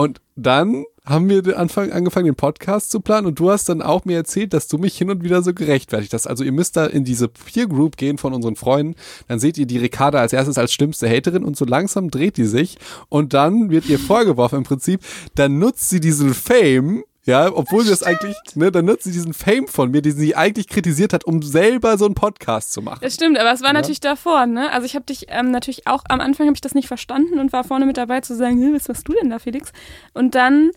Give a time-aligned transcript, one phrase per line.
[0.00, 3.26] Und dann haben wir Anfang, angefangen, den Podcast zu planen.
[3.26, 6.14] Und du hast dann auch mir erzählt, dass du mich hin und wieder so gerechtfertigt
[6.14, 6.26] hast.
[6.26, 8.94] Also ihr müsst da in diese Peer Group gehen von unseren Freunden,
[9.28, 12.46] dann seht ihr die Ricarda als erstes als schlimmste Haterin und so langsam dreht die
[12.46, 12.78] sich.
[13.10, 15.02] Und dann wird ihr vorgeworfen im Prinzip,
[15.34, 19.34] dann nutzt sie diesen Fame ja, obwohl sie das eigentlich, ne, dann nutzt sie diesen
[19.34, 23.00] Fame von mir, den sie eigentlich kritisiert hat, um selber so einen Podcast zu machen.
[23.02, 23.74] Das stimmt, aber es war ja.
[23.74, 24.72] natürlich davor, ne?
[24.72, 27.52] Also ich habe dich ähm, natürlich auch, am Anfang habe ich das nicht verstanden und
[27.52, 29.72] war vorne mit dabei zu sagen, was machst du denn da, Felix?
[30.14, 30.70] Und dann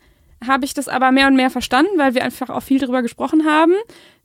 [0.47, 3.45] habe ich das aber mehr und mehr verstanden, weil wir einfach auch viel darüber gesprochen
[3.45, 3.73] haben.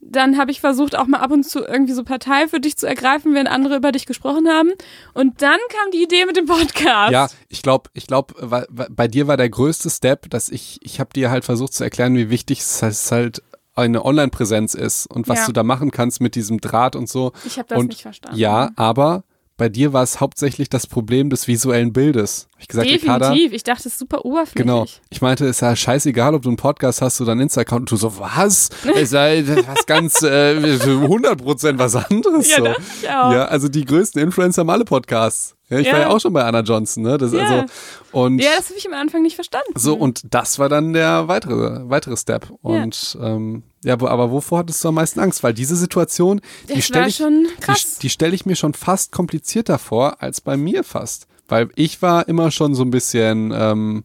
[0.01, 2.87] Dann habe ich versucht, auch mal ab und zu irgendwie so Partei für dich zu
[2.87, 4.71] ergreifen, wenn andere über dich gesprochen haben.
[5.13, 7.11] Und dann kam die Idee mit dem Podcast.
[7.11, 11.11] Ja, ich glaube, ich glaube, bei dir war der größte Step, dass ich, ich habe
[11.13, 13.41] dir halt versucht zu erklären, wie wichtig es halt
[13.75, 15.45] eine Online-Präsenz ist und was ja.
[15.47, 17.31] du da machen kannst mit diesem Draht und so.
[17.45, 18.37] Ich habe das und nicht verstanden.
[18.37, 19.23] Ja, aber
[19.59, 22.47] bei dir war es hauptsächlich das Problem des visuellen Bildes.
[22.53, 24.65] Hab ich gesagt, Definitiv, Ricarda, ich dachte, es ist super oberflächlich.
[24.65, 24.85] Genau.
[25.09, 27.81] Ich meinte, es ist ja scheißegal, ob du einen Podcast hast oder einen Insta-Account.
[27.81, 28.69] Und du so, was?
[28.95, 32.49] Es sei was ganz, äh, 100 Prozent was anderes.
[32.49, 32.65] Ja, so.
[33.03, 35.55] ja, ja, also die größten Influencer haben alle Podcasts.
[35.69, 35.93] Ja, ich ja.
[35.93, 37.17] war ja auch schon bei Anna Johnson, ne?
[37.17, 37.41] Das, ja.
[37.41, 37.65] also,
[38.11, 39.71] und ja, das habe ich am Anfang nicht verstanden.
[39.75, 42.51] So, und das war dann der weitere, weitere Step.
[42.61, 45.43] Und ja, ähm, ja aber wovor hattest du am meisten Angst?
[45.43, 46.41] Weil diese Situation,
[46.73, 50.83] die stelle ich, die, die stelle ich mir schon fast komplizierter vor, als bei mir
[50.83, 51.27] fast.
[51.47, 54.03] Weil ich war immer schon so ein bisschen ähm,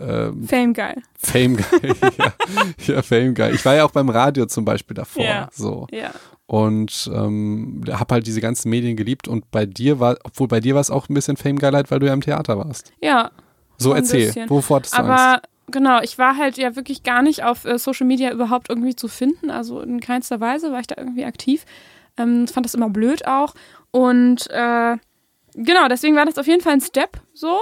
[0.00, 1.02] ähm, Fame geil.
[1.18, 2.32] Fame geil, ja.
[2.86, 3.54] ja, Fame geil.
[3.54, 5.24] Ich war ja auch beim Radio zum Beispiel davor.
[5.24, 5.48] Ja.
[5.52, 5.86] So.
[5.90, 6.12] Ja
[6.48, 10.74] und ähm, habe halt diese ganzen Medien geliebt und bei dir war, obwohl bei dir
[10.74, 12.90] war es auch ein bisschen Fame-Geilheit, weil du ja im Theater warst.
[13.02, 13.30] Ja.
[13.76, 15.44] So erzähl, wovor hattest du Aber Angst?
[15.66, 19.08] genau, ich war halt ja wirklich gar nicht auf äh, Social Media überhaupt irgendwie zu
[19.08, 21.66] finden, also in keinster Weise war ich da irgendwie aktiv.
[22.16, 23.54] Ähm, fand das immer blöd auch
[23.90, 24.96] und äh,
[25.54, 27.58] genau, deswegen war das auf jeden Fall ein Step so.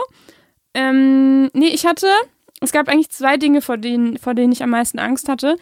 [0.77, 2.07] Ähm, nee, ich hatte,
[2.61, 5.57] es gab eigentlich zwei Dinge, vor denen, vor denen ich am meisten Angst hatte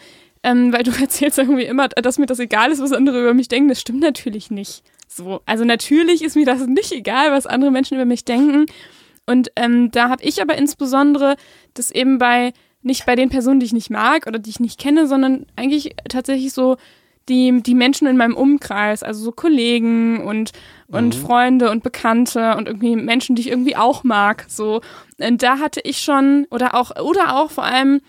[0.45, 3.49] ähm, weil du erzählst irgendwie immer, dass mir das egal ist, was andere über mich
[3.49, 3.67] denken.
[3.67, 4.83] Das stimmt natürlich nicht.
[5.07, 8.65] So, also natürlich ist mir das nicht egal, was andere Menschen über mich denken.
[9.25, 11.35] Und ähm, da habe ich aber insbesondere
[11.73, 12.53] das eben bei
[12.83, 15.95] nicht bei den Personen, die ich nicht mag oder die ich nicht kenne, sondern eigentlich
[16.07, 16.77] tatsächlich so
[17.27, 20.51] die, die Menschen in meinem Umkreis, also so Kollegen und,
[20.87, 21.21] und mhm.
[21.21, 24.45] Freunde und Bekannte und irgendwie Menschen, die ich irgendwie auch mag.
[24.47, 24.81] So.
[25.19, 28.01] Und da hatte ich schon, oder auch, oder auch vor allem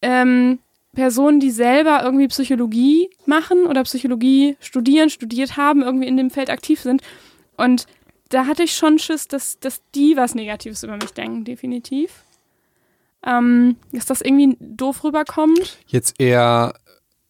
[0.00, 0.58] ähm,
[0.94, 6.50] Personen, die selber irgendwie Psychologie machen oder Psychologie studieren, studiert haben, irgendwie in dem Feld
[6.50, 7.02] aktiv sind.
[7.56, 7.86] Und
[8.28, 12.24] da hatte ich schon Schiss, dass, dass die was Negatives über mich denken, definitiv.
[13.24, 15.78] Ähm, dass das irgendwie doof rüberkommt.
[15.86, 16.74] Jetzt eher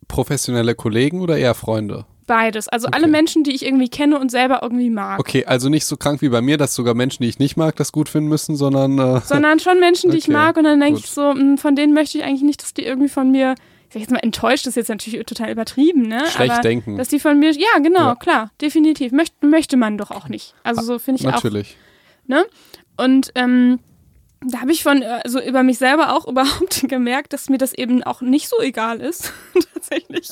[0.08, 2.06] professionelle Kollegen oder eher Freunde?
[2.26, 2.68] Beides.
[2.68, 2.96] Also okay.
[2.96, 5.18] alle Menschen, die ich irgendwie kenne und selber irgendwie mag.
[5.18, 7.76] Okay, also nicht so krank wie bei mir, dass sogar Menschen, die ich nicht mag,
[7.76, 8.98] das gut finden müssen, sondern.
[8.98, 11.58] Äh, sondern schon Menschen, die okay, ich mag und dann denke ich so, mh, hm,
[11.58, 13.54] von denen möchte ich eigentlich nicht, dass die irgendwie von mir,
[13.88, 16.24] ich sag jetzt mal enttäuscht, das ist jetzt natürlich total übertrieben, ne?
[16.28, 16.96] Schlecht Aber, denken.
[16.96, 18.14] Dass die von mir, ja, genau, ja.
[18.14, 19.12] klar, definitiv.
[19.12, 20.54] Möcht, möchte man doch auch nicht.
[20.62, 21.76] Also so finde ich natürlich.
[21.76, 22.32] auch.
[22.32, 22.46] Natürlich.
[22.46, 22.46] Ne?
[22.96, 23.80] Und, ähm,
[24.44, 28.02] da habe ich von, also über mich selber auch überhaupt gemerkt, dass mir das eben
[28.02, 29.32] auch nicht so egal ist,
[29.74, 30.28] tatsächlich.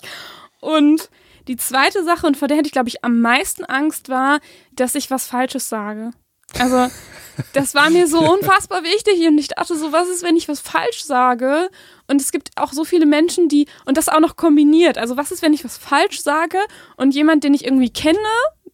[0.61, 1.11] Und
[1.49, 4.41] die zweite Sache, und vor der hätte ich, glaube ich, am meisten Angst, war,
[4.73, 6.11] dass ich was Falsches sage.
[6.59, 6.89] Also,
[7.53, 10.61] das war mir so unfassbar wichtig und ich dachte so, was ist, wenn ich was
[10.61, 11.71] falsch sage?
[12.09, 14.99] Und es gibt auch so viele Menschen, die, und das auch noch kombiniert.
[14.99, 16.59] Also, was ist, wenn ich was falsch sage
[16.97, 18.19] und jemand, den ich irgendwie kenne,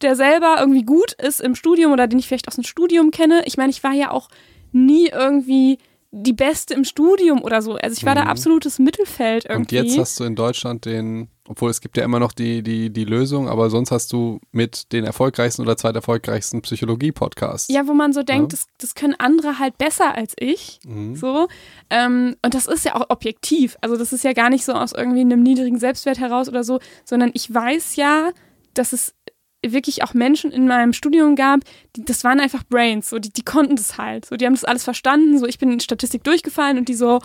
[0.02, 3.42] der selber irgendwie gut ist im Studium oder den ich vielleicht aus dem Studium kenne?
[3.46, 4.28] Ich meine, ich war ja auch
[4.72, 5.78] nie irgendwie
[6.10, 7.74] die Beste im Studium oder so.
[7.74, 8.20] Also ich war mhm.
[8.20, 9.78] da absolutes Mittelfeld irgendwie.
[9.78, 12.90] Und jetzt hast du in Deutschland den, obwohl es gibt ja immer noch die, die,
[12.90, 17.72] die Lösung, aber sonst hast du mit den erfolgreichsten oder zweiterfolgreichsten Psychologie-Podcasts.
[17.72, 18.58] Ja, wo man so denkt, ja?
[18.58, 20.80] das, das können andere halt besser als ich.
[20.84, 21.16] Mhm.
[21.16, 21.48] So.
[21.90, 23.76] Ähm, und das ist ja auch objektiv.
[23.80, 26.80] Also das ist ja gar nicht so aus irgendwie einem niedrigen Selbstwert heraus oder so,
[27.04, 28.30] sondern ich weiß ja,
[28.74, 29.14] dass es
[29.62, 31.60] wirklich auch Menschen in meinem Studium gab,
[31.96, 34.24] die, das waren einfach Brains, so, die, die konnten das halt.
[34.24, 35.38] So, die haben das alles verstanden.
[35.38, 37.20] So, ich bin in Statistik durchgefallen und die so,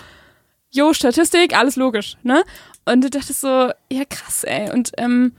[0.72, 2.44] jo, Statistik, alles logisch, ne?
[2.86, 4.72] Und du dachtest so, ja krass, ey.
[4.72, 5.34] Und ähm,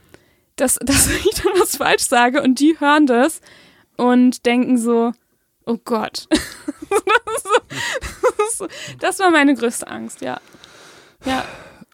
[0.55, 3.41] dass, dass ich dann was falsch sage und die hören das
[3.97, 5.11] und denken so,
[5.65, 6.27] oh Gott.
[6.29, 7.43] das,
[8.57, 8.67] so,
[8.99, 10.39] das war meine größte Angst, ja.
[11.25, 11.45] Ja.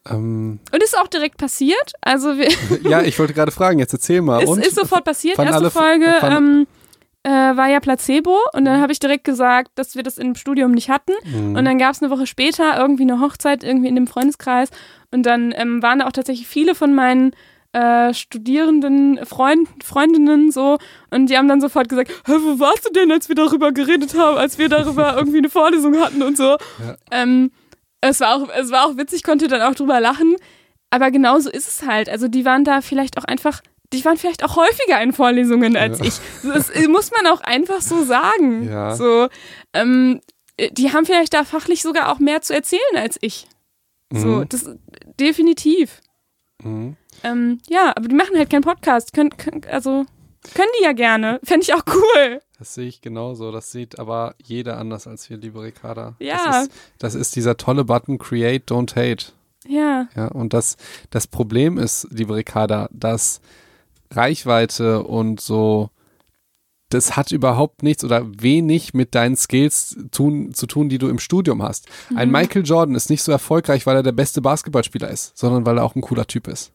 [0.10, 1.94] Ähm, und ist auch direkt passiert.
[2.02, 2.50] Also wir
[2.84, 4.44] ja, ich wollte gerade fragen, jetzt erzähl mal.
[4.60, 5.38] Es ist sofort passiert.
[5.38, 6.68] Erste alle, Folge ähm,
[7.24, 10.72] äh, war ja Placebo und dann habe ich direkt gesagt, dass wir das im Studium
[10.72, 11.12] nicht hatten.
[11.26, 11.56] Mhm.
[11.56, 14.70] Und dann gab es eine Woche später irgendwie eine Hochzeit irgendwie in dem Freundeskreis
[15.12, 17.32] und dann ähm, waren da auch tatsächlich viele von meinen
[17.74, 20.78] äh, Studierenden, Freund, Freundinnen so
[21.12, 24.18] und die haben dann sofort gesagt, Hä, wo warst du denn, als wir darüber geredet
[24.18, 26.58] haben, als wir darüber irgendwie eine Vorlesung hatten und so.
[26.84, 26.96] Ja.
[27.12, 27.52] Ähm,
[28.02, 30.36] es war auch, es war auch witzig, konnte dann auch drüber lachen.
[30.90, 32.10] Aber genauso ist es halt.
[32.10, 33.62] Also die waren da vielleicht auch einfach,
[33.94, 36.06] die waren vielleicht auch häufiger in Vorlesungen als Ja.
[36.06, 36.14] ich.
[36.44, 38.70] Das muss man auch einfach so sagen.
[38.70, 38.96] Ja.
[38.96, 39.28] So,
[39.74, 40.22] ähm,
[40.72, 43.48] die haben vielleicht da fachlich sogar auch mehr zu erzählen als ich.
[44.12, 44.50] So, Mhm.
[44.50, 44.70] das
[45.20, 46.02] definitiv.
[46.64, 46.96] Mhm.
[47.24, 49.14] Ähm, ja, aber die machen halt keinen Podcast.
[49.14, 50.06] Können, können, also
[50.54, 51.40] können die ja gerne.
[51.44, 52.42] Fände ich auch cool.
[52.58, 53.52] Das sehe ich genauso.
[53.52, 56.16] Das sieht aber jeder anders als wir, liebe Ricarda.
[56.20, 56.38] Ja.
[56.46, 59.32] Das ist, das ist dieser tolle Button Create, Don't Hate.
[59.68, 60.08] Ja.
[60.16, 60.78] Ja, und das,
[61.10, 63.42] das Problem ist, liebe Ricarda, dass
[64.12, 65.90] Reichweite und so,
[66.90, 71.20] das hat überhaupt nichts oder wenig mit deinen Skills tun, zu tun, die du im
[71.20, 71.88] Studium hast.
[72.16, 75.78] Ein Michael Jordan ist nicht so erfolgreich, weil er der beste Basketballspieler ist, sondern weil
[75.78, 76.72] er auch ein cooler Typ ist.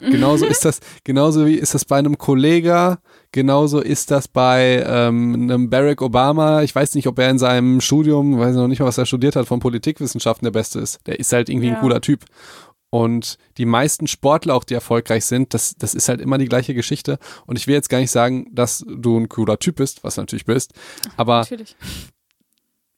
[0.00, 2.98] Genauso ist das, genauso wie ist das bei einem Kollega,
[3.32, 6.62] genauso ist das bei ähm, einem Barack Obama.
[6.62, 9.34] Ich weiß nicht, ob er in seinem Studium, weiß noch nicht mal, was er studiert
[9.36, 11.00] hat, von Politikwissenschaften der Beste ist.
[11.06, 11.74] Der ist halt irgendwie Ja.
[11.74, 12.24] ein cooler Typ.
[12.94, 16.74] Und die meisten Sportler auch, die erfolgreich sind, das, das ist halt immer die gleiche
[16.74, 17.18] Geschichte.
[17.46, 20.20] Und ich will jetzt gar nicht sagen, dass du ein cooler Typ bist, was du
[20.20, 20.74] natürlich bist.
[21.16, 21.74] Aber Natürlich.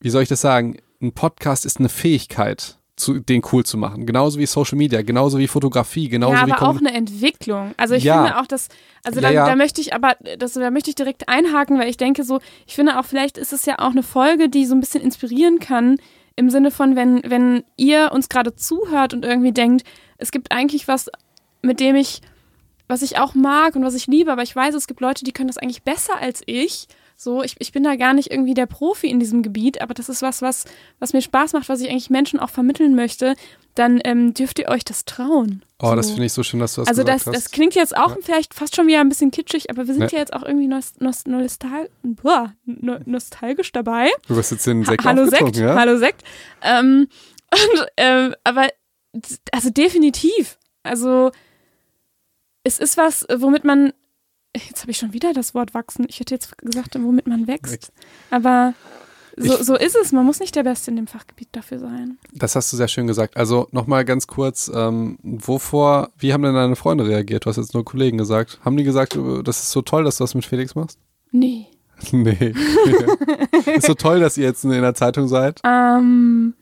[0.01, 0.79] wie soll ich das sagen?
[1.01, 4.05] Ein Podcast ist eine Fähigkeit, zu, den cool zu machen.
[4.05, 7.73] Genauso wie Social Media, genauso wie Fotografie, genauso ja, wie aber auch eine Entwicklung.
[7.77, 8.25] Also ich Ja.
[8.25, 8.69] finde auch, dass,
[9.05, 9.47] also Ja, da, ja.
[9.47, 12.75] da möchte ich aber, das, da möchte ich direkt einhaken, weil ich denke so, ich
[12.75, 15.99] finde auch, vielleicht ist es ja auch eine Folge, die so ein bisschen inspirieren kann,
[16.37, 19.87] im Sinne von, wenn, wenn ihr uns gerade zuhört und irgendwie denkt,
[20.19, 21.11] es gibt eigentlich was,
[21.63, 22.21] mit dem ich,
[22.89, 25.33] was ich auch mag und was ich liebe, aber ich weiß, es gibt Leute, die
[25.33, 26.89] können das eigentlich besser als ich.
[27.17, 30.09] So, ich, ich bin da gar nicht irgendwie der Profi in diesem Gebiet, aber das
[30.09, 30.65] ist was, was,
[30.99, 33.35] was mir Spaß macht, was ich eigentlich Menschen auch vermitteln möchte,
[33.75, 35.65] dann ähm, dürft ihr euch das trauen.
[35.81, 36.13] Oh, das So.
[36.15, 37.35] finde ich so schön, dass du das Also gesagt das, hast.
[37.37, 40.09] das klingt jetzt auch vielleicht fast schon wieder ein bisschen kitschig, aber wir sind Ja.
[40.11, 44.11] ja, jetzt auch irgendwie nost, nost, nostal boah, no, nostalgisch dabei.
[44.29, 45.75] du wirst jetzt den Ha Sekt Hallo Sekt, ja?
[45.77, 46.23] hallo Sekt.
[46.63, 47.09] Ähm,
[47.53, 48.69] und, ähm, aber
[49.53, 50.59] also definitiv.
[50.83, 51.31] Also
[52.65, 53.93] es ist was, womit man
[54.57, 56.07] jetzt habe ich schon wieder das Wort wachsen.
[56.09, 57.93] Ich hätte jetzt gesagt, womit man wächst.
[58.31, 58.75] Aber
[59.37, 60.13] so, so ist es.
[60.13, 62.19] Man muss nicht der Beste in dem Fachgebiet dafür sein.
[62.33, 63.37] Das hast du sehr schön gesagt.
[63.37, 67.45] Also nochmal ganz kurz, ähm, wovor, wie haben denn deine Freunde reagiert?
[67.45, 68.61] Du hast jetzt nur Kollegen gesagt.
[68.65, 70.99] Haben die gesagt, äh, das ist so toll, dass du das mit Felix machst?
[71.33, 71.67] Nee.
[72.13, 72.55] nee.
[73.75, 75.61] ist so toll, dass ihr jetzt in der Zeitung seid.
[75.65, 76.55] Ähm,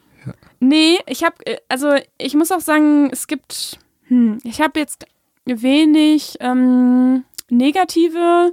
[0.61, 1.37] nee, ich habe,
[1.69, 5.05] also ich muss auch sagen, es gibt, hm, ich habe jetzt
[5.45, 8.53] wenig ähm, negative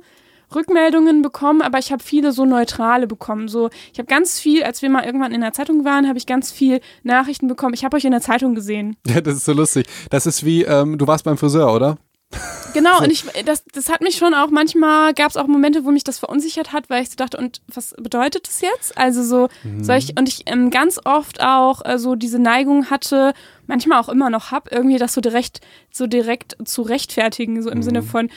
[0.53, 3.47] Rückmeldungen bekommen, aber ich habe viele so neutrale bekommen.
[3.47, 6.25] So, ich habe ganz viel, als wir mal irgendwann in der Zeitung waren, habe ich
[6.25, 7.73] ganz viel Nachrichten bekommen.
[7.73, 8.95] Ich habe euch in der Zeitung gesehen.
[9.09, 9.87] Ja, das ist so lustig.
[10.11, 11.97] Das ist wie, ähm, du warst beim Friseur, oder?
[12.75, 15.89] Genau, und ich, das, das hat mich schon auch, manchmal gab es auch Momente, wo
[15.89, 18.95] mich das verunsichert hat, weil ich so dachte, und was bedeutet das jetzt?
[18.95, 19.49] Also so,
[19.81, 23.33] soll ich, und ich ähm, ganz oft auch äh, so diese Neigung hatte,
[23.65, 25.61] manchmal auch immer noch hab, irgendwie das so direkt,
[25.91, 28.29] so direkt zu rechtfertigen, so im Sinne von,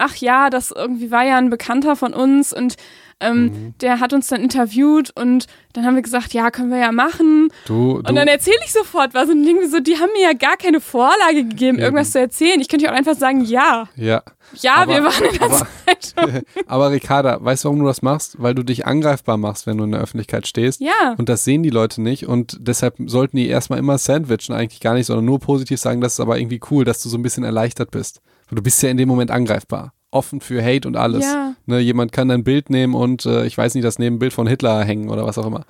[0.00, 2.76] ach ja, das irgendwie war ja ein Bekannter von uns und
[3.20, 6.90] ähm, der hat uns dann interviewt und dann haben wir gesagt, ja, können wir ja
[6.92, 7.48] machen.
[7.66, 10.32] Du, du Und dann erzähle ich sofort was und irgendwie so, die haben mir ja
[10.32, 11.84] gar keine Vorlage gegeben, Eben.
[11.84, 12.60] irgendwas zu erzählen.
[12.60, 13.88] Ich könnte ja auch einfach sagen, ja.
[13.96, 14.22] ja.
[14.60, 16.42] Ja, Aber- wir waren in der aber- Zeitung.
[16.66, 18.34] Aber Ricarda, weißt du, warum du das machst?
[18.42, 20.80] Weil du dich angreifbar machst, wenn du in der Öffentlichkeit stehst.
[20.80, 21.14] Ja.
[21.18, 24.94] Und das sehen die Leute nicht und deshalb sollten die erstmal immer sandwichen, eigentlich gar
[24.94, 27.44] nicht, sondern nur positiv sagen, das ist aber irgendwie cool, dass du so ein bisschen
[27.44, 28.20] erleichtert bist.
[28.48, 29.92] Weil du bist ja in dem Moment angreifbar.
[30.12, 31.24] Offen für Hate und alles.
[31.24, 31.54] Ja.
[31.66, 34.32] Ne, jemand kann dein Bild nehmen und äh, ich weiß nicht, das neben ein Bild
[34.32, 35.64] von Hitler hängen oder was auch immer.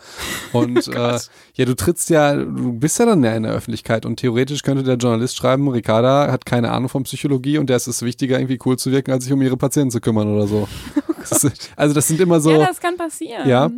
[0.52, 1.18] Und Oh äh,
[1.54, 4.82] ja, du trittst ja, du bist ja dann ja in der Öffentlichkeit und theoretisch könnte
[4.82, 8.58] der Journalist schreiben, Ricarda hat keine Ahnung von Psychologie und der ist es wichtiger, irgendwie
[8.64, 10.68] cool zu wirken, als sich um ihre Patienten zu kümmern oder so.
[11.20, 12.48] Das ist, also das sind immer so.
[12.48, 13.46] Oh ja, das kann passieren.
[13.46, 13.70] Ja.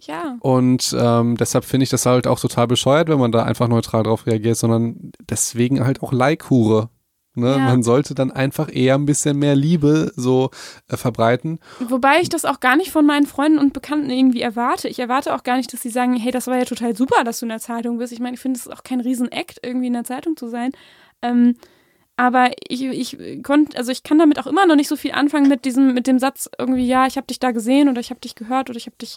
[0.00, 0.36] Ja.
[0.40, 4.02] Und ähm, deshalb finde ich das halt auch total bescheuert, wenn man da einfach neutral
[4.02, 6.88] drauf reagiert, sondern deswegen halt auch Like-Hure.
[7.34, 7.50] Ne?
[7.50, 7.58] Ja.
[7.58, 10.50] Man sollte dann einfach eher ein bisschen mehr Liebe so
[10.88, 11.60] äh, verbreiten.
[11.78, 14.88] Wobei ich das auch gar nicht von meinen Freunden und Bekannten irgendwie erwarte.
[14.88, 17.38] Ich erwarte auch gar nicht, dass sie sagen, hey, das war ja total super, dass
[17.38, 18.12] du in der Zeitung bist.
[18.12, 20.72] Ich meine, ich finde, es auch kein Riesen-Act, irgendwie in der Zeitung zu sein.
[21.22, 21.54] Ähm,
[22.16, 25.48] aber ich, ich konnte, also ich kann damit auch immer noch nicht so viel anfangen
[25.48, 28.20] mit diesem, mit dem Satz irgendwie, ja, ich habe dich da gesehen oder ich habe
[28.20, 29.16] dich gehört oder ich habe dich,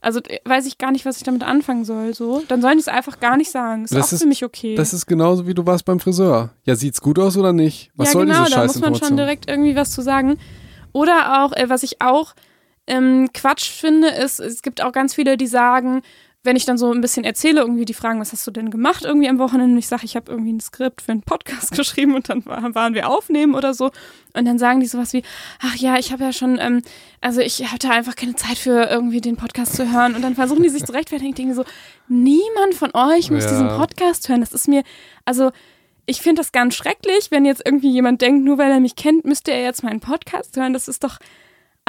[0.00, 2.14] also äh, weiß ich gar nicht, was ich damit anfangen soll.
[2.14, 3.84] So, dann sollen die es einfach gar nicht sagen.
[3.84, 4.74] Ist Das auch ist- für mich okay.
[4.74, 6.50] Das ist genauso wie du warst beim Friseur.
[6.64, 7.90] Ja, sieht's gut aus oder nicht?
[7.96, 10.38] Was ja, soll genau, diese da muss man schon direkt irgendwie was zu sagen.
[10.92, 12.34] Oder auch, äh, was ich auch
[12.86, 16.02] ähm, Quatsch finde, ist, es gibt auch ganz viele, die sagen,
[16.42, 19.04] wenn ich dann so ein bisschen erzähle, irgendwie die fragen, was hast du denn gemacht
[19.04, 19.74] irgendwie am Wochenende?
[19.74, 22.94] Und ich sage, ich habe irgendwie ein Skript für einen Podcast geschrieben und dann waren
[22.94, 23.90] wir aufnehmen oder so.
[24.32, 25.22] Und dann sagen die sowas wie,
[25.60, 26.82] ach ja, ich habe ja schon, ähm,
[27.20, 30.14] also ich hatte einfach keine Zeit für irgendwie den Podcast zu hören.
[30.14, 31.30] Und dann versuchen die sich zu rechtfertigen.
[31.30, 31.64] Ich denke so,
[32.08, 33.50] niemand von euch muss ja.
[33.50, 34.40] diesen Podcast hören.
[34.40, 34.82] Das ist mir,
[35.26, 35.50] also
[36.06, 39.26] ich finde das ganz schrecklich, wenn jetzt irgendwie jemand denkt, nur weil er mich kennt,
[39.26, 40.72] müsste er jetzt meinen Podcast hören.
[40.72, 41.18] Das ist doch,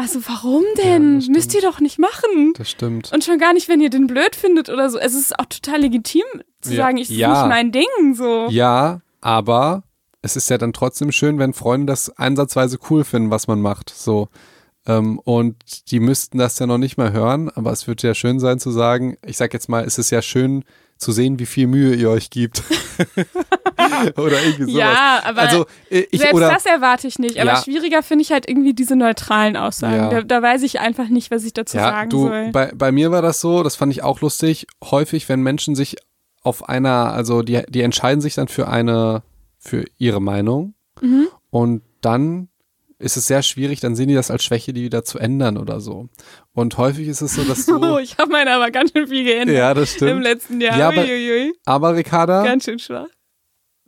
[0.01, 1.19] also warum denn?
[1.19, 2.53] Ja, Müsst ihr doch nicht machen.
[2.55, 3.11] Das stimmt.
[3.13, 4.97] Und schon gar nicht, wenn ihr den blöd findet oder so.
[4.97, 6.23] Es ist auch total legitim
[6.61, 6.83] zu ja.
[6.83, 7.31] sagen, ich ja.
[7.31, 8.47] ist nicht mein Ding so.
[8.49, 9.83] Ja, aber
[10.23, 13.91] es ist ja dann trotzdem schön, wenn Freunde das einsatzweise cool finden, was man macht.
[13.91, 14.29] So.
[14.87, 18.39] Ähm, und die müssten das ja noch nicht mal hören, aber es wird ja schön
[18.39, 20.63] sein zu sagen, ich sag jetzt mal, es ist ja schön
[21.01, 22.63] zu sehen, wie viel Mühe ihr euch gibt.
[24.17, 24.73] oder irgendwie sowas.
[24.73, 27.39] Ja, aber also, äh, ich, selbst oder, das erwarte ich nicht.
[27.39, 27.61] Aber ja.
[27.61, 29.95] schwieriger finde ich halt irgendwie diese neutralen Aussagen.
[29.95, 30.09] Ja.
[30.09, 32.51] Da, da, weiß ich einfach nicht, was ich dazu ja, sagen du, soll.
[32.51, 35.97] Bei, bei mir war das so, das fand ich auch lustig, häufig, wenn Menschen sich
[36.43, 39.23] auf einer, also die, die entscheiden sich dann für eine,
[39.57, 41.27] für ihre Meinung mhm.
[41.49, 42.49] und dann
[43.01, 45.79] ist es sehr schwierig, dann sehen die das als Schwäche, die wieder zu ändern oder
[45.79, 46.09] so.
[46.53, 47.81] Und häufig ist es so, dass du.
[47.91, 49.57] Oh, ich habe meine aber ganz schön viel geändert.
[49.57, 50.11] Ja, das stimmt.
[50.11, 50.77] Im letzten Jahr.
[50.77, 51.05] Ja, aber,
[51.65, 52.43] aber Ricarda.
[52.43, 53.07] Ganz schön schwach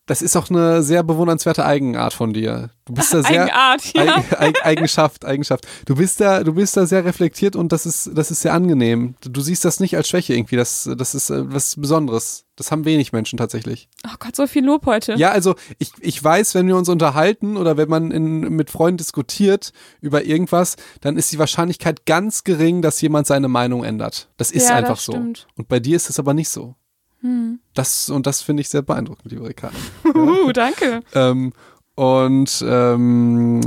[0.06, 2.72] das ist auch eine sehr bewundernswerte Eigenart von dir.
[2.84, 4.24] Du bist da sehr Eigenart, ja.
[4.38, 5.66] Eig Eigenschaft, Eigenschaft.
[5.86, 9.16] Du bist da, du bist da sehr reflektiert und das ist, das ist sehr angenehm.
[9.22, 10.58] Du siehst das nicht als Schwäche irgendwie.
[10.58, 12.44] Das, das ist äh, was Besonderes.
[12.58, 13.88] Das haben wenig Menschen tatsächlich.
[14.06, 15.14] Oh Gott, so viel Lob heute.
[15.14, 18.98] Ja, also ich, ich weiß, wenn wir uns unterhalten oder wenn man in, mit Freunden
[18.98, 24.28] diskutiert über irgendwas, dann ist die Wahrscheinlichkeit ganz gering, dass jemand seine Meinung ändert.
[24.36, 25.14] Das ist ja, einfach das so.
[25.14, 26.76] Und bei dir ist es aber nicht so.
[27.24, 27.60] Hm.
[27.74, 29.78] Das, und das finde ich sehr beeindruckend, liebe Ricardo.
[30.14, 31.02] Uh, danke.
[31.14, 31.54] ähm,
[31.96, 33.62] und ähm,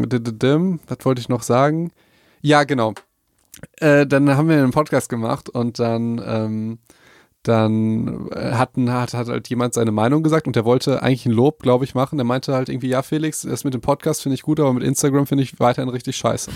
[0.86, 1.90] was wollte ich noch sagen?
[2.42, 2.92] Ja, genau.
[3.78, 6.78] Äh, dann haben wir einen Podcast gemacht und dann, ähm,
[7.42, 11.62] dann hatten, hat, hat halt jemand seine Meinung gesagt und der wollte eigentlich ein Lob,
[11.62, 12.18] glaube ich, machen.
[12.18, 14.82] Der meinte halt irgendwie, ja, Felix, das mit dem Podcast finde ich gut, aber mit
[14.82, 16.50] Instagram finde ich weiterhin richtig scheiße.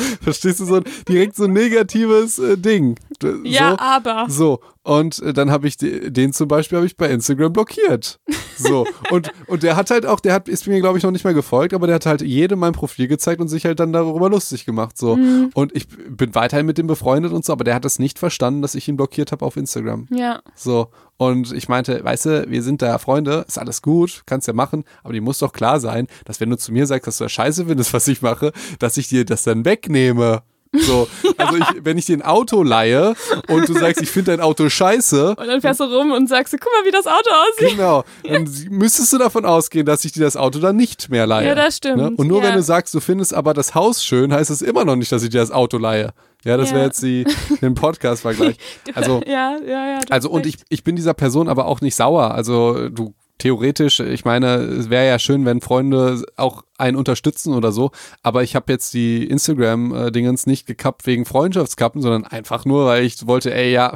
[0.20, 2.98] Verstehst du so direkt so ein negatives äh, Ding?
[3.20, 4.26] So, ja, aber.
[4.28, 8.20] So und äh, dann habe ich den zum Beispiel habe ich bei Instagram blockiert.
[8.56, 11.24] So und und der hat halt auch, der hat ist mir glaube ich noch nicht
[11.24, 14.28] mal gefolgt, aber der hat halt jedem mein Profil gezeigt und sich halt dann darüber
[14.28, 15.16] lustig gemacht so.
[15.16, 15.50] Mhm.
[15.54, 18.62] Und ich bin weiterhin mit dem befreundet und so, aber der hat das nicht verstanden,
[18.62, 20.08] dass ich ihn blockiert habe auf Instagram.
[20.10, 20.42] Ja.
[20.56, 20.88] So
[21.22, 24.84] und ich meinte, weißt du, wir sind da Freunde, ist alles gut, kannst ja machen,
[25.02, 27.32] aber die muss doch klar sein, dass wenn du zu mir sagst, dass du das
[27.32, 30.42] scheiße findest, was ich mache, dass ich dir das dann wegnehme.
[30.74, 33.14] So, also ich, wenn ich dir ein Auto leihe
[33.48, 35.36] und du sagst, ich finde dein Auto scheiße.
[35.36, 37.76] Und dann fährst du rum und sagst, guck mal, wie das Auto aussieht.
[37.76, 38.04] Genau.
[38.26, 41.48] Dann müsstest du davon ausgehen, dass ich dir das Auto dann nicht mehr leihe.
[41.48, 41.98] Ja, das stimmt.
[41.98, 42.12] Ne?
[42.16, 42.48] Und nur ja.
[42.48, 45.22] wenn du sagst, du findest aber das Haus schön, heißt es immer noch nicht, dass
[45.22, 46.14] ich dir das Auto leihe.
[46.44, 46.76] Ja, das ja.
[46.76, 47.26] wäre jetzt die,
[47.60, 48.56] den Podcast-Vergleich.
[48.94, 50.00] Also, ja, ja, ja.
[50.10, 52.32] Also, und ich, ich bin dieser Person aber auch nicht sauer.
[52.32, 57.72] Also, du theoretisch, ich meine, es wäre ja schön, wenn Freunde auch einen unterstützen oder
[57.72, 57.90] so,
[58.22, 63.26] aber ich habe jetzt die Instagram-Dingens nicht gekappt wegen Freundschaftskappen, sondern einfach nur, weil ich
[63.26, 63.94] wollte, ey, ja,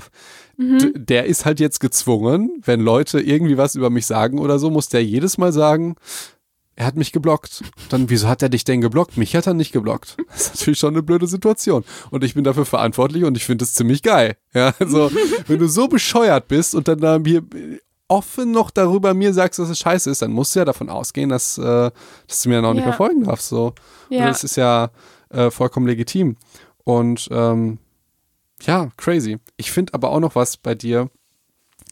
[0.57, 0.93] mhm.
[0.97, 4.89] der ist halt jetzt gezwungen, wenn Leute irgendwie was über mich sagen oder so, muss
[4.89, 5.95] der jedes Mal sagen,
[6.75, 7.63] er hat mich geblockt.
[7.89, 9.17] Dann, wieso hat er dich denn geblockt?
[9.17, 10.17] Mich hat er nicht geblockt.
[10.29, 11.85] Das ist natürlich schon eine blöde Situation.
[12.11, 14.37] Und ich bin dafür verantwortlich und ich finde es ziemlich geil.
[14.53, 15.11] Ja, also,
[15.47, 17.43] wenn du so bescheuert bist und dann da mir
[18.09, 21.29] offen noch darüber mir sagst, dass es scheiße ist, dann musst du ja davon ausgehen,
[21.29, 21.91] dass, äh,
[22.27, 22.75] dass du mir dann auch ja.
[22.75, 23.49] nicht mehr folgen darfst.
[23.49, 23.75] So.
[24.11, 24.27] Ja.
[24.27, 24.91] Das ist ja
[25.31, 26.37] äh, vollkommen legitim.
[26.85, 27.79] Und ähm,
[28.63, 29.39] ja, crazy.
[29.57, 31.11] Ich finde aber auch noch was bei dir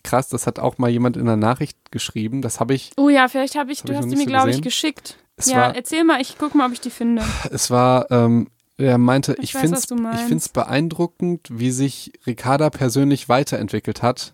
[0.05, 2.43] krass, das hat auch mal jemand in der Nachricht geschrieben.
[2.43, 2.93] Das habe ich.
[2.97, 5.17] Oh ja, vielleicht habe ich, hab du ich hast die mir, so glaube ich, geschickt.
[5.37, 7.23] Es ja, war, erzähl mal, ich gucke mal, ob ich die finde.
[7.51, 14.03] Es war, ähm, er meinte, ich, ich finde es beeindruckend, wie sich Ricarda persönlich weiterentwickelt
[14.03, 14.34] hat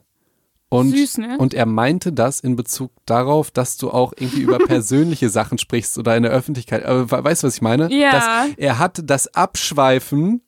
[0.71, 1.37] und, Süß, ne?
[1.39, 5.99] und er meinte das in Bezug darauf, dass du auch irgendwie über persönliche Sachen sprichst
[5.99, 6.85] oder in der Öffentlichkeit.
[6.85, 7.93] Aber weißt du, was ich meine?
[7.93, 8.13] Ja.
[8.13, 10.43] Dass er hat das Abschweifen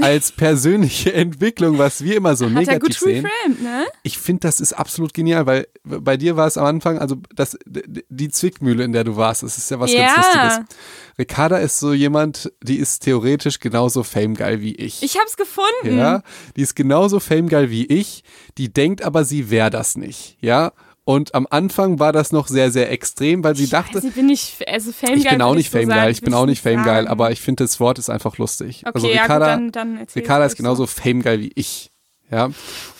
[0.00, 3.26] als persönliche Entwicklung, was wir immer so Hat negativ er gut sehen.
[3.26, 3.86] Reframed, ne?
[4.02, 7.58] Ich finde, das ist absolut genial, weil bei dir war es am Anfang, also das,
[7.66, 10.06] die Zwickmühle, in der du warst, das ist ja was ja.
[10.06, 10.76] ganz Lustiges.
[11.18, 15.02] Ricarda ist so jemand, die ist theoretisch genauso famegeil wie ich.
[15.02, 15.98] Ich hab's gefunden.
[15.98, 16.22] Ja,
[16.56, 18.24] die ist genauso famegeil wie ich,
[18.56, 20.72] die denkt aber, sie wäre das nicht, ja.
[21.04, 24.02] Und am Anfang war das noch sehr, sehr extrem, weil sie dachte.
[24.02, 26.62] Weiß, bin ich, also Fame ich bin auch nicht Fame geil, ich bin auch nicht
[26.62, 28.84] Fame geil, aber ich finde das Wort ist einfach lustig.
[28.86, 30.86] Okay, also ja, Ricarda, gut, dann, dann Ricarda ist genauso so.
[30.86, 31.90] Fame geil wie ich.
[32.30, 32.50] Ja.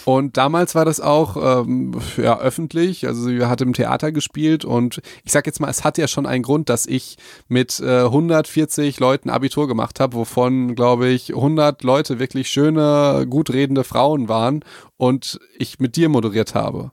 [0.05, 3.07] Und damals war das auch ähm, ja, öffentlich.
[3.07, 6.27] Also sie hat im Theater gespielt und ich sag jetzt mal, es hat ja schon
[6.27, 7.17] einen Grund, dass ich
[7.49, 13.51] mit äh, 140 Leuten Abitur gemacht habe, wovon, glaube ich, 100 Leute wirklich schöne, gut
[13.51, 14.65] redende Frauen waren
[14.99, 16.91] und ich mit dir moderiert habe.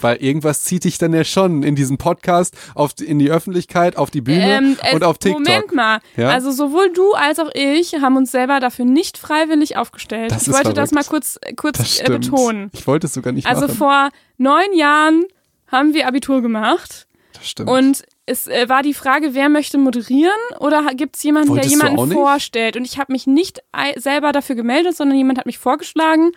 [0.00, 4.10] Weil irgendwas zieht dich dann ja schon in diesen Podcast, auf, in die Öffentlichkeit, auf
[4.10, 5.42] die Bühne Ähm, es- und auf TikTok.
[5.44, 6.00] Moment mal.
[6.16, 6.30] Ja?
[6.30, 10.30] Also sowohl du als auch ich haben uns selber dafür nicht freiwillig aufgestellt.
[10.32, 11.38] Das ich wollte das mal verrückt.
[11.54, 12.70] kurz, kurz das äh, betonen.
[12.72, 13.76] Ich wollte es sogar nicht Also machen.
[13.76, 15.24] vor neun Jahren
[15.68, 17.70] haben wir Abitur gemacht das stimmt.
[17.70, 21.88] und es äh, war die Frage, wer möchte moderieren oder gibt es jemanden, Wolltest der
[21.90, 22.76] jemanden vorstellt?
[22.76, 23.62] Und ich habe mich nicht
[23.96, 26.30] selber dafür gemeldet, sondern jemand hat mich vorgeschlagen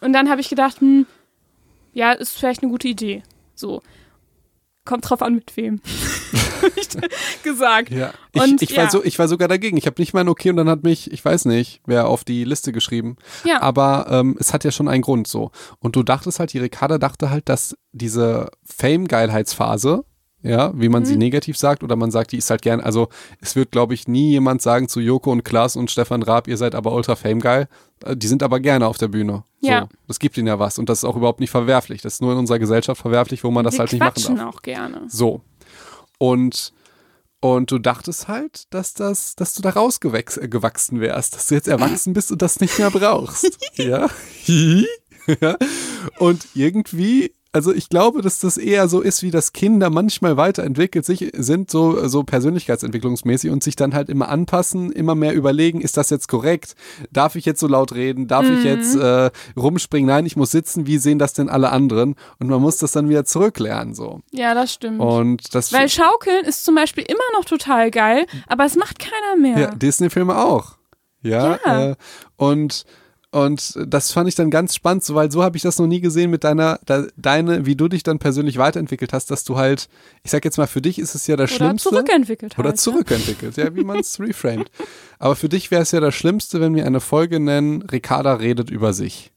[0.00, 1.06] und dann habe ich gedacht, hm,
[1.92, 3.22] ja, ist vielleicht eine gute Idee.
[3.54, 3.82] So.
[4.84, 5.80] Kommt drauf an, mit wem.
[6.76, 7.90] Ich gesagt.
[7.90, 8.12] Ja.
[8.32, 8.90] Ich, Und ich, war ja.
[8.90, 9.76] so, ich war sogar dagegen.
[9.76, 12.24] Ich habe nicht mal ein Okay und dann hat mich, ich weiß nicht, wer auf
[12.24, 13.16] die Liste geschrieben.
[13.44, 13.62] Ja.
[13.62, 15.52] Aber ähm, es hat ja schon einen Grund so.
[15.78, 20.04] Und du dachtest halt, die Ricarda dachte halt, dass diese Fame-Geilheitsphase,
[20.42, 21.18] ja, wie man sie Mhm.
[21.18, 23.08] negativ sagt, oder man sagt, die ist halt gern, also
[23.40, 26.56] es wird, glaube ich, nie jemand sagen zu Joko und Klaas und Stefan Raab, ihr
[26.56, 27.68] seid aber ultra Fame-geil.
[28.04, 29.42] Äh, Die sind aber gerne auf der Bühne.
[29.60, 29.82] Ja.
[29.82, 32.02] So, das gibt ihnen ja was und das ist auch überhaupt nicht verwerflich.
[32.02, 34.54] Das ist nur in unserer Gesellschaft verwerflich, wo man das wir halt nicht machen darf.
[34.54, 35.02] auch gerne.
[35.08, 35.40] So.
[36.18, 36.72] Und,
[37.40, 42.12] und du dachtest halt, dass das, dass du da rausgewachsen wärst, dass du jetzt erwachsen
[42.12, 43.58] bist und das nicht mehr brauchst.
[43.74, 44.08] ja.
[45.40, 45.56] ja.
[46.18, 51.04] Und irgendwie, also ich glaube, dass das eher so ist, wie das Kinder manchmal weiterentwickelt
[51.04, 55.96] sich, sind so, so persönlichkeitsentwicklungsmäßig und sich dann halt immer anpassen, immer mehr überlegen, ist
[55.96, 56.74] das jetzt korrekt?
[57.10, 58.28] Darf ich jetzt so laut reden?
[58.28, 60.08] Darf ich jetzt äh, rumspringen?
[60.08, 60.86] Nein, ich muss sitzen.
[60.86, 62.16] Wie sehen das denn alle anderen?
[62.38, 64.20] Und man muss das dann wieder zurücklernen, so.
[64.30, 65.00] Ja, das stimmt.
[65.00, 69.40] Und das Weil Schaukeln ist zum Beispiel immer noch total geil, aber es macht keiner
[69.40, 69.58] mehr.
[69.58, 70.76] ja, Disney-Filme auch.
[71.22, 71.58] Ja.
[71.64, 71.90] Ja.
[71.90, 71.96] Äh,
[72.36, 72.84] und
[73.30, 76.00] und das fand ich dann ganz spannend, so, weil so habe ich das noch nie
[76.00, 79.88] gesehen mit deiner, da, deine, wie du dich dann persönlich weiterentwickelt hast, dass du halt,
[80.22, 81.90] ich sag jetzt mal, für dich ist es ja das Oder Schlimmste.
[81.90, 82.80] zurückentwickelt Oder halt, ne?
[82.80, 84.70] zurückentwickelt, ja, wie man es reframed.
[85.18, 88.70] Aber für dich wäre es ja das Schlimmste, wenn wir eine Folge nennen, Ricarda redet
[88.70, 89.30] über sich.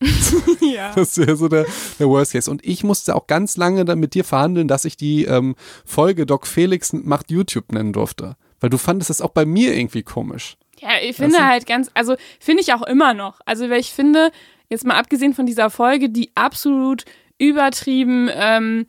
[0.60, 0.92] ja.
[0.94, 1.66] Das wäre so der,
[1.98, 2.50] der Worst Case.
[2.50, 6.26] Und ich musste auch ganz lange dann mit dir verhandeln, dass ich die ähm, Folge
[6.26, 8.36] Doc Felix macht YouTube nennen durfte.
[8.60, 10.56] Weil du fandest das auch bei mir irgendwie komisch.
[10.80, 11.46] Ja, ich finde du?
[11.46, 13.40] halt ganz, also finde ich auch immer noch.
[13.44, 14.30] Also, weil ich finde,
[14.68, 17.04] jetzt mal abgesehen von dieser Folge, die absolut
[17.38, 18.86] übertrieben, ähm,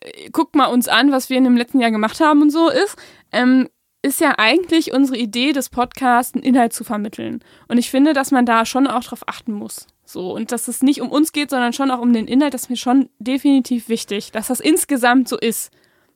[0.00, 2.68] äh, guckt mal uns an, was wir in dem letzten Jahr gemacht haben und so
[2.70, 2.96] ist,
[3.32, 3.68] ähm,
[4.02, 7.42] ist ja eigentlich unsere Idee des Podcasts, einen Inhalt zu vermitteln.
[7.68, 9.86] Und ich finde, dass man da schon auch drauf achten muss.
[10.04, 12.62] So, und dass es nicht um uns geht, sondern schon auch um den Inhalt, das
[12.62, 15.72] ist mir schon definitiv wichtig, dass das insgesamt so ist.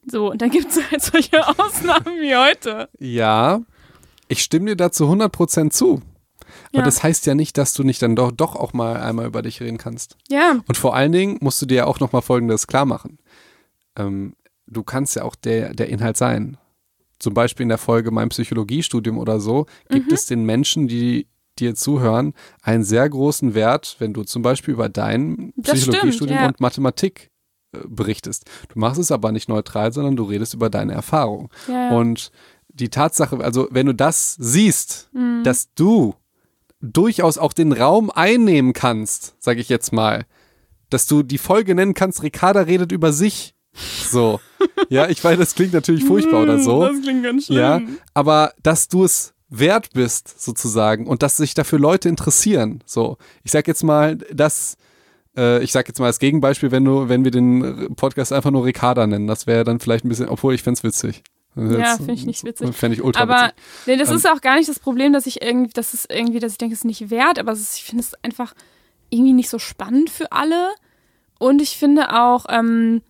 [0.06, 2.88] So, und dann gibt es halt solche Ausnahmen wie heute.
[3.00, 3.62] Ja,
[4.30, 6.00] ich stimme dir dazu 100% zu.
[6.70, 6.84] Aber Ja.
[6.84, 9.60] das heißt ja nicht, dass du nicht dann doch, doch auch mal einmal über dich
[9.60, 10.16] reden kannst.
[10.28, 13.18] Ja, Und vor allen Dingen musst du dir ja auch nochmal Folgendes klar machen.
[13.96, 14.34] Ähm,
[14.66, 16.56] du kannst ja auch der, der Inhalt sein.
[17.18, 20.14] Zum Beispiel in der Folge Mein Psychologiestudium oder so, gibt Mhm.
[20.14, 21.26] es den Menschen, die
[21.58, 26.40] dir zuhören, einen sehr großen Wert, wenn du zum Beispiel über dein Das Psychologiestudium stimmt,
[26.40, 26.46] ja.
[26.48, 27.28] und Mathematik
[27.72, 28.48] äh, berichtest.
[28.72, 31.50] Du machst es aber nicht neutral, sondern du redest über deine Erfahrung.
[31.68, 31.96] ja, ja.
[31.96, 32.30] Und
[32.74, 35.42] die Tatsache, also wenn du das siehst, Mhm.
[35.44, 36.14] dass du
[36.80, 40.24] durchaus auch den Raum einnehmen kannst, sage ich jetzt mal,
[40.88, 43.54] dass du die Folge nennen kannst, Ricarda redet über sich.
[44.10, 44.40] So.
[44.88, 46.82] ja, ich weiß, das klingt natürlich furchtbar oder so.
[46.84, 47.58] Das klingt ganz schlimm.
[47.58, 47.80] Ja,
[48.14, 52.82] aber dass du es wert bist, sozusagen, und dass sich dafür Leute interessieren.
[52.86, 53.18] So.
[53.44, 54.76] Ich sag jetzt mal, dass
[55.36, 58.64] äh, ich sag jetzt mal als Gegenbeispiel, wenn du, wenn wir den Podcast einfach nur
[58.64, 61.22] Ricarda nennen, das wäre dann vielleicht ein bisschen, obwohl ich fänd's witzig.
[61.56, 62.74] Ja, find ich nicht witzig.
[62.76, 63.54] Fände ich ultra Aber witzig.
[63.86, 66.38] nee, das Ähm, ist auch gar nicht das Problem, dass ich irgendwie, das ist irgendwie,
[66.38, 68.54] dass ich denke, es ist nicht wert, aber es ist, ich finde es einfach
[69.10, 70.70] irgendwie nicht so spannend für alle.
[71.38, 73.02] Und ich finde auch, ähm,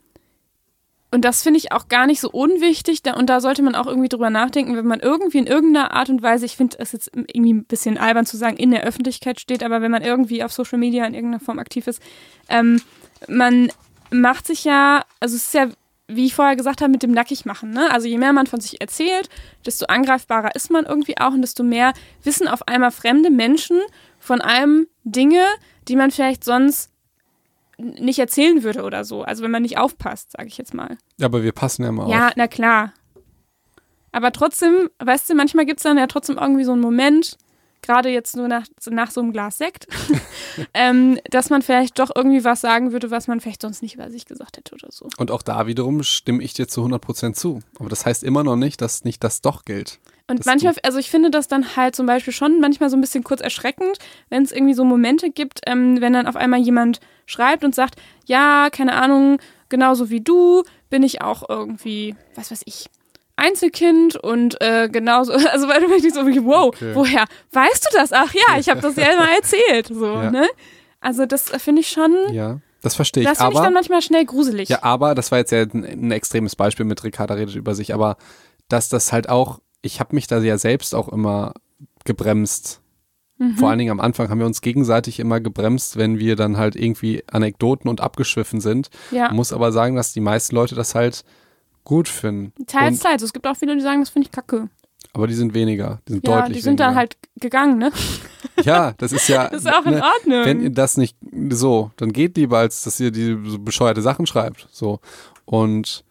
[1.12, 3.86] und das finde ich auch gar nicht so unwichtig, da, und da sollte man auch
[3.88, 7.10] irgendwie drüber nachdenken, wenn man irgendwie in irgendeiner Art und Weise, ich finde es jetzt
[7.14, 10.52] irgendwie ein bisschen albern zu sagen, in der Öffentlichkeit steht, aber wenn man irgendwie auf
[10.52, 12.00] Social Media in irgendeiner Form aktiv ist,
[12.48, 12.80] ähm,
[13.28, 13.72] man
[14.12, 15.68] macht sich ja, also es ist ja,
[16.12, 17.90] wie ich vorher gesagt habe, mit dem Nackigmachen, ne?
[17.90, 19.28] Also je mehr man von sich erzählt,
[19.64, 21.92] desto angreifbarer ist man irgendwie auch und desto mehr
[22.22, 23.78] wissen auf einmal fremde Menschen
[24.18, 25.44] von einem Dinge,
[25.88, 26.90] die man vielleicht sonst
[27.78, 29.22] nicht erzählen würde oder so.
[29.22, 30.98] Also wenn man nicht aufpasst, sage ich jetzt mal.
[31.18, 32.10] Ja, aber wir passen ja mal auf.
[32.10, 32.92] Ja, na klar.
[34.12, 37.38] Aber trotzdem, weißt du, manchmal gibt es dann ja trotzdem irgendwie so einen Moment,
[37.82, 39.86] gerade jetzt nur nach, nach so einem Glas Sekt,
[40.74, 44.10] ähm, dass man vielleicht doch irgendwie was sagen würde, was man vielleicht sonst nicht über
[44.10, 45.08] sich gesagt hätte oder so.
[45.18, 47.60] Und auch da wiederum stimme ich dir zu 100% zu.
[47.78, 49.98] Aber das heißt immer noch nicht, dass nicht das doch gilt.
[50.30, 53.24] Und manchmal, also ich finde das dann halt zum Beispiel schon manchmal so ein bisschen
[53.24, 57.64] kurz erschreckend, wenn es irgendwie so Momente gibt, ähm, wenn dann auf einmal jemand schreibt
[57.64, 59.38] und sagt, ja, keine Ahnung,
[59.68, 62.86] genauso wie du bin ich auch irgendwie, was weiß ich,
[63.36, 66.94] Einzelkind und äh, genauso, also weil du mich so, wie, wow, Okay.
[66.94, 68.12] woher weißt du das?
[68.12, 70.30] Ach ja, ich habe das ja mal erzählt, so, Ja.
[70.30, 70.48] ne?
[71.00, 73.28] Also das äh, finde ich schon, Ja, das verstehe ich.
[73.28, 74.68] das finde ich dann manchmal schnell gruselig.
[74.68, 77.94] ja, aber, das war jetzt ja ein, ein extremes Beispiel mit Ricarda redet über sich,
[77.94, 78.16] aber
[78.68, 81.54] dass das halt auch, ich habe mich da ja selbst auch immer
[82.04, 82.80] gebremst.
[83.38, 83.56] Mhm.
[83.56, 86.76] Vor allen Dingen am Anfang haben wir uns gegenseitig immer gebremst, wenn wir dann halt
[86.76, 88.90] irgendwie Anekdoten und abgeschwiffen sind.
[89.10, 89.28] ja.
[89.28, 91.24] Man muss aber sagen, dass die meisten Leute das halt
[91.84, 92.52] gut finden.
[92.66, 93.22] Teils, teils.
[93.22, 94.68] Es gibt auch viele, die sagen, das finde ich kacke.
[95.12, 96.00] aber die sind weniger.
[96.08, 96.84] Die sind Ja, deutlich die sind weniger.
[96.86, 97.92] dann halt gegangen, ne?
[98.64, 99.48] Ja, das ist ja.
[99.50, 100.44] Das ist auch in ne, Ordnung.
[100.44, 101.16] Wenn ihr das nicht
[101.50, 104.68] so, dann geht lieber, als dass ihr die so bescheuerte Sachen schreibt.
[104.70, 105.00] So.
[105.46, 106.04] Und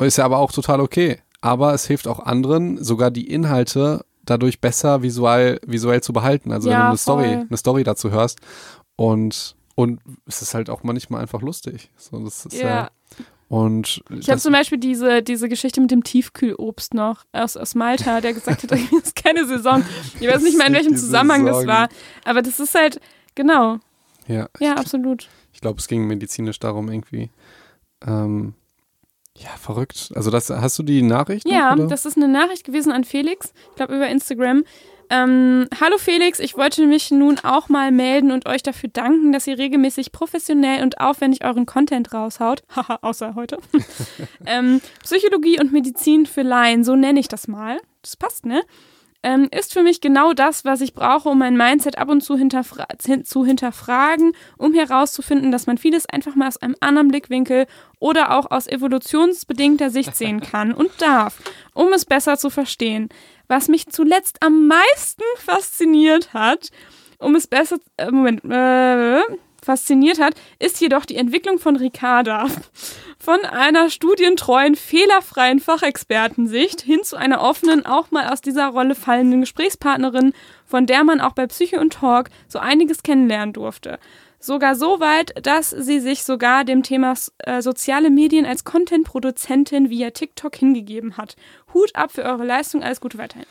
[0.00, 1.18] ist ja aber auch total okay.
[1.42, 6.52] Aber es hilft auch anderen, sogar die Inhalte dadurch besser visuell, visuell zu behalten.
[6.52, 8.38] Also wenn Ja, du eine Story, eine Story dazu hörst.
[8.96, 11.90] Und, und es ist halt auch manchmal einfach lustig.
[11.98, 12.66] So, das ist ja.
[12.66, 12.90] ja.
[13.48, 17.74] Und Ich habe das, zum Beispiel diese, diese Geschichte mit dem Tiefkühlobst noch aus, aus
[17.74, 19.84] Malta, der gesagt hat, irgendwie ist keine Saison.
[20.20, 21.68] Ich weiß nicht mehr, in Das welchem Zusammenhang das Saison.
[21.68, 21.88] war.
[22.24, 23.00] Aber das ist halt,
[23.34, 23.78] genau.
[24.26, 25.28] ja, Ja, absolut.
[25.52, 27.30] Ich glaube, es ging medizinisch darum irgendwie.
[28.06, 28.54] Ähm,
[29.36, 30.10] ja, verrückt.
[30.14, 31.48] Also das, hast du die Nachricht?
[31.48, 34.64] Ja, noch, das ist eine Nachricht gewesen an Felix, ich glaube über Instagram.
[35.10, 39.46] Ähm, Hallo Felix, ich wollte mich nun auch mal melden und euch dafür danken, dass
[39.46, 42.62] ihr regelmäßig professionell und aufwendig euren Content raushaut.
[42.76, 43.58] Haha, außer heute.
[44.46, 47.78] ähm, Psychologie und Medizin für Laien, so nenne ich das mal.
[48.02, 48.62] Das passt, ne?
[49.24, 52.36] Ähm, ist für mich genau das, was ich brauche, um mein Mindset ab und zu
[52.36, 57.66] hinterfra hin zu hinterfragen, um herauszufinden, dass man vieles einfach mal aus einem anderen Blickwinkel
[57.98, 61.38] oder auch aus evolutionsbedingter Sicht sehen kann und darf,
[61.72, 63.08] um es besser zu verstehen.
[63.48, 66.70] Was mich zuletzt am meisten fasziniert hat,
[67.18, 69.22] um es besser, äh, Moment, äh,
[69.64, 72.46] fasziniert hat, ist jedoch die Entwicklung von Ricarda.
[73.18, 79.40] Von einer studientreuen, fehlerfreien Fachexpertensicht hin zu einer offenen, auch mal aus dieser Rolle fallenden
[79.40, 80.34] Gesprächspartnerin,
[80.66, 83.98] von der man auch bei Psyche und Talk so einiges kennenlernen durfte.
[84.44, 90.10] Sogar so weit, dass sie sich sogar dem Thema äh, soziale Medien als Content-Produzentin via
[90.10, 91.34] TikTok hingegeben hat.
[91.72, 93.46] Hut ab für eure Leistung, alles Gute weiterhin.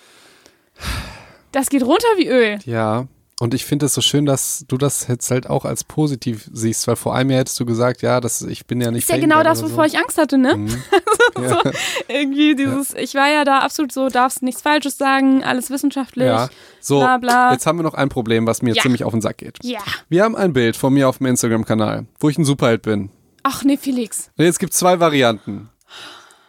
[1.51, 2.59] Das geht runter wie Öl.
[2.65, 3.07] Ja.
[3.39, 6.87] Und ich finde es so schön, dass du das jetzt halt auch als positiv siehst,
[6.87, 9.17] weil vor einem Jahr hättest du gesagt, ja, das, ich bin ja nicht Ist ja
[9.17, 10.51] genau das, wovor ich Angst hatte, ne?
[11.35, 11.41] so.
[11.41, 11.47] Mhm.
[11.47, 11.61] ja.
[12.07, 16.27] Irgendwie dieses, ich war ja da absolut so, darfst nichts Falsches sagen, alles wissenschaftlich.
[16.27, 16.49] ja.
[16.79, 17.51] So, bla, bla.
[17.53, 18.81] jetzt haben wir noch ein Problem, was mir Ja.
[18.83, 19.57] ziemlich auf den Sack geht.
[19.63, 19.81] Ja.
[20.09, 23.09] Wir haben ein Bild von mir auf dem Instagram-Kanal, wo ich ein Superheld bin.
[23.41, 24.29] Ach nee, Felix.
[24.37, 25.69] Und jetzt gibt es zwei Varianten.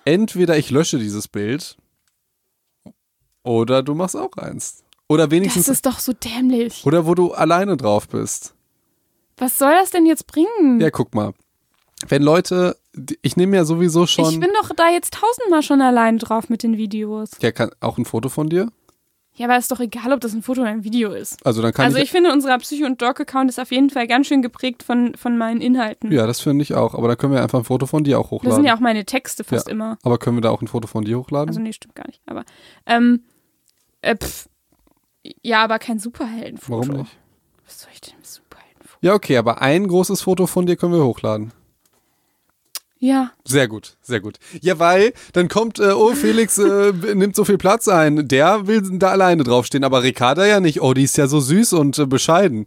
[0.05, 1.77] Entweder ich lösche dieses Bild
[3.42, 4.83] oder du machst auch eins.
[5.09, 6.85] Oder Das wenigstens, ist doch so dämlich.
[6.87, 8.55] oder wo du alleine drauf bist.
[9.37, 10.81] Was soll das denn jetzt bringen?
[10.81, 11.33] Ja, guck mal.
[12.09, 12.77] Wenn Leute,
[13.23, 16.62] ich nehme ja sowieso schon, ich bin doch da jetzt tausendmal schon allein drauf mit
[16.62, 17.31] den Videos.
[17.40, 18.69] ja, kann, auch ein Foto von dir.
[19.37, 21.45] Ja, aber ist doch egal, ob das ein Foto oder ein Video ist.
[21.45, 24.07] Also dann kann also ich, ich finde, unser Psycho- und Doc-Account ist auf jeden Fall
[24.07, 26.12] ganz schön geprägt von, von meinen Inhalten.
[26.12, 26.95] ja, das finde ich auch.
[26.95, 28.64] Aber dann können wir einfach ein Foto von dir auch Das sind hochladen.
[28.64, 29.73] ja auch meine Texte fast Ja.
[29.73, 29.99] immer.
[30.05, 31.49] Aber können wir da auch ein Foto von dir hochladen?
[31.49, 32.21] Also nee, stimmt gar nicht.
[32.27, 32.45] Aber
[32.87, 33.25] ähm,
[34.03, 34.49] äh, pff.
[35.43, 36.89] Ja, aber kein Superheldenfoto.
[36.89, 37.17] Warum nicht?
[37.65, 38.99] Was soll ich denn mit Superheldenfoto?
[39.01, 41.53] Ja, okay, aber ein großes Foto von dir können wir hochladen.
[43.01, 44.39] Ja, Sehr gut, sehr gut.
[44.63, 48.29] Ja, weil dann kommt, äh, oh, Felix äh, nimmt so viel Platz ein.
[48.29, 50.81] Der will da alleine draufstehen, aber Ricarda ja nicht.
[50.81, 52.67] Oh, die ist ja so süß und äh, bescheiden.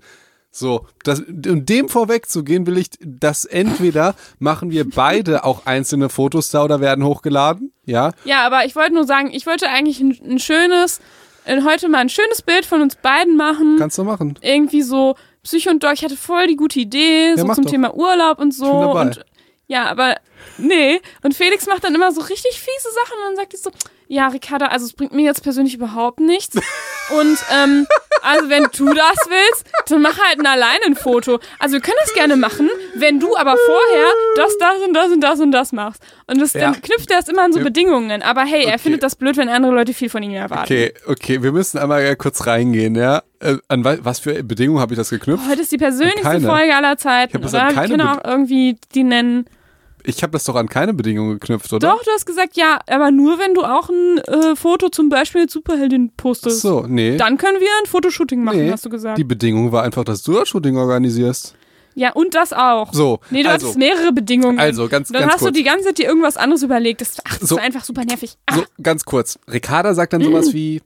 [0.51, 6.51] So, das, um dem vorwegzugehen, will ich, dass entweder machen wir beide auch einzelne Fotos
[6.51, 7.71] da oder werden hochgeladen.
[7.85, 10.99] Ja, Ja, aber ich wollte nur sagen, ich wollte eigentlich ein, ein schönes,
[11.47, 13.77] heute mal ein schönes Bild von uns beiden machen.
[13.79, 14.37] kannst du machen.
[14.41, 17.71] Irgendwie so Psycho und Doc, ich hatte voll die gute Idee, so mach zum doch.
[17.71, 18.91] Thema Urlaub und so.
[18.91, 18.95] Ich.
[18.99, 19.25] Und
[19.67, 20.17] ja, aber
[20.57, 21.01] nee.
[21.23, 23.71] Und Felix macht dann immer so richtig fiese Sachen und dann sagt er so,
[24.07, 26.55] ja, Ricarda, also es bringt mir jetzt persönlich überhaupt nichts.
[26.55, 27.87] Und ähm,
[28.21, 31.39] also wenn du das willst, dann mach halt ein alleine ein Foto.
[31.59, 35.21] Also wir können das gerne machen, wenn du aber vorher das, das und das und
[35.21, 36.01] das und das machst.
[36.27, 36.61] Und das, Ja.
[36.71, 37.61] dann knüpft er es immer an so.
[37.61, 38.21] Bedingungen.
[38.23, 38.77] Aber hey, er Okay.
[38.79, 40.63] findet das blöd, wenn andere Leute viel von ihm erwarten.
[40.65, 43.23] Okay, okay, wir müssen einmal kurz reingehen, ja.
[43.39, 45.47] Äh, an wa- was für Bedingungen habe ich das geknüpft?
[45.49, 46.41] Heute ist die persönlichste.
[46.41, 47.63] Folge aller Zeiten, Ich hab das oder?
[47.63, 49.45] an Wir keine Be- auch irgendwie die nennen.
[50.07, 51.89] Ich habe das doch an keine Bedingungen geknüpft, oder?
[51.89, 55.41] Doch, du hast gesagt, ja, aber nur wenn du auch ein äh, Foto zum Beispiel
[55.41, 56.61] mit Superheldin Ach postest.
[56.61, 57.17] so, nee.
[57.17, 58.71] Dann können wir ein Fotoshooting machen, nee.
[58.71, 59.17] hast du gesagt.
[59.17, 61.55] Die Bedingung war einfach, dass du das Shooting organisierst.
[61.95, 62.93] ja, und das auch.
[62.93, 64.59] So, Nee, du also, hattest mehrere Bedingungen.
[64.59, 65.51] also ganz, dann ganz hast kurz.
[65.51, 67.01] du die ganze Zeit dir irgendwas anderes überlegt.
[67.01, 67.57] Das, ach, das So.
[67.57, 68.37] ist einfach super nervig.
[68.45, 69.37] Ah, So, ganz kurz.
[69.51, 70.81] Ricarda sagt dann sowas wie,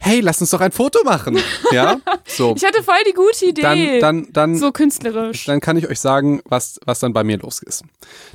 [0.00, 1.38] hey, lass uns doch ein Foto machen.
[1.72, 2.54] Ja, so.
[2.56, 3.62] ich hatte voll die gute Idee.
[3.62, 5.44] Dann, dann, dann, so künstlerisch.
[5.44, 7.84] dann kann ich euch sagen, was, was dann bei mir los ist.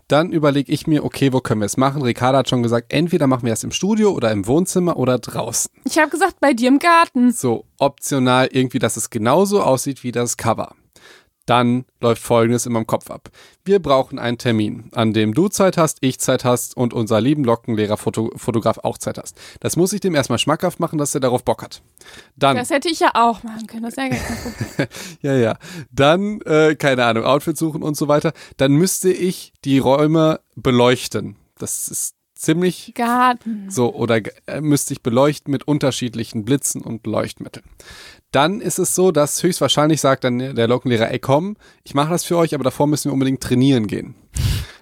[0.08, 2.02] Dann überlege ich mir, okay, wo können wir es machen?
[2.02, 5.70] Ricarda hat schon gesagt, entweder machen wir es im Studio oder im Wohnzimmer oder draußen.
[5.84, 7.34] Ich habe gesagt, bei dir im Garten.
[7.34, 10.76] So optional irgendwie, dass es genauso aussieht wie das Cover.
[11.46, 13.30] Dann läuft Folgendes in meinem Kopf ab.
[13.64, 17.44] Wir brauchen einen Termin, an dem du Zeit hast, ich Zeit hast und unser lieben
[17.44, 19.38] Lockenlehrer Foto Fotograf auch Zeit hast.
[19.60, 21.82] Das muss ich dem erstmal schmackhaft machen, dass er darauf Bock hat.
[22.36, 23.84] Dann, Das hätte ich ja auch machen können.
[23.84, 24.88] Das ist ja gar kein Problem.
[25.22, 25.58] ja, ja.
[25.92, 28.34] Dann, äh, keine Ahnung, Outfit suchen und so weiter.
[28.58, 31.36] Dann müsste ich die Räume beleuchten.
[31.58, 33.70] Das ist ziemlich Garten.
[33.70, 37.66] so, oder äh, müsste ich beleuchten mit unterschiedlichen Blitzen und Leuchtmitteln.
[38.36, 42.26] Dann ist es so, dass höchstwahrscheinlich sagt dann der Lockenlehrer, ey komm, ich mache das
[42.26, 44.14] für euch, aber davor müssen wir unbedingt trainieren gehen.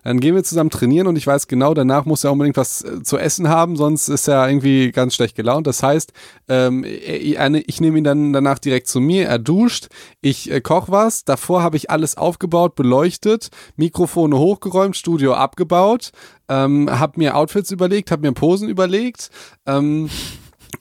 [0.03, 3.03] Dann gehen wir zusammen trainieren und ich weiß genau, danach muss er unbedingt was äh,
[3.03, 5.67] zu essen haben, sonst ist er irgendwie ganz schlecht gelaunt.
[5.67, 6.13] Das heißt,
[6.49, 9.89] ähm, ich, nehme ihn dann danach direkt zu mir, er duscht,
[10.19, 16.11] ich äh, koche was, davor habe ich alles aufgebaut, beleuchtet, Mikrofone hochgeräumt, Studio abgebaut,
[16.49, 19.29] ähm, habe mir Outfits überlegt, habe mir Posen überlegt.
[19.67, 20.09] Ähm,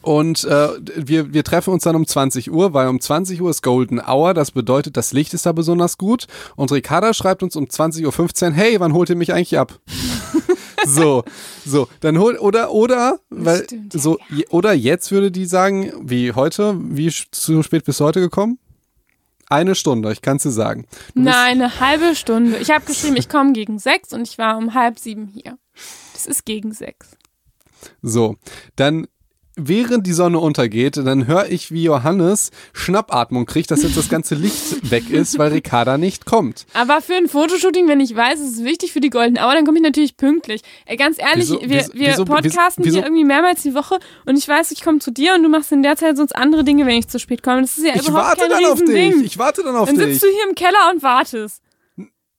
[0.00, 3.62] und äh, wir, wir treffen uns dann um 20 Uhr, weil um 20 Uhr ist
[3.62, 4.34] Golden Hour.
[4.34, 6.26] Das bedeutet, das Licht ist da besonders gut.
[6.56, 9.78] Und Ricarda schreibt uns um 20.15 Uhr, hey, wann holt ihr mich eigentlich ab?
[10.86, 11.24] so,
[11.64, 14.18] so, dann hol, oder, oder, weil, Stimmt, so,
[14.50, 18.58] oder jetzt würde die sagen, wie heute, wie zu spät bist du heute gekommen?
[19.48, 20.86] Eine Stunde, ich kann es dir sagen.
[21.14, 22.56] Du Nein, eine halbe Stunde.
[22.58, 25.58] Ich habe geschrieben, ich komme gegen sechs und ich war um halb sieben hier.
[26.14, 27.18] Das ist gegen sechs.
[28.00, 28.36] So,
[28.76, 29.08] dann
[29.56, 34.34] während die Sonne untergeht, dann höre ich, wie Johannes Schnappatmung kriegt, dass jetzt das ganze
[34.34, 36.66] Licht weg ist, weil Ricarda nicht kommt.
[36.74, 39.64] Aber für ein Fotoshooting, wenn ich weiß, es ist wichtig für die Golden Hour, dann
[39.66, 40.62] komme ich natürlich pünktlich.
[40.86, 44.36] Ey, ganz ehrlich, Wieso- wir, wir wieso- podcasten wieso- hier irgendwie mehrmals die Woche und
[44.38, 46.86] ich weiß, ich komme zu dir und du machst in der Zeit sonst andere Dinge,
[46.86, 47.60] wenn ich zu spät komme.
[47.62, 49.14] Das ist ja Ich überhaupt warte kein dann auf dich.
[49.22, 50.06] Ich warte dann auf Dann dich.
[50.14, 51.60] sitzt du hier im Keller und wartest.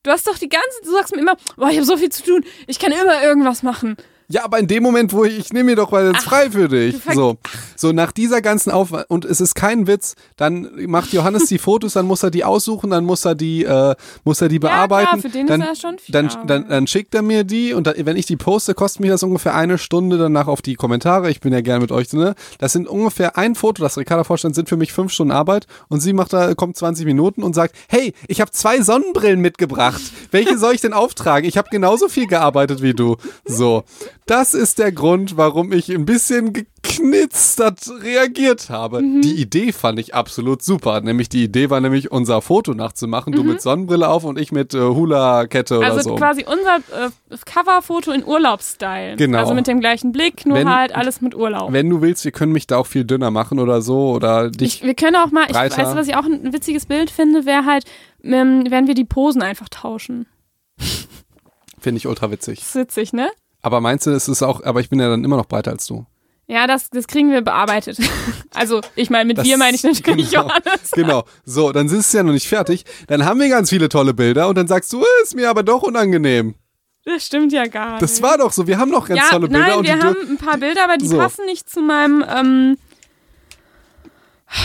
[0.06, 2.24] Du hast doch die ganze, du sagst mir immer, boah, ich habe so viel zu
[2.24, 3.96] tun, ich kann immer irgendwas machen.
[4.28, 6.68] Ja, aber in dem Moment, wo ich, ich nehme mir doch mal jetzt frei für
[6.68, 6.96] dich.
[7.14, 7.38] So,
[7.76, 11.94] so nach dieser ganzen Aufwand und es ist kein Witz, dann macht Johannes die Fotos,
[11.94, 15.22] dann muss er die aussuchen, dann muss er die, äh, muss er die klar, bearbeiten.
[15.22, 16.50] für den ist dann, das schon viel dann, Arbeit.
[16.50, 19.24] dann, dann schickt er mir die und da, wenn ich die poste, kostet mich das
[19.24, 21.30] ungefähr eine Stunde danach auf die Kommentare.
[21.30, 22.36] Ich bin ja gerne mit euch, ne?
[22.60, 26.00] Das sind ungefähr ein Foto, das Ricarda vorstellt, sind für mich fünf Stunden Arbeit und
[26.00, 30.02] sie macht da, kommt 20 Minuten und sagt, hey, ich habe zwei Sonnenbrillen mitgebracht.
[30.32, 31.48] Welche soll ich denn auftragen?
[31.48, 33.18] Ich habe genauso viel gearbeitet wie du.
[33.46, 33.84] So,
[34.26, 39.02] das ist der Grund, warum ich ein bisschen geknitzert reagiert habe.
[39.02, 39.22] Mhm.
[39.22, 41.02] Die Idee fand ich absolut super.
[41.02, 43.34] Nämlich die Idee war nämlich, unser Foto nachzumachen.
[43.34, 45.98] Du mit Sonnenbrille auf und ich mit äh, Hula-Kette oder Mhm.
[45.98, 46.16] Also so.
[46.16, 47.10] quasi unser äh,
[47.46, 49.16] Coverfoto in Urlaubsstyle.
[49.18, 49.40] Genau.
[49.40, 51.72] Also mit dem gleichen Blick, nur Wenn- halt alles mit Urlaub.
[51.74, 54.82] Wenn du willst, wir können mich da auch viel dünner machen oder so oder dich.
[54.82, 55.78] Ich, wir können auch mal, ich breiter.
[55.78, 57.86] weiß, was ich auch ein witziges Bild finde, wäre halt,
[58.24, 60.28] ähm, wenn wir die Posen einfach tauschen.
[61.80, 62.60] Finde ich ultra witzig.
[62.60, 63.30] Das ist witzig, ne?
[63.64, 65.88] Aber meinst du, es ist auch, aber ich bin ja dann immer noch breiter als
[65.88, 66.06] du.
[66.46, 67.98] Ja, das, das kriegen wir bearbeitet.
[68.56, 70.92] Also, ich meine, mit Das- wir meine ich natürlich genau, Johannes.
[70.92, 71.24] Genau.
[71.44, 72.86] So, dann ist es ja noch nicht fertig.
[73.08, 75.64] Dann haben wir ganz viele tolle Bilder und dann sagst du, "Äh, ist mir aber
[75.64, 76.54] doch unangenehm.
[77.04, 78.22] Das stimmt ja gar Das nicht.
[78.22, 78.68] war doch so.
[78.68, 80.98] Wir haben noch ganz ja, tolle Bilder nein, und wir haben ein paar Bilder, aber
[80.98, 81.18] die So.
[81.18, 82.78] passen nicht zu meinem, ähm,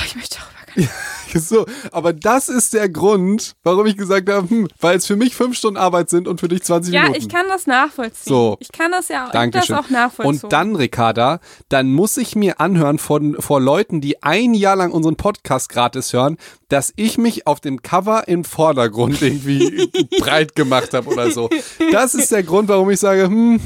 [0.05, 0.58] ich möchte darüber.
[1.35, 5.35] so, aber das ist der Grund, warum ich gesagt habe, hm, weil es für mich
[5.35, 7.21] fünf Stunden Arbeit sind und für dich 20 Ja, Minuten.
[7.21, 8.23] ich kann das nachvollziehen.
[8.33, 8.57] So.
[8.61, 9.77] Ich kann das ja auch, Dankeschön.
[9.77, 10.43] das auch nachvollziehen.
[10.45, 14.93] Und dann, Ricarda, dann muss ich mir anhören von, vor Leuten, die ein Jahr lang
[14.93, 16.37] unseren Podcast gratis hören,
[16.69, 21.49] dass ich mich auf dem Cover im Vordergrund irgendwie breit gemacht habe oder so.
[21.93, 23.61] Das ist der Grund, warum ich sage, hm,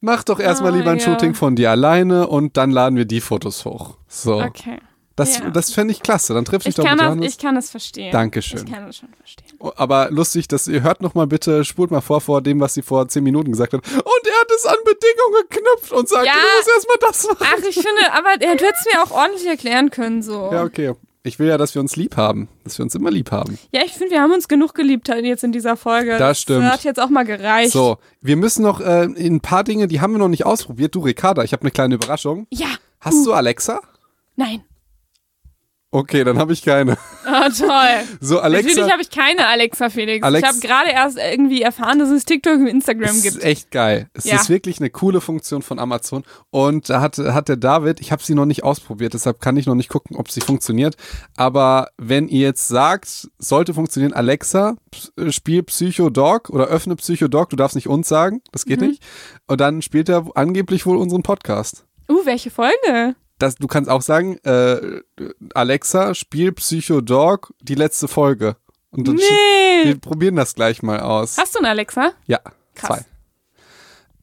[0.00, 1.04] mach doch erstmal Ah, lieber ein ja.
[1.04, 3.96] Shooting von dir alleine und dann laden wir die Fotos hoch.
[4.08, 4.40] So.
[4.42, 4.78] Okay.
[5.16, 5.48] Das, Ja.
[5.50, 6.34] das fände ich klasse.
[6.34, 8.12] Dann triff dich Ich doch kann, mit das, ich kann das verstehen.
[8.12, 8.64] Dankeschön.
[8.66, 9.46] Ich kann das schon verstehen.
[9.76, 12.82] Aber lustig, dass ihr hört noch mal bitte, spult mal vor vor dem, was sie
[12.82, 13.80] vor zehn Minuten gesagt hat.
[13.82, 16.32] Und er hat es an Bedingungen geknüpft und sagt, Ja.
[16.34, 17.46] du musst erstmal das machen.
[17.50, 20.50] Ach, ich finde, aber er hätte es mir auch ordentlich erklären können, so.
[20.52, 20.92] Ja, okay.
[21.22, 22.48] Ich will ja, dass wir uns lieb haben.
[22.62, 23.58] Dass wir uns immer lieb haben.
[23.72, 26.18] Ja, ich finde, wir haben uns genug geliebt halt jetzt in dieser Folge.
[26.18, 26.62] Das stimmt.
[26.64, 27.72] Das hat jetzt auch mal gereicht.
[27.72, 30.94] So, wir müssen noch äh, ein paar Dinge, die haben wir noch nicht ausprobiert.
[30.94, 32.46] Du, Ricarda, ich habe eine kleine Überraschung.
[32.52, 32.68] Ja.
[33.00, 33.80] Hast du Alexa?
[34.36, 34.62] Nein.
[35.92, 36.98] Okay, dann habe ich keine.
[37.26, 37.68] Oh, toll.
[38.20, 38.68] So, Alexa.
[38.68, 40.22] Natürlich habe ich keine Alexa, Felix.
[40.24, 43.36] Alex- ich habe gerade erst irgendwie erfahren, dass es TikTok und Instagram gibt.
[43.36, 44.10] ist echt geil.
[44.12, 44.34] Es Ja.
[44.36, 46.24] ist wirklich eine coole Funktion von Amazon.
[46.50, 49.66] Und da hat, hat der David, ich habe sie noch nicht ausprobiert, deshalb kann ich
[49.66, 50.96] noch nicht gucken, ob sie funktioniert.
[51.36, 54.76] Aber wenn ihr jetzt sagt, sollte funktionieren, Alexa,
[55.30, 58.88] spiel Psycho Dog oder öffne Psycho Dog, du darfst nicht uns sagen, das geht Mhm.
[58.88, 59.02] nicht.
[59.46, 61.84] Und dann spielt er angeblich wohl unseren Podcast.
[62.10, 63.14] Uh, welche Folge?
[63.38, 65.00] Das, du kannst auch sagen, äh,
[65.54, 68.56] Alexa, spiel Psycho Dog, die letzte Folge.
[68.90, 69.22] Und dann Nee.
[69.84, 71.36] wir probieren das gleich mal aus.
[71.36, 72.12] Hast du einen Alexa?
[72.26, 72.40] Ja,
[72.74, 73.04] Krass.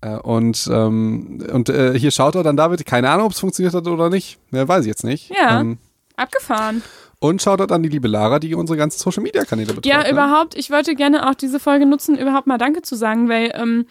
[0.01, 0.09] zwei.
[0.15, 3.73] Äh, und ähm, und äh, hier schaut er dann David, keine Ahnung, ob es funktioniert
[3.75, 4.39] hat oder nicht.
[4.51, 5.29] Ja, weiß ich jetzt nicht.
[5.29, 5.61] Ja.
[5.61, 5.77] Ähm,
[6.15, 6.81] Abgefahren.
[7.19, 9.85] und schaut er dann die liebe Lara, die unsere ganzen Social Media Kanäle betreut.
[9.85, 10.09] Ja, ne?
[10.11, 10.55] überhaupt.
[10.55, 13.85] Ich wollte gerne auch diese Folge nutzen, überhaupt mal Danke zu sagen, weil ähm,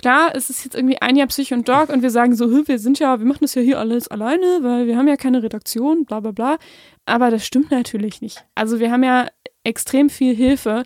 [0.00, 2.66] klar, es ist jetzt irgendwie ein Jahr Psych und Dog und wir sagen so, "Hü,
[2.66, 5.42] wir sind ja, wir machen das ja hier alles alleine, weil wir haben ja keine
[5.42, 6.58] Redaktion, bla bla bla.
[7.06, 8.44] Aber das stimmt natürlich nicht.
[8.54, 9.28] Also wir haben ja
[9.64, 10.82] extrem viel Hilfe,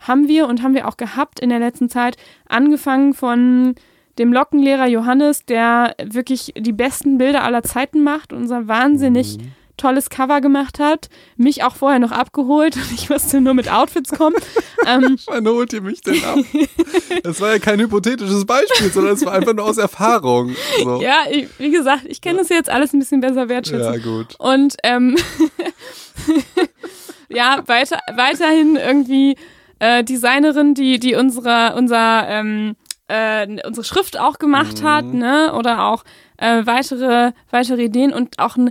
[0.00, 2.16] haben wir und haben wir auch gehabt in der letzten Zeit,
[2.48, 3.74] angefangen von
[4.18, 9.52] dem Lockenlehrer Johannes, der wirklich die besten Bilder aller Zeiten macht, unser wahnsinnig Mhm.
[9.78, 14.10] Tolles Cover gemacht hat, mich auch vorher noch abgeholt und ich musste nur mit Outfits
[14.10, 14.36] kommen.
[14.86, 16.38] ähm, Wann holt ihr mich denn ab?
[17.22, 20.54] das war ja kein hypothetisches Beispiel, sondern es war einfach nur aus Erfahrung.
[20.82, 21.00] So.
[21.00, 23.94] ja, ich, wie gesagt, ich kann das jetzt alles ein bisschen besser wertschätzen.
[23.94, 24.34] Ja, gut.
[24.38, 25.16] Und ähm,
[27.28, 29.36] ja, weiter, weiterhin irgendwie
[29.78, 32.76] äh, Designerin, die, die unsere, unser, ähm,
[33.08, 35.18] äh, unsere Schrift auch gemacht hat, Mhm.
[35.18, 35.54] ne?
[35.54, 36.04] Oder auch
[36.38, 38.70] äh, weitere, weitere Ideen und auch ein,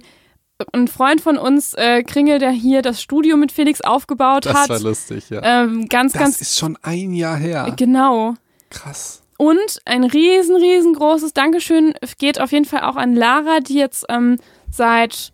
[0.73, 4.69] ein Freund von uns, äh, Kringel, der hier das Studio mit Felix aufgebaut Das hat.
[4.69, 5.41] war lustig, ja.
[5.63, 7.73] Ähm, ganz, das ganz ist schon ein Jahr her.
[7.75, 8.33] genau.
[8.69, 9.21] Krass.
[9.37, 14.37] Und ein riesen, riesengroßes Dankeschön geht auf jeden Fall auch an Lara, die jetzt ähm,
[14.71, 15.31] seit,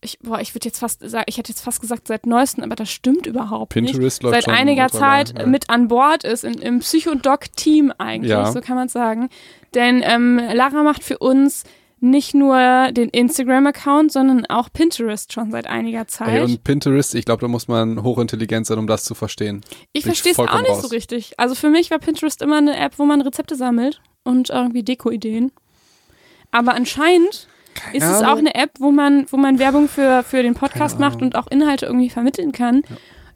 [0.00, 2.74] ich, boah, ich würde jetzt fast sagen, ich hätte jetzt fast gesagt seit neuestem, aber
[2.74, 4.22] das stimmt überhaupt Pinterest nicht.
[4.24, 5.46] läuft Seit schon einiger Zeit ja.
[5.46, 8.50] mit an Bord ist, in, im Psychodoc-Team eigentlich, Ja.
[8.50, 9.28] so kann man sagen.
[9.74, 11.62] Denn ähm, Lara macht für uns
[12.00, 16.28] nicht nur den Instagram-Account, sondern auch Pinterest schon seit einiger Zeit.
[16.28, 19.62] Ey, und Pinterest, ich glaube, da muss man hochintelligent sein, um das zu verstehen.
[19.92, 20.82] Ich verstehe es auch nicht raus.
[20.82, 21.38] so richtig.
[21.38, 25.52] Also für mich war Pinterest immer eine App, wo man Rezepte sammelt und irgendwie Deko-Ideen.
[26.50, 27.48] Aber anscheinend
[27.92, 28.24] ist es Ahnung.
[28.24, 31.36] auch eine App, wo man, wo man Werbung für, für den Podcast Keine macht und
[31.36, 32.82] auch Inhalte irgendwie vermitteln kann.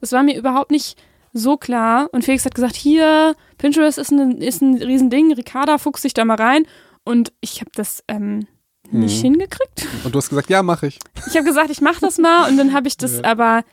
[0.01, 0.99] Das war mir überhaupt nicht
[1.33, 2.09] so klar.
[2.13, 6.25] Und Felix hat gesagt, hier, Pinterest ist ein, ist ein Riesending, Ricarda fuchst sich da
[6.25, 6.67] mal rein.
[7.05, 8.47] Und ich habe das ähm,
[8.91, 9.33] nicht Mhm.
[9.35, 9.87] hingekriegt.
[10.05, 10.99] Und du hast gesagt, ja, mache ich.
[11.29, 13.25] Ich habe gesagt, ich mache das mal und dann habe ich das, Ja.
[13.25, 13.65] aber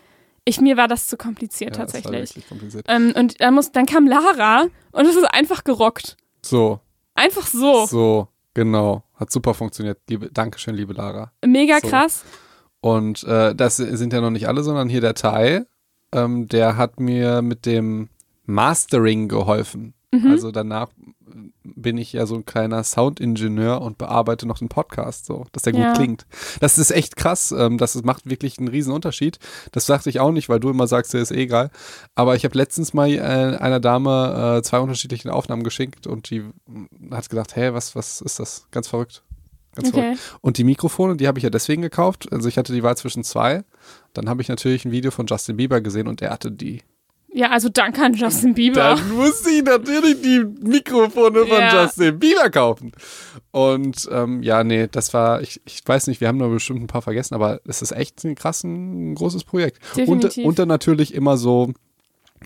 [0.46, 2.30] ich, mir war das zu kompliziert Ja, tatsächlich.
[2.36, 2.86] wirklich kompliziert.
[2.88, 6.16] Ähm, und dann, muss, dann kam Lara und es ist einfach gerockt.
[6.42, 6.80] So,
[7.16, 7.86] Einfach so.
[7.88, 9.04] so, genau.
[9.16, 10.00] Hat super funktioniert.
[10.08, 11.32] Liebe, Dankeschön, liebe Lara.
[11.46, 11.88] Mega So.
[11.90, 12.24] krass.
[12.80, 15.66] Und äh, das sind ja noch nicht alle, sondern hier der Tai,
[16.14, 18.10] ähm, der hat mir mit dem
[18.46, 19.94] Mastering geholfen.
[20.12, 20.32] Mhm.
[20.32, 20.90] Also danach
[21.64, 25.74] bin ich ja so ein kleiner Soundingenieur und bearbeite noch den Podcast, so, dass der
[25.74, 25.94] gut Ja.
[25.94, 26.26] klingt.
[26.62, 27.52] Das ist echt krass.
[27.52, 29.38] Ähm, das ist, macht wirklich einen riesen Unterschied.
[29.74, 31.72] Das sagte ich auch nicht, weil du immer sagst, der ist eh egal.
[32.16, 33.20] Aber ich habe letztens mal äh,
[33.58, 38.22] einer Dame äh, zwei unterschiedliche Aufnahmen geschickt und die mm, hat gedacht, hä, was, was
[38.22, 38.66] ist das?
[38.72, 39.24] Ganz verrückt.
[39.76, 40.08] Ganz verrückt.
[40.14, 40.20] Okay.
[40.42, 42.32] Und die Mikrofone, die habe ich ja deswegen gekauft.
[42.32, 43.64] Also ich hatte die Wahl zwischen zwei.
[44.14, 46.82] Dann habe ich natürlich ein Video von Justin Bieber gesehen und der hatte die.
[47.38, 48.96] Ja, also danke an Justin Bieber.
[48.96, 51.84] Dann muss ich natürlich die Mikrofone von Ja.
[51.84, 52.92] Justin Bieber kaufen.
[53.52, 56.88] Und ähm, ja, nee, das war, ich, ich weiß nicht, wir haben da bestimmt ein
[56.88, 59.78] paar vergessen, aber es ist echt ein krassen, ein großes Projekt.
[60.08, 61.74] Und, und dann natürlich immer so,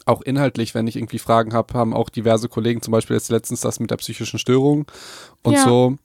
[0.05, 3.61] auch inhaltlich, wenn ich irgendwie Fragen habe, haben auch diverse Kollegen, zum Beispiel jetzt letztens
[3.61, 4.85] das mit der psychischen Störung
[5.43, 5.63] und Ja.
[5.63, 5.95] so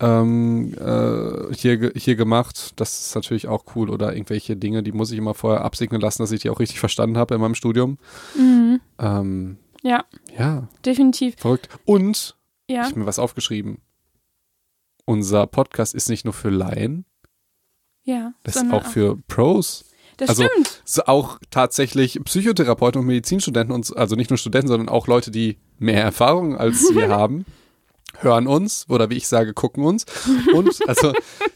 [0.00, 2.72] ähm, äh, hier, hier gemacht.
[2.76, 3.90] Das ist natürlich auch cool.
[3.90, 6.80] Oder irgendwelche Dinge, die muss ich immer vorher absegnen lassen, dass ich die auch richtig
[6.80, 7.98] verstanden habe in meinem Studium.
[8.36, 8.80] Mhm.
[8.98, 10.04] Ähm, Ja,
[10.38, 11.36] ja, definitiv.
[11.38, 11.68] verrückt.
[11.84, 12.36] Und
[12.68, 12.82] Ja.
[12.82, 13.78] ich habe mir was aufgeschrieben.
[15.04, 17.04] Unser Podcast ist nicht nur für Laien,
[18.04, 18.32] Ja.
[18.44, 19.84] das ist sondern auch für Pros.
[20.18, 21.08] Das also- stimmt.
[21.08, 26.02] Auch tatsächlich Psychotherapeuten und Medizinstudenten, und, also nicht nur Studenten, sondern auch Leute, die mehr
[26.02, 27.44] Erfahrung als wir haben,
[28.22, 30.04] hören uns oder wie ich sage, gucken uns.
[30.54, 31.12] Und also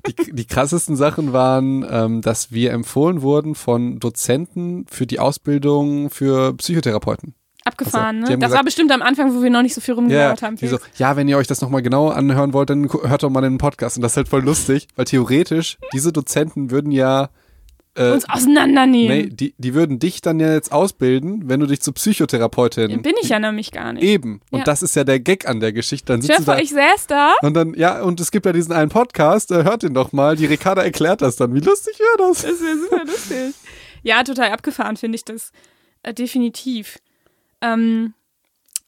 [0.06, 6.10] die, die krassesten Sachen waren, ähm, dass wir empfohlen wurden von Dozenten für die Ausbildung
[6.10, 7.34] für Psychotherapeuten.
[7.66, 8.38] Abgefahren, Also, ne?
[8.38, 10.56] Das gesagt- war bestimmt am Anfang, wo wir noch nicht so viel Ja, rumgelabert haben.
[10.58, 13.56] so, ja, wenn ihr euch das nochmal genau anhören wollt, dann hört doch mal den
[13.56, 13.96] Podcast.
[13.96, 17.30] Und das ist halt voll lustig, weil theoretisch diese Dozenten würden ja
[17.96, 19.16] Äh, Uns auseinandernehmen.
[19.18, 23.02] nee, die, die würden dich dann ja jetzt ausbilden, wenn du dich zur Psychotherapeutin.
[23.02, 24.02] Bin ich ja nämlich gar nicht.
[24.02, 24.40] Eben.
[24.50, 24.64] Und Ja.
[24.64, 26.06] das ist ja der Gag an der Geschichte.
[26.12, 26.58] Dann sitzt dir du da.
[26.58, 27.34] ich säß da.
[27.42, 30.34] Und dann, ja, und es gibt ja diesen einen Podcast, äh, hört den doch mal.
[30.34, 31.54] Die Ricarda erklärt das dann.
[31.54, 32.42] Wie lustig wäre das?
[32.42, 33.54] Das wäre super lustig.
[34.02, 35.52] Ja, total abgefahren finde ich das.
[36.02, 36.98] Äh, definitiv.
[37.60, 38.12] Ähm,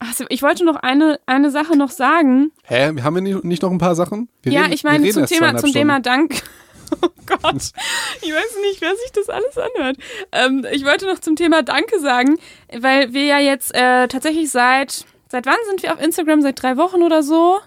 [0.01, 2.51] also ich wollte noch eine, eine Sache noch sagen.
[2.64, 2.92] Hä?
[3.01, 4.29] Haben wir nicht, nicht noch ein paar Sachen?
[4.42, 5.73] Wir ja, reden- ich meine zum Thema, zum.
[5.73, 6.42] Thema Dank.
[7.03, 7.72] Oh Gott,
[8.22, 9.96] ich weiß nicht, wer sich das alles anhört.
[10.33, 12.38] Ähm, ich wollte noch zum Thema Danke sagen,
[12.73, 16.40] weil wir ja jetzt äh, tatsächlich seit, seit wann sind wir auf Instagram?
[16.42, 17.58] Seit drei Wochen oder so?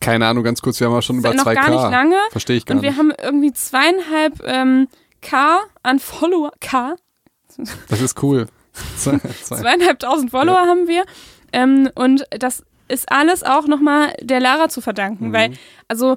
[0.00, 1.54] Keine Ahnung, ganz kurz, wir haben ja schon über noch 2K.
[1.54, 2.16] gar nicht lange.
[2.30, 2.98] Verstehe ich gar Und wir nicht.
[2.98, 4.88] haben irgendwie zweieinhalb ähm,
[5.20, 6.96] K an Follower, K,
[7.88, 8.46] Das ist cool.
[8.96, 9.56] Zwei, zwei.
[9.56, 11.04] zweieinhalbtausend Follower haben wir.
[11.52, 15.32] Ähm, und das ist alles auch nochmal der Lara zu verdanken, Mhm.
[15.34, 15.52] weil,
[15.88, 16.16] also,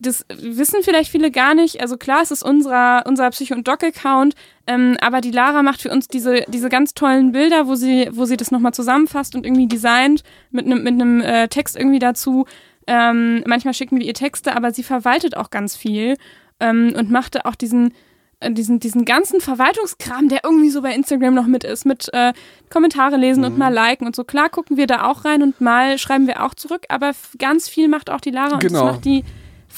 [0.00, 1.80] das wissen vielleicht viele gar nicht.
[1.80, 4.34] Also klar, es ist unserer, unser Psycho- und Doc-Account,
[4.68, 8.24] ähm, aber die Lara macht für uns diese, diese ganz tollen Bilder, wo sie, wo
[8.24, 12.46] sie das nochmal zusammenfasst und irgendwie designt mit einem mit einem, äh, Text irgendwie dazu.
[12.86, 16.16] Ähm, manchmal schicken wir ihr Texte, aber sie verwaltet auch ganz viel
[16.60, 17.92] ähm, und machte auch diesen,
[18.40, 22.32] äh, diesen, diesen ganzen Verwaltungskram, der irgendwie so bei Instagram noch mit ist, mit äh,
[22.70, 24.22] Kommentare lesen und mal liken und so.
[24.22, 27.88] Klar gucken wir da auch rein und mal schreiben wir auch zurück, aber ganz viel
[27.88, 28.84] macht auch die Lara und Genau.
[28.86, 29.24] das macht die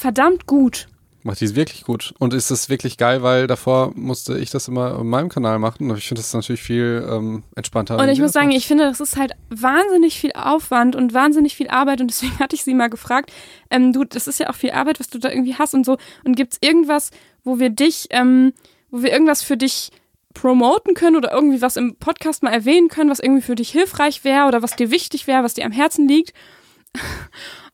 [0.00, 0.88] verdammt gut.
[1.22, 2.14] Macht die wirklich gut.
[2.18, 5.90] Und ist es wirklich geil, weil davor musste ich das immer auf meinem Kanal machen.
[5.90, 7.98] Und ich finde das natürlich viel ähm, entspannter.
[7.98, 8.56] Und ich muss das sagen, macht.
[8.56, 12.56] ich finde, das ist halt wahnsinnig viel Aufwand und wahnsinnig viel Arbeit und deswegen hatte
[12.56, 13.32] ich sie mal gefragt,
[13.68, 15.98] ähm, du, das ist ja auch viel Arbeit, was du da irgendwie hast und so.
[16.24, 17.10] Und gibt's irgendwas,
[17.44, 18.54] wo wir dich, ähm,
[18.90, 19.90] wo wir irgendwas für dich
[20.32, 24.24] promoten können oder irgendwie was im Podcast mal erwähnen können, was irgendwie für dich hilfreich
[24.24, 26.32] wäre oder was dir wichtig wäre, was dir am Herzen liegt?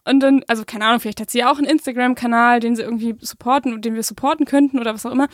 [0.07, 3.17] Und dann, also keine Ahnung, vielleicht hat sie ja auch einen Instagram-Kanal, den sie irgendwie
[3.21, 5.29] supporten und den wir supporten könnten oder was auch immer.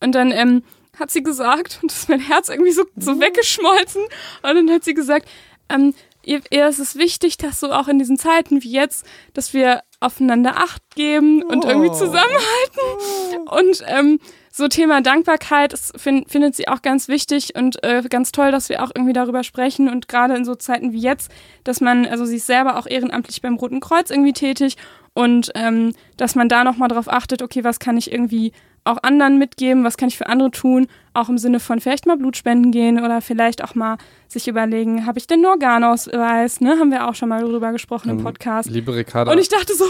[0.00, 0.62] Und dann ähm,
[0.98, 4.84] hat sie gesagt, und das ist mein Herz irgendwie so, so weggeschmolzen, und dann hat
[4.84, 5.28] sie gesagt,
[5.68, 9.04] ähm, ihr, ihr ist es wichtig, dass so auch in diesen Zeiten wie jetzt,
[9.34, 11.94] dass wir aufeinander Acht geben und irgendwie Oh.
[11.94, 13.48] zusammenhalten.
[13.50, 14.18] Und ähm,
[14.50, 18.68] so Thema Dankbarkeit das fin findet sie auch ganz wichtig und äh, ganz toll, dass
[18.68, 21.30] wir auch irgendwie darüber sprechen und gerade in so Zeiten wie jetzt,
[21.64, 24.76] dass man, also sie ist selber auch ehrenamtlich beim Roten Kreuz irgendwie tätig
[25.14, 28.52] und ähm, dass man da nochmal drauf achtet, okay, was kann ich irgendwie
[28.84, 32.16] auch anderen mitgeben, was kann ich für andere tun, auch im Sinne von vielleicht mal
[32.16, 33.96] Blutspenden gehen oder vielleicht auch mal
[34.28, 38.10] sich überlegen, habe ich denn einen Organausweis, ne, haben wir auch schon mal drüber gesprochen
[38.10, 38.68] im Ähm, Podcast.
[38.70, 39.30] Liebe Ricarda.
[39.30, 39.84] Und ich dachte so,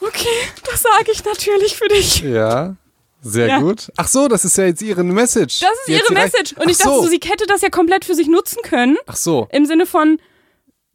[0.00, 0.28] okay,
[0.70, 2.20] das sage ich natürlich für dich.
[2.22, 2.74] ja,
[3.22, 3.60] sehr Ja.
[3.60, 3.90] gut.
[3.96, 5.60] Ach so, das ist ja jetzt ihre Message.
[5.60, 6.52] Das ist hat ihre Message.
[6.58, 7.02] Und ich dachte so.
[7.04, 8.96] so, sie hätte das ja komplett für sich nutzen können.
[9.06, 9.48] Ach so.
[9.52, 10.18] Im Sinne von,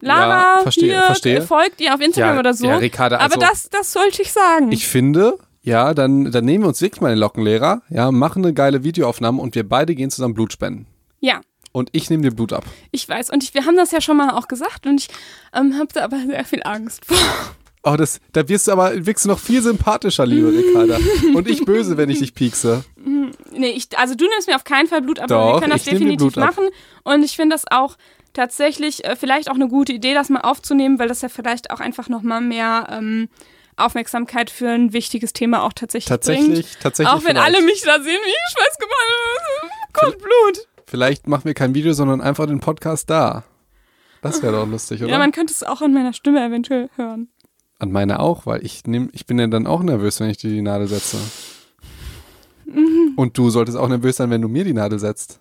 [0.02, 1.42] Lara, Ja, verstehe, hier, verstehe.
[1.42, 2.68] folgt ihr auf Instagram Ja, oder so.
[2.68, 4.72] ja, Ricarda, Aber also- das, das sollte ich sagen.
[4.72, 8.54] Ich finde, ja, dann, dann nehmen wir uns wirklich mal den Lockenlehrer, ja, machen eine
[8.54, 10.88] geile Videoaufnahme und wir beide gehen zusammen Blut spenden.
[11.20, 11.42] ja,
[11.74, 12.64] Und ich nehme dir Blut ab.
[12.92, 13.30] ich weiß.
[13.30, 15.10] Und ich, wir haben das ja schon mal auch gesagt und ich
[15.54, 17.18] ähm, habe da aber sehr viel Angst vor.
[17.84, 20.98] Oh, das, da wirst du aber, wirkst du noch viel sympathischer, liebe Ricarda.
[21.36, 22.84] Und ich böse, wenn ich dich piekse.
[23.54, 25.72] Nee, ich, also du nimmst mir auf keinen Fall Blut ab, aber Doch, wir können
[25.72, 26.48] das definitiv Blut ab.
[26.56, 26.70] machen.
[27.04, 27.98] Und ich finde das auch
[28.34, 31.80] tatsächlich äh, vielleicht auch eine gute Idee, das mal aufzunehmen, weil das ja vielleicht auch
[31.80, 33.30] einfach nochmal mehr ähm,
[33.78, 36.24] Aufmerksamkeit für ein wichtiges Thema auch tatsächlich, bringt.
[36.24, 37.14] Tatsächlich, tatsächlich.
[37.14, 37.56] Auch wenn vielleicht.
[37.56, 40.68] alle mich da sehen, wie ich schweiß gemacht Gott, Blut.
[40.86, 43.44] Vielleicht machen wir kein Video, sondern einfach den Podcast da.
[44.22, 45.12] Das wäre doch lustig, oder?
[45.12, 47.30] Ja, man könnte es auch an meiner Stimme eventuell hören.
[47.80, 50.50] An meine auch, weil ich nehm, ich bin ja dann auch nervös, wenn ich dir
[50.50, 51.18] die Nadel setze.
[52.66, 53.14] Mhm.
[53.16, 55.40] Und du solltest auch nervös sein, wenn du mir die Nadel setzt.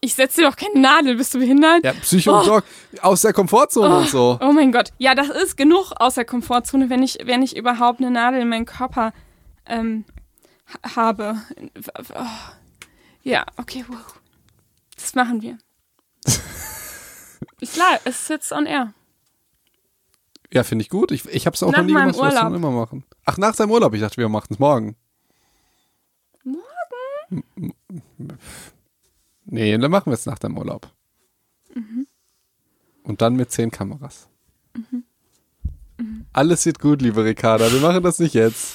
[0.00, 1.84] Ich setze dir doch keine Nadel, bist du behindert?
[1.84, 2.44] Ja, Psycho Oh.
[2.44, 2.64] Doc,
[3.02, 4.38] aus der Komfortzone und so.
[4.40, 4.90] Oh mein Gott.
[4.98, 8.48] Ja, das ist genug aus der Komfortzone, wenn ich, wenn ich überhaupt eine Nadel in
[8.48, 9.12] meinen Körper
[9.66, 10.04] ähm,
[10.84, 11.42] ha- habe.
[12.14, 12.22] Oh.
[13.24, 13.98] Ja, okay, wow.
[14.94, 15.58] Das machen wir.
[17.60, 18.94] ist klar, es ist jetzt on air.
[20.52, 21.10] Ja, finde ich gut.
[21.10, 22.54] Ich, ich habe es auch Nach noch nie gemacht, was wir Urlaub.
[22.54, 23.04] immer machen.
[23.24, 23.92] Ach, nach seinem Urlaub.
[23.94, 24.96] Ich dachte, wir machen es morgen.
[26.44, 27.74] Morgen?
[29.50, 30.90] Nee, dann machen wir es nach deinem Urlaub.
[31.74, 32.06] Mhm.
[33.02, 34.28] Und dann mit zehn Kameras.
[36.32, 37.72] Alles wird gut, liebe Ricarda.
[37.72, 38.74] Wir machen das nicht jetzt.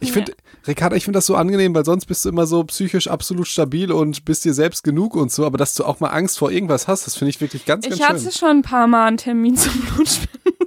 [0.00, 0.14] Ich Ja.
[0.14, 0.34] finde,
[0.66, 3.92] Ricarda, ich finde das so angenehm, weil sonst bist du immer so psychisch absolut stabil
[3.92, 6.88] und bist dir selbst genug und so, aber dass du auch mal Angst vor irgendwas
[6.88, 8.32] hast, das finde ich wirklich ganz, ganz Ich hatte schön.
[8.32, 10.63] schon ein paar Mal einen Termin zum Blutspenden.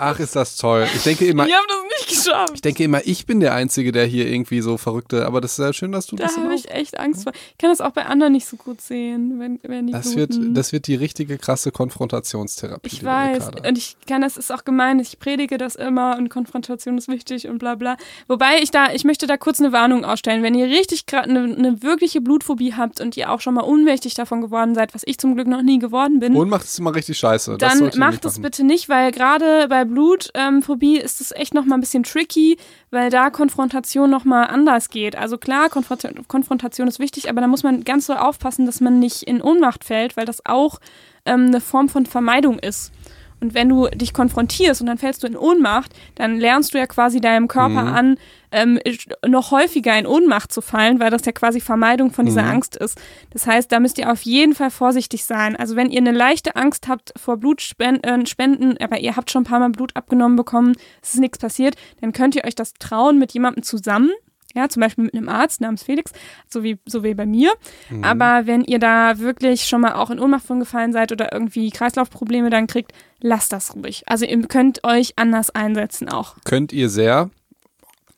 [0.00, 0.86] Ach, ist das toll.
[0.94, 2.52] Ich denke immer, Wir haben das nicht geschafft.
[2.54, 5.58] ich denke immer, ich bin der Einzige, der hier irgendwie so verrückte, aber das ist
[5.64, 6.52] ja schön, dass du Da das habe auch.
[6.52, 7.32] ich echt Angst vor.
[7.52, 10.34] Ich kann das auch bei anderen nicht so gut sehen, wenn, wenn die Das wird,
[10.56, 12.88] das wird die richtige krasse Konfrontationstherapie.
[12.92, 13.50] Ich weiß.
[13.66, 14.98] Und ich kann, das ist auch gemein.
[15.00, 17.96] Ich predige das immer und Konfrontation ist wichtig und bla bla.
[18.28, 20.42] Wobei ich da, ich möchte da kurz eine Warnung ausstellen.
[20.42, 24.14] Wenn ihr richtig gerade eine, eine wirkliche Blutphobie habt und ihr auch schon mal ohnmächtig
[24.14, 26.94] davon geworden seid, was ich zum Glück noch nie geworden bin, Und macht es immer
[26.94, 27.56] richtig scheiße.
[27.58, 31.80] dann macht es bitte nicht, weil gerade bei Blutphobie ist es echt noch mal ein
[31.80, 32.56] bisschen tricky,
[32.90, 35.16] weil da Konfrontation noch mal anders geht.
[35.16, 38.98] Also klar, Konfrontation, Konfrontation ist wichtig, aber da muss man ganz so aufpassen, dass man
[38.98, 40.80] nicht in Ohnmacht fällt, weil das auch
[41.26, 42.92] ähm, eine Form von Vermeidung ist.
[43.40, 46.86] Und wenn du dich konfrontierst und dann fällst du in Ohnmacht, dann lernst du ja
[46.86, 47.94] quasi deinem Körper Mhm.
[47.94, 48.16] an,
[48.52, 48.78] ähm,
[49.26, 52.50] noch häufiger in Ohnmacht zu fallen, weil das ja quasi Vermeidung von dieser Mhm.
[52.50, 52.98] Angst ist.
[53.30, 55.56] Das heißt, da müsst ihr auf jeden Fall vorsichtig sein.
[55.56, 59.42] Also wenn ihr eine leichte Angst habt vor Blutspenden, äh, Spenden, aber ihr habt schon
[59.42, 62.74] ein paar Mal Blut abgenommen bekommen, es ist nichts passiert, dann könnt ihr euch das
[62.74, 64.10] trauen mit jemandem zusammen.
[64.54, 66.12] Ja, zum Beispiel mit einem Arzt namens Felix,
[66.48, 67.52] so wie, so wie bei mir.
[67.88, 68.04] Mhm.
[68.04, 71.70] Aber wenn ihr da wirklich schon mal auch in Ohnmacht von gefallen seid oder irgendwie
[71.70, 74.02] Kreislaufprobleme dann kriegt, lasst das ruhig.
[74.06, 76.36] Also ihr könnt euch anders einsetzen auch.
[76.44, 77.30] Könnt ihr sehr.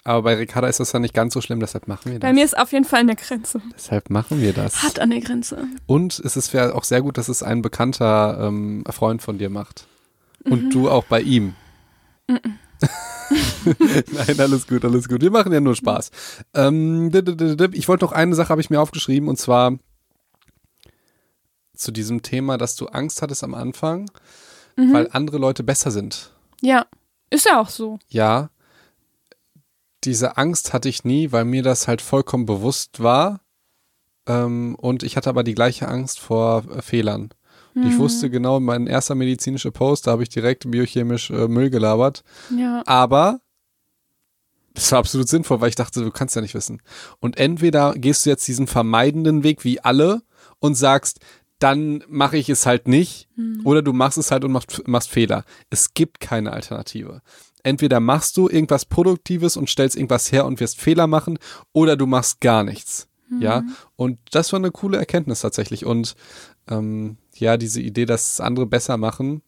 [0.05, 2.29] Aber bei Ricarda ist das ja nicht ganz so schlimm, deshalb machen wir das.
[2.29, 3.63] Bei mir ist auf jeden Fall eine Grenze.
[3.77, 4.83] deshalb machen wir das.
[4.83, 5.69] Hart an der Grenze.
[5.87, 9.87] Und es ist auch sehr gut, dass es ein bekannter ähm, Freund von dir macht.
[10.45, 10.71] Und Mhm.
[10.71, 11.55] du auch bei ihm.
[14.13, 15.21] Nein, alles gut, alles gut.
[15.21, 16.11] Wir machen ja nur Spaß.
[16.55, 17.11] Ähm,
[17.73, 19.79] ich wollte noch eine Sache, habe ich mir aufgeschrieben, und zwar
[21.75, 24.11] zu diesem Thema, dass du Angst hattest am Anfang,
[24.77, 24.93] Mhm.
[24.93, 26.33] weil andere Leute besser sind.
[26.61, 26.87] Ja,
[27.31, 27.99] ist ja auch so.
[28.09, 28.51] Ja,
[30.05, 33.41] diese Angst hatte ich nie, weil mir das halt vollkommen bewusst war.
[34.27, 37.31] Ähm, und ich hatte aber die gleiche Angst vor äh, Fehlern.
[37.75, 41.71] Und ich wusste genau, mein erster medizinischer Post, da habe ich direkt biochemisch äh, Müll
[41.71, 42.23] gelabert.
[42.55, 42.83] Ja.
[42.85, 43.41] Aber
[44.75, 46.83] das war absolut sinnvoll, weil ich dachte, du kannst ja nicht wissen.
[47.21, 50.23] Und entweder gehst du jetzt diesen vermeidenden Weg wie alle
[50.59, 51.21] und sagst,
[51.59, 53.29] dann mache ich es halt nicht,
[53.65, 55.45] oder du machst es halt und machst, machst Fehler.
[55.71, 57.23] Es gibt keine Alternative.
[57.63, 61.39] Entweder machst du irgendwas Produktives und stellst irgendwas her und wirst Fehler machen,
[61.73, 63.09] oder du machst gar nichts.
[63.41, 63.63] Ja,
[63.97, 65.87] und das war eine coole Erkenntnis tatsächlich.
[65.87, 66.17] Und
[66.69, 69.43] ähm, ja, diese Idee, dass andere besser machen,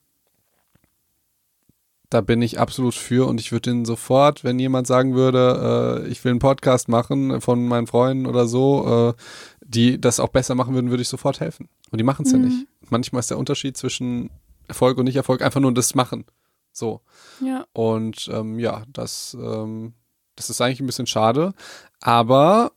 [2.15, 6.09] da bin ich absolut für und ich würde den sofort, wenn jemand sagen würde, äh,
[6.09, 9.21] ich will einen Podcast machen von meinen Freunden oder so, äh,
[9.61, 11.69] die das auch besser machen würden, würde ich sofort helfen.
[11.91, 12.69] Und die machen es ja nicht.
[12.89, 14.31] Manchmal ist der Unterschied zwischen
[14.69, 16.25] Erfolg und Nicht-Erfolg einfach nur das Machen.
[16.71, 17.01] So.
[17.41, 17.67] Ja.
[17.73, 19.95] Und ähm, ja, das, ähm,
[20.37, 21.53] das ist eigentlich ein bisschen schade,
[22.01, 22.71] aber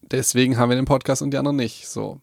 [0.00, 1.86] deswegen haben wir den Podcast und die anderen nicht.
[1.88, 2.22] So.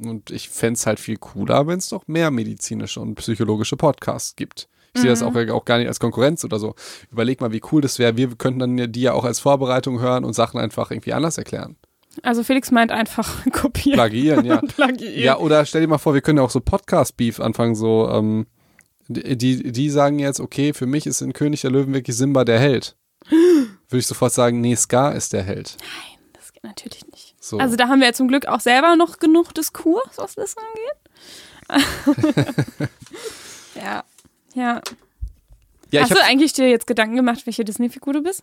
[0.00, 4.34] Und ich fände es halt viel cooler, wenn es noch mehr medizinische und psychologische Podcasts
[4.34, 4.68] gibt.
[4.94, 6.74] Ich sehe das auch, auch gar nicht als Konkurrenz oder so.
[7.10, 8.16] Überleg mal, wie cool das wäre.
[8.16, 11.76] Wir könnten dann die ja auch als Vorbereitung hören und Sachen einfach irgendwie anders erklären.
[12.22, 13.96] Also Felix meint einfach kopieren.
[13.96, 14.60] Plagieren, ja.
[14.60, 15.18] Plagieren.
[15.18, 18.46] Ja, oder stell dir mal vor, wir können ja auch so Podcast-Beef anfangen, so, ähm,
[19.08, 22.58] die, die, sagen jetzt, okay, für mich ist in König der Löwen wirklich Simba der
[22.58, 22.96] Held.
[23.30, 25.76] Würde ich sofort sagen, nee, Scar ist der Held.
[26.34, 27.34] Das geht natürlich nicht.
[27.40, 27.58] So.
[27.58, 30.54] Also da haben wir ja zum Glück auch selber noch genug Diskurs, was das
[31.68, 32.28] angeht.
[33.74, 34.04] ja.
[34.54, 34.80] Ja.
[35.90, 38.42] ja, ich Hast du eigentlich dir jetzt Gedanken gemacht, welche Disney-Figur du bist?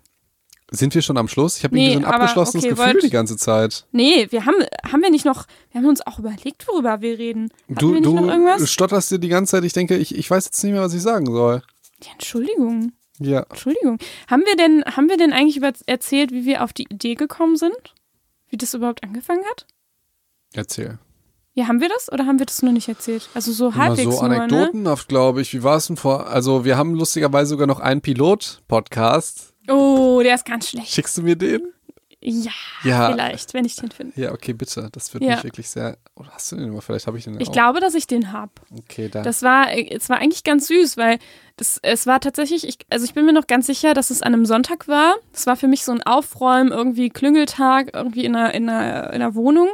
[0.71, 1.57] sind wir schon am Schluss?
[1.57, 3.87] Ich habe Nee, irgendwie so ein abgeschlossenes okay, Gefühl wollt- die ganze Zeit.
[3.91, 4.55] Nee, wir haben,
[4.91, 7.49] haben wir nicht noch, wir haben uns auch überlegt, worüber wir reden.
[7.71, 9.63] Hatten wir Du, noch du stotterst dir die ganze Zeit.
[9.63, 11.63] Ich denke, ich, ich weiß jetzt nicht mehr, was ich sagen soll.
[12.03, 12.91] Ja, Entschuldigung.
[13.17, 13.47] Ja.
[13.49, 13.97] Entschuldigung.
[14.29, 17.57] Haben wir denn, haben wir denn eigentlich über, erzählt, wie wir auf die Idee gekommen
[17.57, 17.73] sind?
[18.49, 19.65] Wie das überhaupt angefangen hat?
[20.53, 20.99] Erzähl.
[21.59, 23.27] Ja, haben wir das oder haben wir das noch nicht erzählt?
[23.33, 24.35] Also so Immer halbwegs so nur, ne?
[24.43, 25.53] anekdotenhaft, glaube ich.
[25.53, 26.27] Wie war es denn vor?
[26.27, 29.53] Also, wir haben lustigerweise sogar noch einen Pilot-Podcast.
[29.67, 30.87] Oh, der ist ganz schlecht.
[30.89, 31.61] Schickst du mir den?
[32.21, 32.51] Ja,
[32.83, 33.11] Ja.
[33.11, 34.19] vielleicht, wenn ich den finde.
[34.19, 34.89] Ja, okay, bitte.
[34.91, 35.35] Das würde Ja.
[35.35, 35.97] mich wirklich sehr.
[36.15, 36.81] Oder hast du den immer?
[36.81, 37.53] Vielleicht habe ich den ja Ich auch.
[37.53, 38.49] glaube, dass ich den hab.
[38.77, 39.21] Okay, da.
[39.21, 41.17] Das war, es war eigentlich ganz süß, weil
[41.57, 44.33] das, es war tatsächlich, ich, also ich bin mir noch ganz sicher, dass es an
[44.33, 45.15] einem Sonntag war.
[45.33, 49.21] Es war für mich so ein Aufräumen, irgendwie Klüngeltag, irgendwie in einer, in einer, in
[49.21, 49.69] einer Wohnung.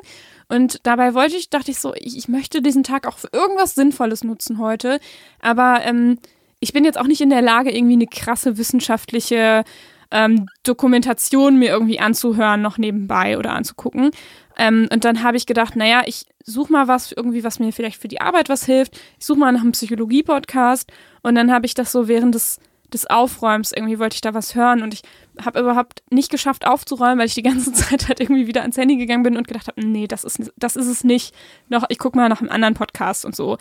[0.48, 3.76] Und dabei wollte ich, dachte ich so, ich, ich möchte diesen Tag auch für irgendwas
[3.76, 5.00] Sinnvolles nutzen heute.
[5.42, 6.20] Aber ähm,
[6.60, 9.64] ich bin jetzt auch nicht in der Lage, irgendwie eine krasse wissenschaftliche
[10.12, 14.12] ähm, Dokumentation mir irgendwie anzuhören, noch nebenbei oder anzugucken.
[14.58, 18.02] Ähm, und dann habe ich gedacht, naja, ich suche mal was irgendwie, was mir vielleicht
[18.02, 18.96] für die Arbeit was hilft.
[19.20, 20.92] Ich suche mal nach einem Psychologie-Podcast
[21.22, 22.60] und dann habe ich das so während des,
[22.94, 25.02] des Aufräumens irgendwie wollte ich da was hören und ich
[25.44, 28.98] habe überhaupt nicht geschafft aufzuräumen, weil ich die ganze Zeit halt irgendwie wieder ans Handy
[28.98, 31.36] gegangen bin und gedacht habe, nee, das ist, das ist es nicht.
[31.70, 33.58] Noch, ich gucke mal nach einem anderen Podcast und so.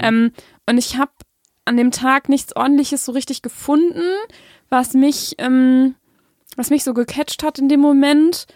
[0.00, 0.32] Ähm,
[0.66, 1.12] und ich habe
[1.64, 4.02] an dem Tag nichts ordentliches so richtig gefunden,
[4.70, 5.94] was mich, ähm,
[6.56, 8.46] was mich so gecatcht hat in dem Moment.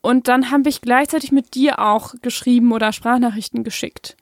[0.00, 4.16] Und dann habe ich gleichzeitig mit dir auch geschrieben oder Sprachnachrichten geschickt.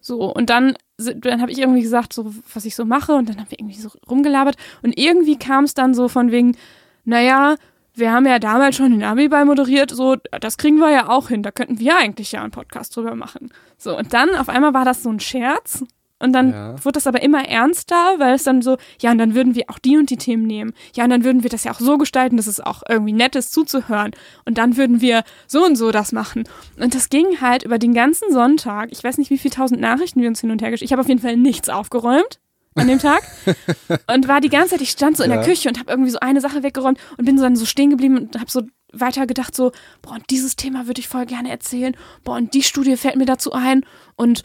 [0.00, 3.38] So, und dann, dann habe ich irgendwie gesagt, so, was ich so mache, und dann
[3.38, 4.56] haben wir irgendwie so rumgelabert.
[4.82, 6.56] Und irgendwie kam es dann so von wegen,
[7.04, 7.56] naja,
[7.94, 11.42] wir haben ja damals schon den Abi-Ball moderiert, so, das kriegen wir ja auch hin,
[11.42, 13.50] da könnten wir eigentlich ja einen Podcast drüber machen.
[13.78, 15.82] So, und dann auf einmal war das so ein Scherz
[16.18, 16.84] und dann ja.
[16.84, 19.78] wurde das aber immer ernster, weil es dann so, ja, und dann würden wir auch
[19.78, 20.72] die und die Themen nehmen.
[20.94, 23.36] Ja, und dann würden wir das ja auch so gestalten, dass es auch irgendwie nett
[23.36, 24.12] ist zuzuhören.
[24.46, 26.44] Und dann würden wir so und so das machen.
[26.80, 28.88] Und das ging halt über den ganzen Sonntag.
[28.92, 31.02] Ich weiß nicht, wie viele tausend Nachrichten wir uns hin und her geschickt Ich habe
[31.02, 32.40] auf jeden Fall nichts aufgeräumt
[32.76, 33.22] an dem Tag
[34.14, 35.36] und war die ganze Zeit, ich stand so in ja.
[35.36, 37.90] der Küche und habe irgendwie so eine Sache weggeräumt und bin so dann so stehen
[37.90, 38.62] geblieben und habe so
[38.92, 41.96] weiter gedacht so, boah, und dieses Thema würde ich voll gerne erzählen.
[42.24, 43.84] Boah, und die Studie fällt mir dazu ein
[44.16, 44.42] und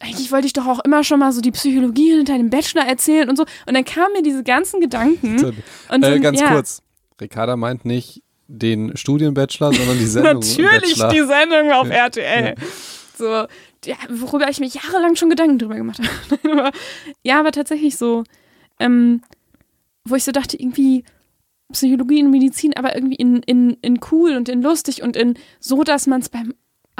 [0.00, 3.28] eigentlich wollte ich doch auch immer schon mal so die Psychologie hinter dem Bachelor erzählen
[3.28, 3.44] und so.
[3.66, 5.44] Und dann kamen mir diese ganzen Gedanken.
[5.90, 6.48] Und äh, ganz ja.
[6.48, 6.82] kurz,
[7.20, 10.42] Ricarda meint nicht den Studienbachelor, sondern die Sendung.
[10.58, 12.54] Natürlich die Sendung auf RTL.
[12.56, 12.66] Ja.
[13.16, 13.46] So,
[13.84, 16.00] ja, worüber ich mir jahrelang schon Gedanken drüber gemacht
[16.44, 16.70] habe.
[17.22, 18.24] ja, aber tatsächlich so,
[18.78, 19.22] ähm,
[20.04, 21.04] wo ich so dachte, irgendwie
[21.72, 25.84] Psychologie und Medizin, aber irgendwie in, in, in cool und in lustig und in so,
[25.84, 26.54] dass man es beim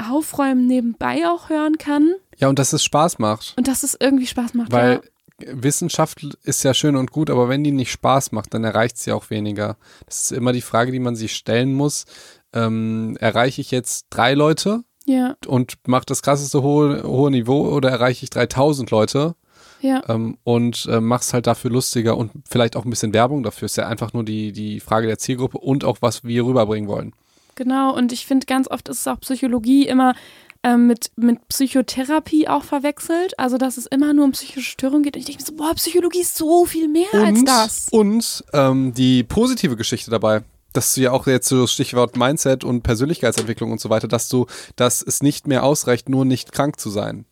[0.09, 2.13] Aufräumen nebenbei auch hören kann.
[2.37, 3.53] Ja, und dass es Spaß macht.
[3.57, 4.71] Und dass es irgendwie Spaß macht.
[4.71, 5.01] Weil
[5.39, 5.47] ja.
[5.53, 9.11] Wissenschaft ist ja schön und gut, aber wenn die nicht Spaß macht, dann erreicht sie
[9.11, 9.77] auch weniger.
[10.05, 12.05] Das ist immer die Frage, die man sich stellen muss.
[12.53, 15.35] Ähm, erreiche ich jetzt drei Leute ja.
[15.47, 19.35] und mache das krasseste hohe, hohe Niveau oder erreiche ich 3000 Leute?
[19.81, 20.03] Ja.
[20.07, 23.65] Ähm, und äh, mach's halt dafür lustiger und vielleicht auch ein bisschen Werbung dafür.
[23.65, 27.13] Ist ja einfach nur die, die Frage der Zielgruppe und auch, was wir rüberbringen wollen.
[27.61, 30.15] Genau, und ich finde, ganz oft ist es auch Psychologie immer
[30.63, 33.37] ähm, mit, mit Psychotherapie auch verwechselt.
[33.37, 35.15] Also, dass es immer nur um psychische Störungen geht.
[35.15, 37.87] Und ich denke mir so, boah, Psychologie ist so viel mehr und, als das.
[37.91, 40.41] Und ähm, die positive Geschichte dabei
[40.73, 44.45] dass du ja auch jetzt so Stichwort Mindset und Persönlichkeitsentwicklung und so weiter, dass du,
[44.77, 47.25] dass es nicht mehr ausreicht, nur nicht krank zu sein.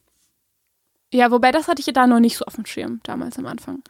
[1.14, 3.46] Ja, wobei das hatte ich ja da noch nicht so auf dem Schirm, damals am
[3.46, 3.82] Anfang.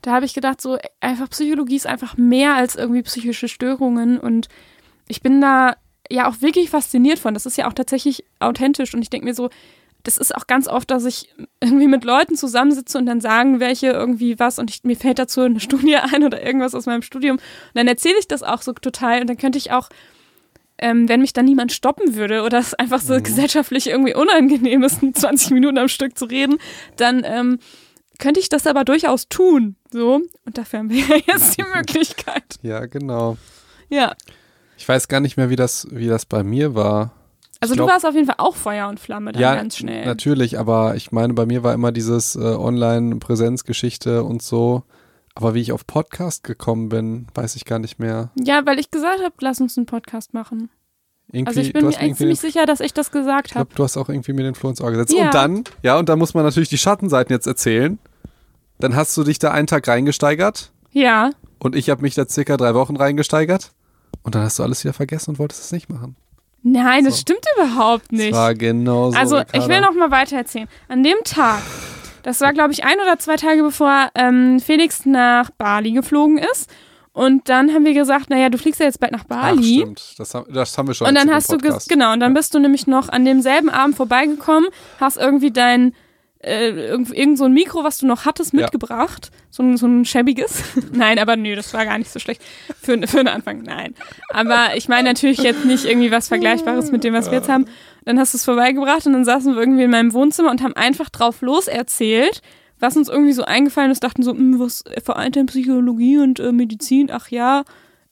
[0.00, 4.48] Da habe ich gedacht, so einfach Psychologie ist einfach mehr als irgendwie psychische Störungen und
[5.08, 5.76] ich bin da
[6.10, 7.34] ja auch wirklich fasziniert von.
[7.34, 9.50] Das ist ja auch tatsächlich authentisch und ich denke mir so,
[10.06, 13.88] das ist auch ganz oft, dass ich irgendwie mit Leuten zusammensitze und dann sagen welche
[13.88, 17.36] irgendwie was und ich, mir fällt dazu eine Studie ein oder irgendwas aus meinem Studium.
[17.36, 19.88] Und dann erzähle ich das auch so total und dann könnte ich auch,
[20.78, 23.22] ähm, wenn mich dann niemand stoppen würde oder es einfach so mhm.
[23.22, 26.58] gesellschaftlich irgendwie unangenehm ist, 20 Minuten am Stück zu reden,
[26.96, 27.58] dann ähm,
[28.18, 29.76] könnte ich das aber durchaus tun.
[29.90, 32.44] So, und dafür haben wir ja jetzt die Möglichkeit.
[32.62, 33.36] Ja, genau.
[33.88, 34.14] Ja.
[34.76, 37.12] Ich weiß gar nicht mehr, wie das, wie das bei mir war.
[37.60, 40.04] Also glaub, du warst auf jeden Fall auch Feuer und Flamme dann ja, ganz schnell.
[40.04, 44.82] Natürlich, aber ich meine, bei mir war immer dieses äh, Online-Präsenzgeschichte und so.
[45.34, 48.30] Aber wie ich auf Podcast gekommen bin, weiß ich gar nicht mehr.
[48.42, 50.70] Ja, weil ich gesagt habe, lass uns einen Podcast machen.
[51.32, 53.68] Irgendwie, also ich bin mir ziemlich sicher, dass ich das gesagt habe.
[53.68, 55.12] Ich glaube, du hast auch irgendwie mir den Floh ins Ohr gesetzt.
[55.12, 55.26] Ja.
[55.26, 57.98] Und dann, ja, und dann muss man natürlich die Schattenseiten jetzt erzählen.
[58.78, 60.72] Dann hast du dich da einen Tag reingesteigert.
[60.92, 61.30] Ja.
[61.58, 63.72] Und ich habe mich da circa drei Wochen reingesteigert.
[64.22, 66.16] Und dann hast du alles wieder vergessen und wolltest es nicht machen.
[66.62, 67.10] Nein, so.
[67.10, 68.32] das stimmt überhaupt nicht.
[68.32, 69.16] Das war genau so.
[69.16, 69.58] Also, Ricarda.
[69.58, 70.68] ich will noch mal weiter erzählen.
[70.88, 71.62] An dem Tag,
[72.24, 76.68] das war, glaube ich, ein oder zwei Tage bevor ähm, Felix nach Bali geflogen ist.
[77.12, 79.58] Und dann haben wir gesagt, naja, du fliegst ja jetzt bald nach Bali.
[79.58, 80.14] Ach, stimmt.
[80.18, 81.06] Das, haben, das haben wir schon.
[81.06, 82.38] Und dann hast du, genau, und dann ja.
[82.38, 85.94] bist du nämlich noch an demselben Abend vorbeigekommen, hast irgendwie dein
[86.40, 89.30] äh, irgend, irgend so ein Mikro, was du noch hattest, mitgebracht.
[89.32, 89.38] Ja.
[89.50, 90.62] So, ein, so ein schäbiges.
[90.92, 92.42] nein, aber nö, das war gar nicht so schlecht.
[92.80, 93.94] Für, für den Anfang, nein.
[94.30, 97.66] Aber ich meine natürlich jetzt nicht irgendwie was Vergleichbares mit dem, was wir jetzt haben.
[98.04, 100.74] Dann hast du es vorbeigebracht und dann saßen wir irgendwie in meinem Wohnzimmer und haben
[100.74, 102.42] einfach drauf los erzählt,
[102.78, 106.52] was uns irgendwie so eingefallen ist, dachten so, hm, was vereint denn Psychologie und äh,
[106.52, 107.10] Medizin?
[107.10, 107.64] Ach ja,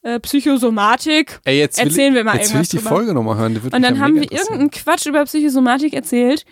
[0.03, 1.41] äh, Psychosomatik.
[1.45, 2.73] Ey, jetzt erzählen will, wir mal jetzt irgendwas.
[2.73, 3.61] Jetzt will ich die Folge nochmal hören.
[3.63, 6.45] und dann haben wir irgendeinen Quatsch über Psychosomatik erzählt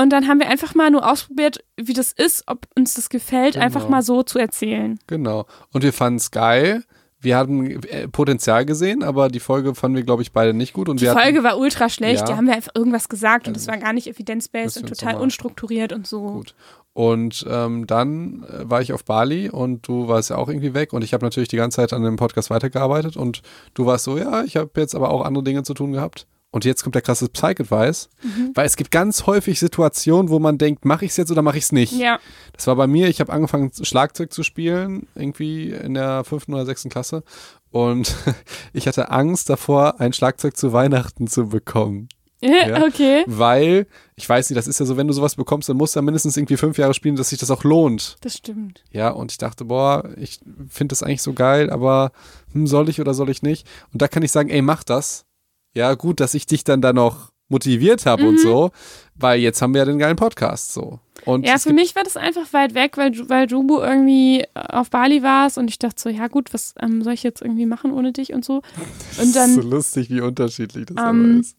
[0.00, 3.54] und dann haben wir einfach mal nur ausprobiert, wie das ist, ob uns das gefällt,
[3.54, 3.66] genau.
[3.66, 4.98] einfach mal so zu erzählen.
[5.06, 5.46] Genau.
[5.72, 6.84] Und wir fanden es geil.
[7.20, 10.88] Wir hatten äh, Potenzial gesehen, aber die Folge fanden wir, glaube ich, beide nicht gut.
[10.88, 12.20] Und die Folge hatten, war ultra schlecht.
[12.20, 12.26] Ja.
[12.26, 15.16] Die haben wir einfach irgendwas gesagt und es also, war gar nicht evidenzbased und total
[15.16, 16.20] unstrukturiert und so.
[16.20, 16.54] Gut.
[16.92, 20.92] Und ähm, dann äh, war ich auf Bali und du warst ja auch irgendwie weg
[20.92, 23.42] und ich habe natürlich die ganze Zeit an dem Podcast weitergearbeitet und
[23.74, 26.28] du warst so, ja, ich habe jetzt aber auch andere Dinge zu tun gehabt.
[26.50, 28.52] Und jetzt kommt der krasse Psych-Advice, mhm.
[28.54, 31.58] weil es gibt ganz häufig Situationen, wo man denkt, mache ich es jetzt oder mache
[31.58, 31.92] ich es nicht.
[31.92, 32.18] Ja.
[32.54, 36.64] Das war bei mir, ich habe angefangen Schlagzeug zu spielen, irgendwie in der fünften oder
[36.64, 37.22] sechsten Klasse.
[37.70, 38.14] Und
[38.72, 42.08] ich hatte Angst davor, ein Schlagzeug zu Weihnachten zu bekommen.
[42.40, 42.84] Ja.
[42.84, 43.24] okay.
[43.26, 45.98] Weil, ich weiß nicht, das ist ja so, wenn du sowas bekommst, dann musst du
[45.98, 48.16] ja mindestens irgendwie fünf Jahre spielen, dass sich das auch lohnt.
[48.20, 48.84] Das stimmt.
[48.92, 50.38] Ja, und ich dachte, boah, ich
[50.68, 52.12] finde das eigentlich so geil, aber
[52.52, 53.66] hm, soll ich oder soll ich nicht?
[53.92, 55.24] Und da kann ich sagen, ey, mach das.
[55.78, 58.28] Ja, gut, dass ich dich dann da noch motiviert habe Mhm.
[58.30, 58.70] und so,
[59.14, 60.98] weil jetzt haben wir ja den geilen Podcast so.
[61.24, 65.22] Und Ja, für mich war das einfach weit weg, weil, weil Jubu irgendwie auf Bali
[65.22, 68.12] warst und ich dachte so, ja gut, was ähm, soll ich jetzt irgendwie machen ohne
[68.12, 68.56] dich und so.
[68.56, 68.64] Und
[69.18, 71.56] das ist dann so lustig, wie unterschiedlich das Ähm, aber ist.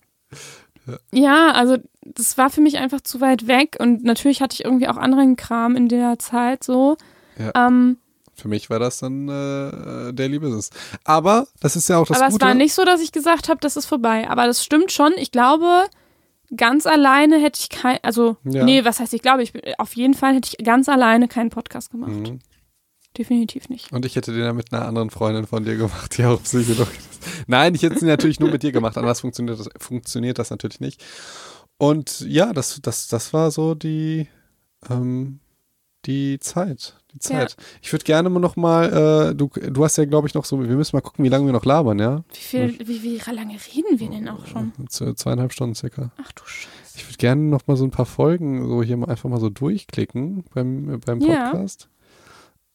[1.14, 4.88] Ja, also das war für mich einfach zu weit weg und natürlich hatte ich irgendwie
[4.88, 6.98] auch anderen Kram in der Zeit so.
[7.38, 7.68] Ja.
[7.68, 7.98] Ähm,
[8.40, 10.70] Für mich war das dann äh, Daily Business.
[11.04, 12.44] Aber das ist ja auch das aber Gute.
[12.46, 14.30] es war nicht so, dass ich gesagt habe, das ist vorbei.
[14.30, 15.14] Aber das stimmt schon.
[15.18, 15.86] Ich glaube,
[16.56, 18.64] ganz alleine hätte ich kein, also Ja.
[18.64, 21.50] nee, was heißt ich glaube, ich bin- auf jeden Fall hätte ich ganz alleine keinen
[21.52, 22.12] Podcast gemacht.
[22.12, 22.40] Mhm.
[23.18, 23.92] Definitiv nicht.
[23.92, 26.94] Und ich hätte den ja mit einer anderen Freundin von dir gemacht, die auch Psychologin
[27.12, 27.20] ist.
[27.48, 30.80] Nein, ich hätte es natürlich nur mit dir gemacht, anders funktioniert das, funktioniert das natürlich
[30.80, 31.04] nicht.
[31.78, 34.28] Und ja, das, das, das war so die,
[34.90, 35.40] ähm,
[36.06, 36.96] die Zeit.
[37.14, 37.56] Die Zeit.
[37.82, 40.76] Ich würde gerne noch mal, äh, du, du hast ja, glaube ich, noch so, wir
[40.76, 42.24] müssen mal gucken, wie lange wir noch labern, ja?
[42.32, 44.72] Wie viel, wie, wie lange reden wir denn auch schon?
[44.90, 46.12] Zu zweieinhalb Stunden circa.
[46.22, 46.70] Ach du Scheiße.
[46.96, 49.50] Ich würde gerne noch mal so ein paar Folgen so hier mal einfach mal so
[49.50, 51.50] durchklicken beim, äh, beim Ja.
[51.50, 51.90] Podcast.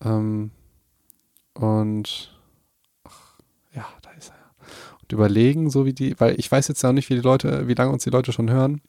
[0.05, 0.51] Ähm,
[1.55, 2.35] und
[3.05, 3.39] ach,
[3.75, 4.35] ja, da ist er.
[5.05, 7.75] Und überlegen, so wie die, weil ich weiß jetzt auch nicht, wie die Leute, wie
[7.75, 8.81] lange uns die Leute schon hören.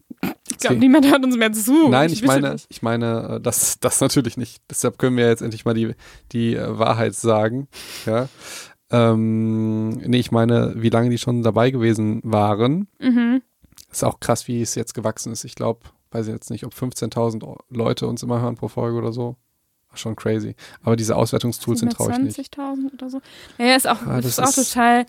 [0.50, 1.90] Ich glaube, niemand hört uns mehr zu.
[1.90, 2.68] Nein, ich bitte meine, nicht.
[2.70, 4.62] ich meine, äh, das, das natürlich nicht.
[4.70, 5.94] Deshalb können wir jetzt endlich mal die,
[6.32, 7.68] die äh, Wahrheit sagen.
[8.06, 8.30] Ja.
[8.92, 12.88] Ähm, nee, ich meine, wie lange die schon dabei gewesen waren.
[13.00, 13.42] Mhm.
[13.92, 15.44] Ist auch krass, wie es jetzt gewachsen ist.
[15.44, 19.12] Ich glaube, weiß ich jetzt nicht, ob 15.000 Leute uns immer hören pro Folge oder
[19.12, 19.36] so.
[19.96, 20.56] Schon crazy.
[20.84, 22.38] Aber diese Auswertungstools sind traue ich nicht.
[22.58, 23.22] 20.000 oder so.
[23.58, 25.06] Ja, ist auch, Ah, ist das auch ist- total.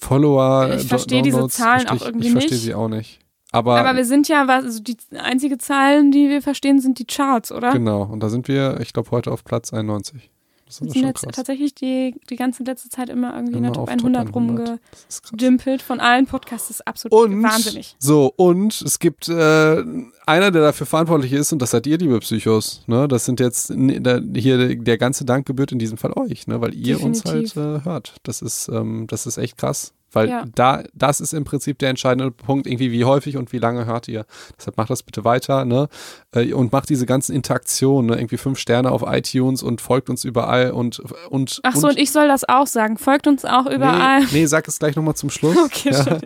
[0.00, 2.62] Follower, Ich verstehe diese Zahlen auch irgendwie Ich verstehe nicht.
[2.62, 3.20] sie auch nicht.
[3.52, 7.50] Aber, Aber wir sind ja, also die einzige Zahlen, die wir verstehen, sind die Charts,
[7.50, 7.72] oder?
[7.72, 10.30] genau, und da sind wir, ich glaube, heute auf Platz 91.
[10.78, 11.34] Das sind jetzt krass.
[11.34, 14.36] tatsächlich die, die ganze letzte Zeit immer irgendwie in Immer der Top auf 100 Top
[14.36, 14.68] 100.
[14.68, 14.76] Das
[15.08, 15.32] ist krass.
[15.32, 16.68] rumgedimpelt von allen Podcasts.
[16.68, 17.96] Das ist absolut Und, wahnsinnig.
[17.98, 19.84] so, und es gibt äh,
[20.26, 22.82] einer, der dafür verantwortlich ist, und das seid ihr, liebe Psychos.
[22.86, 23.08] Ne?
[23.08, 26.60] Das sind jetzt, da, hier, der ganze Dank gebührt in diesem Fall euch, ne?
[26.60, 27.82] weil ihr uns halt Definitiv.
[27.82, 28.14] äh, hört.
[28.22, 29.92] Das ist, ähm, das ist echt krass.
[30.12, 30.44] Weil Ja.
[30.54, 34.08] da, das ist im Prinzip der entscheidende Punkt, irgendwie wie häufig und wie lange hört
[34.08, 34.26] ihr.
[34.58, 35.88] Deshalb macht das bitte weiter, ne?
[36.34, 38.16] Äh, Und macht diese ganzen Interaktionen, ne?
[38.18, 41.00] Irgendwie fünf Sterne auf iTunes und folgt uns überall und,
[41.30, 42.96] und, Ach so, und ich soll das auch sagen.
[42.98, 44.20] Folgt uns auch überall.
[44.20, 45.56] Nee, nee, sag es gleich nochmal zum Schluss.
[45.64, 46.18] Okay, ja.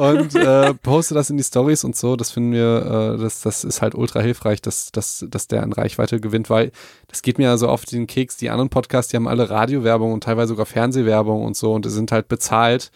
[0.00, 2.16] Und äh, poste das in die Stories und so.
[2.16, 5.72] Das finden wir, äh, das, das ist halt ultra hilfreich, dass, dass, dass der an
[5.72, 6.72] Reichweite gewinnt, weil
[7.08, 8.36] das geht mir ja so auf den Keks.
[8.36, 11.90] Die anderen Podcasts, die haben alle Radiowerbung und teilweise sogar Fernsehwerbung und so und die
[11.90, 12.90] sind halt bezahlt.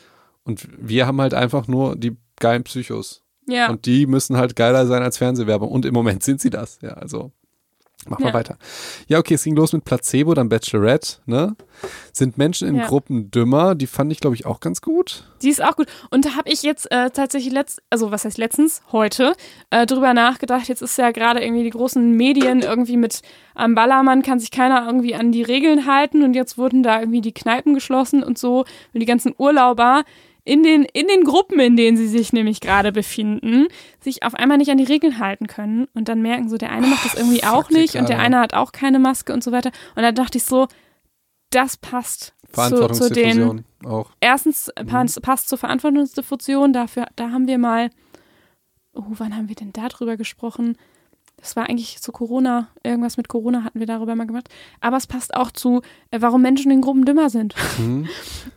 [0.45, 3.23] Und wir haben halt einfach nur die geilen Psychos.
[3.47, 3.71] Ja.
[3.71, 5.71] Und die müssen halt geiler sein als Fernsehwerbung.
[5.71, 6.79] Und im Moment sind sie das.
[6.81, 7.33] Ja, also
[8.09, 8.35] mach mal Ja.
[8.35, 8.57] weiter.
[9.09, 11.55] Ja, okay, es ging los mit Placebo, dann Bachelorette, ne?
[12.13, 12.87] Sind Menschen in Ja.
[12.87, 13.75] Gruppen dümmer?
[13.77, 15.25] Die fand ich, glaube ich, auch ganz gut.
[15.43, 15.87] Die ist auch gut.
[16.11, 19.35] Und da habe ich jetzt äh, tatsächlich letzt, also was heißt letztens, heute,
[19.71, 20.69] äh, drüber nachgedacht.
[20.69, 23.23] Jetzt ist ja gerade irgendwie die großen Medien irgendwie mit
[23.55, 27.21] am Ballermann kann sich keiner irgendwie an die Regeln halten und jetzt wurden da irgendwie
[27.21, 30.05] die Kneipen geschlossen und so und die ganzen Urlauber
[30.45, 33.69] in den, in den Gruppen, in denen sie sich nämlich gerade befinden,
[34.01, 36.89] sich auf einmal nicht an die Regeln halten können und dann merken so, der eine
[36.89, 39.53] macht das irgendwie auch fuck, nicht und der eine hat auch keine Maske und so
[39.53, 39.71] weiter.
[39.95, 40.67] Und dann dachte ich so,
[41.51, 44.11] das passt zu, zu den auch.
[44.21, 47.91] erstens äh, passt, passt zur Verantwortungsdiffusion, dafür, da haben wir mal,
[48.95, 50.77] oh, wann haben wir denn darüber gesprochen?
[51.39, 54.49] Das war eigentlich zu Corona, irgendwas mit Corona hatten wir darüber mal gemacht.
[54.81, 58.09] Aber es passt auch zu, äh, warum Menschen in Gruppen dümmer sind Mhm.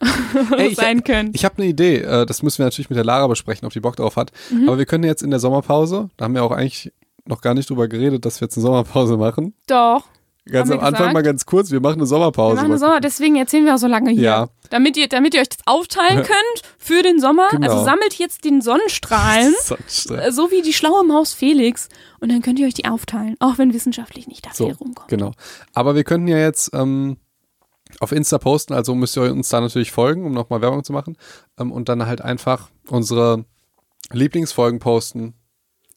[0.57, 1.31] Ey, ich- sein können.
[1.33, 1.97] Ich habe eine Idee.
[2.01, 4.31] Äh, das müssen wir natürlich mit der Lara besprechen, ob die Bock drauf hat.
[4.51, 4.67] Mhm.
[4.67, 6.91] Aber wir können jetzt in der Sommerpause, da haben wir auch eigentlich
[7.25, 9.55] noch gar nicht drüber geredet, dass wir jetzt eine Sommerpause machen.
[9.67, 10.03] Doch.
[10.47, 11.13] Ganz am wir Anfang gesagt?
[11.13, 12.55] mal ganz kurz, wir machen eine Wir Sommerpause.
[12.57, 14.21] machen eine Sommer, deswegen erzählen wir auch so lange hier.
[14.21, 14.49] Ja.
[14.69, 17.47] Damit ihr, damit ihr euch das aufteilen könnt für den Sommer.
[17.49, 17.71] Genau.
[17.71, 19.55] Also sammelt jetzt den Sonnenstrahlen.
[19.63, 21.89] Sonst, äh, So wie die schlaue Maus Felix.
[22.19, 23.35] Und dann könnt ihr euch die aufteilen.
[23.39, 25.07] Auch wenn wissenschaftlich nicht dafür So, rumkommt.
[25.07, 25.31] genau.
[25.73, 27.17] Aber wir könnten ja jetzt ähm,
[27.99, 31.17] auf Insta posten, also müsst ihr uns da natürlich folgen, um nochmal Werbung zu machen.
[31.59, 33.45] Ähm, und dann halt einfach unsere
[34.11, 35.33] Lieblingsfolgen posten.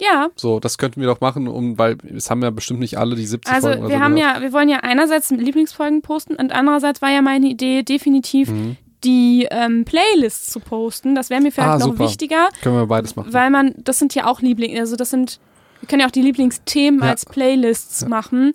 [0.01, 3.17] Ja, So, das könnten wir doch machen, um, weil es haben ja bestimmt nicht alle
[3.17, 4.37] die 70 Also Folgen oder wir so haben gehört.
[4.37, 8.77] ja, wir wollen ja einerseits Lieblingsfolgen posten und andererseits war ja meine Idee definitiv Mhm.
[9.05, 11.15] die ähm, Playlists zu posten.
[11.17, 12.05] Das wäre mir vielleicht Ah, noch super.
[12.05, 13.33] wichtiger, Können wir beides machen.
[13.33, 15.41] weil man, das sind ja auch Lieblinge, also das sind,
[15.81, 17.11] wir können ja auch die Lieblingsthemen Ja.
[17.11, 18.09] als Playlists Ja.
[18.09, 18.53] machen.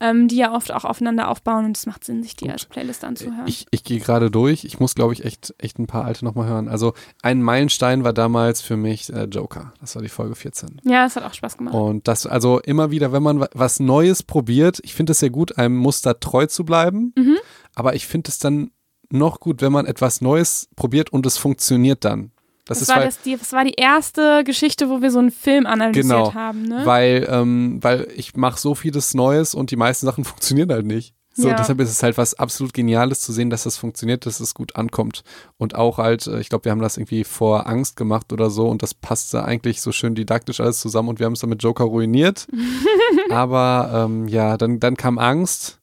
[0.00, 2.52] Ähm, die ja oft auch aufeinander aufbauen und es macht Sinn, sich die Gut.
[2.52, 3.46] als Playlist anzuhören.
[3.46, 4.64] Ich, ich gehe gerade durch.
[4.64, 6.68] Ich muss, glaube ich, echt, echt ein paar alte nochmal hören.
[6.68, 6.92] Also
[7.22, 9.72] ein Meilenstein war damals für mich äh, Joker.
[9.80, 10.80] Das war die Folge 14.
[10.84, 11.74] ja, es hat auch Spaß gemacht.
[11.74, 15.30] Und das, also immer wieder, wenn man wa- was Neues probiert, ich finde es sehr
[15.30, 17.14] gut, einem Muster treu zu bleiben.
[17.16, 17.36] Mhm.
[17.74, 18.70] Aber ich finde es dann
[19.10, 22.32] noch gut, wenn man etwas Neues probiert und es funktioniert dann.
[22.66, 25.30] Das, Das, war weil, das, die, das war die erste Geschichte, wo wir so einen
[25.30, 26.82] Film analysiert Genau, haben, ne?
[26.84, 31.14] weil, ähm, weil ich mache so vieles Neues und die meisten Sachen funktionieren halt nicht.
[31.38, 31.54] So, Ja.
[31.54, 34.74] deshalb ist es halt was absolut Geniales zu sehen, dass das funktioniert, dass es gut
[34.74, 35.22] ankommt.
[35.58, 38.66] Und auch halt, äh, ich glaube, wir haben das irgendwie vor Angst gemacht oder so
[38.68, 41.62] und das passte eigentlich so schön didaktisch alles zusammen und wir haben es dann mit
[41.62, 42.46] Joker ruiniert.
[43.30, 45.78] Aber ähm, ja, dann, dann kam Angst.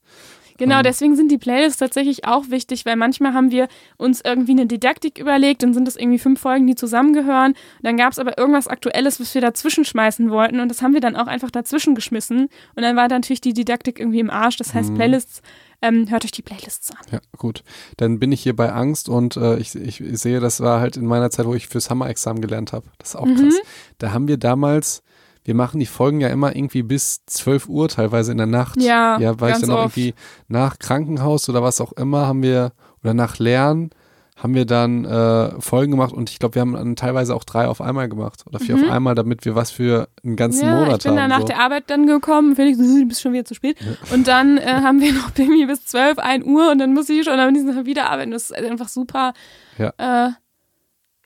[0.58, 0.84] Genau, Ähm.
[0.84, 5.18] deswegen sind die Playlists tatsächlich auch wichtig, weil manchmal haben wir uns irgendwie eine Didaktik
[5.18, 7.54] überlegt, dann sind es irgendwie fünf Folgen, die zusammengehören.
[7.82, 11.02] Dann gab es aber irgendwas Aktuelles, was wir dazwischen schmeißen wollten und das haben wir
[11.02, 12.50] dann auch einfach dazwischen geschmissen.
[12.76, 14.58] Und dann war dann natürlich die Didaktik irgendwie im Arsch.
[14.58, 14.96] Das heißt, Mhm.
[14.96, 15.42] Playlists,
[15.82, 16.98] ähm, hört euch die Playlists an.
[17.12, 17.64] Ja, gut.
[17.98, 21.06] Dann bin ich hier bei Angst und äh, ich, ich sehe, das war halt in
[21.06, 22.86] meiner Zeit, wo ich fürs Hammer-Examen gelernt habe.
[23.00, 23.36] Das ist auch Mhm.
[23.36, 23.62] krass.
[23.98, 25.04] Da haben wir damals,
[25.46, 28.82] wir machen die Folgen ja immer irgendwie bis 12 Uhr, teilweise in der Nacht.
[28.82, 30.14] Ja, Ja, weil ich dann auch irgendwie
[30.48, 32.72] nach Krankenhaus oder was auch immer haben wir,
[33.04, 33.90] oder nach Lernen,
[34.36, 37.68] haben wir dann äh, Folgen gemacht und ich glaube, wir haben dann teilweise auch drei
[37.68, 38.86] auf einmal gemacht oder vier Mhm.
[38.86, 41.30] auf einmal, damit wir was für einen ganzen ja, Monat ich bin dann haben.
[41.30, 41.48] nach so.
[41.48, 43.78] der Arbeit dann gekommen, Felix, so, du bist schon wieder zu spät.
[44.12, 47.24] Und dann äh, haben wir noch irgendwie bis 12, 1 Uhr und dann muss ich
[47.24, 48.32] schon am nächsten Tag wieder arbeiten.
[48.32, 49.34] Das ist einfach super.
[49.78, 49.94] Ja.
[49.98, 50.32] Äh,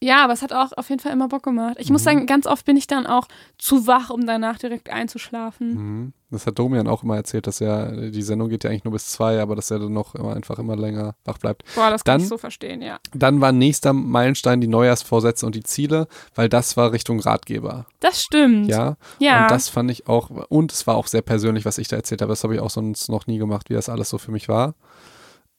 [0.01, 1.75] ja, aber es hat auch auf jeden Fall immer Bock gemacht.
[1.79, 2.05] Ich muss Mhm.
[2.05, 3.27] sagen, ganz oft bin ich dann auch
[3.57, 5.73] zu wach, um danach direkt einzuschlafen.
[5.75, 6.13] Mhm.
[6.29, 9.07] Das hat Domian auch immer erzählt, dass ja, die Sendung geht ja eigentlich nur bis
[9.07, 11.63] zwei, aber dass er dann noch immer einfach immer länger wach bleibt.
[11.73, 12.99] Boah, das kann Dann- ich so verstehen, ja.
[13.13, 17.85] Dann war nächster Meilenstein die Neujahrsvorsätze und die Ziele, weil das war Richtung Ratgeber.
[18.01, 18.67] Das stimmt.
[18.67, 18.97] Ja.
[19.19, 19.43] Ja.
[19.43, 22.21] Und das fand ich auch, und es war auch sehr persönlich, was ich da erzählt
[22.21, 22.33] habe.
[22.33, 24.75] Das habe ich auch sonst noch nie gemacht, wie das alles so für mich war.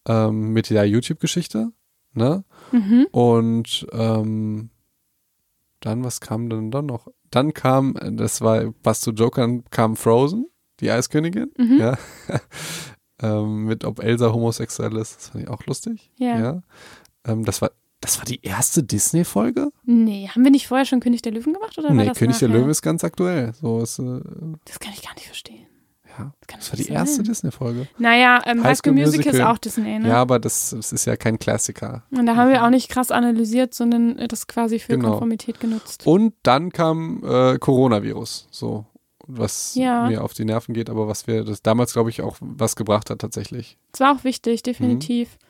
[0.06, 1.72] Ähm, mit der YouTube-Geschichte.
[2.14, 2.44] Ne?
[2.72, 3.06] Mhm.
[3.10, 4.70] Und ähm,
[5.80, 7.08] dann, was kam denn dann noch?
[7.30, 10.46] Dann kam, das war, was zu Jokern kam Frozen,
[10.80, 11.50] die Eiskönigin.
[11.56, 11.78] Mhm.
[11.78, 11.98] Ja.
[13.22, 15.16] ähm, mit ob Elsa homosexuell ist.
[15.16, 16.10] Das fand ich auch lustig.
[16.16, 16.62] Ja.
[17.24, 19.70] Ähm, das war, das war die erste Disney-Folge?
[19.84, 21.76] Nee, haben wir nicht vorher schon König der Löwen gemacht?
[21.78, 22.60] Oder Nee, König der nachher?
[22.60, 23.52] Löwe ist ganz aktuell.
[23.54, 24.20] So ist, äh,
[24.64, 25.66] Das kann ich gar nicht verstehen.
[26.18, 26.32] Ja.
[26.46, 27.24] Das, Das war die nicht erste sein.
[27.26, 27.86] Disney-Folge.
[27.98, 29.46] Naja, ähm, High School School Musical ist Musical.
[29.52, 30.08] auch Disney, ne?
[30.08, 32.02] Ja, aber das, das ist ja kein Klassiker.
[32.10, 35.10] Und da haben wir auch nicht krass analysiert, sondern das quasi für Genau.
[35.10, 36.06] Konformität genutzt.
[36.06, 38.84] Und dann kam äh, Coronavirus, so
[39.26, 40.06] was Ja.
[40.08, 43.10] mir auf die Nerven geht, aber was wir das damals glaube ich auch was gebracht
[43.10, 43.76] hat tatsächlich.
[43.92, 45.28] Das war auch wichtig, definitiv.
[45.32, 45.44] Mhm.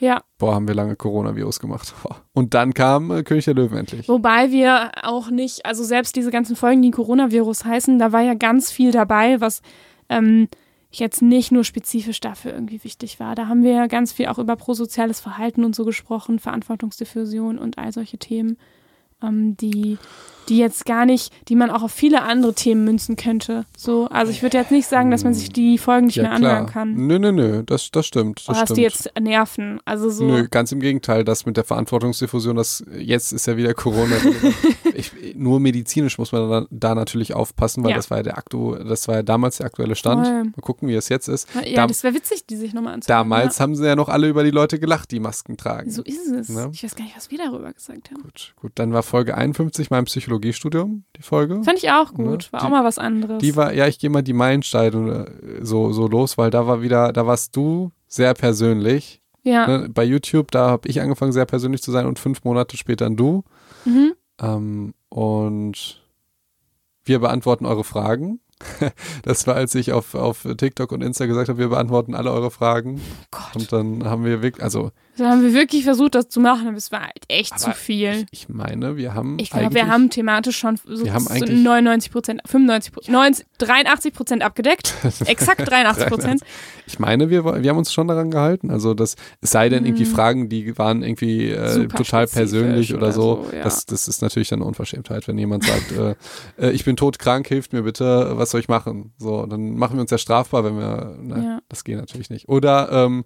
[0.00, 1.92] Ja, Boah, haben wir lange Coronavirus gemacht.
[2.32, 4.08] Und dann kam äh, König der Löwen endlich.
[4.08, 8.34] wobei wir auch nicht, also selbst diese ganzen Folgen, die Coronavirus heißen, da war ja
[8.34, 9.60] ganz viel dabei, was
[10.08, 10.48] ähm,
[10.90, 13.34] jetzt nicht nur spezifisch dafür irgendwie wichtig war.
[13.34, 17.78] Da haben wir ja ganz viel auch über prosoziales Verhalten und so gesprochen, Verantwortungsdiffusion und
[17.78, 18.56] all solche Themen,
[19.22, 19.98] ähm, die,
[20.48, 23.66] die jetzt gar nicht, die man auch auf viele andere Themen münzen könnte.
[23.76, 26.66] So, also ich würde jetzt nicht sagen, dass man sich die Folgen nicht mehr anhören
[26.66, 26.94] kann.
[26.94, 28.40] Nö, nö, nö, das, das stimmt.
[28.40, 29.80] Das Oder dass die jetzt nerven.
[29.84, 30.24] Also so.
[30.24, 34.16] Nö, ganz im Gegenteil, das mit der Verantwortungsdiffusion, das jetzt ist ja wieder Corona.
[34.94, 37.96] ich, nur medizinisch muss man da, da natürlich aufpassen, weil Ja.
[37.96, 40.26] das war ja der aktu, das war ja damals der aktuelle Stand.
[40.26, 40.44] Voll.
[40.44, 41.48] Mal gucken, wie es jetzt ist.
[41.64, 43.18] Ja, Da- das wäre witzig, die sich nochmal anzuhören.
[43.28, 45.88] Damals haben sie ja noch alle über die Leute gelacht, die Masken tragen.
[45.90, 45.94] Ja.
[45.94, 46.48] So ist es.
[46.48, 46.70] Ne?
[46.72, 48.22] Ich weiß gar nicht, was wir darüber gesagt haben.
[48.22, 48.72] Gut, gut.
[48.76, 51.62] Dann war Folge 51 mein Psychologiestudium, die Folge.
[51.64, 52.26] Fand ich auch gut.
[52.26, 52.52] Ne?
[52.52, 53.38] War Die- auch mal was anderes.
[53.42, 55.26] Die war, ja, ich gehe mal die Meilensteine
[55.60, 59.20] äh, so, so los, weil da war wieder, da warst du sehr persönlich.
[59.42, 59.66] ja.
[59.66, 59.88] Ne?
[59.88, 63.16] Bei YouTube, da habe ich angefangen, sehr persönlich zu sein und fünf Monate später dann
[63.16, 63.44] du.
[63.84, 64.12] Mhm.
[64.40, 66.02] Ähm, und
[67.04, 68.40] wir beantworten eure Fragen.
[69.22, 72.50] Das war, als ich auf, auf TikTok und Insta gesagt habe, wir beantworten alle eure
[72.50, 73.00] Fragen.
[73.30, 73.54] Gott.
[73.56, 76.76] Und dann haben wir wirklich, also Da haben wir wirklich versucht, das zu machen, aber
[76.76, 78.26] es war halt echt Aber zu viel.
[78.30, 82.12] ich meine, wir haben Ich glaube, wir haben thematisch schon so Wir haben eigentlich- 99
[82.12, 84.94] Prozent, 95 Prozent, 83 Prozent abgedeckt.
[85.26, 86.42] Exakt 83 Prozent.
[86.86, 88.70] Ich meine, wir, wir haben uns schon daran gehalten.
[88.70, 90.08] Also das, es sei denn irgendwie Mhm.
[90.10, 93.44] Fragen, die waren irgendwie äh, total persönlich oder, oder so.
[93.50, 93.64] so, ja.
[93.64, 96.14] das, das ist natürlich dann eine Unverschämtheit, wenn jemand sagt, äh,
[96.66, 99.12] äh, ich bin todkrank, hilft mir bitte, was soll ich machen?
[99.18, 101.58] So, dann machen wir uns ja strafbar, wenn wir, na, Ja.
[101.68, 102.48] das geht natürlich nicht.
[102.48, 103.24] Oder ähm,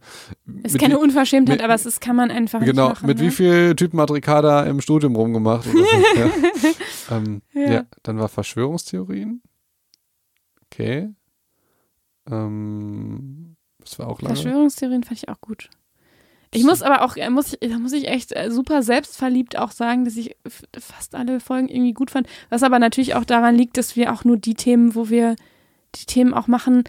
[0.62, 3.06] Es ist keine Unverschämtheit, mit- aber es ist, kann man einfach Genau, nicht machen.
[3.06, 3.24] mit ne?
[3.24, 5.64] wie viel Typen hat Ricarda im Studium rumgemacht?
[5.64, 5.78] So,
[6.16, 6.30] ja.
[7.10, 7.70] Ähm, Ja.
[7.72, 7.84] ja.
[8.02, 9.42] dann war Verschwörungstheorien.
[10.66, 11.10] Okay.
[12.30, 14.36] Ähm, das war auch lange.
[14.36, 15.68] Verschwörungstheorien fand ich auch gut.
[16.54, 19.70] Ich muss aber auch, äh, muss ich, da muss ich echt äh, super selbstverliebt auch
[19.70, 20.36] sagen, dass ich
[20.78, 22.26] fast alle Folgen irgendwie gut fand.
[22.50, 25.34] Was aber natürlich auch daran liegt, dass wir auch nur die Themen, wo wir
[25.94, 26.84] die Themen auch machen,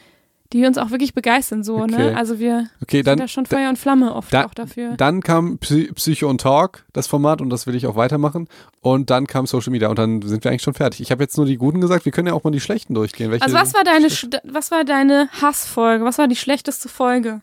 [0.53, 1.91] die uns auch wirklich begeistern, so, Okay.
[2.11, 2.15] ne?
[2.17, 4.95] Also wir Okay, sind dann, da schon Feuer und Flamme oft da- auch dafür.
[4.97, 8.47] dann kam Psy Psycho und Talk, das Format, und das will ich auch weitermachen.
[8.81, 11.01] Und dann kam Social Media und dann sind wir eigentlich schon fertig.
[11.01, 13.31] Ich habe jetzt nur die guten gesagt, wir können ja auch mal die schlechten durchgehen.
[13.31, 16.05] Welche, Also was war deine, Sch- was war deine Hassfolge?
[16.05, 17.41] Was war die schlechteste Folge?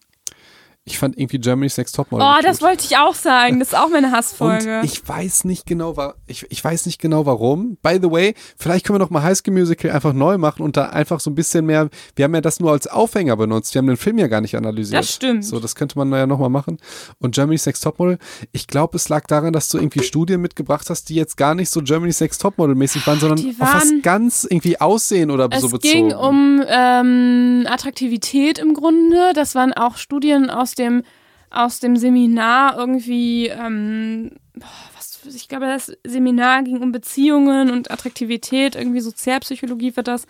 [0.86, 2.26] Ich fand irgendwie Germany's Next Topmodel.
[2.26, 2.44] Oh, gut.
[2.44, 3.58] das wollte ich auch sagen.
[3.60, 4.78] Das ist auch meine Hassfolge.
[4.80, 5.94] Und ich weiß nicht genau,
[6.26, 7.76] ich, ich weiß nicht genau warum.
[7.82, 10.78] By the way, vielleicht können wir noch mal High School Musical einfach neu machen und
[10.78, 11.90] da einfach so ein bisschen mehr.
[12.16, 13.74] Wir haben ja das nur als Aufhänger benutzt.
[13.74, 15.02] Wir haben den Film ja gar nicht analysiert.
[15.02, 15.44] Das stimmt.
[15.44, 16.78] So, das könnte man ja noch mal machen.
[17.18, 18.18] Und Germany's Next Topmodel.
[18.52, 21.68] Ich glaube, es lag daran, dass du irgendwie Studien mitgebracht hast, die jetzt gar nicht
[21.70, 25.48] so Germany's Next Topmodel mäßig waren, sondern Die auf was waren- ganz irgendwie Aussehen oder
[25.52, 26.08] es so bezogen.
[26.08, 29.32] ging um ähm, Attraktivität im Grunde.
[29.34, 31.02] Das waren auch Studien aus dem,
[31.50, 37.90] aus dem Seminar irgendwie, ähm, boah, was, ich glaube, das Seminar ging um Beziehungen und
[37.90, 40.26] Attraktivität, irgendwie Sozialpsychologie wird das.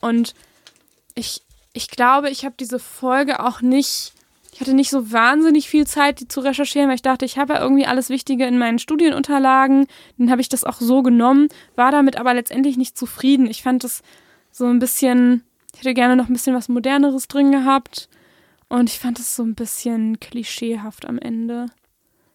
[0.00, 0.34] Und
[1.14, 4.12] ich, ich glaube, ich habe diese Folge auch nicht,
[4.52, 7.54] ich hatte nicht so wahnsinnig viel Zeit, die zu recherchieren, weil ich dachte, ich habe
[7.54, 9.86] ja irgendwie alles Wichtige in meinen Studienunterlagen.
[10.18, 13.46] Dann habe ich das auch so genommen, war damit aber letztendlich nicht zufrieden.
[13.46, 14.02] Ich fand das
[14.52, 18.08] so ein bisschen, ich hätte gerne noch ein bisschen was Moderneres drin gehabt.
[18.70, 21.66] Und ich fand es so ein bisschen klischeehaft am Ende.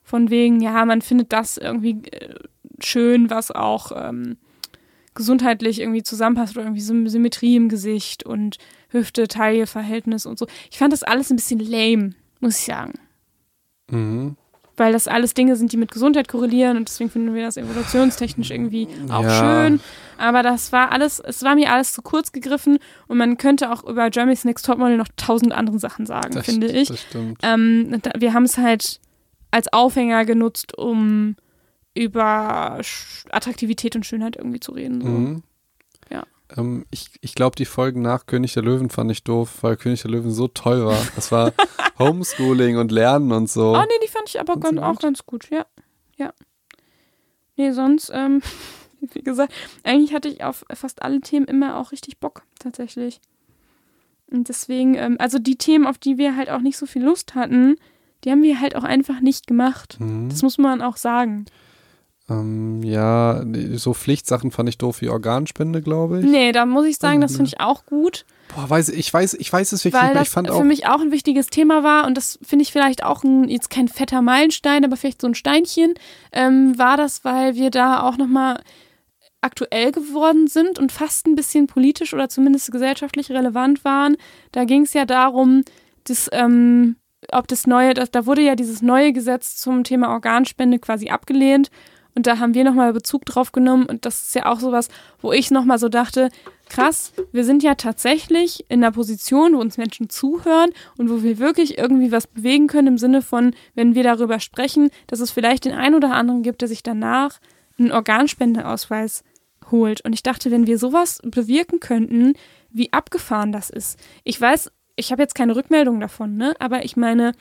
[0.03, 2.35] Von wegen, ja, man findet das irgendwie äh,
[2.83, 4.37] schön, was auch ähm,
[5.15, 8.57] gesundheitlich irgendwie zusammenpasst oder irgendwie Sym Symmetrie im Gesicht und
[8.89, 10.45] Hüfte-Taille-Verhältnis und so.
[10.69, 12.11] Ich fand das alles ein bisschen lame,
[12.41, 12.93] muss ich sagen.
[13.89, 14.35] Mhm.
[14.77, 18.51] Weil das alles Dinge sind, die mit Gesundheit korrelieren und deswegen finden wir das evolutionstechnisch
[18.51, 19.29] irgendwie auch Ja.
[19.67, 19.79] schön.
[20.17, 23.83] Aber das war alles, es war mir alles zu kurz gegriffen und man könnte auch
[23.83, 26.87] über Jeremy's Next Topmodel noch tausend andere Sachen sagen, Das, finde ich.
[26.89, 27.39] Das stimmt.
[27.43, 28.99] Ähm, wir haben es halt
[29.51, 31.35] als Aufhänger genutzt, um
[31.93, 32.81] über
[33.31, 35.01] Attraktivität und Schönheit irgendwie zu reden.
[35.01, 35.07] So.
[35.07, 35.43] Mhm.
[36.11, 36.23] Ja.
[36.57, 40.01] Ähm, ich ich glaube, die Folgen nach König der Löwen fand ich doof, weil König
[40.01, 41.01] der Löwen so toll war.
[41.15, 41.53] Das war
[41.99, 43.73] Homeschooling und Lernen und so.
[43.75, 45.65] Oh nee, die fand ich aber ganz, auch ganz gut, ja.
[46.17, 46.33] Ja.
[47.55, 48.41] Nee, sonst, ähm,
[49.13, 49.53] wie gesagt,
[49.83, 53.19] eigentlich hatte ich auf fast alle Themen immer auch richtig Bock, tatsächlich.
[54.31, 57.35] Und deswegen, ähm, also die Themen, auf die wir halt auch nicht so viel Lust
[57.35, 57.75] hatten,
[58.23, 59.97] die haben wir halt auch einfach nicht gemacht.
[59.99, 60.29] Mhm.
[60.29, 61.45] Das muss man auch sagen.
[62.27, 63.43] Ähm, ja,
[63.75, 66.25] so Pflichtsachen fand ich doof wie Organspende, glaube ich.
[66.25, 69.51] Nee, da muss ich sagen, das finde ich auch gut, Boah, weiß, ich weiß, ich
[69.51, 70.63] weiß es wirklich weil nicht das Ich fand für auch.
[70.63, 73.87] mich auch ein wichtiges Thema war und das finde ich vielleicht auch ein, jetzt kein
[73.87, 75.93] fetter Meilenstein, aber vielleicht so ein Steinchen,
[76.31, 78.61] ähm, war das, weil wir da auch nochmal
[79.45, 84.17] aktuell geworden sind und fast ein bisschen politisch oder zumindest gesellschaftlich relevant waren.
[84.51, 85.63] Da ging es ja darum,
[86.03, 86.95] dass, ähm,
[87.31, 91.69] ob das neue, das, da wurde ja dieses neue Gesetz zum Thema Organspende quasi abgelehnt.
[92.15, 93.85] Und da haben wir nochmal Bezug drauf genommen.
[93.85, 94.87] Und das ist ja auch sowas,
[95.19, 96.29] wo ich nochmal so dachte,
[96.69, 101.37] krass, wir sind ja tatsächlich in einer Position, wo uns Menschen zuhören und wo wir
[101.39, 105.65] wirklich irgendwie was bewegen können im Sinne von, wenn wir darüber sprechen, dass es vielleicht
[105.65, 107.39] den einen oder anderen gibt, der sich danach
[107.77, 109.23] einen Organspendeausweis
[109.71, 110.01] holt.
[110.01, 112.33] Und ich dachte, wenn wir sowas bewirken könnten,
[112.69, 113.99] wie abgefahren das ist.
[114.23, 116.53] Ich weiß, ich habe jetzt keine Rückmeldung davon, ne?
[116.59, 117.33] Aber ich meine,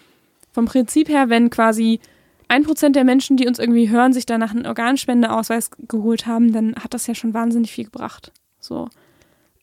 [0.53, 2.01] vom Prinzip her, wenn quasi
[2.49, 6.75] ein Prozent der Menschen, die uns irgendwie hören, sich danach einen Organspendeausweis geholt haben, dann
[6.77, 8.33] hat das ja schon wahnsinnig viel gebracht.
[8.61, 8.89] So.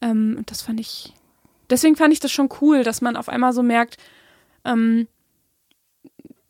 [0.01, 1.13] Ähm, und das fand ich.
[1.69, 3.97] Deswegen fand ich das schon cool, dass man auf einmal so merkt,
[4.65, 5.07] ähm,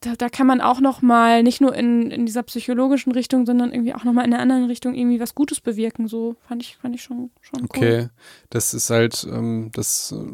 [0.02, 3.72] da, da kann man auch noch mal nicht nur in, in dieser psychologischen Richtung, sondern
[3.72, 6.08] irgendwie auch noch mal in einer anderen Richtung irgendwie was Gutes bewirken.
[6.08, 7.68] So fand ich, fand ich schon, schon cool.
[7.70, 8.08] Okay,
[8.49, 10.26] das ist halt, ähm, das äh,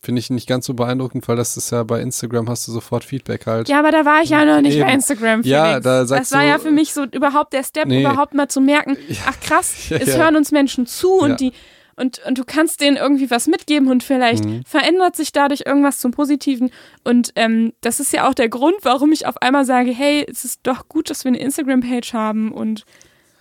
[0.00, 3.02] finde ich nicht ganz so beeindruckend, weil das ist ja bei Instagram hast du sofort
[3.04, 3.68] Feedback halt.
[3.68, 4.86] Ja, aber da war ich ja noch nicht Eben.
[4.86, 5.42] bei Instagram.
[5.42, 5.48] Felix.
[5.48, 8.02] Ja, da sagst Das war du- ja für mich so überhaupt der Step, Nee.
[8.02, 10.18] überhaupt mal zu merken, ach krass, Ja, es ja.
[10.22, 11.52] hören uns Menschen zu und die
[11.98, 14.62] und, und du kannst denen irgendwie was mitgeben und vielleicht Mhm.
[14.66, 16.70] verändert sich dadurch irgendwas zum Positiven.
[17.04, 20.44] Und ähm, das ist ja auch der Grund, warum ich auf einmal sage, hey, es
[20.44, 22.84] ist doch gut, dass wir eine Instagram-Page haben und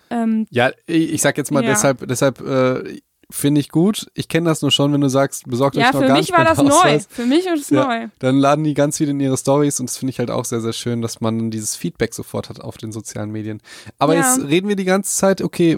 [0.09, 1.69] ähm, Ja, ich sag jetzt mal Ja.
[1.71, 2.99] deshalb, deshalb äh,
[3.29, 4.07] finde ich gut.
[4.13, 6.45] Ich kenne das nur schon, wenn du sagst, besorgt ja, euch noch für mich war
[6.45, 6.63] das neu.
[6.73, 7.07] Organspendeausweis.
[7.11, 7.83] Für mich ist es Ja.
[7.85, 8.07] neu.
[8.19, 10.61] Dann laden die ganz viel in ihre Stories und das finde ich halt auch sehr,
[10.61, 13.61] sehr schön, dass man dieses Feedback sofort hat auf den sozialen Medien.
[13.99, 14.21] Aber Ja.
[14.21, 15.77] jetzt reden wir die ganze Zeit, okay,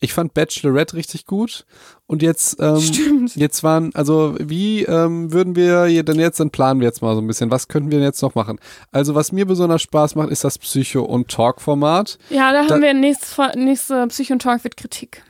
[0.00, 1.66] ich fand Bachelorette richtig gut
[2.06, 3.36] und jetzt, ähm, Stimmt.
[3.36, 7.14] jetzt waren, also wie ähm, würden wir hier denn jetzt, dann planen wir jetzt mal
[7.14, 8.58] so ein bisschen, was könnten wir jetzt noch machen?
[8.92, 12.18] Also was mir besonders Spaß macht, ist das Psycho- und Talk-Format.
[12.30, 15.22] Ja, da Da- haben wir nächste, nächste Psycho und Talk wird Kritik.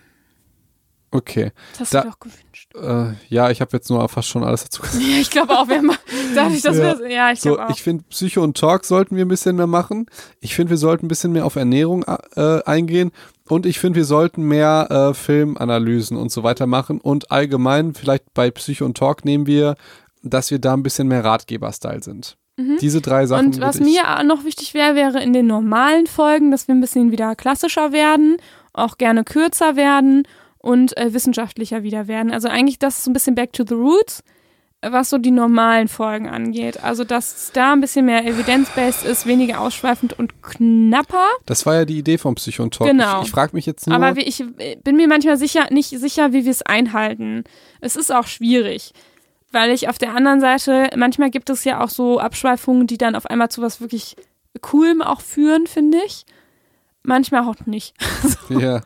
[1.10, 2.68] Okay, Das hast Da- du doch gewünscht.
[2.74, 5.02] äh, ja, ich habe jetzt nur fast schon alles dazu gesagt.
[5.08, 5.90] Ja, ich glaube auch, wir haben,
[6.34, 6.98] dadurch, dass Ja.
[6.98, 7.70] wir, ja, ich So, glaube auch.
[7.70, 10.04] ich finde, Psycho und Talk sollten wir ein bisschen mehr machen.
[10.40, 12.04] Ich finde, wir sollten ein bisschen mehr auf Ernährung
[12.36, 13.10] äh, eingehen.
[13.48, 17.00] Und ich finde, wir sollten mehr äh, Filmanalysen und so weiter machen.
[17.00, 19.76] Und allgemein, vielleicht bei Psycho und Talk nehmen wir
[20.22, 22.36] dass wir da ein bisschen mehr Ratgeber-Style sind.
[22.80, 23.46] Diese drei Sachen.
[23.46, 23.52] Mhm.
[23.54, 27.12] Und was mir noch wichtig wäre, wäre in den normalen Folgen, dass wir ein bisschen
[27.12, 28.36] wieder klassischer werden,
[28.72, 30.24] auch gerne kürzer werden
[30.58, 32.32] und äh, wissenschaftlicher wieder werden.
[32.32, 34.24] Also eigentlich das ist so ein bisschen back to the roots,
[34.80, 36.82] was so die normalen Folgen angeht.
[36.82, 41.26] Also dass es da ein bisschen mehr evidence-based ist, weniger ausschweifend und knapper.
[41.46, 42.88] Das war ja die Idee vom Psycho und Talk.
[42.88, 43.20] Genau.
[43.20, 43.96] Ich, ich frage mich jetzt nur.
[43.96, 44.44] Aber wie, ich
[44.84, 47.44] bin mir manchmal sicher, nicht sicher, wie wir es einhalten.
[47.80, 48.92] Es ist auch schwierig.
[49.50, 53.14] Weil ich auf der anderen Seite, manchmal gibt es ja auch so Abschweifungen, die dann
[53.14, 54.14] auf einmal zu was wirklich
[54.60, 56.24] Coolem auch führen, finde ich.
[57.02, 57.94] Manchmal auch nicht.
[58.50, 58.82] ja.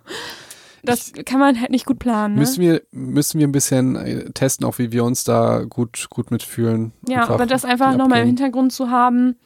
[0.84, 2.34] Das kann man halt nicht gut planen.
[2.34, 2.40] Ne?
[2.40, 6.30] Müssen wir, müssen wir ein bisschen äh, testen, auch wie wir uns da gut, gut
[6.30, 6.92] mitfühlen.
[7.08, 8.26] ja, aber das einfach nochmal im.
[8.26, 9.36] Hintergrund zu haben,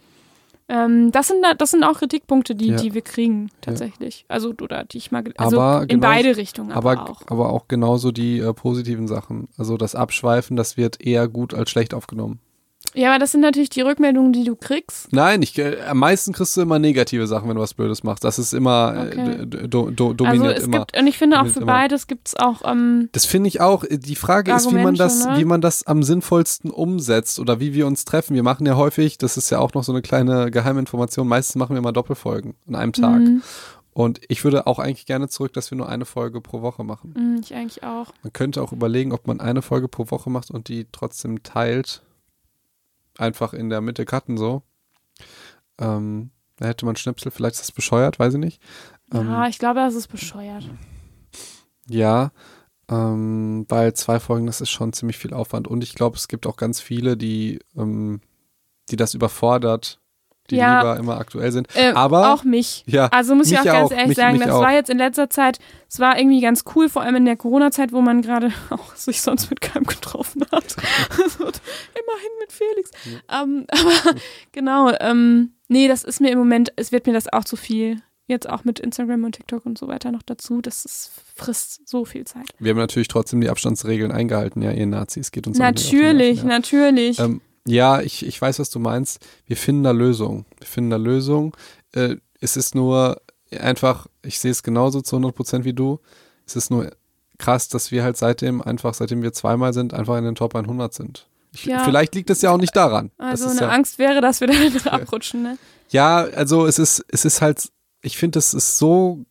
[0.68, 2.76] ähm, das, sind, da- das sind auch Kritikpunkte, die, Ja.
[2.76, 4.24] die wir kriegen, tatsächlich.
[4.28, 7.22] Also, oder die ich mal, also Aber in genau- beide Richtungen aber, Aber, auch.
[7.28, 9.48] aber auch genauso die äh, positiven Sachen.
[9.58, 12.40] Also das Abschweifen, das wird eher gut als schlecht aufgenommen.
[12.96, 15.12] Ja, aber das sind natürlich die Rückmeldungen, die du kriegst.
[15.12, 18.24] Nein, ich, äh, am meisten kriegst du immer negative Sachen, wenn du was Blödes machst.
[18.24, 19.32] Das ist immer, Okay.
[19.42, 20.78] äh, d- do, do, Also dominiert es immer.
[20.78, 21.66] gibt, und ich finde auch für immer.
[21.72, 23.84] beides gibt es auch, ähm, Das finde ich auch.
[23.90, 25.34] Die Frage ist, wie man Argumente, das, ne?
[25.38, 28.34] wie man das am sinnvollsten umsetzt oder wie wir uns treffen.
[28.34, 31.74] Wir machen ja häufig, das ist ja auch noch so eine kleine Geheiminformation, meistens machen
[31.74, 33.20] wir mal Doppelfolgen an einem Tag.
[33.20, 33.42] mhm,
[33.92, 37.14] Und ich würde auch eigentlich gerne zurück, dass wir nur eine Folge pro Woche machen.
[37.16, 38.06] mhm, ich eigentlich auch.
[38.22, 42.02] Man könnte auch überlegen, ob man eine Folge pro Woche macht und die trotzdem teilt.
[43.18, 44.62] Einfach in der Mitte cutten so.
[45.78, 48.62] Ähm, da hätte man Schnipsel, vielleicht ist das bescheuert, weiß ich nicht.
[49.12, 50.68] Ähm, Ja, ich glaube, das ist bescheuert.
[51.88, 52.32] Ja,
[52.88, 55.68] ähm, weil zwei Folgen, das ist schon ziemlich viel Aufwand.
[55.68, 58.20] Und ich glaube, es gibt auch ganz viele, die, ähm,
[58.90, 60.00] die das überfordert,
[60.50, 60.80] die Ja.
[60.80, 61.68] lieber immer aktuell sind.
[61.74, 62.84] Äh, Aber- auch mich.
[62.86, 64.60] Ja, Also muss ich auch ganz auch, ehrlich mich- sagen, mich das auch.
[64.62, 67.92] war jetzt in letzter Zeit, es war irgendwie ganz cool, vor allem in der Corona-Zeit,
[67.92, 70.76] wo man gerade auch sich sonst mit keinem getroffen hat.
[71.38, 72.90] Immerhin mit Felix.
[73.32, 74.18] Ähm, aber
[74.52, 78.00] genau, ähm, nee, das ist mir im Moment, es wird mir das auch zu viel.
[78.28, 80.60] Jetzt auch mit Instagram und TikTok und so weiter noch dazu.
[80.60, 82.46] Das ist, frisst so viel Zeit.
[82.58, 86.56] wir haben natürlich trotzdem die Abstandsregeln eingehalten, ja, ihr Nazis, geht uns Natürlich, Nerven, ja.
[86.56, 87.18] natürlich.
[87.20, 89.24] Ähm, ja, ich, ich weiß, was du meinst.
[89.46, 90.46] Wir finden da Lösungen.
[90.58, 91.52] Wir finden da Lösungen.
[91.92, 96.00] Äh, es ist nur einfach, ich sehe es genauso zu 100 Prozent wie du.
[96.46, 96.90] Es ist nur
[97.38, 100.92] krass, dass wir halt seitdem einfach, seitdem wir zweimal sind, einfach in den Top 100
[100.94, 101.26] sind.
[101.64, 101.84] Ja.
[101.84, 103.10] Vielleicht liegt es ja auch nicht daran.
[103.18, 105.58] also eine ja, Angst wäre, dass wir da abrutschen, ne?
[105.90, 107.70] ja, also es ist, es ist halt,
[108.02, 109.24] ich finde, es ist so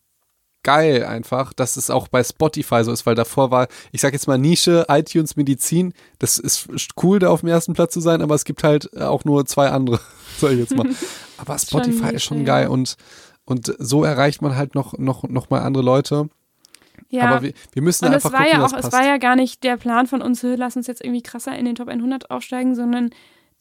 [0.65, 4.27] geil einfach, dass es auch bei Spotify so ist, weil davor war, ich sag jetzt
[4.27, 6.67] mal Nische, iTunes, Medizin, das ist
[7.01, 9.69] cool, da auf dem ersten Platz zu sein, aber es gibt halt auch nur zwei
[9.69, 9.99] andere,
[10.37, 10.89] sag ich jetzt mal.
[11.37, 12.95] Aber Ist schon Spotify ist schon geil und,
[13.43, 16.29] und so erreicht man halt noch, noch, noch mal andere Leute.
[17.09, 17.23] Ja.
[17.23, 19.35] Aber wir, wir müssen Und es einfach war gucken, ja auch, es war ja gar
[19.35, 22.31] nicht der Plan von uns, "Hö, lass uns jetzt irgendwie krasser in den Top 100
[22.31, 23.09] aufsteigen, sondern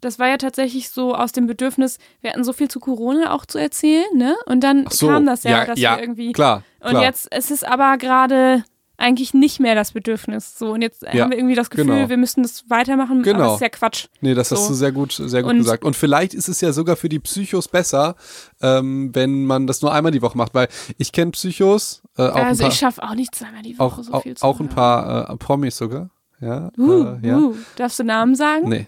[0.05, 3.47] das war ja tatsächlich so aus dem Bedürfnis, wir hatten so viel zu Corona auch
[3.47, 4.37] zu erzählen, ne?
[4.47, 6.33] Und dann so, kam das ja, ja, dass ja, wir irgendwie.
[6.33, 7.03] klar, und klar.
[7.03, 8.65] jetzt ist es aber gerade
[8.97, 10.57] eigentlich nicht mehr das Bedürfnis.
[10.57, 12.09] So, und jetzt Ja, haben wir irgendwie das Gefühl, genau.
[12.09, 13.45] wir müssten das weitermachen, aber Genau.
[13.47, 14.07] das ist ja Quatsch.
[14.21, 14.69] Nee, das hast So.
[14.69, 15.83] du sehr gut, sehr gut Und- gesagt.
[15.85, 18.15] Und vielleicht ist es ja sogar für die Psychos besser,
[18.63, 22.35] ähm, wenn man das nur einmal die Woche macht, weil ich kenne Psychos, äh, auch,
[22.37, 24.45] also ein ich schaffe auch nicht zweimal die paar, Woche auch, so auch, viel zu
[24.45, 24.75] auch ein hören.
[24.77, 26.11] paar äh, Promis sogar.
[26.41, 27.37] Ja, Uh, äh, ja.
[27.39, 27.57] uh.
[27.77, 28.69] Darfst du Namen sagen?
[28.69, 28.87] Nee.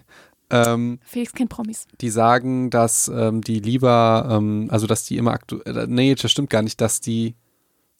[0.49, 1.87] Ähm, Felix kennt Promis.
[1.99, 6.49] die sagen, dass ähm, die lieber, ähm, also dass die immer aktuell, nee, das stimmt
[6.49, 7.35] gar nicht, dass die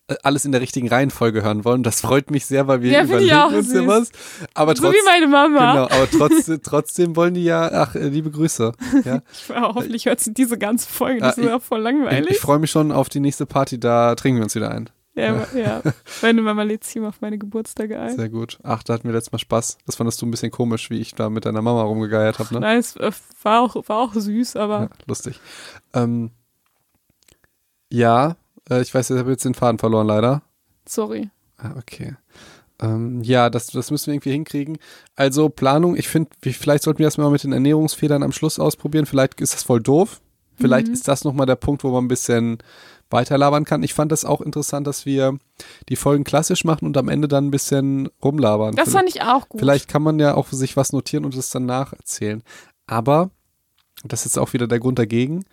[0.07, 1.83] äh, alles in der richtigen Reihenfolge hören wollen.
[1.83, 4.11] Das freut mich sehr, weil wir Ja, ich überlegen uns ja was.
[4.53, 5.73] Aber So wie meine Mama.
[5.73, 8.71] genau, aber trotzdem, trotzdem wollen die ja, ach, äh, liebe Grüße.
[9.03, 9.21] Ja.
[9.33, 11.19] Ich hoffentlich hört sie diese ganze Folge.
[11.19, 12.29] Das Ah, ist ja voll Ich, langweilig.
[12.31, 14.89] ich freue mich schon auf die nächste Party, da trinken wir uns wieder ein.
[15.17, 15.81] Ja, ja.
[16.21, 18.15] Meine Mama lädt sich immer auf meine Geburtstage ein.
[18.15, 18.59] Sehr gut.
[18.63, 19.79] Ach, da hatten wir letztes Mal Spaß.
[19.85, 22.59] Das fandest du ein bisschen komisch, wie ich da mit deiner Mama rumgegeiert habe, ne?
[22.61, 23.11] Nein, es äh,
[23.41, 25.39] war auch, war auch süß, aber Ja, lustig.
[25.93, 26.31] Ähm,
[27.91, 28.35] ja,
[28.69, 30.41] äh, ich weiß, ich habe jetzt den Faden verloren, leider.
[30.87, 31.29] sorry.
[31.57, 32.15] Ah, okay.
[32.79, 34.77] Ähm, ja, das, das müssen wir irgendwie hinkriegen.
[35.15, 39.07] Also Planung, ich finde, vielleicht sollten wir das mal mit den Ernährungsfehlern am Schluss ausprobieren.
[39.07, 40.21] Vielleicht ist das voll doof.
[40.59, 40.93] Vielleicht Mhm.
[40.93, 42.59] ist das nochmal der Punkt, wo man ein bisschen
[43.09, 43.83] weiterlabern kann.
[43.83, 45.37] Ich fand das auch interessant, dass wir
[45.89, 48.75] die Folgen klassisch machen und am Ende dann ein bisschen rumlabern.
[48.75, 49.59] Das fand ich auch gut.
[49.59, 52.43] Vielleicht kann man ja auch sich was notieren und es dann nacherzählen.
[52.85, 53.29] Aber,
[54.03, 55.45] das ist auch wieder der Grund dagegen,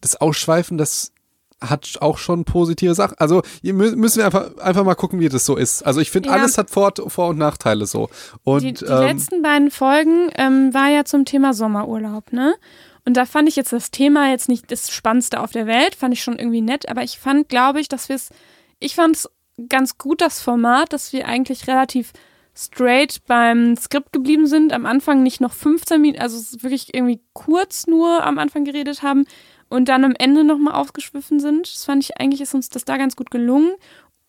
[0.00, 1.12] das Ausschweifen, das
[1.60, 3.16] hat auch schon positive Sachen.
[3.18, 5.82] Also müssen wir einfach, einfach mal gucken, wie das so ist.
[5.86, 6.34] Also ich finde, Ja.
[6.34, 8.10] alles hat Vor-, Vor und Nachteile so.
[8.44, 12.54] Und die die ähm, letzten beiden Folgen ähm, war ja zum Thema Sommerurlaub, ne?
[13.06, 16.12] Und da fand ich jetzt das Thema jetzt nicht das Spannendste auf der Welt, fand
[16.12, 18.30] ich schon irgendwie nett, aber ich fand, glaube ich, dass wir es,
[18.80, 19.30] ich fand es
[19.68, 22.12] ganz gut, das Format, dass wir eigentlich relativ
[22.54, 27.86] straight beim Skript geblieben sind, am Anfang nicht noch 15 Minuten, also wirklich irgendwie kurz
[27.86, 29.24] nur am Anfang geredet haben
[29.68, 31.72] und dann am Ende nochmal aufgeschwiffen sind.
[31.72, 33.72] Das fand ich eigentlich, ist uns das da ganz gut gelungen.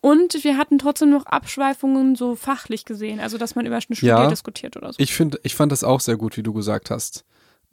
[0.02, 4.06] Und wir hatten trotzdem noch Abschweifungen so fachlich gesehen, also dass man über eine Studie
[4.06, 4.28] Ja.
[4.28, 5.00] diskutiert oder so.
[5.00, 7.26] Ich finde, ich fand das auch sehr gut, wie du gesagt hast.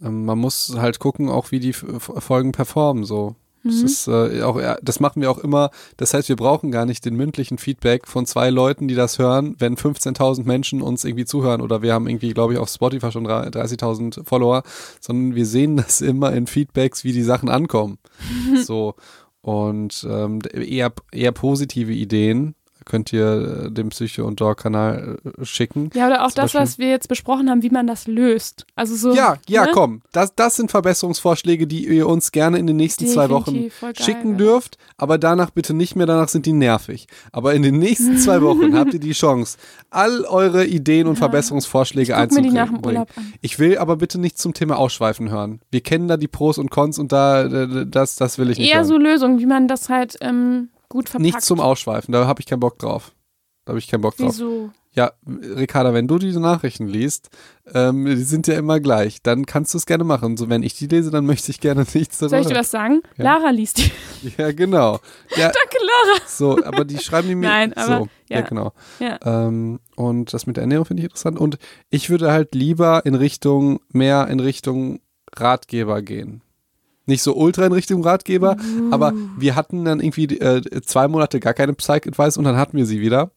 [0.03, 3.37] Ähm, man muss halt gucken, auch wie die Folgen performen, so.
[3.67, 3.85] Das Mhm.
[3.87, 5.71] ist äh, auch, das machen wir auch immer.
[5.97, 9.57] Das heißt, wir brauchen gar nicht den mündlichen Feedback von zwei Leuten, die das hören,
[9.59, 13.27] wenn 15.000 Menschen uns irgendwie zuhören oder wir haben irgendwie, glaube ich, auf Spotify schon
[13.27, 14.65] 30.000 Follower,
[15.01, 17.97] sondern wir sehen das immer in Feedbacks, wie die Sachen ankommen.
[18.65, 18.95] so
[19.41, 22.55] und ähm, eher eher positive Ideen
[22.85, 25.91] könnt ihr äh, dem Psycho und Dog Kanal äh, schicken.
[25.95, 28.67] Ja, oder auch Zum das, Beispiel- was wir jetzt besprochen haben, wie man das löst.
[28.75, 29.15] Also so.
[29.15, 29.71] Ja, ja, ne?
[29.73, 30.03] komm.
[30.13, 33.93] Das, das sind Verbesserungsvorschläge, die ihr uns gerne in den nächsten zwei Wochen Definitiv, voll
[33.93, 34.37] geil, schicken ja.
[34.37, 34.79] dürft.
[34.97, 37.07] Aber danach bitte nicht mehr, danach sind die nervig.
[37.33, 39.59] Aber in den nächsten zwei Wochen habt ihr die Chance,
[39.91, 42.23] all eure Ideen und Verbesserungsvorschläge mir die
[42.59, 43.05] einzubringen.
[43.41, 45.61] Ich will aber bitte nicht zum Thema Ausschweifen hören.
[45.71, 48.79] Wir kennen da die Pros und Cons und da, das, das will ich nicht Eher
[48.79, 48.87] hören.
[48.87, 51.25] so Lösungen, wie man das halt ähm, gut verpackt.
[51.25, 53.13] nicht zum Ausschweifen, da habe ich keinen Bock drauf.
[53.65, 54.33] Da habe ich keinen Bock drauf.
[54.35, 54.71] Wieso?
[54.93, 57.29] Ja, Ricarda, wenn du diese Nachrichten liest,
[57.75, 60.37] ähm, die sind ja immer gleich, dann kannst du es gerne machen.
[60.37, 62.31] So, wenn ich die lese, dann möchte ich gerne nichts darüber.
[62.37, 63.03] Soll ich dir was sagen?
[63.17, 63.25] Ja.
[63.25, 63.91] Lara liest die.
[64.39, 65.01] Ja, genau.
[65.37, 66.21] Ja, Danke, Lara.
[66.29, 67.49] so, aber die schreiben die mir.
[67.49, 68.41] Nein, aber- so, ja, ja.
[68.43, 68.73] genau.
[69.01, 69.19] Ja.
[69.25, 71.39] Ähm, und das mit der Ernährung finde ich interessant.
[71.41, 71.59] Und
[71.91, 75.01] ich würde halt lieber in Richtung, mehr in Richtung
[75.35, 76.43] Ratgeber gehen.
[77.07, 78.57] Nicht so ultra in Richtung Ratgeber,
[78.91, 82.87] aber wir hatten dann irgendwie äh, zwei Monate gar keine Psych-Advice und dann hatten wir
[82.87, 83.31] sie wieder.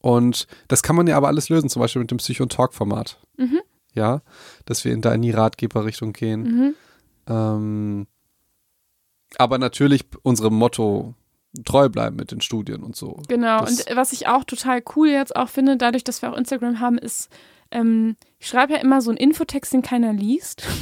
[0.00, 3.18] Und das kann man ja aber alles lösen, zum Beispiel mit dem Psycho- und Talk-Format.
[3.36, 3.60] Mhm.
[3.94, 4.22] Ja,
[4.64, 6.42] dass wir in da in die Ratgeberrichtung gehen.
[6.42, 6.74] Mhm.
[7.28, 8.06] Ähm,
[9.38, 11.14] aber natürlich unserem Motto
[11.64, 13.20] treu bleiben mit den Studien und so.
[13.28, 13.60] Genau.
[13.60, 16.80] Das- und was ich auch total cool jetzt auch finde, dadurch, dass wir auch Instagram
[16.80, 17.28] haben, ist,
[17.72, 20.62] ähm, ich schreibe ja immer so einen Infotext, den keiner liest.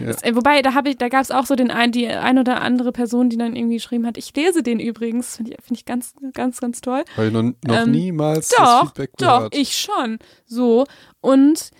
[0.00, 0.06] Ja.
[0.06, 2.40] Das, äh, wobei, da habe ich, da gab es auch so den ein, die ein
[2.40, 5.36] oder andere Person, die dann irgendwie geschrieben hat, ich lese den übrigens.
[5.36, 7.04] Finde ich, find ich ganz, ganz, ganz toll.
[7.14, 9.56] Weil noch, noch Ähm, niemals das Doch, Feedback doch, gehört.
[9.56, 10.18] ich schon.
[10.44, 10.86] So.
[11.20, 11.70] Und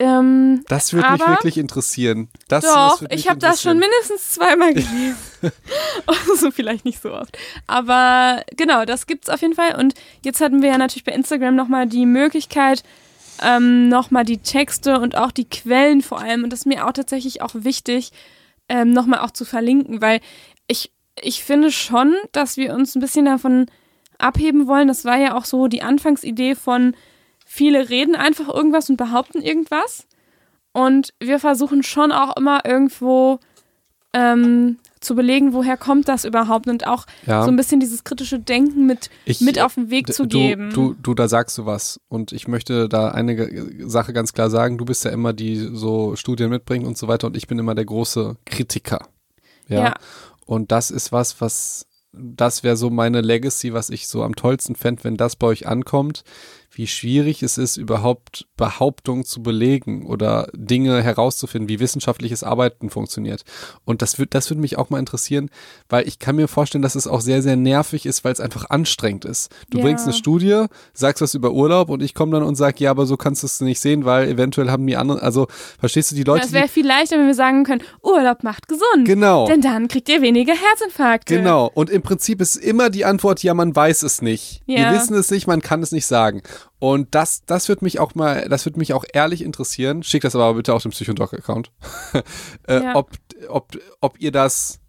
[0.00, 2.28] ähm, das würde mich wirklich interessieren.
[2.48, 5.16] Das, Doch, das ich habe das schon mindestens zweimal gelesen.
[6.06, 7.38] also vielleicht nicht so oft.
[7.66, 9.76] Aber genau, das gibt's auf jeden Fall.
[9.76, 12.82] Und jetzt hatten wir ja natürlich bei Instagram nochmal die Möglichkeit,
[13.42, 16.92] ähm, nochmal die Texte und auch die Quellen vor allem, und das ist mir auch
[16.92, 18.12] tatsächlich auch wichtig,
[18.68, 20.20] ähm, nochmal auch zu verlinken, weil
[20.66, 23.66] ich, ich finde schon, dass wir uns ein bisschen davon
[24.18, 24.88] abheben wollen.
[24.88, 26.94] Das war ja auch so die Anfangsidee von
[27.44, 30.06] viele reden einfach irgendwas und behaupten irgendwas.
[30.72, 33.38] Und wir versuchen schon auch immer irgendwo
[34.12, 37.44] ähm, zu belegen, woher kommt das überhaupt und auch Ja.
[37.44, 40.70] so ein bisschen dieses kritische Denken mit, Ich- mit auf den Weg zu du, geben.
[40.72, 42.00] Du, du, da sagst du was.
[42.08, 44.78] Und ich möchte da eine Sache ganz klar sagen.
[44.78, 47.26] Du bist ja immer die so Studien mitbringen und so weiter.
[47.28, 49.06] Und ich bin immer der große Kritiker.
[49.68, 49.80] Ja.
[49.84, 49.94] Ja.
[50.46, 54.76] Und das ist was, was, das wäre so meine Legacy, was ich so am tollsten
[54.76, 56.22] fände, wenn das bei euch ankommt.
[56.76, 63.44] Wie schwierig es ist, überhaupt Behauptungen zu belegen oder Dinge herauszufinden, wie wissenschaftliches Arbeiten funktioniert.
[63.84, 65.50] Und das würde das würde mich auch mal interessieren,
[65.88, 68.70] weil ich kann mir vorstellen, dass es auch sehr, sehr nervig ist, weil es einfach
[68.70, 69.50] anstrengend ist.
[69.70, 69.84] Du Ja.
[69.84, 73.06] bringst eine Studie, sagst was über Urlaub und ich komme dann und sage, ja, aber
[73.06, 75.46] so kannst du es nicht sehen, weil eventuell haben die anderen, also
[75.78, 79.04] verstehst du die Leute, es wäre viel leichter, wenn wir sagen können, Urlaub macht gesund.
[79.04, 79.46] Genau.
[79.46, 81.36] Denn dann kriegt ihr weniger Herzinfarkte.
[81.36, 81.70] Genau.
[81.74, 84.62] Und im Prinzip ist immer die Antwort, ja, man weiß es nicht.
[84.66, 84.90] Ja.
[84.90, 86.42] Wir wissen es nicht, man kann es nicht sagen.
[86.78, 90.02] Und das, das wird mich auch mal, das wird mich auch ehrlich interessieren.
[90.02, 91.70] Schickt das aber bitte auf den Psychodoc-Account.
[92.68, 92.96] äh, Ja.
[92.96, 93.10] ob,
[93.48, 94.80] ob, ob ihr das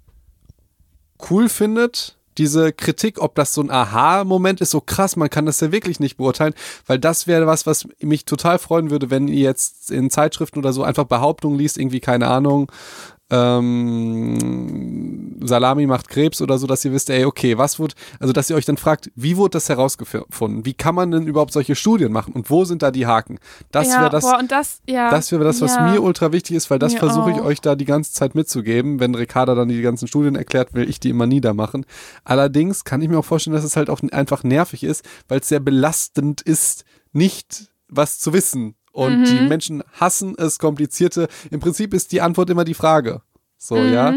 [1.30, 5.61] cool findet, diese Kritik, ob das so ein Aha-Moment ist, so krass, man kann das
[5.61, 6.53] ja wirklich nicht beurteilen,
[6.85, 10.73] weil das wäre was, was mich total freuen würde, wenn ihr jetzt in Zeitschriften oder
[10.73, 12.69] so einfach Behauptungen liest, irgendwie, keine Ahnung,
[13.30, 18.49] ähm, Salami macht Krebs oder so, dass ihr wisst, ey, okay, was wurde, also dass
[18.49, 20.65] ihr euch dann fragt, wie wurde das herausgefunden?
[20.65, 23.39] Wie kann man denn überhaupt solche Studien machen und wo sind da die Haken?
[23.72, 25.10] Das ja, wäre das, boah, das, ja.
[25.10, 25.91] das wäre das, was ja.
[25.91, 28.99] mir ultra wichtig ist, weil das versuche ich euch da die ganze Zeit mitzugeben.
[28.99, 31.85] Wenn Ricarda dann die ganzen Studien erklärt, will ich die immer niedermachen.
[32.23, 35.47] Allerdings kann ich mir auch vorstellen, dass es halt auch einfach nervig ist, weil es
[35.47, 38.76] sehr belastend ist, nicht was zu wissen.
[38.95, 39.26] Und Mhm.
[39.26, 41.27] die Menschen hassen es komplizierte.
[41.51, 43.22] Im Prinzip ist die Antwort immer die Frage.
[43.57, 43.93] So, Mhm.
[43.93, 44.13] ja.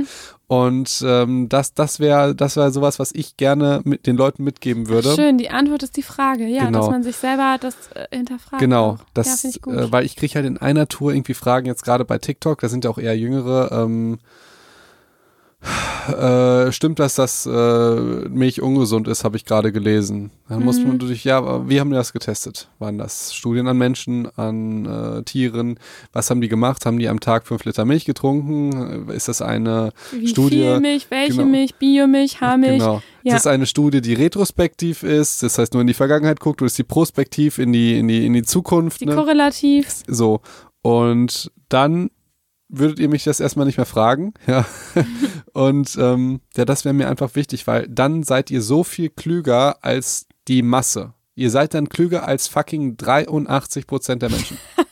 [0.47, 4.89] Und ähm, das, das wäre das wär sowas, was ich gerne mit den Leuten mitgeben
[4.89, 5.15] würde.
[5.17, 6.47] Schön, die Antwort ist die Frage.
[6.47, 6.79] Ja, Genau.
[6.81, 8.61] dass man sich selber das äh, hinterfragt.
[8.61, 9.75] Genau, ja, das, finde ich gut.
[9.75, 12.69] äh, weil ich kriege halt in einer Tour irgendwie Fragen, jetzt gerade bei TikTok, da
[12.69, 14.21] sind ja auch eher jüngere, ähm,
[16.09, 20.31] Äh, stimmt das, dass äh, Milch ungesund ist, habe ich gerade gelesen.
[20.49, 22.69] Dann muss man durch, ja, wie haben die das getestet?
[22.79, 25.79] Waren das Studien an Menschen, an äh, Tieren?
[26.13, 26.87] Was haben die gemacht?
[26.87, 29.09] Haben die am Tag fünf Liter Milch getrunken?
[29.11, 30.63] Ist das eine Wie Studie?
[30.63, 31.49] viel Milch, welche Genau.
[31.51, 32.79] Milch, Biomilch, Haarmilch.
[32.79, 33.03] Genau.
[33.23, 33.37] Ja.
[33.37, 35.43] Ist das eine Studie, die retrospektiv ist?
[35.43, 38.25] Das heißt, nur in die Vergangenheit guckt, oder ist die prospektiv in die, in die,
[38.25, 39.01] in die Zukunft?
[39.01, 39.15] Die ne?
[39.15, 39.89] korrelativ.
[40.07, 40.41] So.
[40.81, 42.11] Und dann
[42.69, 44.35] würdet ihr mich das erstmal nicht mehr fragen.
[44.47, 44.67] Ja.
[45.53, 49.79] Und ähm, ja, das wäre mir einfach wichtig, weil dann seid ihr so viel klüger
[49.83, 51.15] als die Masse.
[51.35, 54.59] Ihr seid dann klüger als fucking 83 Prozent der Menschen.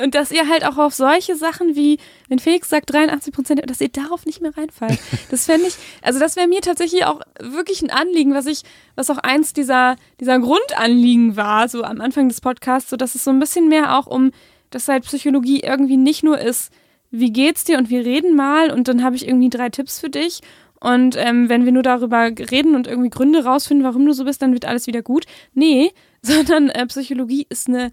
[0.00, 1.98] Und dass ihr halt auch auf solche Sachen wie,
[2.28, 4.98] wenn Felix sagt 83 Prozent, dass ihr darauf nicht mehr reinfallt.
[5.30, 8.62] Das fände ich, also das wäre mir tatsächlich auch wirklich ein Anliegen, was ich,
[8.94, 13.24] was auch eins dieser, dieser Grundanliegen war, so am Anfang des Podcasts, so dass es
[13.24, 14.30] so ein bisschen mehr auch um,
[14.70, 16.72] dass halt Psychologie irgendwie nicht nur ist,
[17.10, 20.10] wie geht's dir und wir reden mal und dann habe ich irgendwie drei Tipps für
[20.10, 20.40] dich.
[20.80, 24.42] Und ähm, wenn wir nur darüber reden und irgendwie Gründe rausfinden, warum du so bist,
[24.42, 25.24] dann wird alles wieder gut.
[25.54, 25.92] Nee,
[26.22, 27.90] sondern äh, Psychologie ist eine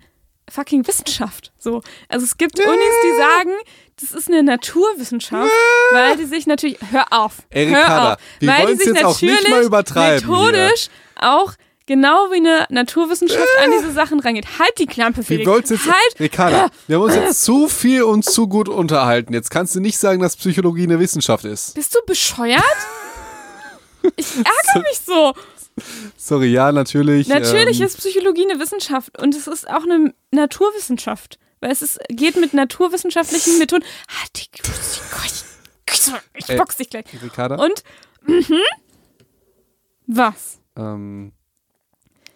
[0.49, 1.51] fucking Wissenschaft.
[1.57, 1.81] So.
[2.07, 3.51] Also es gibt Unis, die sagen,
[3.99, 5.51] das ist eine Naturwissenschaft,
[5.91, 9.19] weil die sich natürlich, hör auf, Ey, hör auf, wir weil die sich jetzt auch
[9.21, 11.53] nicht natürlich mal übertreiben methodisch auch
[11.85, 14.59] genau wie eine Naturwissenschaft an diese Sachen rangeht.
[14.59, 15.49] Halt die Klampe, Felix.
[15.49, 19.33] wollt's jetzt, halt, Ricarda, wir haben uns jetzt zu viel und zu gut unterhalten.
[19.33, 21.73] Jetzt kannst du nicht sagen, dass Psychologie eine Wissenschaft ist.
[21.75, 22.61] bist du bescheuert?
[24.17, 25.33] Ich ärgere mich so.
[26.15, 27.27] Sorry, ja, natürlich.
[27.27, 31.39] Natürlich ähm, ist Psychologie eine Wissenschaft und es ist auch eine Naturwissenschaft.
[31.59, 33.83] Weil es ist, geht mit naturwissenschaftlichen Methoden.
[34.07, 34.47] Halt die
[36.35, 37.05] Ich box dich gleich.
[37.21, 37.83] Ricarda, Und,
[38.27, 38.59] mhm.
[40.07, 40.59] Was?
[40.77, 41.31] ähm,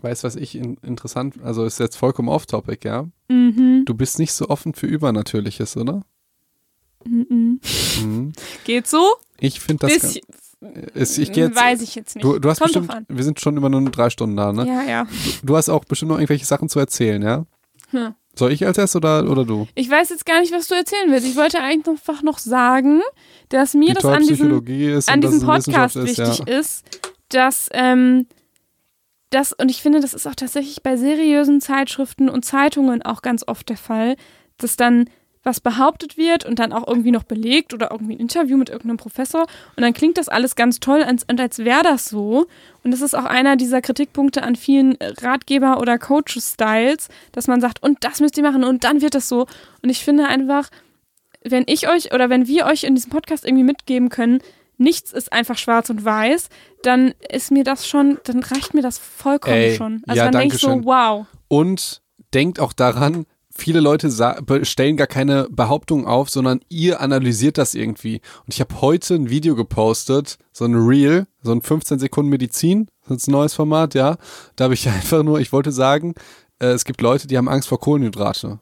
[0.02, 3.08] weißt was ich in, interessant, also ist jetzt vollkommen off-topic, ja?
[3.28, 3.84] Mhm.
[3.86, 6.04] Du bist nicht so offen für Übernatürliches, oder?
[7.06, 7.60] Mhm.
[8.02, 8.34] Mhm.
[8.66, 9.16] Geht so?
[9.40, 10.00] Ich finde das.
[10.00, 10.22] Bisschen,
[10.94, 12.24] Ist, ich geh jetzt, weiß ich jetzt nicht.
[12.24, 14.68] du, du hast Kommt bestimmt, wir sind schon über nur drei Stunden da, ne?
[14.68, 15.08] Ja, ja.
[15.44, 17.46] Du hast auch bestimmt noch irgendwelche Sachen zu erzählen, ja?
[17.92, 18.14] Hm.
[18.36, 19.68] Soll ich als erstes oder, oder du?
[19.76, 21.28] Ich weiß jetzt gar nicht, was du erzählen willst.
[21.28, 23.02] Ich wollte eigentlich einfach noch sagen,
[23.50, 27.70] dass mir Wie das an diesem, ist an diesem Podcast Wissenschaft wichtig ist, ist, dass
[27.74, 28.28] ähm,
[29.30, 33.48] das, und ich finde, das ist auch tatsächlich bei seriösen Zeitschriften und Zeitungen auch ganz
[33.48, 34.16] oft der Fall,
[34.58, 35.10] dass dann
[35.44, 38.98] was behauptet wird und dann auch irgendwie noch belegt oder irgendwie ein Interview mit irgendeinem
[38.98, 39.44] Professor
[39.76, 42.48] und dann klingt das alles ganz toll als, und als wäre das so.
[42.84, 47.82] Und das ist auch einer dieser Kritikpunkte an vielen Ratgeber- oder Coach-Styles, dass man sagt,
[47.82, 49.48] und das müsst ihr machen und dann wird das so.
[49.82, 50.70] Und ich finde einfach,
[51.44, 54.40] wenn ich euch oder wenn wir euch in diesem Podcast irgendwie mitgeben können,
[54.80, 56.50] nichts ist einfach schwarz und weiß,
[56.84, 60.02] dann ist mir das schon, dann reicht mir das vollkommen Ey, schon.
[60.08, 61.28] Also ja, dann denke ich so, wow.
[61.48, 62.02] Und
[62.34, 64.10] denkt auch daran, viele Leute
[64.64, 68.22] stellen gar keine Behauptung auf, sondern ihr analysiert das irgendwie.
[68.46, 72.88] Und ich habe heute ein Video gepostet, so ein Reel, so ein 15 Sekunden Medizin,
[73.08, 74.18] das ist ein neues Format, ja.
[74.56, 76.16] Da habe ich einfach nur, ich wollte sagen,
[76.60, 78.60] äh, es gibt Leute, die haben Angst vor Kohlenhydrate.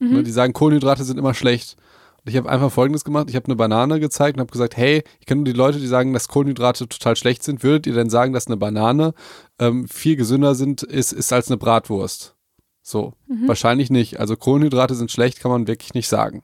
[0.00, 1.76] Ne, die sagen, Kohlenhydrate sind immer schlecht.
[2.24, 5.26] Ich habe einfach Folgendes gemacht, ich habe eine Banane gezeigt und habe gesagt, hey, ich
[5.26, 7.62] kenne die Leute, die sagen, dass Kohlenhydrate total schlecht sind.
[7.62, 9.14] Würdet ihr denn sagen, dass eine Banane
[9.58, 12.34] ähm, viel gesünder sind, ist, ist als eine Bratwurst?
[12.82, 13.12] So,
[13.46, 14.18] wahrscheinlich nicht.
[14.18, 16.42] Also Kohlenhydrate sind schlecht, kann man wirklich nicht sagen.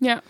[0.00, 0.20] Ja.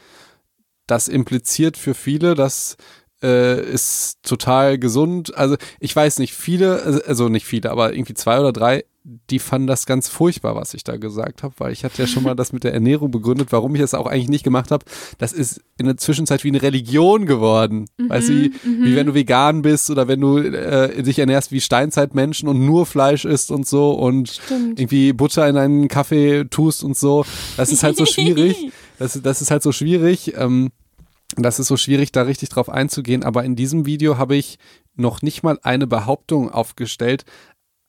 [0.86, 2.76] Das impliziert für viele, dass
[3.22, 5.36] äh, ist total gesund.
[5.36, 8.84] Also ich weiß nicht, viele, also nicht viele, aber irgendwie zwei oder drei,
[9.30, 12.22] die fanden das ganz furchtbar, was ich da gesagt habe, weil ich hatte ja schon
[12.22, 14.84] mal das mit der Ernährung begründet, warum ich das auch eigentlich nicht gemacht habe.
[15.18, 17.86] Das ist in der Zwischenzeit wie eine Religion geworden.
[17.96, 21.60] weißt du, wie, wie wenn du vegan bist oder wenn du äh, dich ernährst wie
[21.60, 24.78] Steinzeitmenschen und nur Fleisch isst und so und Stimmt.
[24.78, 27.24] irgendwie Butter in einen Kaffee tust und so.
[27.56, 28.70] Das ist halt so schwierig.
[28.98, 30.34] Das, das ist halt so schwierig.
[30.36, 30.70] Ähm,
[31.36, 33.24] das ist so schwierig, da richtig drauf einzugehen.
[33.24, 34.58] Aber in diesem Video habe ich
[34.94, 37.24] noch nicht mal eine Behauptung aufgestellt,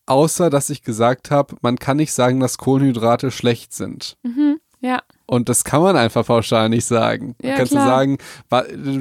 [0.05, 4.17] außer dass ich gesagt habe, man kann nicht sagen, dass Kohlenhydrate schlecht sind.
[4.23, 4.59] Mhm.
[4.81, 5.01] Ja.
[5.27, 7.35] Und das kann man einfach pauschal nicht sagen.
[7.41, 7.85] Ja, Kannst klar.
[7.85, 8.17] du sagen,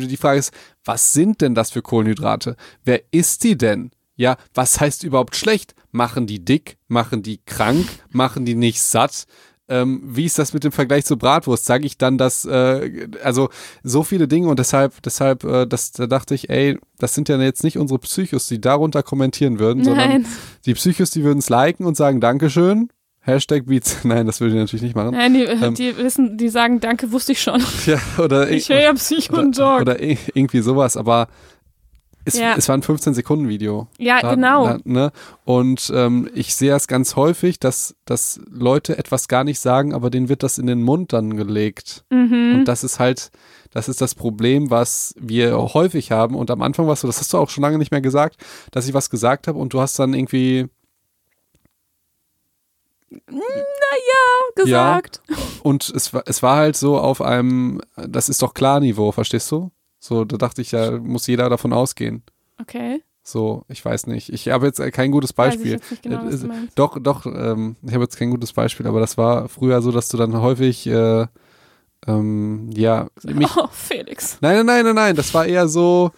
[0.08, 0.52] die Frage ist,
[0.84, 2.56] was sind denn das für Kohlenhydrate?
[2.84, 3.90] Wer isst die denn?
[4.14, 5.74] Ja, was heißt überhaupt schlecht?
[5.90, 6.76] Machen die dick?
[6.88, 7.88] Machen die krank?
[8.10, 9.24] Machen die nicht satt?
[9.70, 11.64] Ähm, wie ist das mit dem Vergleich zur Bratwurst?
[11.64, 13.48] Sage ich dann, dass, äh, also
[13.84, 17.38] so viele Dinge und deshalb, deshalb, äh, das, da dachte ich, ey, das sind ja
[17.40, 20.26] jetzt nicht unsere Psychos, die darunter kommentieren würden, sondern Nein.
[20.66, 22.88] die Psychos, die würden es liken und sagen, Dankeschön.
[23.22, 23.98] Hashtag Beats.
[24.04, 25.12] Nein, das würde ich natürlich nicht machen.
[25.12, 25.74] Nein, die, Ähm.
[25.74, 27.62] die wissen, die sagen, danke, wusste ich schon.
[27.86, 29.80] Ja, oder Ich höre ja Psycho und oder, Dog.
[29.82, 31.28] oder irgendwie sowas, aber
[32.24, 32.54] es, Ja.
[32.56, 33.88] es war ein 15-Sekunden-Video.
[33.98, 34.66] Ja, Da- genau.
[34.66, 35.12] da- ne?
[35.44, 40.10] Und ähm, ich sehe es ganz häufig, dass, dass Leute etwas gar nicht sagen, aber
[40.10, 42.04] denen wird das in den Mund dann gelegt.
[42.10, 42.56] Mhm.
[42.56, 43.30] Und das ist halt,
[43.70, 46.34] das ist das Problem, was wir häufig haben.
[46.34, 48.36] Und am Anfang warst du, das hast du auch schon lange nicht mehr gesagt,
[48.70, 50.66] dass ich was gesagt habe und du hast dann irgendwie,
[54.54, 55.20] gesagt.
[55.62, 59.50] und es war, es war halt so auf einem, das ist doch klar Niveau, verstehst
[59.50, 59.70] du?
[60.00, 62.22] So, da dachte ich ja, muss jeder davon ausgehen.
[62.60, 63.02] Okay.
[63.22, 64.30] So, ich weiß nicht.
[64.32, 65.74] Ich habe jetzt kein gutes ich Beispiel.
[65.90, 66.78] nicht genau, Äh, meinst.
[66.78, 70.08] Doch, doch, ähm, ich habe jetzt kein gutes Beispiel, aber das war früher so, dass
[70.08, 71.26] du dann häufig, äh,
[72.06, 74.38] ähm, ja, mich, Oh, Felix.
[74.40, 76.12] nein, nein, nein, nein, nein, das war eher so,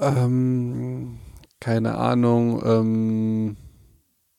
[0.00, 1.18] ähm,
[1.60, 3.56] keine Ahnung, ähm,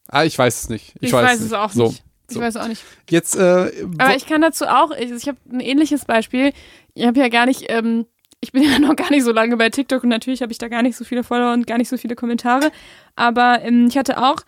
[0.07, 0.95] ah, ich weiß es nicht.
[1.01, 1.47] Ich, Ich, weiß, weiß, nicht.
[1.47, 2.03] es auch so, nicht.
[2.29, 2.41] Ich so.
[2.41, 2.83] weiß auch nicht.
[3.09, 6.53] Jetzt, äh, Aber ich kann dazu auch, ich, ich habe ein ähnliches Beispiel.
[6.93, 8.05] Ich habe ja gar nicht, ähm,
[8.39, 10.67] ich bin ja noch gar nicht so lange bei TikTok und natürlich habe ich da
[10.67, 12.71] gar nicht so viele Follower und gar nicht so viele Kommentare.
[13.15, 14.41] Aber ähm, ich hatte auch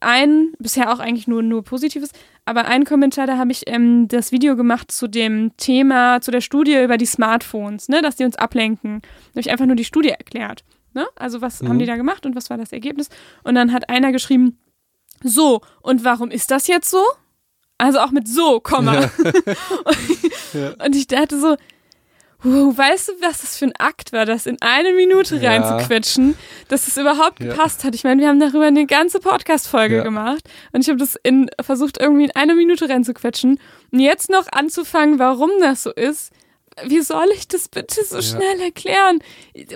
[0.00, 2.10] ein, bisher auch eigentlich nur, nur Positives,
[2.44, 6.40] aber einen Kommentar, da habe ich ähm, das Video gemacht zu dem Thema, zu der
[6.40, 9.00] Studie über die Smartphones, ne, dass die uns ablenken.
[9.02, 10.64] Da habe ich einfach nur die Studie erklärt.
[10.94, 11.06] Ne?
[11.16, 11.68] Also was Mhm.
[11.68, 13.08] haben die da gemacht und was war das Ergebnis?
[13.42, 14.58] Und dann hat einer geschrieben,
[15.22, 17.02] so, und warum ist das jetzt so?
[17.78, 19.10] Also auch mit so, Komma.
[20.54, 20.72] Ja.
[20.84, 21.56] Und ich dachte so,
[22.42, 25.50] wow, weißt du, was das für ein Akt war, das in eine Minute Ja.
[25.50, 26.36] reinzuquetschen,
[26.68, 27.50] dass es überhaupt Ja.
[27.50, 27.94] gepasst hat.
[27.94, 30.02] Ich meine, wir haben darüber eine ganze Podcast-Folge Ja.
[30.04, 30.42] gemacht
[30.72, 33.60] und ich habe das in, versucht, irgendwie in eine Minute reinzuquetschen.
[33.92, 36.32] Und jetzt noch anzufangen, warum das so ist,
[36.86, 38.22] wie soll ich das bitte so Ja.
[38.22, 39.18] schnell erklären?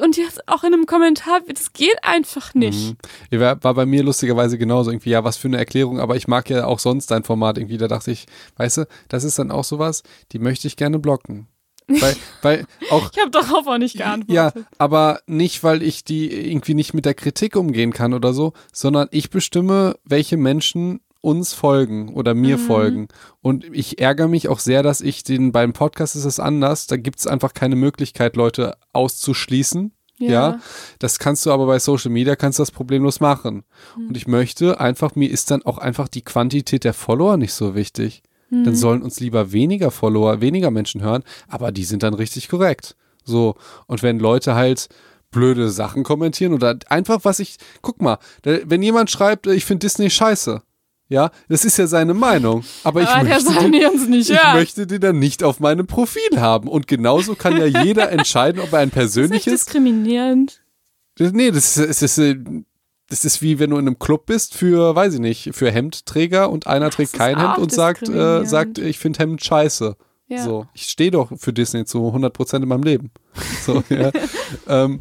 [0.03, 2.97] Und jetzt auch in einem Kommentar, das geht einfach nicht.
[3.31, 3.39] Mhm.
[3.41, 6.49] Ja, War, bei mir lustigerweise genauso irgendwie, ja, was für eine Erklärung, aber ich mag
[6.51, 8.27] ja auch sonst dein Format irgendwie, da dachte ich,
[8.57, 10.03] weißt du, das ist dann auch sowas,
[10.33, 11.49] die möchte ich gerne blocken.
[11.89, 14.67] Weil, weil auch, Ich habe darauf auch nicht ja, geantwortet.
[14.79, 19.09] aber nicht, weil ich die irgendwie nicht mit der Kritik umgehen kann oder so, sondern
[19.11, 22.63] ich bestimme, welche Menschen uns folgen oder mir Mhm.
[22.63, 23.09] folgen.
[23.41, 26.97] Und ich ärgere mich auch sehr, dass ich den, beim Podcast ist es anders, da
[26.97, 29.93] gibt es einfach keine Möglichkeit, Leute auszuschließen.
[30.19, 30.61] Ja.
[30.99, 33.65] Das kannst du aber bei Social Media, kannst du das problemlos machen.
[33.95, 34.09] Hm.
[34.09, 37.75] Und ich möchte einfach, mir ist dann auch einfach die Quantität der Follower nicht so
[37.75, 38.23] wichtig.
[38.51, 38.65] Hm.
[38.65, 42.95] Dann sollen uns lieber weniger Follower, weniger Menschen hören, aber die sind dann richtig korrekt.
[43.25, 43.57] So.
[43.87, 44.89] Und wenn Leute halt
[45.33, 50.11] blöde Sachen kommentieren oder einfach was ich, guck mal, wenn jemand schreibt, ich finde Disney
[50.11, 50.63] scheiße,
[51.13, 52.65] ja, das ist ja seine Meinung.
[52.85, 54.57] Aber ich Aber der möchte den, nicht ich hören.
[54.57, 56.69] möchte den dann nicht auf meinem Profil haben.
[56.69, 60.63] Und genauso kann ja jeder entscheiden, ob er ein das ist persönliches diskriminierend.
[61.19, 62.39] nee, das ist, das, ist,
[63.11, 66.49] das ist wie wenn du in einem Club bist für, weiß ich nicht, für Hemdträger
[66.51, 69.97] und einer Das trägt kein Hemd und sagt, äh, sagt, ich finde Hemd scheiße.
[70.29, 70.45] Ja.
[70.45, 73.11] So, ich stehe doch für Disney zu 100% in meinem Leben.
[73.67, 74.11] So, ja.
[74.67, 74.99] ähm,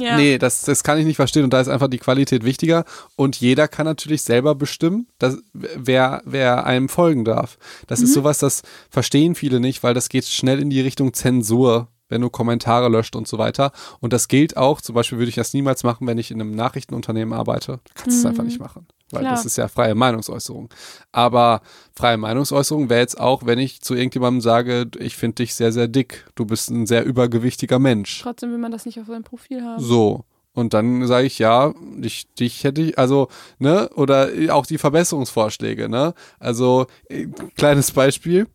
[0.00, 0.16] Ja.
[0.16, 2.84] Nee, das, das kann ich nicht verstehen und da ist einfach die Qualität wichtiger
[3.16, 7.58] und jeder kann natürlich selber bestimmen, dass, wer, wer einem folgen darf.
[7.86, 8.04] Das Mhm.
[8.06, 12.22] ist sowas, das verstehen viele nicht, weil das geht schnell in die Richtung Zensur, wenn
[12.22, 13.70] du Kommentare löscht und so weiter.
[14.00, 16.54] Und das gilt auch, zum Beispiel würde ich das niemals machen, wenn ich in einem
[16.56, 17.78] Nachrichtenunternehmen arbeite.
[17.84, 19.22] Da kannst du es einfach nicht machen, weil.
[19.22, 19.34] Klar.
[19.34, 20.68] das ist ja freie Meinungsäußerung.
[21.12, 21.62] Aber
[21.94, 25.88] freie Meinungsäußerung wäre jetzt auch, wenn ich zu irgendjemandem sage, ich finde dich sehr, sehr
[25.88, 28.20] dick, du bist ein sehr übergewichtiger Mensch.
[28.22, 29.82] Trotzdem will man das nicht auf seinem Profil haben.
[29.82, 30.24] So.
[30.52, 33.28] Und dann sage ich, ja, dich, dich hätte ich, also,
[33.58, 36.12] ne, oder auch die Verbesserungsvorschläge, ne?
[36.40, 37.26] Also, äh,
[37.56, 38.48] kleines Beispiel.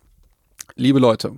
[0.74, 1.36] Liebe Leute,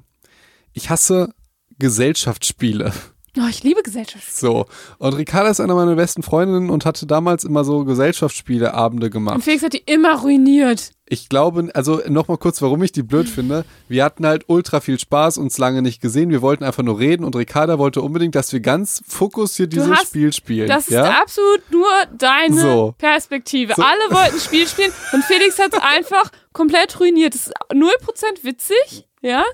[0.72, 1.32] ich hasse
[1.78, 2.92] Gesellschaftsspiele.
[3.40, 4.34] Oh, ich liebe Gesellschaft.
[4.36, 4.66] So.
[4.98, 9.42] Und Ricarda ist einer meiner besten Freundinnen und hatte damals immer so Gesellschaftsspieleabende Und gemacht.
[9.42, 10.90] Felix hat die immer ruiniert.
[11.10, 13.64] Ich glaube, also nochmal kurz, warum ich die blöd finde.
[13.88, 16.28] Wir hatten halt ultra viel Spaß, uns lange nicht gesehen.
[16.30, 20.08] Wir wollten einfach nur reden und Ricarda wollte unbedingt, dass wir ganz fokussiert dieses hast-
[20.08, 20.68] Spiel spielen.
[20.68, 21.20] Das ist ja?
[21.22, 21.86] absolut nur
[22.18, 22.94] deine So.
[22.98, 23.72] Perspektive.
[23.74, 23.82] So.
[23.82, 27.34] Alle wollten Spiel spielen und Felix hat es einfach komplett ruiniert.
[27.34, 27.84] Das ist 0%
[28.42, 29.44] witzig, ja?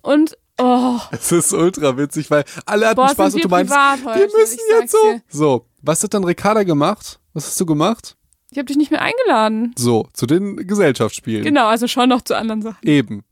[0.00, 3.72] Und, oh, Es ist ultra witzig, weil alle hatten boah, Spaß und du wir meinst,
[3.72, 4.98] wir müssen jetzt so.
[5.02, 5.22] dir.
[5.28, 7.20] So, was hat dann Ricarda gemacht?
[7.32, 8.16] Was hast du gemacht?
[8.50, 9.74] Ich habe dich nicht mehr eingeladen.
[9.76, 11.42] So, zu den Gesellschaftsspielen.
[11.44, 12.86] Genau, also schon noch zu anderen Sachen.
[12.86, 13.24] Eben.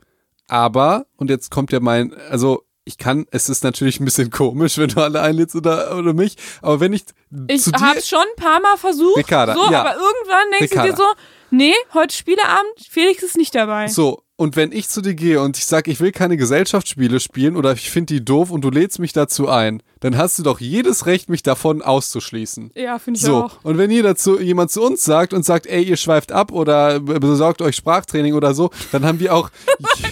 [0.48, 4.76] Aber, und jetzt kommt ja mein, also ich kann, es ist natürlich ein bisschen komisch,
[4.78, 7.04] wenn du alle einlädst oder, oder mich, aber wenn ich,
[7.46, 9.16] Ich zu hab's schon ein paar Mal versucht.
[9.18, 9.80] Ricarda, so, ja.
[9.82, 10.90] aber irgendwann denkst Ricarda.
[10.90, 11.08] du dir so,
[11.50, 13.86] nee, heute Spieleabend, Felix ist nicht dabei.
[13.86, 17.56] so, und wenn ich zu dir gehe und ich sage, ich will keine Gesellschaftsspiele spielen
[17.56, 20.58] oder ich finde die doof und du lädst mich dazu ein, dann hast du doch
[20.60, 22.72] jedes Recht, mich davon auszuschließen.
[22.74, 23.58] Ja, finde ich So, auch.
[23.62, 26.98] und wenn jeder zu, jemand zu uns sagt und sagt, ey, ihr schweift ab oder
[27.00, 29.48] besorgt euch Sprachtraining oder so, dann haben wir auch
[29.96, 30.08] je-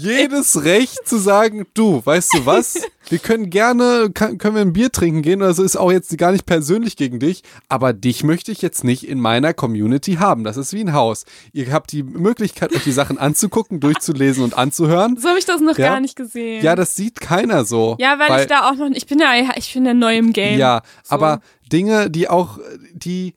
[0.00, 2.78] jedes Recht zu sagen, du, weißt du was?
[3.08, 6.16] wir können gerne, kann, können wir ein Bier trinken gehen oder so, ist auch jetzt
[6.18, 10.42] gar nicht persönlich gegen dich, aber dich möchte ich jetzt nicht in meiner Community haben.
[10.42, 11.24] Das ist wie ein Haus.
[11.52, 15.16] Ihr habt die Möglichkeit, euch die Sachen anzugucken, durchzulesen und anzuhören.
[15.16, 15.90] So habe ich das noch Ja.
[15.90, 16.62] gar nicht gesehen.
[16.64, 17.96] Ja, das sieht keiner so.
[17.98, 20.58] Ja, weil, ich da auch noch, ich bin ja, ich bin ja neu im Game.
[20.58, 21.14] Ja, So.
[21.14, 21.40] aber
[21.72, 22.58] Dinge, die auch,
[22.92, 23.34] die,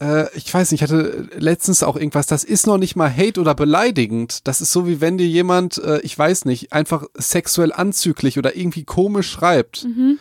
[0.00, 3.40] äh, ich weiß nicht, ich hatte letztens auch irgendwas, das ist noch nicht mal Hate
[3.40, 4.46] oder beleidigend.
[4.46, 8.56] Das ist so, wie wenn dir jemand, äh, ich weiß nicht, einfach sexuell anzüglich oder
[8.56, 9.84] irgendwie komisch schreibt.
[9.84, 10.18] Mhm.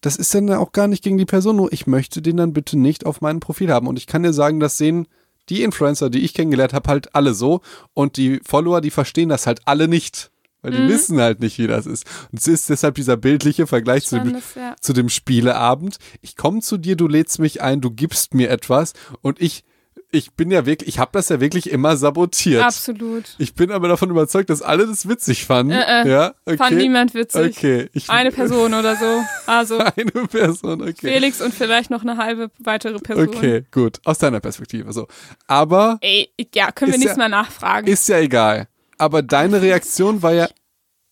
[0.00, 2.78] Das ist dann auch gar nicht gegen die Person, nur ich möchte den dann bitte
[2.78, 3.86] nicht auf meinem Profil haben.
[3.88, 5.08] Und ich kann dir sagen, das sehen
[5.48, 7.60] die Influencer, die ich kennengelernt habe, halt alle so.
[7.94, 10.30] Und die Follower, die verstehen das halt alle nicht.
[10.60, 10.88] Weil die Mhm.
[10.88, 12.04] wissen halt nicht, wie das ist.
[12.32, 14.74] Und es ist deshalb dieser bildliche Vergleich zu dem, ja.
[14.80, 15.98] zu dem Spieleabend.
[16.20, 18.92] Ich komme zu dir, du lädst mich ein, du gibst mir etwas
[19.22, 19.62] und ich,
[20.10, 22.62] ich bin ja wirklich, ich habe das ja wirklich immer sabotiert.
[22.62, 23.34] Absolut.
[23.38, 25.72] Ich bin aber davon überzeugt, dass alle das witzig fanden.
[25.72, 26.56] Äh, äh, ja, okay.
[26.56, 27.56] Fand niemand witzig.
[27.58, 29.22] Okay, ich, Eine Person oder so.
[29.46, 31.12] Also eine Person, okay.
[31.12, 33.28] Felix und vielleicht noch eine halbe weitere Person.
[33.28, 34.00] Okay, gut.
[34.04, 35.06] Aus deiner Perspektive so.
[35.46, 37.86] Aber Ey, ja, können wir nichts ja- mehr nachfragen.
[37.86, 38.68] ist ja egal.
[38.96, 40.48] Aber deine Reaktion war ja,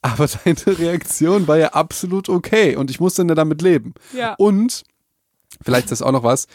[0.00, 3.92] aber deine Reaktion war ja absolut okay und ich musste dann damit leben.
[4.14, 4.34] ja.
[4.38, 4.84] Und,
[5.62, 6.46] vielleicht ist das auch noch was,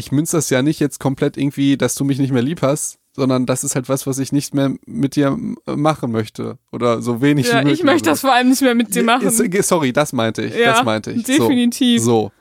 [0.00, 2.98] ich münze das ja nicht jetzt komplett irgendwie, dass du mich nicht mehr lieb hast,
[3.14, 6.58] sondern das ist halt was, was ich nicht mehr mit dir äh, machen möchte.
[6.72, 7.80] Oder so wenig wie ja, möglich.
[7.80, 9.26] ich möchte das vor allem nicht mehr mit dir machen.
[9.26, 10.56] Äh, sorry, das meinte ich.
[10.56, 11.24] Ja, das meinte ich.
[11.24, 12.00] definitiv.
[12.00, 12.06] So.
[12.06, 12.32] so.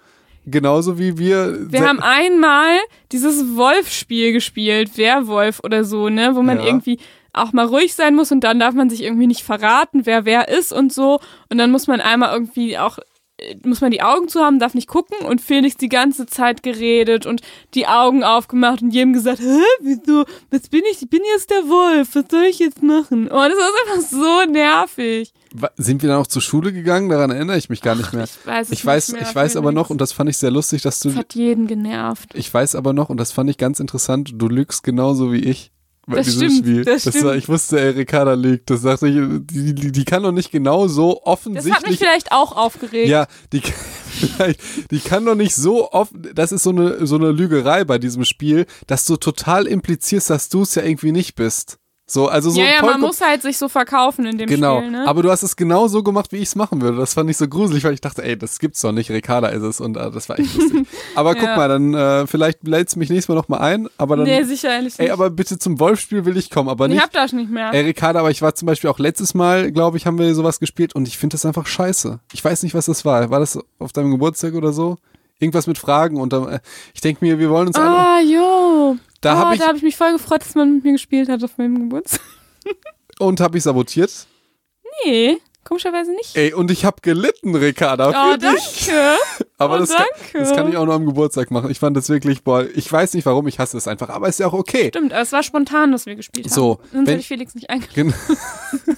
[0.46, 1.70] Genauso wie wir.
[1.72, 2.78] Wir haben einmal
[3.12, 6.66] dieses Wolf-Spiel gespielt, Werwolf oder so, ne, wo man Ja.
[6.66, 6.98] irgendwie
[7.34, 10.48] auch mal ruhig sein muss und dann darf man sich irgendwie nicht verraten, wer wer
[10.48, 11.20] ist und so.
[11.50, 12.98] Und dann muss man einmal irgendwie auch,
[13.64, 17.26] muss man die Augen zu haben, darf nicht gucken und Felix die ganze Zeit geredet
[17.26, 17.42] und
[17.74, 21.68] die Augen aufgemacht und jedem gesagt, hä, wieso, was bin ich, ich bin jetzt der
[21.70, 23.28] Wolf, was soll ich jetzt machen?
[23.32, 25.34] Oh, das ist einfach so nervig.
[25.78, 27.10] Sind wir dann auch zur Schule gegangen?
[27.10, 28.26] Daran erinnere ich mich gar nicht mehr.
[28.26, 30.84] Ich weiß Ich weiß, mehr, ich weiß aber noch, und das fand ich sehr lustig,
[30.84, 31.10] dass du.
[31.10, 32.30] Das hat jeden genervt.
[32.36, 35.72] Ich weiß aber noch, und das fand ich ganz interessant, du lügst genauso wie ich.
[36.16, 36.86] Das stimmt, Spiel.
[36.86, 37.36] das war, stimmt.
[37.36, 38.70] ich wusste, ey, Ricarda lügt.
[38.70, 41.98] Das dachte ich, die, die, die kann doch nicht genau so Das hat mich offensichtlich
[41.98, 43.10] vielleicht auch aufgeregt.
[43.10, 43.62] Ja, die,
[44.92, 48.26] die kann doch nicht so oft, das ist so eine, so eine Lügerei bei diesem
[48.26, 51.79] Spiel, dass du total implizierst, dass du es ja irgendwie nicht bist.
[52.12, 54.92] So, also so ja, ja, man muss halt sich so verkaufen in dem Genau, Spiel,
[54.92, 55.08] ne?
[55.08, 56.98] aber du hast es genau so gemacht, wie ich es machen würde.
[56.98, 59.62] Das fand ich so gruselig, weil ich dachte, ey, das gibt's doch nicht, Ricarda ist
[59.62, 60.88] es und äh, das war echt lustig.
[61.16, 61.56] aber guck Ja.
[61.56, 64.98] mal, dann äh, vielleicht lädst du mich nächstes Mal nochmal ein, aber dann, nee, sicherlich
[64.98, 65.00] nicht.
[65.00, 67.72] ey, aber bitte zum Wolfspiel will ich kommen, aber ich nicht hab das nicht mehr.
[67.74, 70.60] Ey, Ricarda, aber ich war zum Beispiel auch letztes Mal, glaube ich, haben wir sowas
[70.60, 72.20] gespielt und ich finde das einfach scheiße.
[72.34, 73.30] Ich weiß nicht, was das war.
[73.30, 74.98] War das auf deinem Geburtstag oder so?
[75.42, 76.60] Irgendwas mit Fragen und dann, äh,
[76.94, 77.90] ich denke mir, wir wollen uns alle.
[77.96, 78.98] ah, jo.
[79.22, 81.30] Da oh, hab ich- da habe ich mich voll gefreut, dass man mit mir gespielt
[81.30, 82.22] hat auf meinem Geburtstag.
[83.20, 84.28] Und habe ich sabotiert.
[85.06, 86.36] Nee, komischerweise nicht.
[86.36, 88.10] Ey, und ich habe gelitten, Ricarda.
[88.10, 88.88] oh, für dich.
[88.88, 89.18] danke.
[89.58, 90.40] Aber oh, das, kann, danke.
[90.40, 91.70] das kann ich auch nur am Geburtstag machen.
[91.70, 94.40] Ich fand das wirklich, boah, ich weiß nicht warum, ich hasse es einfach, aber ist
[94.40, 94.88] ja auch okay.
[94.88, 96.54] Stimmt, aber es war spontan, dass wir gespielt haben.
[96.54, 97.94] So, Sonst wenn- hätte ich Felix nicht eingeladen.
[97.94, 98.14] Gen-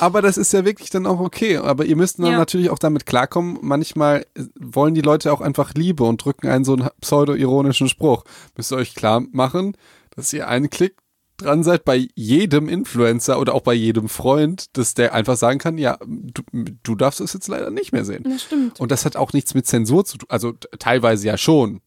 [0.00, 1.58] Aber das ist ja wirklich dann auch okay.
[1.58, 2.38] Aber ihr müsst dann Ja.
[2.38, 4.26] natürlich auch damit klarkommen, manchmal
[4.58, 8.24] wollen die Leute auch einfach Liebe und drücken einen so einen pseudo-ironischen Spruch.
[8.56, 9.76] Müsst ihr euch klar machen,
[10.16, 10.96] dass ihr einen Klick
[11.42, 15.78] dran seid bei jedem Influencer oder auch bei jedem Freund, dass der einfach sagen kann,
[15.78, 16.42] ja, du,
[16.82, 18.24] du darfst es jetzt leider nicht mehr sehen.
[18.24, 18.78] Das stimmt.
[18.80, 20.28] Und das hat auch nichts mit Zensur zu tun.
[20.30, 21.80] Also teilweise ja schon.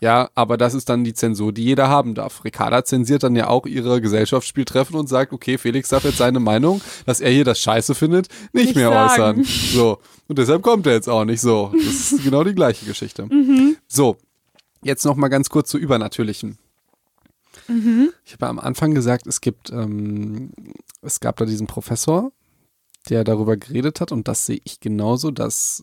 [0.00, 2.44] Ja, aber das ist dann die Zensur, die jeder haben darf.
[2.44, 6.80] Ricarda zensiert dann ja auch ihre Gesellschaftsspieltreffen und sagt, okay, Felix darf jetzt seine Meinung,
[7.04, 9.40] dass er hier das Scheiße findet, nicht, Nicht mehr sagen.
[9.40, 9.44] äußern.
[9.72, 9.98] So.
[10.28, 11.72] Und deshalb kommt er jetzt auch nicht so.
[11.74, 13.26] Das ist genau die gleiche Geschichte.
[13.26, 13.76] Mhm.
[13.88, 14.16] So.
[14.84, 16.58] Jetzt noch mal ganz kurz zu Übernatürlichen.
[17.68, 18.10] Mhm.
[18.24, 20.50] Ich habe am Anfang gesagt, es gibt, ähm,
[21.02, 22.32] es gab da diesen Professor,
[23.08, 25.82] der darüber geredet hat und das sehe ich genauso, dass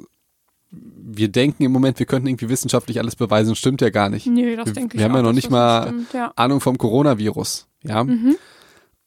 [0.71, 4.27] wir denken im Moment, wir könnten irgendwie wissenschaftlich alles beweisen, stimmt ja gar nicht.
[4.27, 6.33] Nee, das Wir- denke ich wir haben auch, ja noch nicht mal- Stimmt, ja.
[6.35, 8.03] Ahnung vom Coronavirus, ja.
[8.03, 8.35] Mhm.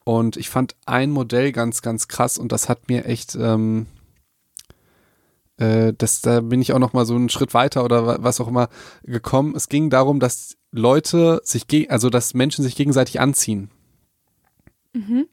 [0.05, 3.87] Und ich fand ein Modell ganz, ganz krass und das hat mir echt, ähm,
[5.59, 8.41] äh, das, da bin ich auch noch mal so einen Schritt weiter oder wa- was
[8.41, 8.69] auch immer
[9.05, 9.55] gekommen.
[9.55, 13.71] Es ging darum, dass Leute sich, also dass Menschen sich gegenseitig anziehen.
[14.93, 15.27] Mhm.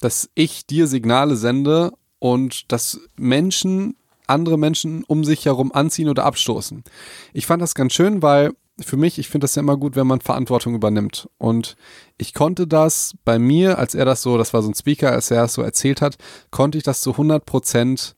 [0.00, 3.96] Dass ich dir Signale sende und dass Menschen
[4.26, 6.84] andere Menschen um sich herum anziehen oder abstoßen.
[7.32, 10.06] Ich fand das ganz schön, weil für mich, ich finde das ja immer gut, wenn
[10.06, 11.28] man Verantwortung übernimmt.
[11.36, 11.76] Und
[12.16, 15.30] ich konnte das bei mir, als er das so, das war so ein Speaker, als
[15.30, 16.16] er das so erzählt hat,
[16.50, 18.14] konnte ich das zu 100 Prozent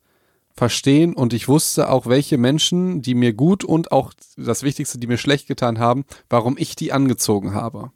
[0.54, 5.06] verstehen und ich wusste auch, welche Menschen, die mir gut und auch das Wichtigste, die
[5.06, 7.90] mir schlecht getan haben, warum ich die angezogen habe.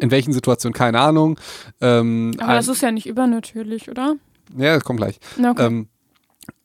[0.00, 1.38] In welchen Situationen, keine Ahnung.
[1.80, 4.16] Ähm, Aber das ist ja nicht übernatürlich, oder?
[4.58, 5.18] ja, das kommt gleich.
[5.38, 5.64] Okay.
[5.64, 5.88] Ähm,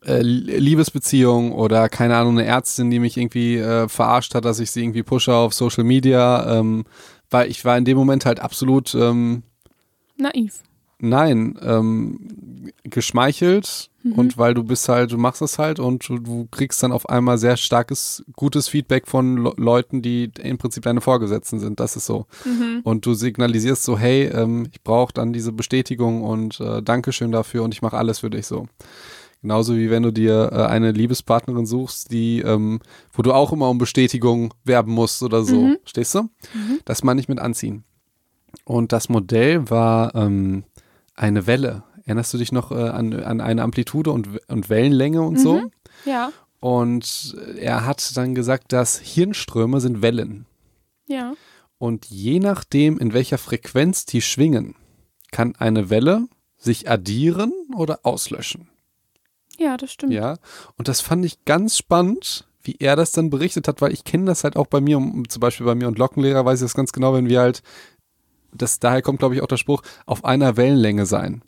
[0.06, 4.72] äh, Liebesbeziehung oder keine Ahnung, eine Ärztin, die mich irgendwie äh, verarscht hat, dass ich
[4.72, 6.86] sie irgendwie pushe auf Social Media, ähm,
[7.30, 9.44] weil ich war in dem Moment halt absolut ähm,
[10.18, 10.62] Naiv.
[11.00, 16.48] Nein, ähm, geschmeichelt und weil du bist halt, du machst das halt und du, du
[16.52, 21.02] kriegst dann auf einmal sehr starkes, gutes Feedback von Le Leuten, die im Prinzip deine
[21.02, 21.80] Vorgesetzten sind.
[21.80, 22.28] Das ist so.
[22.84, 27.64] Und du signalisierst so, hey, ähm, ich brauche dann diese Bestätigung und äh, Dankeschön dafür
[27.64, 28.68] und ich mache alles für dich so.
[29.42, 32.82] Genauso wie wenn du dir äh, eine Liebespartnerin suchst, die, ähm,
[33.12, 35.70] wo du auch immer um Bestätigung werben musst oder so.
[35.84, 36.30] Stehst du?
[36.86, 37.84] Das meine ich mit anziehen.
[38.66, 40.64] Und das Modell war ähm,
[41.16, 41.84] eine Welle.
[42.06, 45.72] Erinnerst du dich noch äh, an, an eine Amplitude und, und Wellenlänge und so?
[46.06, 46.32] Ja.
[46.60, 50.46] Und er hat dann gesagt, dass Hirnströme sind Wellen.
[51.08, 51.34] Ja.
[51.78, 54.76] Und je nachdem, in welcher Frequenz die schwingen,
[55.32, 56.28] kann eine Welle
[56.58, 58.70] sich addieren oder auslöschen.
[59.58, 60.14] Ja, das stimmt.
[60.14, 60.38] Ja.
[60.78, 64.26] Und das fand ich ganz spannend, wie er das dann berichtet hat, weil ich kenne
[64.26, 66.74] das halt auch bei mir, um, zum Beispiel bei mir und Lockenlehrer weiß ich das
[66.74, 67.62] ganz genau, wenn wir halt,
[68.56, 71.44] das, daher kommt, glaube ich, auch der Spruch, auf einer Wellenlänge sein.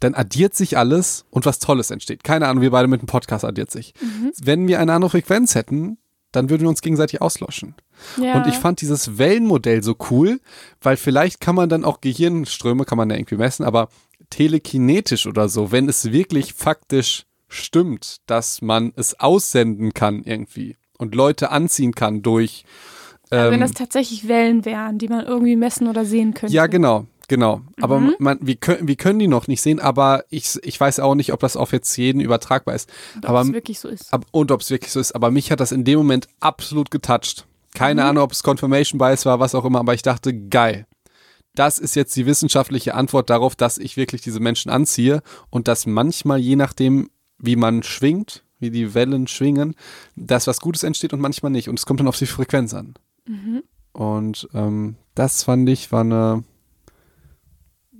[0.00, 2.24] Dann addiert sich alles und was Tolles entsteht.
[2.24, 3.94] Keine Ahnung, wir beide mit dem Podcast addiert sich.
[4.42, 5.98] Wenn wir eine andere Frequenz hätten,
[6.32, 7.74] dann würden wir uns gegenseitig auslöschen.
[8.20, 8.34] Ja.
[8.34, 10.40] Und ich fand dieses Wellenmodell so cool,
[10.80, 13.88] weil vielleicht kann man dann auch Gehirnströme, kann man ja irgendwie messen, aber
[14.30, 21.14] telekinetisch oder so, wenn es wirklich faktisch stimmt, dass man es aussenden kann irgendwie und
[21.14, 22.64] Leute anziehen kann durch.
[23.30, 26.54] Wenn ähm, das tatsächlich Wellen wären, die man irgendwie messen oder sehen könnte.
[26.54, 27.62] ja, genau, genau.
[27.80, 31.14] Aber man, wir, können, wir können die noch nicht sehen, aber ich, ich weiß auch
[31.14, 32.88] nicht, ob das auf jetzt jeden übertragbar ist.
[33.16, 34.12] Und ob es wirklich so ist.
[34.12, 35.12] Ab, und ob es wirklich so ist.
[35.14, 37.46] Aber mich hat das in dem Moment absolut getoucht.
[37.74, 38.08] Keine Mhm.
[38.08, 40.86] Ahnung, ob es Confirmation Bias war, was auch immer, aber ich dachte, geil.
[41.56, 45.86] Das ist jetzt die wissenschaftliche Antwort darauf, dass ich wirklich diese Menschen anziehe und dass
[45.86, 49.74] manchmal, je nachdem, wie man schwingt, wie die Wellen schwingen,
[50.16, 51.68] dass was Gutes entsteht und manchmal nicht.
[51.68, 52.94] Und es kommt dann auf die Frequenz an.
[53.26, 53.62] Mhm.
[53.92, 56.44] Und ähm, das fand ich, war eine,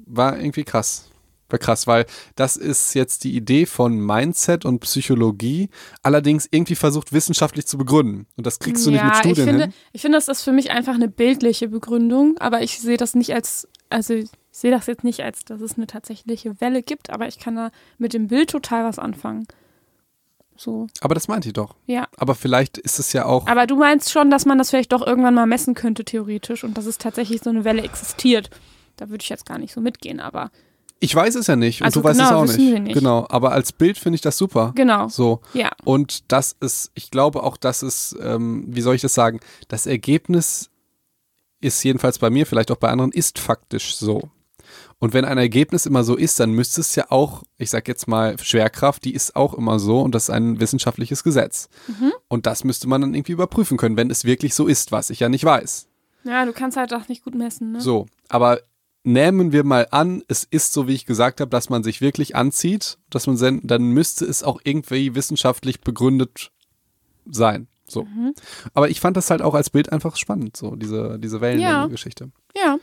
[0.07, 1.11] war irgendwie krass.
[1.51, 2.07] War krass, weil
[2.37, 5.69] das ist jetzt die Idee von Mindset und Psychologie,
[6.03, 8.27] allerdings irgendwie versucht wissenschaftlich zu begründen.
[8.37, 9.75] Und das kriegst du nicht mit ich Studien finde, hin.
[9.93, 13.35] ich finde, das ist für mich einfach eine bildliche Begründung, aber ich sehe das nicht
[13.35, 17.29] als, also ich sehe das jetzt nicht als, dass es eine tatsächliche Welle gibt, aber
[17.29, 19.47] ich kann da mit dem Bild total was anfangen.
[20.57, 21.75] So, Aber das meinte ich doch.
[21.87, 22.07] ja.
[22.17, 23.47] Aber vielleicht ist es ja auch.
[23.49, 26.79] Aber du meinst schon, dass man das vielleicht doch irgendwann mal messen könnte, theoretisch, und
[26.79, 28.51] dass es tatsächlich so eine Welle existiert.
[28.97, 30.51] Da würde ich jetzt gar nicht so mitgehen, aber
[31.01, 32.73] Ich weiß es ja nicht und Also du weißt genau, es auch nicht.
[32.73, 32.95] wir nicht.
[32.95, 33.27] Genau.
[33.29, 34.73] Aber als Bild finde ich das super.
[34.77, 35.09] genau.
[35.09, 35.41] So.
[35.55, 35.71] Ja.
[35.85, 39.41] Und das ist, ich glaube auch, das ist, ähm, wie soll ich das sagen?
[39.69, 40.71] Das Ergebnis
[41.61, 44.31] ist jedenfalls bei mir, vielleicht auch bei anderen, ist faktisch so.
[45.05, 48.09] Und wenn ein Ergebnis immer so ist, dann müsste es ja auch, ich sag jetzt
[48.09, 51.69] mal, Schwerkraft, die ist auch immer so und das ist ein wissenschaftliches Gesetz.
[52.29, 55.21] Und das müsste man dann irgendwie überprüfen können, wenn es wirklich so ist, was ich
[55.21, 55.89] ja nicht weiß.
[56.25, 57.83] Ja, du kannst halt auch nicht gut messen, ne?
[57.83, 58.61] So, aber
[59.03, 62.35] nehmen wir mal an, es ist so, wie ich gesagt habe, dass man sich wirklich
[62.35, 66.51] anzieht, dass man sen- dann müsste es auch irgendwie wissenschaftlich begründet
[67.31, 67.69] sein.
[67.87, 68.05] So.
[68.05, 68.33] Mhm.
[68.73, 71.43] Aber ich fand das halt auch als Bild einfach spannend, so diese, diese Ja.
[71.43, 72.31] Wellenlänge-Geschichte.
[72.57, 72.73] Ja.
[72.73, 72.81] Ähm,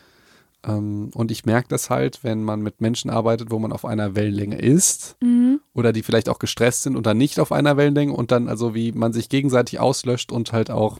[0.63, 4.59] und ich merke das halt, wenn man mit Menschen arbeitet, wo man auf einer Wellenlänge
[4.59, 5.59] ist Mhm.
[5.73, 8.75] oder die vielleicht auch gestresst sind und dann nicht auf einer Wellenlänge und dann also
[8.75, 10.99] wie man sich gegenseitig auslöscht und halt auch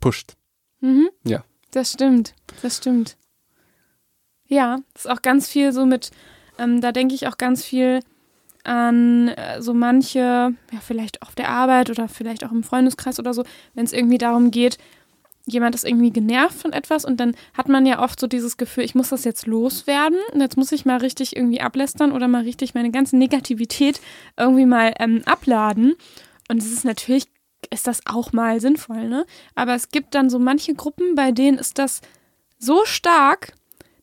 [0.00, 0.34] pusht.
[0.80, 1.08] Mhm.
[1.24, 1.44] Ja.
[1.70, 3.16] Das stimmt, das stimmt.
[4.46, 6.10] Ja, das ist auch ganz viel so mit,
[6.58, 8.00] ähm, da denke ich auch ganz viel
[8.64, 13.32] an äh, so manche, ja, vielleicht auf der Arbeit oder vielleicht auch im Freundeskreis oder
[13.32, 13.44] so,
[13.74, 14.78] wenn es irgendwie darum geht,
[15.48, 18.84] jemand ist irgendwie genervt von etwas und dann hat man ja oft so dieses Gefühl,
[18.84, 22.42] ich muss das jetzt loswerden und jetzt muss ich mal richtig irgendwie ablästern oder mal
[22.42, 24.00] richtig meine ganze Negativität
[24.36, 25.94] irgendwie mal ähm, abladen.
[26.48, 27.26] Und es ist natürlich,
[27.70, 29.26] ist das auch mal sinnvoll, ne?
[29.54, 32.00] Aber es gibt dann so manche Gruppen, bei denen ist das
[32.58, 33.52] so stark,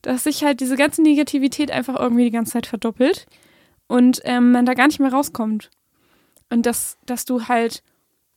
[0.02, 3.26] dass sich halt diese ganze Negativität einfach irgendwie die ganze Zeit verdoppelt
[3.88, 5.72] und ähm, man da gar nicht mehr rauskommt.
[6.50, 7.84] Und dass, dass du halt,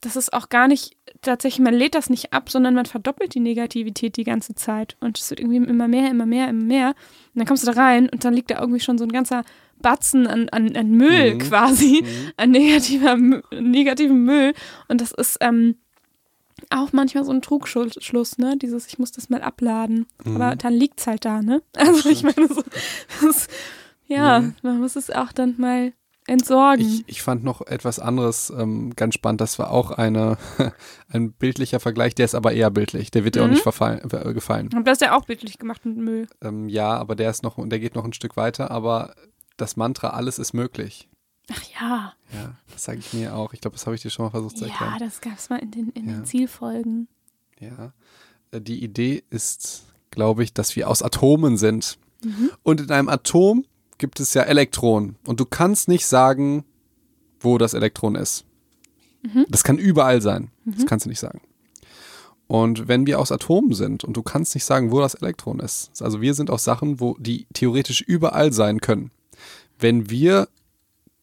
[0.00, 3.40] das ist auch gar nicht, tatsächlich, man lädt das nicht ab, sondern man verdoppelt die
[3.40, 4.96] Negativität die ganze Zeit.
[5.00, 6.88] Und es wird irgendwie immer mehr, immer mehr, immer mehr.
[6.88, 6.94] Und
[7.40, 9.42] dann kommst du da rein und dann liegt da irgendwie schon so ein ganzer
[9.82, 11.38] Batzen an, an, an Müll Mhm.
[11.38, 12.04] quasi,
[12.36, 13.16] an negativer,
[13.60, 14.54] negativen Müll.
[14.88, 15.76] Und das ist ähm,
[16.70, 18.56] auch manchmal so ein Trugschluss, ne?
[18.56, 20.06] Dieses, ich muss das mal abladen.
[20.24, 21.62] Aber dann liegt's halt da, ne?
[21.76, 22.62] Also ich meine, so,
[23.22, 23.48] das,
[24.06, 24.54] ja, Mhm.
[24.62, 25.92] man muss es auch dann mal
[26.28, 26.84] entsorgen.
[26.86, 29.40] Ich, ich fand noch etwas anderes ähm, ganz spannend.
[29.40, 30.36] Das war auch eine,
[31.08, 33.10] ein bildlicher Vergleich, der ist aber eher bildlich.
[33.10, 33.52] Der wird dir auch Mhm.
[33.54, 34.70] nicht verfallen, äh, gefallen.
[34.74, 36.28] Hab das ja auch bildlich gemacht mit Müll.
[36.42, 38.70] Ähm, ja, aber der ist noch, der geht noch ein Stück weiter.
[38.70, 39.14] Aber
[39.56, 41.08] das Mantra, alles ist möglich.
[41.50, 42.12] Ach ja.
[42.34, 43.54] Ja, das sage ich mir auch.
[43.54, 44.92] Ich glaube, das habe ich dir schon mal versucht zu erklären.
[44.98, 46.12] Ja, das gab es mal in den, in Ja.
[46.16, 47.08] den Zielfolgen.
[47.58, 47.92] Ja.
[48.50, 51.98] Äh, Die Idee ist, glaube ich, dass wir aus Atomen sind.
[52.22, 52.50] Mhm.
[52.62, 53.64] Und in einem Atom
[53.98, 55.16] gibt es ja Elektronen.
[55.26, 56.64] Und du kannst nicht sagen,
[57.40, 58.44] wo das Elektron ist.
[59.22, 59.46] Mhm.
[59.48, 60.50] Das kann überall sein.
[60.64, 61.40] Das kannst du nicht sagen.
[62.46, 65.90] Und wenn wir aus Atomen sind und du kannst nicht sagen, wo das Elektron ist,
[66.00, 69.10] also wir sind aus Sachen, wo die theoretisch überall sein können.
[69.78, 70.48] Wenn wir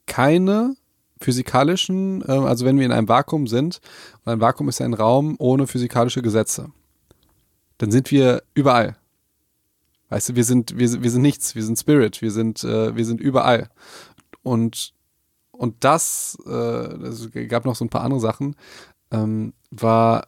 [0.05, 0.75] keine
[1.19, 3.81] physikalischen, äh, also wenn wir in einem Vakuum sind,
[4.23, 6.71] und ein Vakuum ist ein Raum ohne physikalische Gesetze,
[7.79, 8.95] dann sind wir überall.
[10.09, 13.05] Weißt du, wir sind, wir, wir sind nichts, wir sind Spirit, wir sind, äh, wir
[13.05, 13.69] sind überall.
[14.43, 14.93] Und,
[15.51, 18.55] und das, äh, es gab noch so ein paar andere Sachen,
[19.11, 20.27] ähm, war,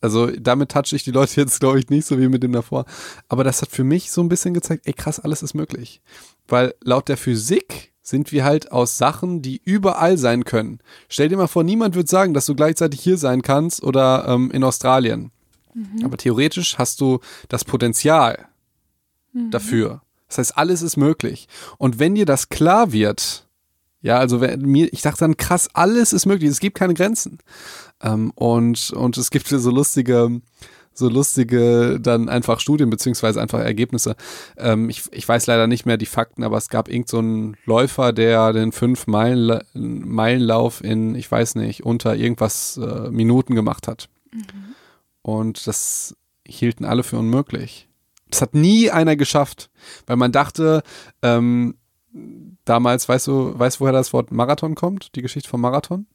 [0.00, 2.84] also damit touche ich die Leute jetzt, glaube ich, nicht so wie mit dem davor.
[3.28, 6.00] Aber das hat für mich so ein bisschen gezeigt, ey krass, alles ist möglich.
[6.46, 10.80] Weil laut der Physik sind wir halt aus Sachen, die überall sein können.
[11.08, 14.50] Stell dir mal vor, niemand wird sagen, dass du gleichzeitig hier sein kannst oder ähm,
[14.50, 15.32] in Australien.
[16.04, 18.46] Aber theoretisch hast du das Potenzial
[19.50, 20.02] dafür.
[20.28, 21.48] Das heißt, alles ist möglich.
[21.78, 23.46] Und wenn dir das klar wird,
[24.02, 27.38] ja, also wenn mir, ich dachte dann, krass, alles ist möglich, es gibt keine Grenzen.
[28.00, 30.40] Ähm, und, und es gibt so lustige,
[30.94, 34.16] so lustige dann einfach Studien beziehungsweise einfach Ergebnisse.
[34.56, 37.56] Ähm, ich, ich weiß leider nicht mehr die Fakten, aber es gab irgend so einen
[37.66, 43.86] Läufer, der den fünf Meilen, Meilenlauf in, ich weiß nicht, unter irgendwas äh, Minuten gemacht
[43.86, 44.08] hat.
[45.22, 46.16] Und das
[46.46, 47.88] hielten alle für unmöglich.
[48.28, 49.70] Das hat nie einer geschafft,
[50.06, 50.82] weil man dachte,
[51.22, 51.76] ähm,
[52.64, 55.14] damals, weißt du, weißt du, woher das Wort Marathon kommt?
[55.16, 56.06] Die Geschichte vom Marathon?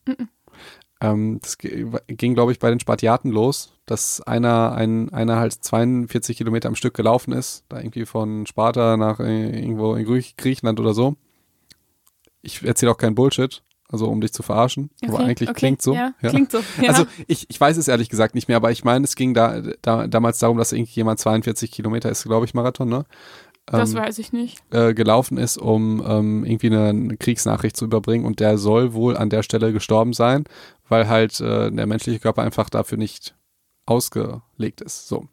[1.01, 6.37] Ähm, das ging, glaube ich, bei den Spartiaten los, dass einer, ein, einer halt 42
[6.37, 10.79] Kilometer am Stück gelaufen ist, da irgendwie von Sparta nach äh, irgendwo in Griech- Griechenland
[10.79, 11.15] oder so.
[12.41, 15.81] Ich erzähle auch keinen Bullshit, also um dich zu verarschen, aber Okay, eigentlich okay, klingt
[15.81, 15.93] so.
[15.93, 16.59] Ja, klingt so.
[16.81, 16.89] Ja.
[16.89, 19.61] Also ich, ich weiß es ehrlich gesagt nicht mehr, aber ich meine, es ging da,
[19.81, 23.05] da damals darum, dass irgendjemand 42 Kilometer ist, glaube ich, Marathon, ne?
[23.65, 24.61] das ähm, weiß ich nicht.
[24.71, 29.17] äh, gelaufen ist, um ähm, irgendwie eine, eine Kriegsnachricht zu überbringen und der soll wohl
[29.17, 30.45] an der Stelle gestorben sein,
[30.87, 33.35] weil halt äh, der menschliche Körper einfach dafür nicht
[33.85, 35.07] ausgelegt ist.
[35.07, 35.27] So.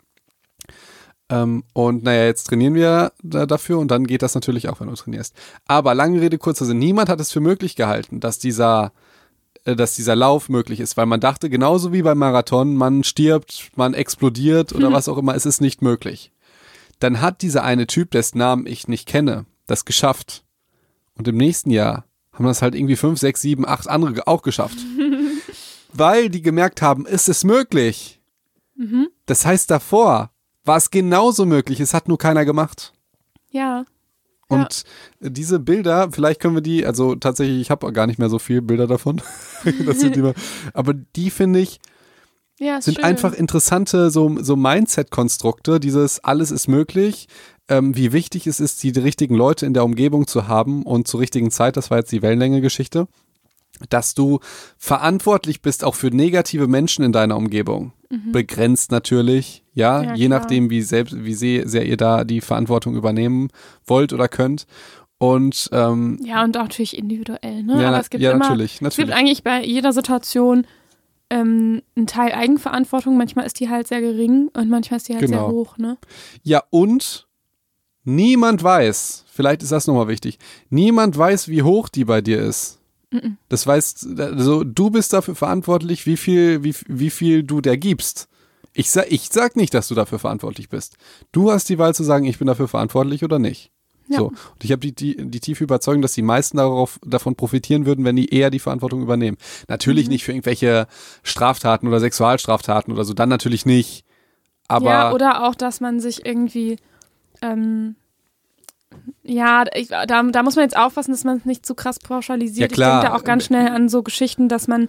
[1.32, 4.88] Ähm, und naja, jetzt trainieren wir da dafür und dann geht das natürlich auch, wenn
[4.88, 5.34] du trainierst.
[5.66, 8.92] Aber lange Rede, kurzer Sinn, niemand hat es für möglich gehalten, dass dieser
[9.64, 13.70] äh, dass dieser Lauf möglich ist, weil man dachte, genauso wie beim Marathon, man stirbt,
[13.76, 16.32] man explodiert oder was auch immer, es ist nicht möglich.
[16.98, 20.44] Dann hat dieser eine Typ, dessen Namen ich nicht kenne, das geschafft.
[21.16, 22.04] Und im nächsten Jahr
[22.34, 24.78] haben das halt irgendwie fünf, sechs, sieben, acht andere auch geschafft.
[25.94, 28.20] weil die gemerkt haben, es ist möglich.
[29.26, 30.30] Das heißt, davor
[30.64, 32.93] war es genauso möglich, es hat nur keiner gemacht.
[33.51, 33.84] Ja.
[34.48, 34.84] Und
[35.20, 38.60] diese Bilder, vielleicht können wir die, also tatsächlich, ich habe gar nicht mehr so viele
[38.60, 39.22] Bilder davon.
[39.86, 40.34] das sind immer,
[40.74, 41.80] aber die finde ich,
[42.59, 43.05] Ja, sind schön.
[43.05, 47.28] einfach interessante so, so Mindset-Konstrukte, dieses alles ist möglich,
[47.68, 51.20] ähm, wie wichtig es ist, die richtigen Leute in der Umgebung zu haben und zur
[51.20, 53.09] richtigen Zeit, das war jetzt die Wellenlänge-Geschichte,
[53.89, 54.40] dass du
[54.76, 57.93] verantwortlich bist auch für negative Menschen in deiner Umgebung.
[58.32, 60.03] Begrenzt natürlich, ja.
[60.03, 60.40] Ja, je klar.
[60.40, 63.49] nachdem, wie, selbst, wie sehr, sehr ihr da die Verantwortung übernehmen
[63.86, 64.66] wollt oder könnt.
[65.19, 67.81] Und ähm, Ja, und auch natürlich individuell, ne?
[67.81, 69.07] ja, Aber es gibt ja immer, natürlich, es natürlich.
[69.09, 70.66] gibt eigentlich bei jeder Situation
[71.31, 73.16] ähm, einen Teil Eigenverantwortung.
[73.16, 75.47] Manchmal ist die halt sehr gering und manchmal ist die halt Genau.
[75.47, 75.97] sehr hoch, ne?
[76.43, 77.28] Ja, und
[78.05, 80.39] niemand weiß, vielleicht ist das nochmal wichtig,
[80.70, 82.78] niemand weiß, wie hoch die bei dir ist.
[83.51, 88.27] Das weißt, also du bist dafür verantwortlich, wie viel, wie, wie viel du der gibst.
[88.74, 90.97] Ich sag, ich sag nicht, dass du dafür verantwortlich bist.
[91.31, 93.70] Du hast die Wahl zu sagen, ich bin dafür verantwortlich oder nicht.
[94.09, 94.19] Ja.
[94.19, 94.27] So.
[94.28, 98.05] Und ich habe die, die, die tiefe Überzeugung, dass die meisten darauf, davon profitieren würden,
[98.05, 99.36] wenn die eher die Verantwortung übernehmen.
[99.69, 100.12] Natürlich Mhm.
[100.12, 100.86] nicht für irgendwelche
[101.23, 104.05] Straftaten oder Sexualstraftaten oder so, dann natürlich nicht.
[104.69, 106.77] Aber ja, oder auch, dass man sich irgendwie,
[107.43, 107.97] ähm,
[109.24, 112.70] ja, ich, da, da muss man jetzt aufpassen, dass man es nicht zu krass pauschalisiert.
[112.73, 112.89] Ja, klar.
[112.89, 114.89] Ich denke da auch ganz schnell an so Geschichten, dass man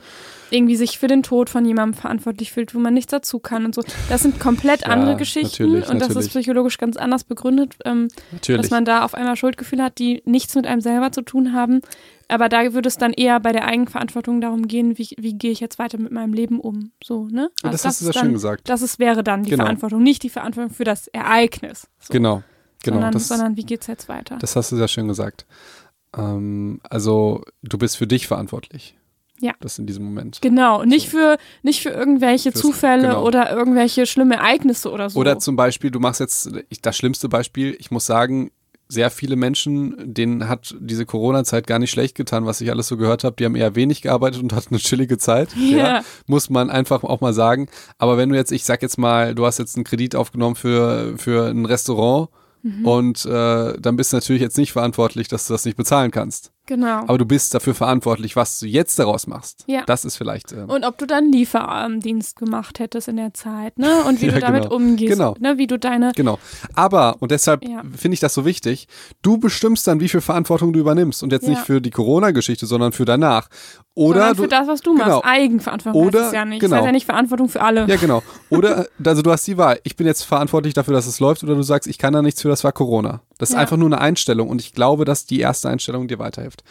[0.49, 3.73] irgendwie sich für den Tod von jemandem verantwortlich fühlt, wo man nichts dazu kann und
[3.75, 3.83] so.
[4.09, 6.27] Das sind komplett Ja, andere Geschichten natürlich, und das natürlich.
[6.27, 8.07] ist psychologisch ganz anders begründet, ähm,
[8.47, 11.81] dass man da auf einmal Schuldgefühle hat, die nichts mit einem selber zu tun haben.
[12.27, 15.59] Aber da würde es dann eher bei der Eigenverantwortung darum gehen, wie, wie gehe ich
[15.59, 16.91] jetzt weiter mit meinem Leben um.
[17.03, 17.51] So, ne?
[17.63, 18.69] Ja, das Also hast du sehr schön gesagt.
[18.69, 19.63] Das ist, wäre dann die Genau.
[19.65, 21.87] Verantwortung, nicht die Verantwortung für das Ereignis.
[21.99, 22.41] So, Genau,
[22.83, 22.95] genau.
[22.97, 24.37] sondern, das, sondern wie geht's jetzt weiter?
[24.39, 25.45] das hast du sehr schön gesagt.
[26.15, 28.95] Ähm, also du bist für dich verantwortlich.
[29.39, 29.53] Ja.
[29.59, 30.41] Das in diesem Moment.
[30.41, 33.25] genau, nicht für nicht für irgendwelche Fürs- Zufälle genau.
[33.25, 35.19] oder irgendwelche schlimme Ereignisse oder so.
[35.19, 38.51] Oder zum Beispiel, du machst jetzt ich- das schlimmste Beispiel, ich muss sagen,
[38.87, 42.95] sehr viele Menschen, denen hat diese Corona-Zeit gar nicht schlecht getan, was ich alles so
[42.95, 43.35] gehört habe.
[43.37, 45.49] Die haben eher wenig gearbeitet und hatten eine chillige Zeit.
[45.57, 45.77] Ja.
[45.77, 47.67] Ja, muss man einfach auch mal sagen.
[47.97, 51.17] Aber wenn du jetzt, ich sag jetzt mal, du hast jetzt einen Kredit aufgenommen für,
[51.17, 52.29] für ein Restaurant
[52.65, 52.85] Mhm.
[52.87, 56.51] und äh, dann bist du natürlich jetzt nicht verantwortlich, dass du das nicht bezahlen kannst.
[56.65, 56.99] Genau.
[57.07, 59.65] Aber du bist dafür verantwortlich, was du jetzt daraus machst.
[59.67, 59.83] Ja.
[59.85, 60.53] Das ist vielleicht.
[60.53, 64.03] Äh, Und ob du dann Lieferdienst gemacht hättest in der Zeit, ne?
[64.07, 64.75] Und wie Ja, du damit genau.
[64.75, 65.35] umgehst, Genau.
[65.39, 65.57] ne?
[65.57, 66.39] Wie du deine Genau.
[66.73, 67.81] Aber, und deshalb Ja.
[67.97, 68.87] finde ich das so wichtig,
[69.21, 71.21] du bestimmst dann, wie viel Verantwortung du übernimmst.
[71.21, 71.49] Und jetzt Ja.
[71.49, 73.49] nicht für die Corona-Geschichte, sondern für danach.
[73.95, 74.41] Oder sondern du.
[74.43, 75.07] für das, was du genau.
[75.07, 75.25] machst.
[75.25, 76.59] Eigenverantwortung Oder- heißt es ja nicht.
[76.61, 76.69] genau.
[76.71, 77.87] Das heißt ja nicht Verantwortung für alle.
[77.87, 78.23] ja, genau.
[78.49, 79.79] Oder, also du hast die Wahl.
[79.83, 82.41] Ich bin jetzt verantwortlich dafür, dass es läuft, oder du sagst, ich kann da nichts
[82.41, 83.21] für, das war Corona.
[83.37, 83.61] Das ist Ja.
[83.61, 84.49] einfach nur eine Einstellung.
[84.49, 86.63] Und ich glaube, dass die erste Einstellung dir weiterhilft.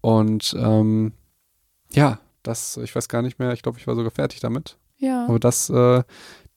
[0.00, 1.12] Und ähm,
[1.92, 4.78] ja, das, ich weiß gar nicht mehr, ich glaube, ich war sogar fertig damit.
[4.98, 5.26] Ja.
[5.26, 6.02] Aber das, äh,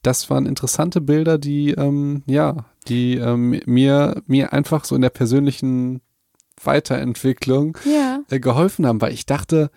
[0.01, 5.09] das waren interessante Bilder, die, ähm, ja, die ähm, mir, mir einfach so in der
[5.09, 6.01] persönlichen
[6.63, 8.19] Weiterentwicklung Ja.
[8.29, 9.69] äh, geholfen haben, weil ich dachte,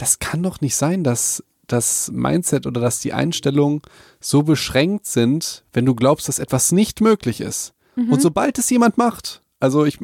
[0.00, 3.82] das kann doch nicht sein, dass das Mindset oder dass die Einstellungen
[4.18, 7.74] so beschränkt sind, wenn du glaubst, dass etwas nicht möglich ist.
[7.96, 8.12] Mhm.
[8.12, 9.98] Und sobald es jemand macht, also ich,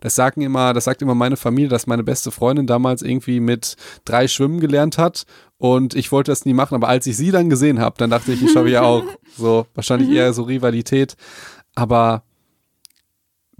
[0.00, 3.76] das sagen immer, das sagt immer meine Familie, dass meine beste Freundin damals irgendwie mit
[4.04, 5.24] drei Schwimmen gelernt hat
[5.56, 8.32] und ich wollte das nie machen, aber als ich sie dann gesehen habe, dann dachte
[8.32, 9.04] ich, ich schaffe ja auch.
[9.36, 11.16] So, wahrscheinlich eher so Rivalität.
[11.74, 12.22] Aber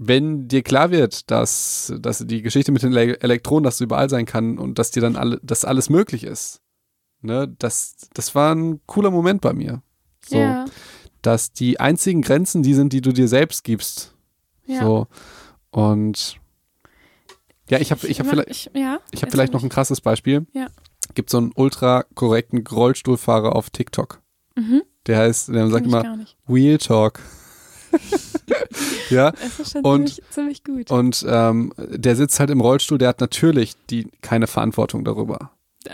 [0.01, 4.09] wenn dir klar wird, dass, dass die Geschichte mit den Ele Elektronen, dass du überall
[4.09, 6.61] sein kann und dass dir dann alle, dass alles möglich ist,
[7.21, 9.83] ne, das, das war ein cooler Moment bei mir.
[10.25, 10.65] So, Ja.
[11.21, 14.15] dass die einzigen Grenzen die sind, die du dir selbst gibst.
[14.65, 14.81] Ja.
[14.83, 15.07] So.
[15.71, 16.37] Und
[17.69, 18.99] ja, ich habe ich hab vielleicht, ich, ja.
[19.11, 20.47] ich hab vielleicht noch ein krasses Beispiel.
[20.53, 20.67] Ja.
[21.13, 24.21] Gibt so einen ultra korrekten Rollstuhlfahrer auf TikTok.
[24.55, 24.83] Mhm.
[25.07, 26.19] Der heißt, der sagt immer.
[26.47, 27.19] Wheel Talk.
[29.09, 30.91] ja, Das ist schon Und- ziemlich, ziemlich gut.
[30.91, 35.51] und ähm, der sitzt halt im Rollstuhl, der hat natürlich die, keine Verantwortung darüber.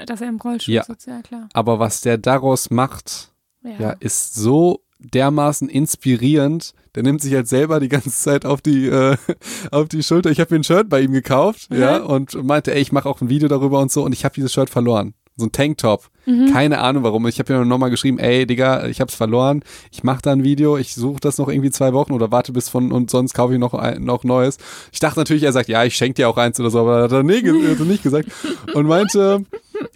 [0.07, 0.84] Dass er im Rollstuhl Ja.
[0.84, 1.47] sitzt, ja klar.
[1.53, 3.31] Aber was der daraus macht,
[3.63, 3.72] Ja.
[3.80, 6.73] ja, ist so dermaßen inspirierend.
[6.95, 9.17] Der nimmt sich halt selber die ganze Zeit auf die, äh,
[9.72, 10.31] auf die Schulter.
[10.31, 11.80] Ich habe mir ein Shirt bei ihm gekauft, Mhm.
[11.80, 14.03] ja, und meinte, ey, ich mache auch ein Video darüber und so.
[14.03, 15.13] Und ich habe dieses Shirt verloren.
[15.38, 16.10] So ein Tanktop.
[16.26, 16.52] Mhm.
[16.53, 17.28] Keine Ahnung warum.
[17.28, 19.64] Ich habe ihm nochmal geschrieben, ey, Digga, ich hab's verloren.
[19.91, 20.78] Ich mache da ein Video.
[20.78, 23.60] Ich suche das noch irgendwie zwei Wochen oder warte bis von und sonst kaufe ich
[23.60, 24.57] noch ein, noch Neues.
[24.94, 27.12] Ich dachte natürlich, er sagt, ja, ich schenke dir auch eins oder so, aber hat
[27.12, 28.30] er nee, hat er nicht gesagt.
[28.74, 29.45] Und meinte,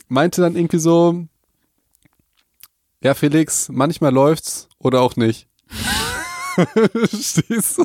[0.10, 1.26] meinte dann irgendwie so,
[3.02, 5.48] ja, Felix, manchmal läuft's oder auch nicht.
[7.08, 7.82] Stehst?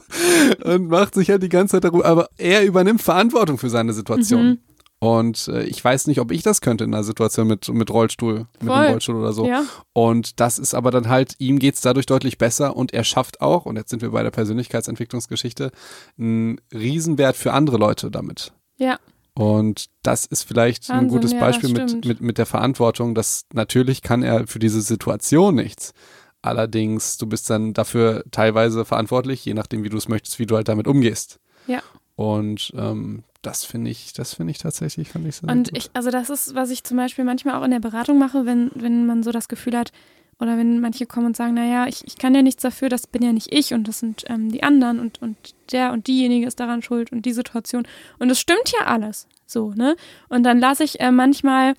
[0.64, 4.46] Und macht sich halt die ganze Zeit darüber, aber er übernimmt Verantwortung für seine Situation.
[4.46, 4.58] Mhm.
[5.04, 8.46] Und äh, ich weiß nicht, ob ich das könnte in einer Situation mit, mit Rollstuhl,
[8.60, 8.72] mit Voll.
[8.72, 9.46] einem Rollstuhl oder so.
[9.46, 9.64] Ja.
[9.92, 13.66] Und das ist aber dann halt, ihm geht's dadurch deutlich besser und er schafft auch,
[13.66, 15.72] und jetzt sind wir bei der Persönlichkeitsentwicklungsgeschichte,
[16.18, 18.54] einen Riesenwert für andere Leute damit.
[18.78, 18.98] Ja.
[19.34, 23.44] Und das ist vielleicht ein Wahnsinn, gutes ja, Beispiel mit, mit, mit der Verantwortung, dass
[23.52, 25.92] natürlich kann er für diese Situation nichts.
[26.40, 30.56] Allerdings, du bist dann dafür teilweise verantwortlich, je nachdem, wie du es möchtest, wie du
[30.56, 31.40] halt damit umgehst.
[31.66, 31.82] Ja.
[32.16, 35.78] Und ähm, das finde ich, das finde ich tatsächlich, fand ich sehr Und gut.
[35.78, 38.70] ich, also das ist, was ich zum Beispiel manchmal auch in der Beratung mache, wenn,
[38.74, 39.92] wenn man so das Gefühl hat,
[40.40, 43.22] oder wenn manche kommen und sagen, naja, ich, ich kann ja nichts dafür, das bin
[43.22, 45.36] ja nicht ich und das sind ähm, die anderen und, und
[45.72, 47.86] der und diejenige ist daran schuld und die Situation.
[48.18, 49.96] Und es stimmt ja alles so, ne?
[50.28, 51.74] Und dann lasse ich äh, manchmal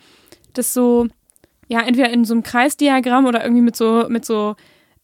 [0.54, 1.08] das so,
[1.68, 4.56] ja, entweder in so einem Kreisdiagramm oder irgendwie mit so, mit so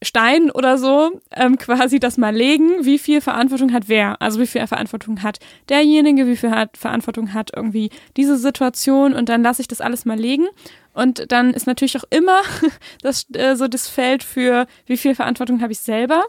[0.02, 4.20] Stein oder so ähm, quasi das mal legen, wie viel Verantwortung hat wer.
[4.20, 5.38] Also wie viel Verantwortung hat
[5.68, 10.04] derjenige, wie viel hat, Verantwortung hat irgendwie diese Situation und dann lasse ich das alles
[10.04, 10.46] mal legen.
[10.92, 12.40] Und dann ist natürlich auch immer
[13.02, 16.24] das, äh, so das Feld für, wie viel Verantwortung habe ich selber.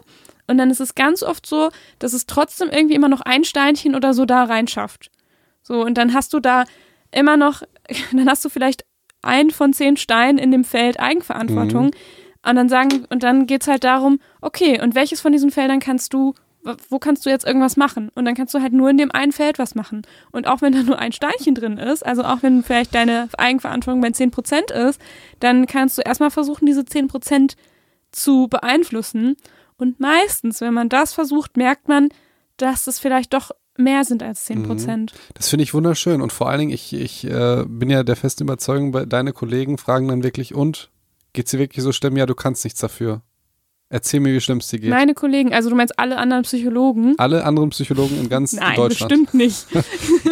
[0.46, 3.94] Und dann ist es ganz oft so, dass es trotzdem irgendwie immer noch ein Steinchen
[3.94, 5.10] oder so da reinschafft.
[5.62, 6.64] So, und dann hast du da
[7.10, 7.62] immer noch,
[8.12, 8.84] dann hast du vielleicht
[9.22, 11.90] ein von zehn Steinen in dem Feld Eigenverantwortung.
[12.46, 16.12] Und dann sagen, und dann geht's halt darum, okay, und welches von diesen Feldern kannst
[16.12, 16.34] du,
[16.88, 18.10] wo kannst du jetzt irgendwas machen?
[18.14, 20.02] Und dann kannst du halt nur in dem einen Feld was machen.
[20.32, 24.00] Und auch wenn da nur ein Steinchen drin ist, also auch wenn vielleicht deine Eigenverantwortung
[24.00, 25.00] bei 10% ist,
[25.40, 27.54] dann kannst du erstmal versuchen, diese 10%
[28.12, 29.36] zu beeinflussen.
[29.76, 32.08] Und meistens, wenn man das versucht, merkt man,
[32.56, 35.10] dass es vielleicht doch mehr sind als 10%.
[35.34, 36.22] Das finde ich wunderschön.
[36.22, 39.78] Und vor allen Dingen, ich, ich äh, bin ja der festen Überzeugung, bei- deine Kollegen
[39.78, 40.90] fragen dann wirklich, und
[41.34, 42.16] geht's dir wirklich so schlimm?
[42.16, 43.20] Ja, du kannst nichts dafür.
[43.90, 44.90] Erzähl mir, wie schlimm es dir geht.
[44.90, 47.14] Meine Kollegen, also du meinst alle anderen Psychologen?
[47.18, 49.10] Alle anderen Psychologen in ganz Nein, Deutschland.
[49.10, 49.66] bestimmt nicht.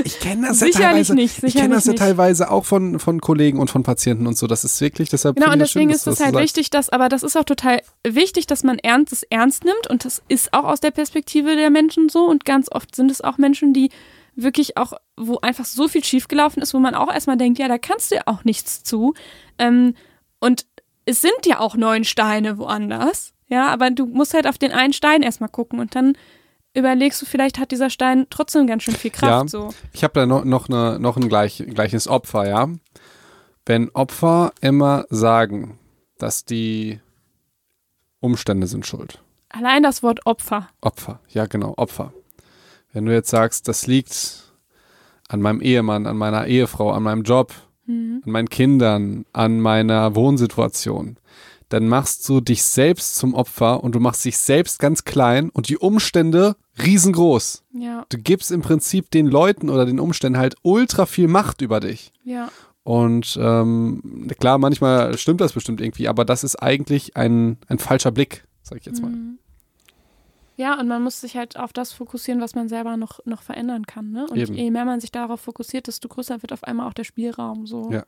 [0.05, 1.15] Ich kenne das ja Sicherlich teilweise.
[1.15, 1.99] nicht, ich kenne das sicherlich ja nicht.
[2.19, 4.49] teilweise auch von, von Kollegen und von Patienten und so.
[4.49, 7.23] Das ist wirklich, deshalb Genau, und deswegen schön, ist es halt wichtig, dass, aber das
[7.23, 10.81] ist auch total wichtig, dass man ernst, es ernst nimmt und das ist auch aus
[10.81, 13.91] der Perspektive der Menschen so und ganz oft sind es auch Menschen, die
[14.35, 17.79] wirklich auch, wo einfach so viel schiefgelaufen ist, wo man auch erstmal denkt, ja, da
[17.79, 19.15] kannst du ja auch nichts zu.
[19.59, 19.95] Ähm,
[20.41, 20.67] und
[21.05, 24.93] es sind ja auch neun Steine woanders, ja, aber du musst halt auf den einen
[24.93, 26.17] Stein erstmal gucken und dann
[26.75, 29.45] überlegst du, vielleicht hat dieser Stein trotzdem ganz schön viel Kraft.
[29.45, 29.49] Ja.
[29.49, 29.75] So.
[29.93, 32.69] Ich habe da noch, noch, eine, noch ein gleich, gleiches Opfer, ja.
[33.67, 35.79] Wenn Opfer immer sagen,
[36.19, 37.01] dass die
[38.21, 39.23] Umstände sind schuld.
[39.51, 40.69] Allein das Wort Opfer.
[40.81, 42.13] Opfer, ja genau, Opfer.
[42.93, 44.55] Wenn du jetzt sagst, das liegt
[45.29, 47.53] an meinem Ehemann, an meiner Ehefrau, an meinem Job,
[47.87, 48.23] Mhm.
[48.25, 51.17] an meinen Kindern, an meiner Wohnsituation,
[51.69, 55.69] dann machst du dich selbst zum Opfer und du machst dich selbst ganz klein und
[55.69, 57.65] die Umstände riesengroß.
[57.79, 61.81] Ja, Du gibst im Prinzip den Leuten oder den Umständen halt ultra viel Macht über
[61.81, 62.13] dich.
[62.25, 62.49] ja.
[62.85, 68.11] Und ähm, klar, manchmal stimmt das bestimmt irgendwie, aber das ist eigentlich ein, ein falscher
[68.11, 69.13] Blick, sag ich jetzt mal.
[69.13, 69.39] Mhm.
[70.57, 73.87] Ja, und man muss sich halt auf das fokussieren, was man selber noch, noch verändern
[73.87, 74.11] kann.
[74.11, 74.27] Ne?
[74.29, 74.55] Und Eben.
[74.55, 77.67] je mehr man sich darauf fokussiert, desto größer wird auf einmal auch der Spielraum.
[77.67, 77.91] So.
[77.91, 78.05] Ja.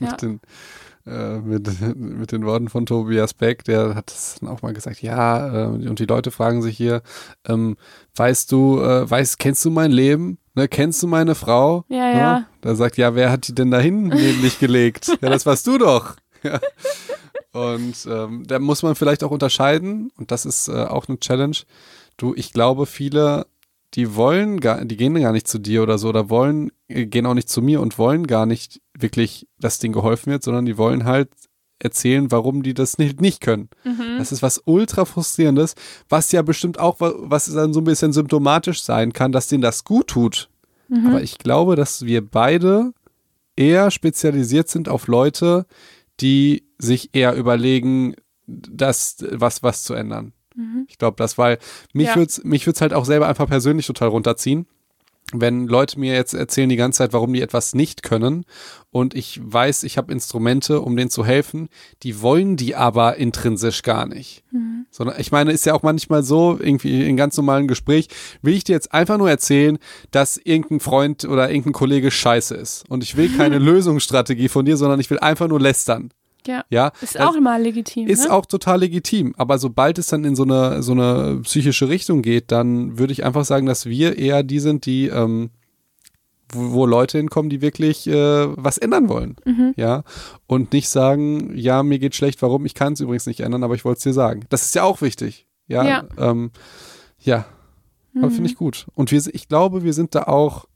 [0.00, 0.10] Ja.
[0.10, 0.40] mit, den,
[1.06, 5.02] äh, mit, mit den Worten von Tobias Beck, der hat das dann auch mal gesagt,
[5.02, 7.02] ja, äh, und die Leute fragen sich hier,
[7.46, 7.76] ähm,
[8.16, 10.38] weißt du, äh, weißt, kennst du mein Leben?
[10.54, 11.84] Ne, kennst du meine Frau?
[11.88, 12.46] Ja, ja.
[12.60, 15.08] Da sagt, ja, wer hat die denn da hinten neben dich gelegt?
[15.22, 16.16] Ja, das warst du doch.
[16.44, 16.58] Ja.
[17.52, 21.56] Und ähm, da muss man vielleicht auch unterscheiden, und das ist äh, auch eine Challenge.
[22.16, 23.46] Du, ich glaube, viele,
[23.94, 27.26] die wollen gar, die gehen gar nicht zu dir oder so, oder wollen, äh, gehen
[27.26, 30.78] auch nicht zu mir und wollen gar nicht wirklich, dass denen geholfen wird, sondern die
[30.78, 31.28] wollen halt
[31.78, 33.68] erzählen, warum die das nicht, nicht können.
[33.84, 34.16] Mhm.
[34.18, 35.74] Das ist was ultra frustrierendes,
[36.08, 39.62] was ja bestimmt auch, wa- was dann so ein bisschen symptomatisch sein kann, dass denen
[39.62, 40.48] das gut tut.
[40.88, 41.08] Mhm.
[41.08, 42.92] Aber ich glaube, dass wir beide
[43.56, 45.66] eher spezialisiert sind auf Leute,
[46.20, 48.14] die sich eher überlegen,
[48.46, 50.32] das, was, was zu ändern.
[50.54, 50.86] Mhm.
[50.88, 51.58] Ich glaube, das, weil
[51.92, 52.16] mich Ja.
[52.16, 54.66] würd's mich würd's halt auch selber einfach persönlich total runterziehen.
[55.34, 58.44] Wenn Leute mir jetzt erzählen die ganze Zeit, warum die etwas nicht können
[58.90, 61.68] und ich weiß, ich habe Instrumente, um denen zu helfen,
[62.02, 64.42] die wollen die aber intrinsisch gar nicht.
[64.50, 64.84] Mhm.
[64.90, 68.08] Sondern ich meine, ist ja auch manchmal so, irgendwie in ganz normalen Gespräch,
[68.42, 69.78] will ich dir jetzt einfach nur erzählen,
[70.10, 72.84] dass irgendein Freund oder irgendein Kollege scheiße ist.
[72.90, 76.10] Und ich will keine Lösungsstrategie von dir, sondern ich will einfach nur lästern.
[76.46, 76.64] Ja.
[76.70, 78.08] Ja, Ist auch immer legitim.
[78.08, 78.32] ist ne?
[78.32, 79.34] auch total legitim.
[79.36, 83.24] Aber sobald es dann in so eine, so eine psychische Richtung geht, dann würde ich
[83.24, 85.50] einfach sagen, dass wir eher die sind, die, ähm,
[86.50, 89.36] wo, wo Leute hinkommen, die wirklich äh, was ändern wollen.
[89.44, 89.74] Mhm.
[89.76, 90.02] Ja.
[90.46, 92.66] Und nicht sagen, ja, mir geht schlecht, warum?
[92.66, 94.44] Ich kann es übrigens nicht ändern, aber ich wollte es dir sagen.
[94.48, 95.46] Das ist ja auch wichtig.
[95.66, 95.84] Ja.
[95.84, 96.04] Ja.
[96.18, 96.50] Ähm,
[97.20, 97.46] ja.
[98.12, 98.30] Mhm.
[98.30, 98.86] finde ich gut.
[98.94, 100.66] Und wir, ich glaube, wir sind da auch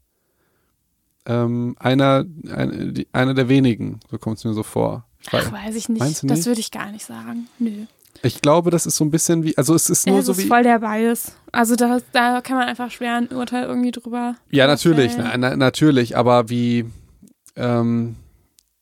[1.26, 5.06] ähm, einer, ein, die, einer der wenigen, so kommt es mir so vor.
[5.32, 6.22] Ach, weiß ich nicht.
[6.22, 6.46] Du Das nicht?
[6.46, 7.48] würde ich gar nicht sagen.
[7.58, 7.84] Nö.
[8.22, 10.38] ich glaube, das ist so ein bisschen wie, also es ist nur es so ist
[10.38, 10.46] wie.
[10.46, 11.32] voll der Bias.
[11.52, 14.36] Also da, da kann man einfach schwer ein Urteil irgendwie drüber.
[14.50, 16.86] Ja, natürlich, na, na, natürlich, aber wie,
[17.56, 18.16] ähm,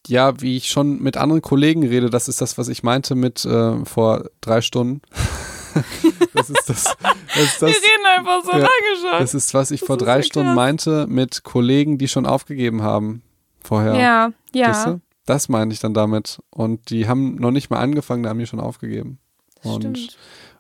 [0.07, 3.45] ja, wie ich schon mit anderen Kollegen rede, das ist das, was ich meinte mit
[3.45, 5.01] äh, vor drei Stunden.
[6.35, 9.19] das ist das, das, ist Wir das, reden einfach so Ja, lange schon.
[9.21, 12.83] das ist, was ich Das vor ist drei Stunden meinte mit Kollegen, die schon aufgegeben
[12.83, 13.23] haben
[13.63, 13.95] vorher.
[13.95, 14.69] ja, ja.
[14.69, 15.01] Weißt du?
[15.27, 16.41] Das meine ich dann damit.
[16.51, 19.19] Und die haben noch nicht mal angefangen, da haben die schon aufgegeben.
[19.63, 20.19] das Und, stimmt.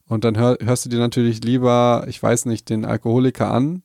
[0.08, 3.82] und dann hör, hörst du dir natürlich lieber, ich weiß nicht, den Alkoholiker an.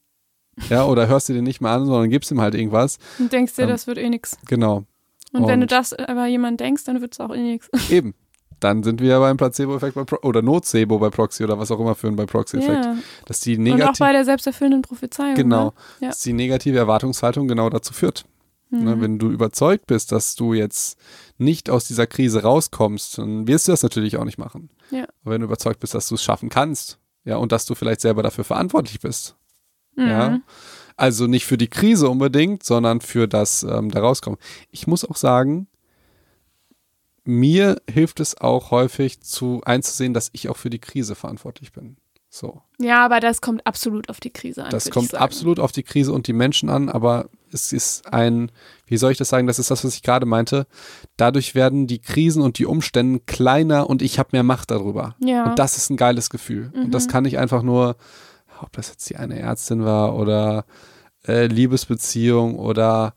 [0.70, 2.98] Ja, oder hörst du den nicht mehr an, sondern gibst ihm halt irgendwas.
[3.18, 4.38] Und denkst dir, ähm, das wird eh nix.
[4.48, 4.84] Genau.
[5.32, 7.70] Und, wenn du und- das aber jemand denkst, dann wird es auch eh nix.
[7.90, 8.14] Eben.
[8.60, 11.80] Dann sind wir ja beim Placebo-Effekt bei Pro oder Nocebo bei Proxy oder was auch
[11.80, 12.84] immer für ein bei Proxy-Effekt.
[12.84, 12.98] Ja.
[13.26, 15.36] Dass die Und auch bei der selbsterfüllenden Prophezeiung.
[15.36, 15.72] genau, Ne?
[16.02, 16.08] Ja.
[16.10, 18.26] dass die negative Erwartungshaltung genau dazu führt.
[18.70, 18.84] Mhm.
[18.84, 20.98] Ne, wenn du überzeugt bist, dass du jetzt
[21.38, 24.70] nicht aus dieser Krise rauskommst, dann wirst du das natürlich auch nicht machen.
[24.92, 25.06] Ja.
[25.24, 28.02] Aber wenn du überzeugt bist, dass du es schaffen kannst, ja, und dass du vielleicht
[28.02, 29.36] selber dafür verantwortlich bist,
[29.96, 30.08] Mhm.
[30.08, 30.40] ja,
[30.96, 34.40] also nicht für die Krise unbedingt, sondern für das ähm, da rauskommen.
[34.70, 35.68] Ich muss auch sagen,
[37.24, 41.98] mir hilft es auch häufig zu einzusehen, dass ich auch für die Krise verantwortlich bin.
[42.32, 42.62] So.
[42.78, 44.70] ja, aber das kommt absolut auf die Krise an.
[44.70, 48.52] Das kommt absolut auf die Krise und die Menschen an, aber es ist ein,
[48.86, 50.68] wie soll ich das sagen, das ist das, was ich gerade meinte.
[51.18, 55.16] Dadurch werden die Krisen und die Umstände kleiner und ich habe mehr Macht darüber.
[55.20, 55.46] Ja.
[55.50, 56.72] Und das ist ein geiles Gefühl.
[56.76, 57.10] Und das Mhm.
[57.12, 57.96] kann ich einfach nur,
[58.62, 60.66] ob das jetzt die eine Ärztin war oder
[61.28, 63.14] äh, Liebesbeziehung oder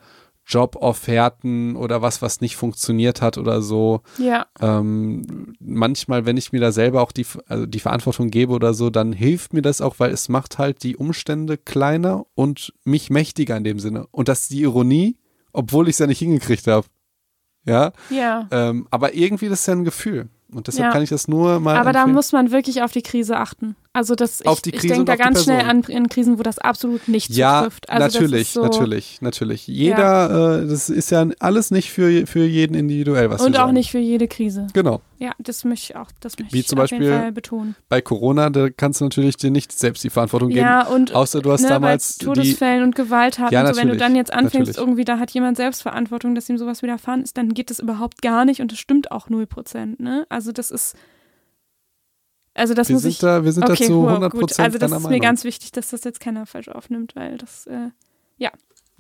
[0.47, 4.03] Jobofferten oder was, was nicht funktioniert hat oder so.
[4.19, 4.47] Ja.
[4.61, 8.91] Ähm, manchmal, wenn ich mir da selber auch die, also die Verantwortung gebe oder so,
[8.91, 13.57] dann hilft mir das auch, weil es macht halt die Umstände kleiner und mich mächtiger
[13.57, 14.07] in dem Sinne.
[14.11, 15.17] Und das ist die Ironie,
[15.53, 16.87] obwohl ich es ja nicht hingekriegt habe.
[17.65, 17.93] Ja.
[18.11, 18.49] Ja.
[18.51, 20.29] Ähm, aber irgendwie das ist ja ein Gefühl.
[20.53, 20.93] Und deshalb Ja.
[20.93, 21.77] kann ich das nur mal.
[21.77, 22.15] Aber da empfehlen.
[22.15, 23.75] muss man wirklich auf die Krise achten.
[23.95, 26.39] Also das, Auf ich, die ich denke da auf die ganz schnell an, in Krisen,
[26.39, 27.91] wo das absolut nicht ja, zutrifft.
[27.91, 29.67] Also natürlich, so, natürlich, natürlich.
[29.67, 33.75] Jeder, äh, das ist ja alles nicht für, für jeden individuell, was Und auch sagen.
[33.75, 34.67] nicht für jede Krise.
[34.73, 35.03] Genau.
[35.19, 37.77] Ja, das möchte ich auch, das möchte Wie ich zum auf Beispiel betonen.
[37.91, 40.61] Bei Corona, da kannst du natürlich dir nicht selbst die Verantwortung geben.
[40.61, 42.25] Ja, und Außer du hast ne, damals bei die.
[42.25, 44.79] Todesfällen und Gewalttaten Ja, und so, wenn du dann jetzt anfängst, natürlich.
[44.79, 48.47] irgendwie, da hat jemand Selbstverantwortung, dass ihm sowas widerfahren ist, dann geht das überhaupt gar
[48.47, 50.03] nicht und das stimmt auch 0%.
[50.03, 50.27] Ne?
[50.31, 50.97] Also das ist,
[52.55, 54.41] also das Wir muss sind ich, da, wir sind okay, da zu cool, 100 gut.
[54.41, 57.67] Prozent Also das ist mir ganz wichtig, dass das jetzt keiner falsch aufnimmt, weil das,
[57.67, 57.91] äh,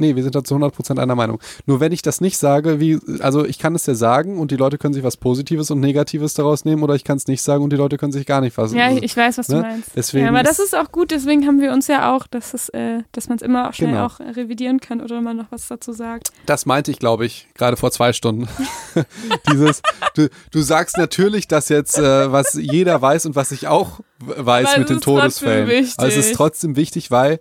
[0.03, 1.39] Nee, wir sind da zu 100 Prozent einer Meinung.
[1.66, 4.57] Nur wenn ich das nicht sage, wie, also ich kann es ja sagen und die
[4.57, 7.62] Leute können sich was Positives und Negatives daraus nehmen oder ich kann es nicht sagen
[7.62, 8.73] und die Leute können sich gar nicht was.
[8.73, 9.62] ja, ich weiß, was du ne?
[9.62, 9.91] meinst.
[9.95, 12.69] Deswegen ja, aber das ist- auch gut, deswegen haben wir uns ja auch, dass, es,
[12.70, 14.07] äh, dass man es immer auch schnell Genau.
[14.07, 16.31] auch revidieren kann oder man noch was dazu sagt.
[16.47, 18.49] Das meinte ich, glaube ich, gerade vor zwei Stunden.
[19.53, 19.83] Dieses,
[20.15, 24.69] du, du sagst natürlich das jetzt, äh, was jeder weiß und was ich auch weiß
[24.70, 25.65] Aber mit den Todesfällen.
[25.97, 27.39] Aber es ist trotzdem wichtig, weil,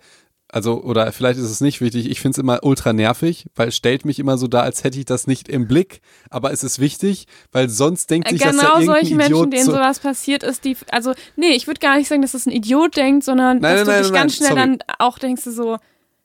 [0.51, 3.75] also, oder vielleicht ist es nicht wichtig, ich finde es immer ultra nervig, weil es
[3.75, 6.01] stellt mich immer so dar, als hätte ich das nicht im Blick.
[6.29, 9.65] Aber es ist wichtig, weil sonst denkt sich das ja Genau solche Menschen, Idiot denen
[9.65, 12.51] so, sowas passiert ist, die, also, nee, ich würde gar nicht sagen, dass das ein
[12.51, 14.77] Idiot denkt, sondern Nein, dass nein, du dich nein, ganz nein, schnell sorry.
[14.77, 15.77] dann auch denkst du so,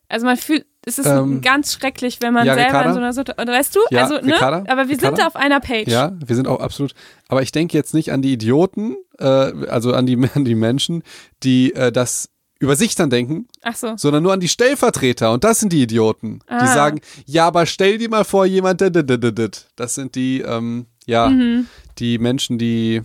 [0.09, 2.87] also man fühlt, es ist Ähm, ganz schrecklich, wenn man ja, selber Ricarda?
[2.89, 4.63] in so einer Situation, weißt du, Ja, also, ne, Ricarda?
[4.71, 5.15] aber wir Ricarda?
[5.15, 5.87] sind da auf einer Page.
[5.89, 6.93] Ja, wir sind auch absolut.
[7.27, 11.03] Aber ich denke jetzt nicht an die Idioten, äh, also an die, an die Menschen,
[11.43, 12.29] die äh, das
[12.59, 13.93] über sich dann denken, so.
[13.97, 15.31] sondern nur an die Stellvertreter.
[15.31, 16.73] Und das sind die Idioten, die Ah.
[16.73, 21.67] sagen, ja, aber stell dir mal vor, jemand, das sind die, ähm, ja, Mhm.
[21.99, 23.01] die Menschen, die,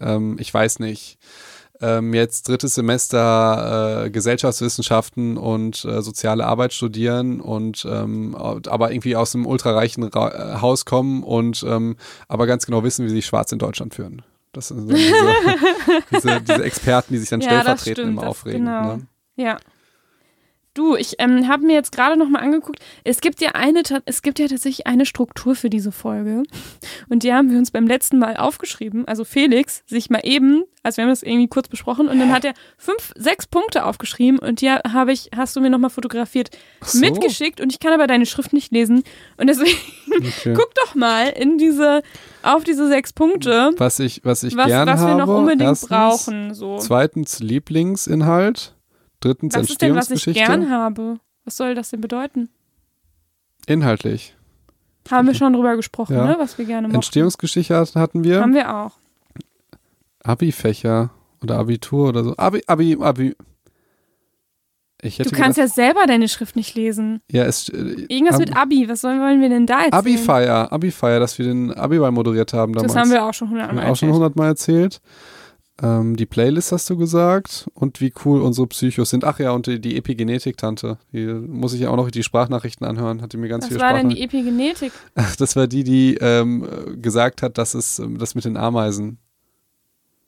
[0.00, 1.18] ähm, ich weiß nicht,
[1.82, 9.16] ähm, jetzt drittes Semester äh, Gesellschaftswissenschaften und äh, soziale Arbeit studieren und ähm, aber irgendwie
[9.16, 11.96] aus einem ultrareichen Ra äh, Haus kommen und ähm,
[12.28, 14.20] aber ganz genau wissen, wie sie schwarz in Deutschland führen.
[14.52, 15.14] Das sind so diese,
[16.12, 18.64] diese, diese Experten, die sich dann Ja, stellvertretend stimmt, immer aufregen.
[18.64, 18.96] genau.
[18.96, 19.06] Ne?
[19.36, 19.58] Ja.
[20.80, 22.78] Du, ich ähm, habe mir jetzt gerade noch mal angeguckt.
[23.04, 26.42] Es gibt ja eine, es gibt ja tatsächlich eine Struktur für diese Folge
[27.10, 29.06] und die haben wir uns beim letzten Mal aufgeschrieben.
[29.06, 32.46] Also Felix sich mal eben, also wir haben das irgendwie kurz besprochen und dann hat
[32.46, 36.48] er fünf, sechs Punkte aufgeschrieben und die habe ich, hast du mir noch mal fotografiert
[36.80, 36.98] so.
[37.00, 39.04] mitgeschickt und ich kann aber deine Schrift nicht lesen
[39.36, 39.76] und deswegen
[40.10, 40.54] Okay.
[40.56, 42.02] guck doch mal in diese
[42.42, 45.88] auf diese sechs Punkte, Was ich, was ich was, gern was wir noch unbedingt erstens,
[45.90, 46.54] brauchen.
[46.54, 46.78] So.
[46.78, 48.74] Zweitens Lieblingsinhalt.
[49.20, 51.18] Drittens Was ist denn, was ich gern habe?
[51.44, 52.48] Was soll das denn bedeuten?
[53.66, 54.34] Inhaltlich.
[55.10, 56.24] Haben wir schon drüber gesprochen, Ja.
[56.26, 56.36] ne?
[56.38, 56.96] Was wir gerne mochten.
[56.96, 58.40] Entstehungsgeschichte hat- hatten wir.
[58.40, 58.92] Haben wir auch.
[60.22, 61.10] Abi-Fächer
[61.42, 62.34] oder Abitur oder so.
[62.36, 63.36] Abi, Abi, Abi.
[65.02, 67.22] Du kannst gedacht, ja selber deine Schrift nicht lesen.
[67.30, 67.76] ja, es, äh,
[68.08, 68.88] Irgendwas Abi- mit Abi.
[68.90, 69.94] Was sollen, wollen wir denn da erzählen?
[69.94, 72.92] Abi-Feier, Abi-Feier, dass wir den Abi-Ball moderiert haben damals.
[72.92, 74.14] Das haben wir auch schon Haben hundertmal wir auch schon erzählt.
[74.14, 75.00] hundertmal erzählt.
[75.82, 79.24] Ähm, die Playlist hast du gesagt und wie cool unsere Psychos sind.
[79.24, 80.98] Ach ja, und die, die Epigenetik-Tante.
[81.12, 83.22] Die muss ich ja auch noch die Sprachnachrichten anhören.
[83.22, 84.92] Hat die mir ganz Was viele war denn die Epigenetik?
[85.14, 86.68] Ach, das war die, die ähm,
[87.00, 89.18] gesagt hat, dass es ähm, das mit den Ameisen.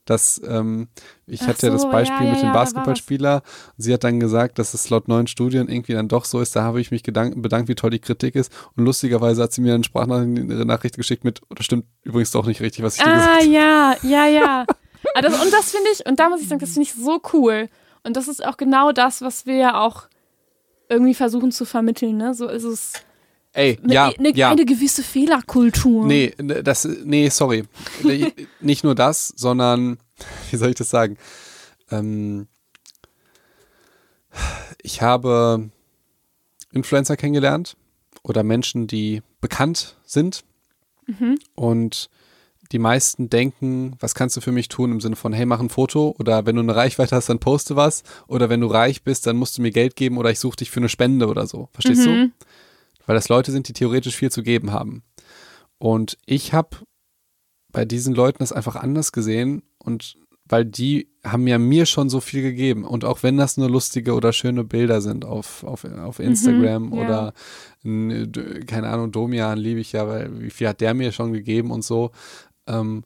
[0.05, 0.89] Das, ähm,
[1.27, 2.53] ich Ach hatte ja das Beispiel ja, mit ja, dem.
[2.53, 3.43] Basketballspieler.
[3.77, 6.57] Sie hat dann gesagt, dass es laut neuen Studien irgendwie dann doch so ist.
[6.57, 8.51] Da habe ich mich bedankt, wie toll die Kritik ist.
[8.75, 12.83] Und lustigerweise hat sie mir eine Sprachnachricht geschickt mit, das stimmt übrigens doch nicht richtig,
[12.83, 13.47] was ich dir gesagt Ah, habe.
[13.47, 14.67] ja, ja, ja.
[15.15, 17.21] Ah, das, und das finde ich, und da muss ich sagen, das finde ich so
[17.33, 17.69] cool.
[18.05, 20.09] Und das ist auch genau das, was wir ja auch
[20.89, 22.35] irgendwie versuchen zu vermitteln, ne?
[22.35, 22.93] So ist es.
[23.55, 24.51] Ey, Eine, ja, eine, ja.
[24.51, 26.07] eine gewisse Fehlerkultur.
[26.07, 27.65] Nee, ne, das, nee, sorry.
[28.61, 29.99] Nicht nur das, sondern,
[30.51, 31.19] wie soll ich das sagen?
[31.91, 32.49] Ähm,
[34.83, 35.69] ich habe
[36.73, 37.77] Influencer kennengelernt
[38.23, 40.45] oder Menschen, die bekannt sind
[41.55, 42.09] und
[42.73, 45.69] die meisten denken, was kannst du für mich tun im Sinne von, hey, mach ein
[45.69, 49.27] Foto oder wenn du eine Reichweite hast, dann poste was oder wenn du reich bist,
[49.27, 51.69] dann musst du mir Geld geben oder ich suche dich für eine Spende oder so.
[51.73, 52.11] Verstehst du?
[52.11, 52.33] Mhm.
[53.07, 55.03] Weil das Leute sind, die theoretisch viel zu geben haben.
[55.79, 56.77] Und ich habe
[57.73, 60.17] bei diesen Leuten das einfach anders gesehen und
[60.49, 62.85] weil die haben ja mir schon so viel gegeben.
[62.85, 66.95] Und auch wenn das nur lustige oder schöne Bilder sind auf, auf, auf Instagram Mhm,
[66.95, 67.03] ja.
[67.05, 67.33] oder,
[67.85, 71.71] d- keine Ahnung, Domian liebe ich ja, weil wie viel hat der mir schon gegeben
[71.71, 72.11] und so.
[72.67, 73.05] Ähm,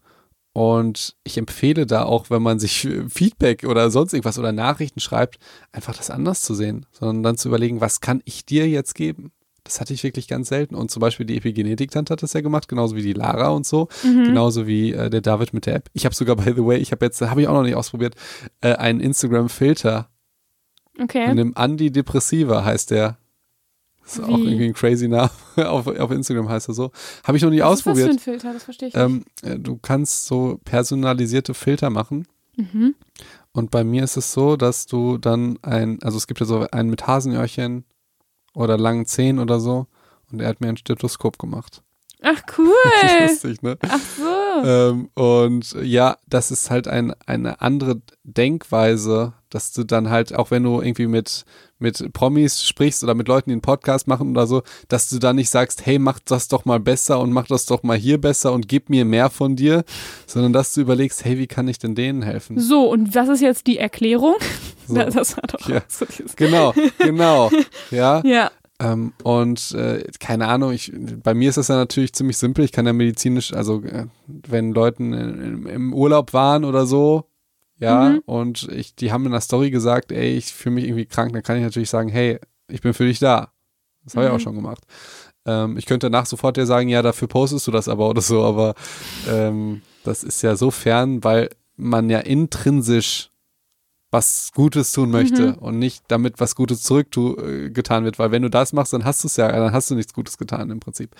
[0.53, 5.39] und ich empfehle da auch, wenn man sich Feedback oder sonst irgendwas oder Nachrichten schreibt,
[5.71, 9.33] einfach das anders zu sehen, sondern dann zu überlegen, was kann ich dir jetzt geben?
[9.65, 10.75] Das hatte ich wirklich ganz selten.
[10.75, 13.89] Und zum Beispiel die Epigenetik-Tante hat das ja gemacht, genauso wie die Lara und so.
[14.03, 14.25] Mhm.
[14.25, 15.91] Genauso wie äh, der David mit der App.
[15.93, 18.15] Ich habe sogar, by the way, ich habe jetzt, habe ich auch noch nicht ausprobiert,
[18.61, 20.09] äh, einen Instagram-Filter.
[21.03, 21.27] Okay.
[21.27, 23.19] Von dem Antidepressiva heißt der.
[24.07, 24.45] Das ist auch Wie?
[24.45, 25.31] irgendwie ein crazy Name.
[25.57, 26.93] auf, auf Instagram heißt er so.
[27.25, 28.11] Habe ich noch nie Was ist das für ausprobiert.
[28.11, 28.53] ein Filter?
[28.53, 29.05] Das verstehe ich nicht.
[29.05, 32.29] Ähm, äh, du kannst so personalisierte Filter machen.
[32.57, 32.95] Mhm.
[33.51, 36.67] Und bei mir ist es so, dass du dann ein, also es gibt ja so
[36.71, 37.85] einen mit Hasenöhrchen
[38.55, 39.89] oder langen Zähnen oder so.
[40.31, 41.83] Und er hat mir ein Stethoskop gemacht.
[42.23, 42.73] Ach, cool.
[43.23, 43.77] Lustig, ne?
[43.89, 44.69] Ach so.
[44.69, 50.51] Ähm, und ja, das ist halt ein, eine andere Denkweise, dass du dann halt, auch
[50.51, 51.47] wenn du irgendwie mit,
[51.79, 55.37] mit Promis sprichst oder mit Leuten, die einen Podcast machen oder so, dass du dann
[55.37, 58.53] nicht sagst, hey, mach das doch mal besser und mach das doch mal hier besser
[58.53, 59.83] und gib mir mehr von dir,
[60.27, 62.61] sondern dass du überlegst, hey, wie kann ich denn denen helfen?
[62.61, 64.35] So, und was ist jetzt die Erklärung?
[64.87, 64.95] So.
[64.95, 65.79] Das, das war doch Ja.
[65.79, 67.51] auch so dieses Genau, genau,
[67.91, 68.23] ja.
[68.25, 68.51] Ja.
[68.79, 70.93] Ähm, und äh, keine Ahnung, ich,
[71.23, 72.63] bei mir ist das ja natürlich ziemlich simpel.
[72.63, 77.25] Ich kann ja medizinisch, also äh, wenn Leuten im Urlaub waren oder so,
[77.79, 78.19] ja, Mhm.
[78.27, 81.43] und ich, die haben in der Story gesagt, ey, ich fühle mich irgendwie krank, dann
[81.43, 82.39] kann ich natürlich sagen, hey,
[82.69, 83.53] ich bin für dich da.
[84.05, 84.41] Das habe ich auch Mhm.
[84.41, 84.85] schon gemacht.
[85.45, 88.45] Ähm, ich könnte danach sofort dir sagen, ja, dafür postest du das aber oder so,
[88.45, 88.75] aber
[89.29, 93.31] ähm, das ist ja so fern, weil man ja intrinsisch
[94.11, 95.55] was Gutes tun möchte Mhm.
[95.59, 99.05] und nicht damit was Gutes zurück tu, äh, wird, weil wenn du das machst, dann
[99.05, 101.15] hast du es ja, dann hast du nichts Gutes getan im Prinzip.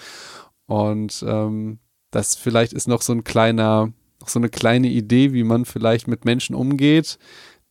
[0.67, 1.79] Und ähm,
[2.11, 6.09] das vielleicht ist noch so ein kleiner, noch so eine kleine Idee, wie man vielleicht
[6.09, 7.19] mit Menschen umgeht,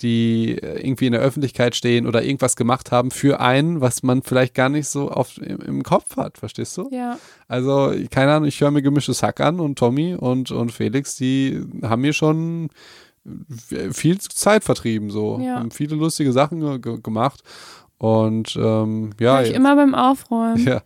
[0.02, 4.24] die äh, irgendwie in der Öffentlichkeit stehen oder irgendwas gemacht haben für einen, was man
[4.24, 6.90] vielleicht gar nicht so oft im, im Kopf hat, verstehst du?
[6.92, 7.18] Ja.
[7.48, 11.62] Also, keine Ahnung, ich höre mir gemischtes Hack an und Tommy und, und Felix, die
[11.82, 12.70] haben mir schon
[13.92, 15.40] viel Zeit vertrieben, so.
[15.42, 15.56] Ja.
[15.60, 17.42] Haben viele lustige Sachen ge- gemacht.
[17.98, 20.58] Und ähm, ja, Hör ich immer beim Aufräumen.
[20.66, 20.82] ja,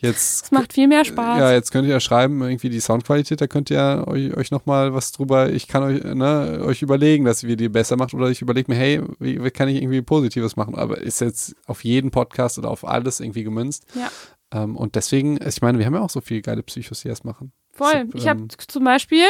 [0.00, 1.38] jetzt Es macht viel mehr Spaß.
[1.38, 4.94] ja, jetzt könnt ihr ja schreiben, irgendwie die Soundqualität, da könnt ihr euch, euch nochmal
[4.94, 8.42] was drüber, ich kann euch, ne, euch überlegen, dass ihr die besser macht oder ich
[8.42, 10.76] überlege mir, hey, wie, wie kann ich irgendwie Positives machen?
[10.76, 13.84] Aber ist jetzt auf jeden Podcast oder auf alles irgendwie gemünzt.
[13.94, 14.10] Ja.
[14.52, 17.24] Ähm, und deswegen, ich meine, wir haben ja auch so viele geile Psychos, die das
[17.24, 17.52] machen.
[17.72, 18.08] Voll.
[18.14, 19.24] Ich habe ähm, zum Beispiel,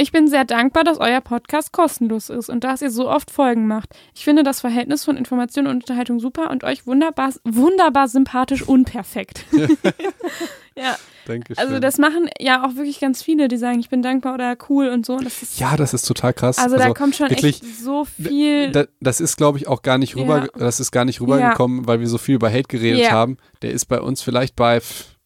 [0.00, 3.66] ich bin sehr dankbar, dass euer Podcast kostenlos ist und dass ihr so oft Folgen
[3.66, 3.90] macht.
[4.14, 9.44] Ich finde das Verhältnis von Information und Unterhaltung super und euch wunderbar, wunderbar sympathisch unperfekt.
[10.76, 10.96] ja,
[11.26, 11.58] Dankeschön.
[11.58, 14.88] also das machen ja auch wirklich ganz viele, die sagen, ich bin dankbar oder cool
[14.88, 15.14] und so.
[15.14, 16.58] Und das ist, ja, das ist total krass.
[16.58, 18.70] also, da kommt schon wirklich, echt so viel.
[18.70, 20.46] Da, das ist, glaube ich, auch gar nicht rüber, Ja.
[20.56, 23.10] das ist gar nicht rübergekommen, weil wir so viel über Hate geredet Ja.
[23.10, 23.36] haben.
[23.62, 25.16] Der ist bei uns vielleicht bei pff,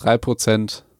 [0.00, 0.78] 3%.
[0.78, 0.93] Ja,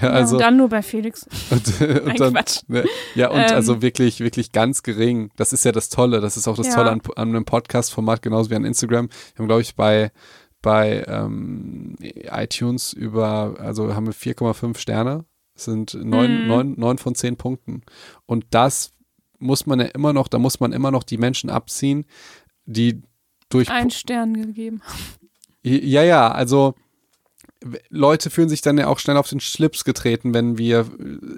[0.00, 1.26] ja, also und dann nur bei Felix.
[1.50, 2.60] und, und Nein, dann, Quatsch.
[2.68, 3.46] ne, ja, und Ähm.
[3.54, 5.30] also wirklich, wirklich ganz gering.
[5.36, 6.20] Das ist ja das Tolle.
[6.20, 6.74] Das ist auch das Ja.
[6.74, 9.08] Tolle an, an einem Podcast-Format, genauso wie an Instagram.
[9.08, 10.10] Wir haben, glaube ich, bei,
[10.62, 15.24] bei ähm, iTunes über, also haben wir 4,5 Sterne.
[15.54, 16.46] Das sind neun, Mhm.
[16.48, 17.82] neun, neun von zehn Punkten.
[18.26, 18.92] Und das
[19.38, 22.04] muss man ja immer noch, da muss man immer noch die Menschen abziehen,
[22.66, 23.02] die
[23.48, 24.82] durch Ein Stern gegeben.
[25.62, 26.74] ja, ja, also
[27.90, 30.86] Leute fühlen sich dann ja auch schnell auf den Schlips getreten, wenn wir,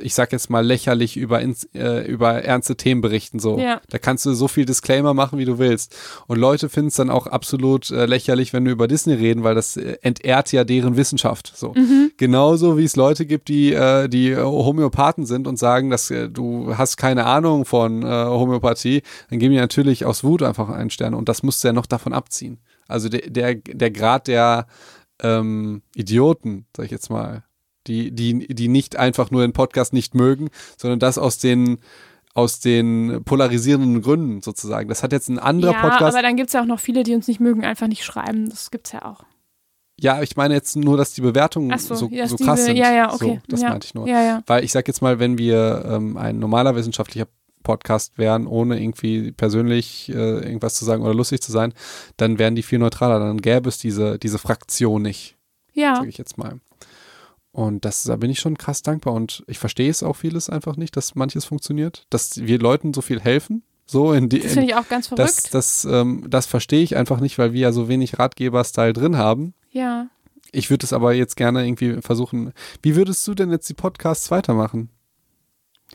[0.02, 3.38] ich sag jetzt mal, lächerlich über, äh, über ernste Themen berichten.
[3.38, 3.58] So.
[3.58, 3.80] Ja.
[3.88, 5.96] Da kannst du so viel Disclaimer machen, wie du willst.
[6.26, 9.54] Und Leute finden es dann auch absolut äh, lächerlich, wenn wir über Disney reden, weil
[9.54, 11.52] das äh, entehrt ja deren Wissenschaft.
[11.54, 11.72] So.
[11.74, 12.12] Mhm.
[12.16, 16.28] Genauso wie es Leute gibt, die, äh, die äh, Homöopathen sind und sagen, dass äh,
[16.28, 20.90] du hast keine Ahnung von äh, Homöopathie, dann geben die natürlich aus Wut einfach einen
[20.90, 22.58] Stern und das musst du ja noch davon abziehen.
[22.88, 24.66] Also der, der, der Grad der
[25.22, 27.44] ähm, Idioten, sag ich jetzt mal,
[27.86, 31.78] die, die, die nicht einfach nur den Podcast nicht mögen, sondern das aus den
[32.34, 34.88] aus den polarisierenden Gründen sozusagen.
[34.88, 36.14] Das hat jetzt ein anderer ja, Podcast.
[36.14, 38.48] aber dann gibt es ja auch noch viele, die uns nicht mögen, einfach nicht schreiben.
[38.48, 39.24] Das gibt's ja auch.
[39.98, 42.76] Ja, ich meine jetzt nur, dass die Bewertungen so, so, so krass Be- sind.
[42.76, 43.40] ja, ja, okay.
[43.40, 43.70] So, das Ja.
[43.70, 44.06] meinte ich nur.
[44.06, 44.42] Ja, ja.
[44.46, 47.26] Weil ich sag jetzt mal, wenn wir ähm, ein normaler wissenschaftlicher
[47.68, 51.74] Podcast wären, ohne irgendwie persönlich äh, irgendwas zu sagen oder lustig zu sein,
[52.16, 53.18] dann wären die viel neutraler.
[53.18, 55.36] Dann gäbe es diese, diese Fraktion nicht,
[55.74, 56.60] Ja, sage ich jetzt mal.
[57.52, 59.12] Und das, da bin ich schon krass dankbar.
[59.12, 63.02] Und ich verstehe es auch vieles einfach nicht, dass manches funktioniert, dass wir Leuten so
[63.02, 63.62] viel helfen.
[63.84, 65.28] So in die, das in, finde ich auch ganz verrückt.
[65.28, 69.18] das, das, ähm, das verstehe ich einfach nicht, weil wir ja so wenig Ratgeber-Style drin
[69.18, 69.54] haben.
[69.70, 70.08] ja.
[70.50, 72.54] Ich würde es aber jetzt gerne irgendwie versuchen.
[72.80, 74.88] Wie würdest du denn jetzt die Podcasts weitermachen?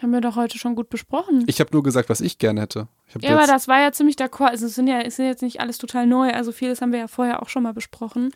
[0.01, 1.43] Haben wir doch heute schon gut besprochen.
[1.47, 2.87] Ich habe nur gesagt, was ich gerne hätte.
[3.07, 4.49] Ich ja, aber das war ja ziemlich d'accord.
[4.49, 6.31] Also es sind ja, es sind jetzt nicht alles total neu.
[6.31, 8.31] Also vieles haben wir ja vorher auch schon mal besprochen.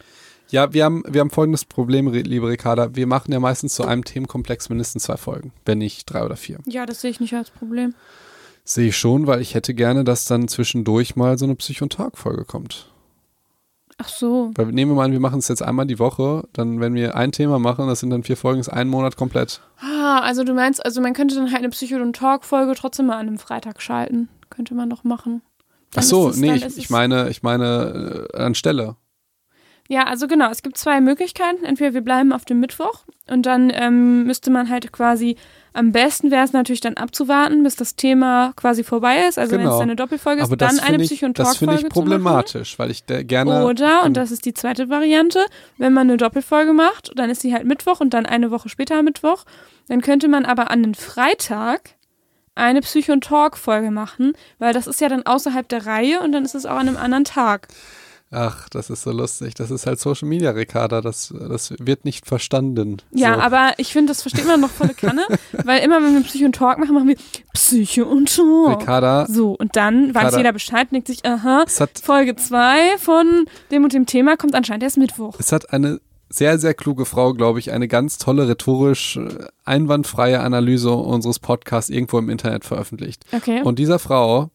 [0.49, 2.95] ja, wir haben, wir haben folgendes Problem, liebe Ricarda.
[2.95, 6.59] Wir machen ja meistens zu einem Themenkomplex mindestens zwei Folgen, wenn nicht drei oder vier.
[6.65, 7.95] Ja, das sehe ich nicht als Problem.
[8.63, 11.93] Sehe ich schon, weil ich hätte gerne, dass dann zwischendurch mal so eine Psych- und
[11.93, 12.91] Tag-Folge kommt.
[13.99, 14.51] Ach so.
[14.55, 17.15] Weil nehmen wir mal an, wir machen es jetzt einmal die Woche, dann wenn wir
[17.15, 19.61] ein Thema machen, das sind dann vier Folgen, ist ein Monat komplett.
[19.79, 23.15] Ah, also du meinst, also man könnte dann halt eine Psycho- und Talk-Folge trotzdem mal
[23.17, 24.29] an einem Freitag schalten.
[24.51, 25.41] Könnte man doch machen.
[25.91, 28.95] Ach Dann so, ist es- nee, ich, ich meine, ich meine äh, anstelle.
[29.89, 31.63] Ja, also genau, es gibt zwei Möglichkeiten.
[31.63, 35.37] Entweder wir bleiben auf dem Mittwoch und dann ähm, müsste man halt quasi,
[35.73, 39.39] am besten wäre es natürlich dann abzuwarten, bis das Thema quasi vorbei ist.
[39.39, 39.71] Also wenn Genau.
[39.73, 42.79] es dann eine Doppelfolge ist, Aber dann eine Psycho- und das finde Talk-Folge ich problematisch,
[42.79, 43.65] weil ich gerne.
[43.65, 45.39] Oder, und das ist die zweite Variante,
[45.77, 49.01] wenn man eine Doppelfolge macht, dann ist sie halt Mittwoch und dann eine Woche später
[49.03, 49.45] Mittwoch.
[49.87, 51.91] Dann könnte man aber an den Freitag
[52.55, 56.43] eine Psycho- und Talk-Folge machen, weil das ist ja dann außerhalb der Reihe und dann
[56.43, 57.67] ist es auch an einem anderen Tag.
[58.29, 59.53] Ach, das ist so lustig.
[59.53, 60.99] Das ist halt Social Media, Ricarda.
[61.01, 62.97] Das, das wird nicht verstanden.
[63.11, 63.41] Ja, so.
[63.41, 65.25] aber ich finde, das versteht man noch volle Kanne,
[65.63, 67.15] weil immer, wenn wir Psycho und Talk machen, machen wir
[67.53, 68.81] Psycho und Talk.
[68.81, 70.37] Ricarda, So, und dann weiß Ricarda.
[70.37, 74.83] jeder Bescheid denkt sich, aha, hat, Folge 2 von dem und dem Thema kommt anscheinend
[74.83, 75.35] erst Mittwoch.
[75.39, 75.99] es hat eine
[76.29, 79.29] sehr, sehr kluge Frau, glaube ich, eine ganz tolle, rhetorisch äh,
[79.63, 83.23] einwandfreie Analyse unseres Podcasts irgendwo im Internet veröffentlicht.
[83.31, 83.61] Okay.
[83.63, 84.49] Und dieser Frau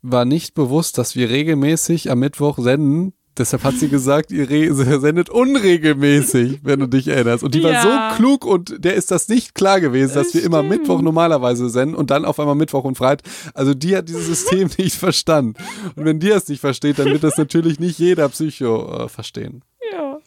[0.00, 3.12] war nicht bewusst, dass wir regelmäßig am Mittwoch senden.
[3.38, 7.44] Deshalb hat sie gesagt, ihr sendet unregelmäßig, wenn du dich erinnerst.
[7.44, 7.84] Und die Ja.
[7.84, 10.70] war so klug und der ist das nicht klar gewesen, dass wir immer Stimmt.
[10.80, 13.28] Mittwoch normalerweise senden und dann auf einmal Mittwoch und Freitag.
[13.54, 15.54] Also die hat dieses System nicht verstanden.
[15.96, 19.62] Und wenn die es nicht versteht, dann wird das natürlich nicht jeder Psycho äh, verstehen.
[19.92, 20.18] ja.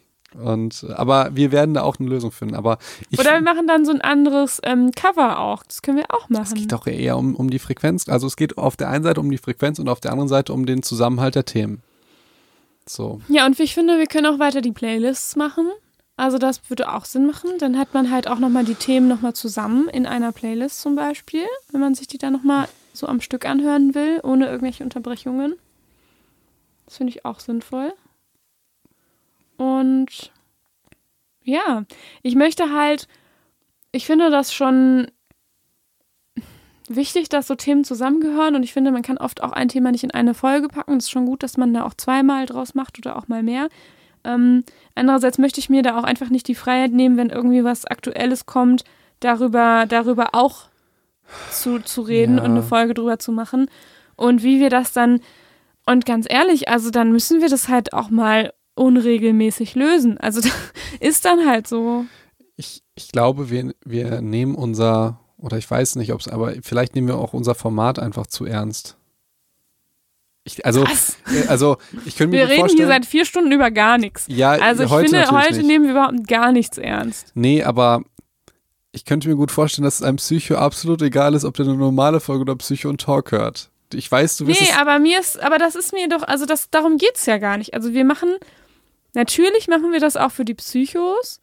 [0.42, 2.56] Und aber wir werden da auch eine Lösung finden.
[2.56, 2.78] Aber
[3.20, 5.64] Oder wir machen dann so ein anderes ähm, Cover auch.
[5.64, 6.44] Das können wir auch machen.
[6.44, 8.08] es geht doch eher um, um die Frequenz.
[8.08, 10.54] Also es geht auf der einen Seite um die Frequenz und auf der anderen Seite
[10.54, 11.82] um den Zusammenhalt der Themen.
[12.86, 13.22] So.
[13.28, 15.70] Ja, und ich finde, wir können auch weiter die Playlists machen.
[16.18, 17.52] Also das würde auch Sinn machen.
[17.60, 21.46] Dann hat man halt auch nochmal die Themen nochmal zusammen in einer Playlist zum Beispiel,
[21.72, 25.56] wenn man sich die dann nochmal so am Stück anhören will, ohne irgendwelche Unterbrechungen.
[26.86, 27.94] Das finde ich auch sinnvoll.
[29.58, 30.32] Und
[31.44, 31.86] ja,
[32.22, 33.08] ich möchte halt,
[33.92, 35.10] ich finde das schon
[36.96, 40.04] wichtig, dass so Themen zusammengehören und ich finde, man kann oft auch ein Thema nicht
[40.04, 40.98] in eine Folge packen.
[40.98, 43.70] Es ist schon gut, dass man da auch zweimal draus macht oder auch mal mehr.
[44.24, 44.64] Ähm,
[44.96, 48.46] andererseits möchte ich mir da auch einfach nicht die Freiheit nehmen, wenn irgendwie was Aktuelles
[48.46, 48.84] kommt,
[49.20, 50.66] darüber, darüber auch
[51.52, 52.44] zu, zu reden Ja.
[52.44, 53.68] und eine Folge drüber zu machen.
[54.16, 55.22] Und wie wir das dann,
[55.86, 60.18] und ganz ehrlich, also dann müssen wir das halt auch mal unregelmäßig lösen.
[60.18, 60.48] Also
[61.00, 62.06] ist dann halt so.
[62.58, 66.96] Ich, ich glaube, wir, wir nehmen unser, oder ich weiß nicht, ob es, aber vielleicht
[66.96, 68.98] nehmen wir auch unser Format einfach zu ernst.
[70.44, 73.98] Ich, also, äh, also, ich könnte mir Wir reden hier seit vier Stunden über gar
[74.00, 74.26] nichts.
[74.28, 75.68] ja, Also ich heute finde, heute nicht.
[75.68, 77.32] nehmen wir überhaupt gar nichts ernst.
[77.36, 78.02] Nee, aber
[78.92, 81.76] ich könnte mir gut vorstellen, dass es einem Psycho absolut egal ist, ob der eine
[81.76, 83.70] normale Folge oder Psycho und Talk hört.
[83.94, 86.46] Ich weiß, du wirst Nee, es, aber mir ist, aber das ist mir doch, also
[86.46, 87.74] das, darum geht's ja gar nicht.
[87.76, 88.36] Also wir machen,
[89.14, 91.40] natürlich machen wir das auch für die Psychos,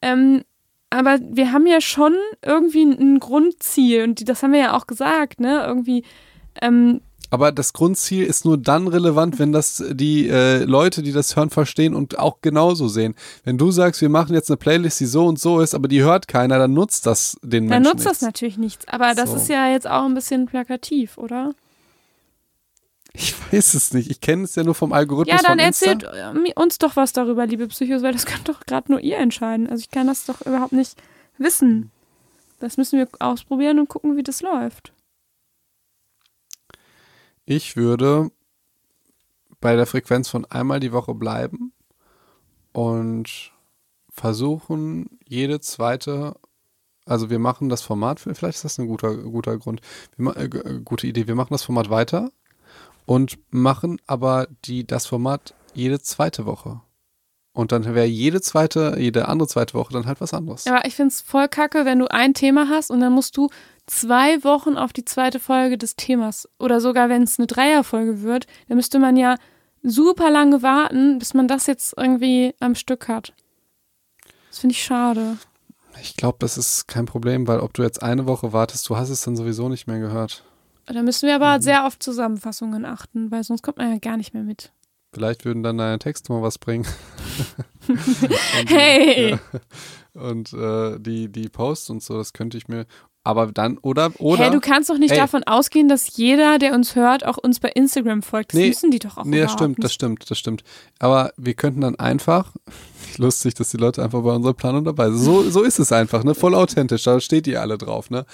[0.00, 0.42] ähm,
[0.90, 5.40] aber wir haben ja schon irgendwie ein, Grundziel und das haben wir ja auch gesagt,
[5.40, 5.64] ne?
[5.66, 6.04] Irgendwie,
[6.62, 7.00] ähm,
[7.30, 11.50] aber das Grundziel ist nur dann relevant, wenn das die äh, Leute, die das hören,
[11.50, 13.14] verstehen und auch genauso sehen.
[13.44, 16.02] Wenn du sagst, wir machen jetzt eine Playlist, die so und so ist, aber die
[16.02, 18.22] hört keiner, dann nutzt das den dann Menschen nutzt das nichts.
[18.22, 18.88] natürlich nichts.
[18.88, 19.36] Aber das So.
[19.36, 21.52] ist ja jetzt auch ein bisschen plakativ, oder?
[23.20, 24.10] Ich weiß es nicht.
[24.10, 25.90] Ich kenne es ja nur vom Algorithmus Ja, dann von Insta.
[25.90, 29.18] erzählt äh, uns doch was darüber, liebe Psychos, weil das könnt doch gerade nur ihr
[29.18, 29.68] entscheiden.
[29.68, 30.94] Also ich kann das doch überhaupt nicht
[31.36, 31.90] wissen.
[32.60, 34.92] Das müssen wir ausprobieren und gucken, wie das läuft.
[37.44, 38.30] Ich würde
[39.60, 41.72] bei der Frequenz von einmal die Woche bleiben
[42.72, 43.52] und
[44.10, 46.36] versuchen, jede zweite,
[47.04, 49.80] also wir machen das Format, vielleicht ist das ein guter, guter Grund,
[50.16, 52.30] wir, äh, äh, gute Idee, wir machen das Format weiter
[53.08, 56.82] und machen aber die, das Format jede zweite Woche.
[57.54, 60.66] Und dann wäre jede zweite, jede andere zweite Woche dann halt was anderes.
[60.66, 63.48] Aber ich finde es voll kacke, wenn du ein Thema hast und dann musst du
[63.86, 68.46] zwei Wochen auf die zweite Folge des Themas oder sogar wenn es eine Dreierfolge wird,
[68.68, 69.36] dann müsste man ja
[69.82, 73.32] super lange warten, bis man das jetzt irgendwie am Stück hat.
[74.50, 75.38] Das finde ich schade.
[76.02, 79.08] Ich glaube, das ist kein Problem, weil ob du jetzt eine Woche wartest, du hast
[79.08, 80.44] es dann sowieso nicht mehr gehört.
[80.92, 84.34] Da müssen wir aber sehr auf Zusammenfassungen achten, weil sonst kommt man ja gar nicht
[84.34, 84.72] mehr mit.
[85.12, 86.86] Vielleicht würden dann deine Texte mal was bringen.
[87.88, 89.30] und, Hey!
[89.30, 89.40] Ja,
[90.14, 92.86] und äh, die, die Posts und so, das könnte ich mir.
[93.24, 94.44] Aber dann, oder, oder.
[94.44, 95.18] Hey, du kannst doch nicht Ey.
[95.18, 98.52] davon ausgehen, dass jeder, der uns hört, auch uns bei Instagram folgt.
[98.52, 100.62] Das Nee, müssen die doch auch nee, das stimmt, das stimmt, das stimmt.
[100.98, 102.54] Aber wir könnten dann einfach,
[103.18, 105.18] lustig, dass die Leute einfach bei unserer Planung dabei sind.
[105.18, 106.34] So, so ist es einfach, ne?
[106.34, 108.24] Voll authentisch, da steht ihr alle drauf, ne?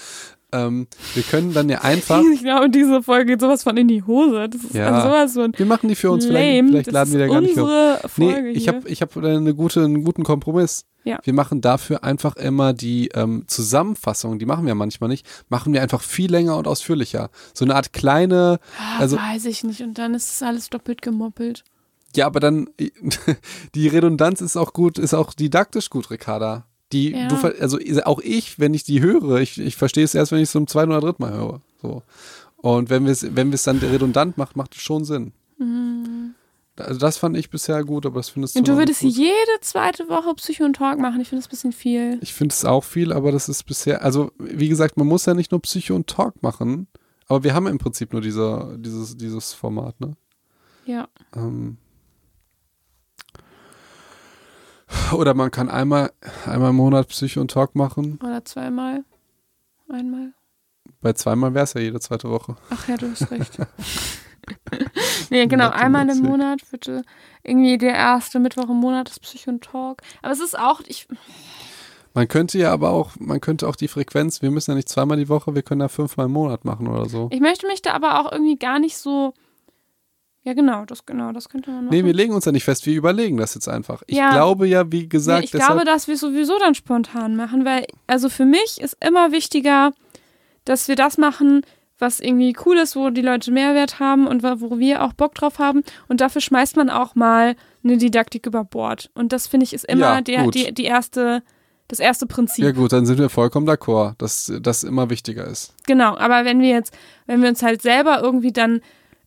[0.54, 2.22] Ähm, wir können dann ja einfach.
[2.32, 4.48] Ich glaube, diese Folge geht sowas von in die Hose.
[4.48, 5.02] Das ist Ja.
[5.02, 6.38] sowas von Wir machen die für uns, lame.
[6.38, 8.08] vielleicht, vielleicht laden wir da gar nicht hoch.
[8.08, 10.84] Folge Nee, ich habe ich hab eine gute, einen guten Kompromiss.
[11.06, 11.18] Ja.
[11.22, 15.82] Wir machen dafür einfach immer die ähm, Zusammenfassung, die machen wir manchmal nicht, machen wir
[15.82, 17.28] einfach viel länger und ausführlicher.
[17.52, 19.82] So eine Art kleine, Ah, also weiß ich nicht.
[19.82, 21.62] Und dann ist es alles doppelt gemoppelt.
[22.16, 22.70] ja, aber dann
[23.74, 26.66] die Redundanz ist auch gut, ist auch didaktisch gut, Ricarda.
[26.94, 27.26] Die, Ja.
[27.28, 30.44] du, also auch ich, wenn ich die höre, ich, ich verstehe es erst, wenn ich
[30.44, 31.60] es zum zweiten oder dritten Mal höre.
[31.82, 32.02] So.
[32.56, 35.32] Und wenn wir es, wenn wir es dann redundant macht, macht es schon Sinn.
[36.76, 40.08] Also das fand ich bisher gut, aber das findest du Und du würdest jede zweite
[40.08, 41.20] Woche Psycho und Talk machen.
[41.20, 42.18] Ich finde das ein bisschen viel.
[42.20, 45.34] Ich finde es auch viel, aber das ist bisher, also wie gesagt, man muss ja
[45.34, 46.86] nicht nur Psycho und Talk machen,
[47.26, 50.16] aber wir haben im Prinzip nur dieser, dieses, dieses Format, ne?
[50.86, 51.08] Ja.
[51.34, 51.78] Ähm
[55.12, 56.12] oder man kann einmal,
[56.46, 58.18] einmal im Monat Psycho und Talk machen.
[58.22, 59.04] Oder zweimal.
[59.88, 60.32] Einmal.
[61.00, 62.56] Bei zweimal wäre es ja jede zweite Woche.
[62.70, 63.58] Ach ja, du hast recht.
[65.30, 67.02] nee, genau, einmal im Monat bitte.
[67.42, 70.02] Irgendwie der erste Mittwoch im Monat ist Psycho und Talk.
[70.22, 71.06] Aber es ist auch, ich,
[72.14, 75.18] Man könnte ja aber auch, man könnte auch die Frequenz, wir müssen ja nicht zweimal
[75.18, 77.28] die Woche, wir können ja fünfmal im Monat machen oder so.
[77.32, 79.34] ich möchte mich da aber auch irgendwie gar nicht so.
[80.44, 81.96] Ja, genau, das genau, das könnte man machen.
[81.96, 84.02] Nee, wir legen uns ja nicht fest, wir überlegen das jetzt einfach.
[84.06, 84.30] Ich Ja.
[84.32, 87.64] glaube ja, wie gesagt, nee, ich deshalb, glaube, dass wir es sowieso dann spontan machen,
[87.64, 89.92] weil, also für mich ist immer wichtiger,
[90.66, 91.62] dass wir das machen,
[91.98, 95.58] was irgendwie cool ist, wo die Leute Mehrwert haben und wo wir auch Bock drauf
[95.58, 95.82] haben.
[96.08, 99.10] Und dafür schmeißt man auch mal eine Didaktik über Bord.
[99.14, 101.42] Und das finde ich ist immer Ja, der, die, die erste,
[101.88, 102.64] das erste Prinzip.
[102.64, 105.72] ja gut, dann sind wir vollkommen d'accord, dass das immer wichtiger ist.
[105.86, 106.92] Genau, aber wenn wir jetzt,
[107.26, 108.80] wenn wir uns halt selber irgendwie dann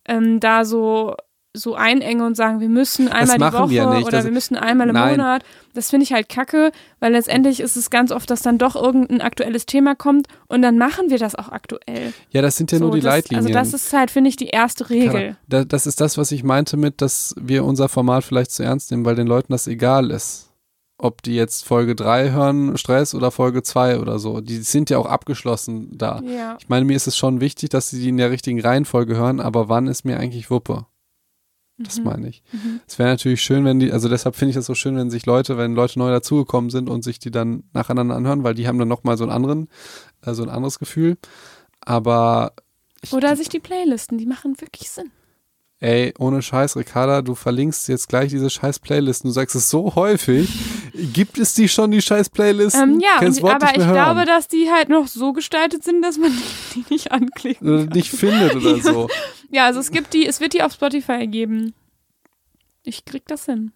[0.08, 1.14] ähm, da so
[1.56, 4.86] so einengen und sagen, wir müssen einmal die Woche wir oder Das- wir müssen einmal
[4.88, 5.16] im Nein.
[5.16, 5.42] Monat,
[5.74, 6.70] das finde ich halt kacke,
[7.00, 10.76] weil letztendlich ist es ganz oft, dass dann doch irgendein aktuelles Thema kommt und dann
[10.78, 12.12] machen wir das auch aktuell.
[12.30, 13.46] Ja, das sind ja so, nur die das, Leitlinien.
[13.46, 15.36] Also das ist halt, finde ich, die erste Regel.
[15.48, 18.90] Da- Das ist das, was ich meinte mit, dass wir unser Format vielleicht zu ernst
[18.90, 20.47] nehmen, weil den Leuten das egal ist.
[21.00, 24.40] Ob die jetzt Folge 3 hören, Stress oder Folge 2 oder so.
[24.40, 26.20] Die sind ja auch abgeschlossen da.
[26.22, 26.56] Ja.
[26.60, 29.38] Ich meine, mir ist es schon wichtig, dass sie die in der richtigen Reihenfolge hören,
[29.40, 30.86] aber wann ist mir eigentlich Wuppe?
[31.80, 32.04] Das Mhm.
[32.04, 32.42] meine ich.
[32.88, 35.24] Es wäre natürlich schön, wenn die, also deshalb finde ich das so schön, wenn sich
[35.26, 38.80] Leute, wenn Leute neu dazugekommen sind und sich die dann nacheinander anhören, weil die haben
[38.80, 39.68] dann nochmal so einen anderen,
[40.22, 41.16] äh, so ein anderes Gefühl.
[41.80, 42.54] Aber
[43.02, 45.12] ich, Oder sich die Playlisten, die machen wirklich Sinn.
[45.80, 49.28] Ey, ohne Scheiß, Ricarda, du verlinkst jetzt gleich diese scheiß Playlisten.
[49.28, 50.50] Du sagst es so häufig.
[51.12, 52.94] Gibt es die schon, die scheiß Playlisten?
[52.94, 53.92] Ähm, ja, das und, aber ich hören.
[53.92, 56.32] glaube, dass die halt noch so gestaltet sind, dass man
[56.74, 57.30] die nicht kann.
[57.94, 59.08] nicht findet oder so.
[59.50, 61.74] Ja, also es gibt die, es wird die auf Spotify geben.
[62.82, 63.70] Ich krieg das hin.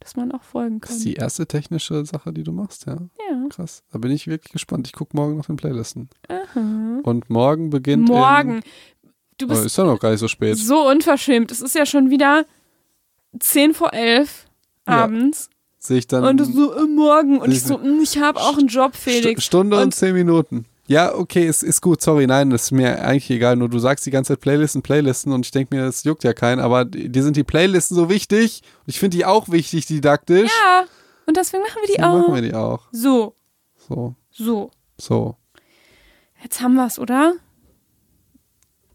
[0.00, 0.96] Dass man auch folgen Das kann.
[0.98, 2.94] ist die erste technische Sache, die du machst, ja.
[2.94, 3.48] ja.
[3.50, 3.82] Krass.
[3.90, 4.86] Da bin ich wirklich gespannt.
[4.86, 6.08] Ich gucke morgen nach den Playlisten.
[6.28, 7.00] Aha.
[7.02, 8.08] Und morgen beginnt.
[8.08, 8.62] Morgen.
[9.38, 10.56] Du bist ist ja noch gar nicht so spät.
[10.58, 11.50] so unverschämt.
[11.50, 12.44] Es ist ja schon wieder
[13.38, 14.46] 10 vor 11
[14.86, 15.04] Ja.
[15.04, 15.50] abends.
[15.78, 16.24] Sehe ich dann.
[16.24, 17.38] Und du so äh, morgen.
[17.40, 19.40] Und ich so, ich habe auch einen Job, Felix.
[19.42, 20.66] St Stunde und, Und- zehn Minuten.
[20.86, 22.02] Ja, okay, es ist gut.
[22.02, 23.56] Sorry, nein, das ist mir eigentlich egal.
[23.56, 26.34] Nur du sagst die ganze Zeit Playlisten, Playlisten und ich denke mir, das juckt ja
[26.34, 26.60] keinen.
[26.60, 28.60] Aber dir sind die Playlisten so wichtig.
[28.86, 30.50] Und ich finde die auch wichtig, didaktisch.
[30.62, 30.84] Ja.
[31.26, 32.18] Und deswegen machen wir die Dann auch.
[32.28, 32.82] machen wir die auch.
[32.92, 33.34] So,
[33.88, 34.70] So, so.
[35.00, 35.36] so.
[36.42, 37.32] Jetzt haben wir es, oder?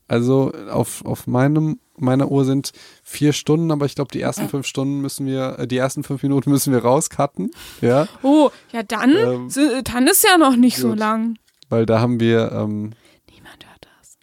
[0.09, 2.71] Also auf, auf meinem, meiner Uhr sind
[3.03, 6.23] vier Stunden, aber ich glaube, die ersten fünf Stunden müssen wir, äh, die ersten fünf
[6.23, 7.51] Minuten müssen wir rauscutten.
[7.81, 10.97] Ja, Oh, ja dann, Ähm, so, dann ist ja noch nicht so gut.
[10.99, 11.37] lang.
[11.69, 12.91] weil da haben wir, ähm,
[13.31, 14.17] Niemand hört das.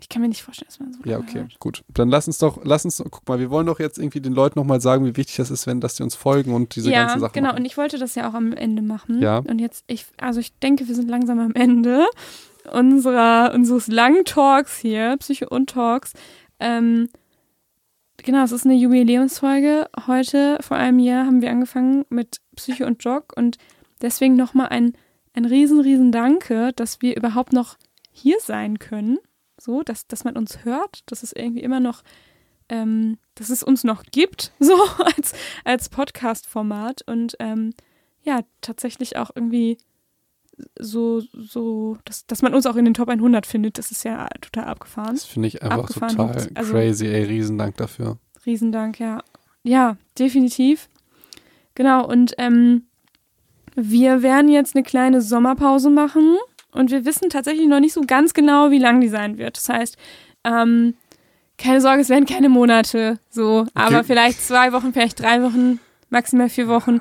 [0.00, 1.60] Ich kann mir nicht vorstellen, dass man so ja, okay, hört.
[1.60, 1.84] gut.
[1.94, 4.58] Dann lass uns doch, lass uns, guck mal, wir wollen doch jetzt irgendwie den Leuten
[4.58, 7.20] nochmal sagen, wie wichtig das ist, wenn, dass die uns folgen und diese ja, ganzen
[7.20, 7.48] Sachen genau.
[7.50, 7.58] machen.
[7.60, 9.22] Und ich wollte das ja auch am Ende machen.
[9.22, 9.38] Ja.
[9.38, 12.06] Und jetzt, ich, also ich denke, wir sind langsam am Ende
[12.70, 16.12] unserer, unseres langen Talks hier, Psycho und Talks.
[16.58, 17.08] Ähm,
[18.18, 19.88] genau, es ist eine Jubiläumsfolge.
[20.06, 23.58] Heute, vor einem Jahr, haben wir angefangen mit Psycho und Jog und
[24.02, 24.92] deswegen nochmal ein,
[25.34, 27.76] ein riesen, riesen Danke, dass wir überhaupt noch
[28.10, 29.18] hier sein können.
[29.58, 32.02] So, dass, dass man uns hört, dass es irgendwie immer noch,
[32.68, 35.32] ähm, dass es uns noch gibt, so als,
[35.64, 37.74] als Podcast-Format und ähm,
[38.22, 39.78] ja, tatsächlich auch irgendwie
[40.78, 44.28] so, so, dass, dass man uns auch in den Top 100 findet, das ist ja
[44.40, 45.14] total abgefahren.
[45.14, 48.18] Das finde ich einfach Abgefahren total also- crazy, ey, Riesendank dafür.
[48.46, 49.22] Riesendank, ja.
[49.62, 50.88] Ja, definitiv.
[51.74, 52.84] Genau, und ähm,
[53.74, 56.36] wir werden jetzt eine kleine Sommerpause machen
[56.72, 59.56] und wir wissen tatsächlich noch nicht so ganz genau, wie lang die sein wird.
[59.56, 59.96] Das heißt,
[60.44, 60.94] ähm,
[61.58, 65.78] keine Sorge, es werden keine Monate so, aber vielleicht zwei Wochen, vielleicht drei Wochen,
[66.08, 67.00] maximal vier Wochen.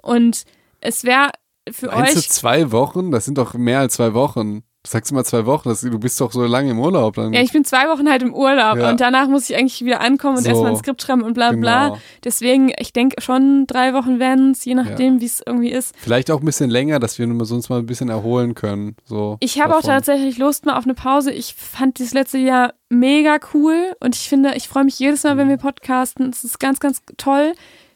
[0.00, 0.44] Und
[0.80, 1.30] es wäre
[1.70, 2.28] für Meinst du euch.
[2.30, 3.10] zwei Wochen?
[3.10, 4.62] Das sind doch mehr als zwei Wochen.
[4.84, 7.16] Du sagst immer zwei Wochen, das, du bist doch so lange im Urlaub.
[7.16, 7.32] Dann.
[7.32, 8.88] Ja, ich bin zwei Wochen halt im Urlaub Ja.
[8.90, 10.50] und danach muss ich eigentlich wieder ankommen und So.
[10.50, 11.86] erstmal ein Skript schreiben und bla bla.
[11.88, 11.98] Genau.
[12.22, 15.92] Deswegen, ich denke schon drei Wochen werden es, je nachdem, wie es irgendwie ist.
[15.98, 18.94] Vielleicht auch ein bisschen länger, dass wir uns mal ein bisschen erholen können.
[19.04, 21.32] So Ich habe auch tatsächlich Lust mal auf eine Pause.
[21.32, 25.36] Ich fand dieses letzte Jahr mega cool und ich finde, ich freue mich jedes Mal,
[25.36, 26.30] wenn wir podcasten.
[26.30, 27.54] Es ist ganz, ganz toll.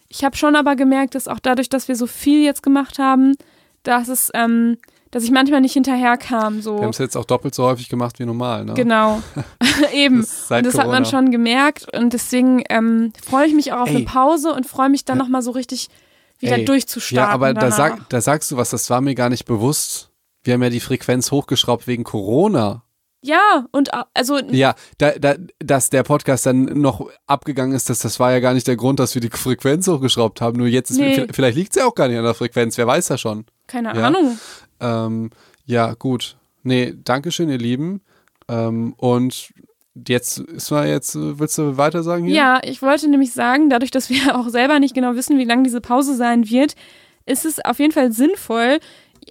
[0.09, 3.37] Ich habe schon aber gemerkt, dass auch dadurch, dass wir so viel jetzt gemacht haben,
[3.83, 4.77] dass es, ähm,
[5.11, 6.61] dass ich manchmal nicht hinterherkam.
[6.63, 6.77] So.
[6.77, 8.65] Wir haben es jetzt auch doppelt so häufig gemacht wie normal.
[8.65, 8.75] Ne?
[8.75, 9.23] Genau.
[9.93, 10.21] Eben.
[10.21, 13.89] Das und das hat man schon gemerkt und deswegen ähm, freue ich mich auch auf
[13.91, 13.97] Ey.
[13.97, 15.25] eine Pause und freue mich dann Ja.
[15.25, 15.89] nochmal so richtig
[16.39, 16.65] wieder Ey.
[16.65, 17.17] durchzustarten.
[17.29, 20.11] Ja, aber da, sag, da sagst du was, das war mir gar nicht bewusst.
[20.43, 22.83] Wir haben ja die Frequenz hochgeschraubt wegen Corona.
[23.23, 28.19] Ja, und also Ja, da, da, dass der Podcast dann noch abgegangen ist, das, das
[28.19, 30.57] war ja gar nicht der Grund, dass wir die Frequenz hochgeschraubt haben.
[30.57, 31.27] Nur jetzt ist Nee.
[31.31, 33.45] vielleicht liegt es ja auch gar nicht an der Frequenz, wer weiß ja schon.
[33.71, 34.07] Keine Ja.
[34.07, 34.39] Ahnung.
[34.81, 35.31] Ähm,
[35.65, 36.37] ja, gut.
[36.63, 38.01] Nee, Dankeschön, ihr Lieben.
[38.49, 39.53] Ähm, und
[40.09, 42.35] jetzt ist mal jetzt, äh, willst du weiter sagen hier?
[42.35, 45.65] Ja, ich wollte nämlich sagen, dadurch, dass wir auch selber nicht genau wissen, wie lang
[45.65, 46.75] diese Pause sein wird,
[47.27, 48.79] ist es auf jeden Fall sinnvoll,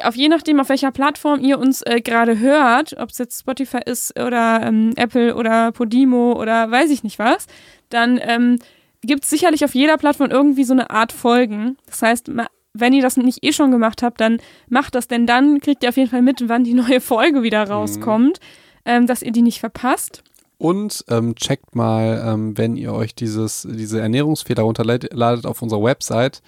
[0.04, 3.80] auf je nachdem, auf welcher Plattform ihr uns äh, gerade hört, ob es jetzt Spotify
[3.86, 7.48] ist oder ähm, Apple oder Podimo oder weiß ich nicht was,
[7.90, 8.60] dann ähm,
[9.02, 11.78] gibt es sicherlich auf jeder Plattform irgendwie so eine Art Folgen.
[11.88, 12.30] Das heißt,
[12.74, 14.40] wenn ihr das nicht eh schon gemacht habt, dann
[14.70, 17.64] macht das, denn dann kriegt ihr auf jeden Fall mit, wann die neue Folge wieder
[17.68, 18.40] rauskommt,
[18.86, 20.24] ähm, dass ihr die nicht verpasst.
[20.58, 26.42] Und ähm, checkt mal, ähm, wenn ihr euch dieses, diese Ernährungsfehler runterladet auf unserer Website.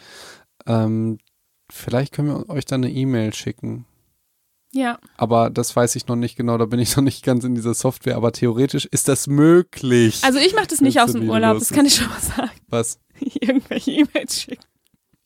[0.68, 1.18] Ähm,
[1.72, 3.85] vielleicht können wir euch dann eine E-Mail schicken.
[4.73, 4.99] Ja.
[5.18, 7.73] Aber das weiß ich noch nicht genau, da bin ich noch nicht ganz in dieser
[7.73, 10.19] Software, aber theoretisch ist das möglich.
[10.23, 12.52] Also ich mache das nicht aus dem Urlaub, das kann ich schon mal sagen.
[12.68, 12.99] Was?
[13.19, 14.64] Irgendwelche E-Mails schicken.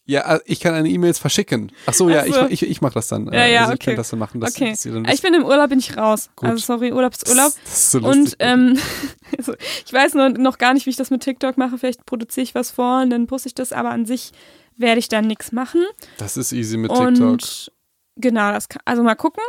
[0.07, 1.71] Ja, äh, ich kann eine E-Mails verschicken.
[1.87, 2.45] Ach so, ja, Ach so.
[2.45, 3.25] ich, ich, ich mache das dann.
[3.33, 3.85] Ja, ja, also ich okay.
[3.85, 4.39] könnte das dann machen.
[4.39, 4.71] Dass, okay.
[4.71, 6.29] dass dann ich bin im Urlaub, bin ich raus.
[6.35, 6.49] Gut.
[6.49, 7.51] Also sorry, Urlaub ist Urlaub.
[7.63, 8.23] Das ist so lustig.
[8.23, 8.77] Und ähm,
[9.37, 9.55] also
[9.85, 11.77] ich weiß noch, noch gar nicht, wie ich das mit TikTok mache.
[11.77, 14.31] Vielleicht produziere ich was vor und dann poste ich das, aber an sich
[14.77, 15.83] werde ich dann nichts machen.
[16.17, 17.07] das ist easy mit TikTok.
[17.07, 17.71] Und
[18.15, 19.43] genau, das kann, also mal gucken.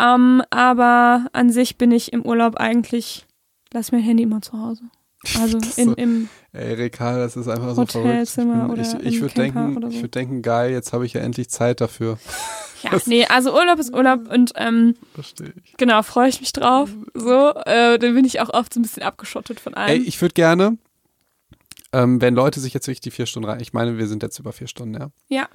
[0.00, 3.26] Ähm, aber an sich bin ich im Urlaub eigentlich,
[3.72, 4.84] lass mein Handy immer zu Hause.
[5.40, 8.28] Also in, im Ey, Rekal, das ist einfach so verrückt.
[8.36, 9.88] Ich, oder ich, ich würde denken, so.
[9.88, 12.18] ich würde denken, geil, jetzt habe ich ja endlich Zeit dafür.
[12.82, 15.76] ja, nee, also Urlaub ist Urlaub und ähm, Verstehe ich.
[15.76, 16.90] genau, freue ich mich drauf.
[17.14, 20.04] So, äh, dann bin ich auch oft so ein bisschen abgeschottet von Ey, allem.
[20.06, 20.78] ich würde gerne,
[21.92, 24.38] ähm, wenn Leute sich jetzt wirklich die vier Stunden rein, ich meine, wir sind jetzt
[24.38, 25.10] über vier Stunden, ja.
[25.28, 25.48] Ja.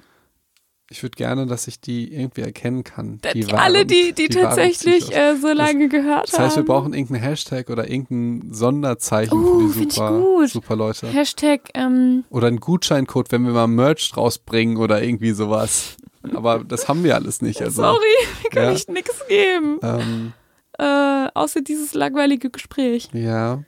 [0.94, 3.20] Ich würde gerne, dass ich die irgendwie erkennen kann.
[3.34, 6.60] Die, Die, wahren- alle, die, die, die tatsächlich äh, so lange gehört Das heißt, wir
[6.60, 6.66] haben.
[6.66, 10.50] brauchen irgendeinen Hashtag oder irgendein Sonderzeichen Oh, für die super, gut.
[10.50, 11.08] super Leute.
[11.08, 15.96] Hashtag, ähm, Oder einen Gutscheincode, wenn wir mal Merch rausbringen oder irgendwie sowas.
[16.32, 17.60] Aber das haben wir alles nicht.
[17.60, 17.98] Also, sorry,
[18.52, 18.72] kann ja.
[18.72, 19.80] ich nichts geben.
[19.82, 20.32] Ähm,
[20.78, 23.08] Äh, außer dieses langweilige Gespräch.
[23.12, 23.64] ja.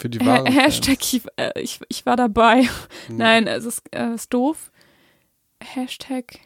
[0.00, 2.62] Für die Ha wahren Hashtag, ich, äh, ich, ich war dabei.
[2.64, 3.18] Fans.
[3.18, 4.71] Nein, es ist, äh, ist doof.
[5.64, 6.40] Hashtag,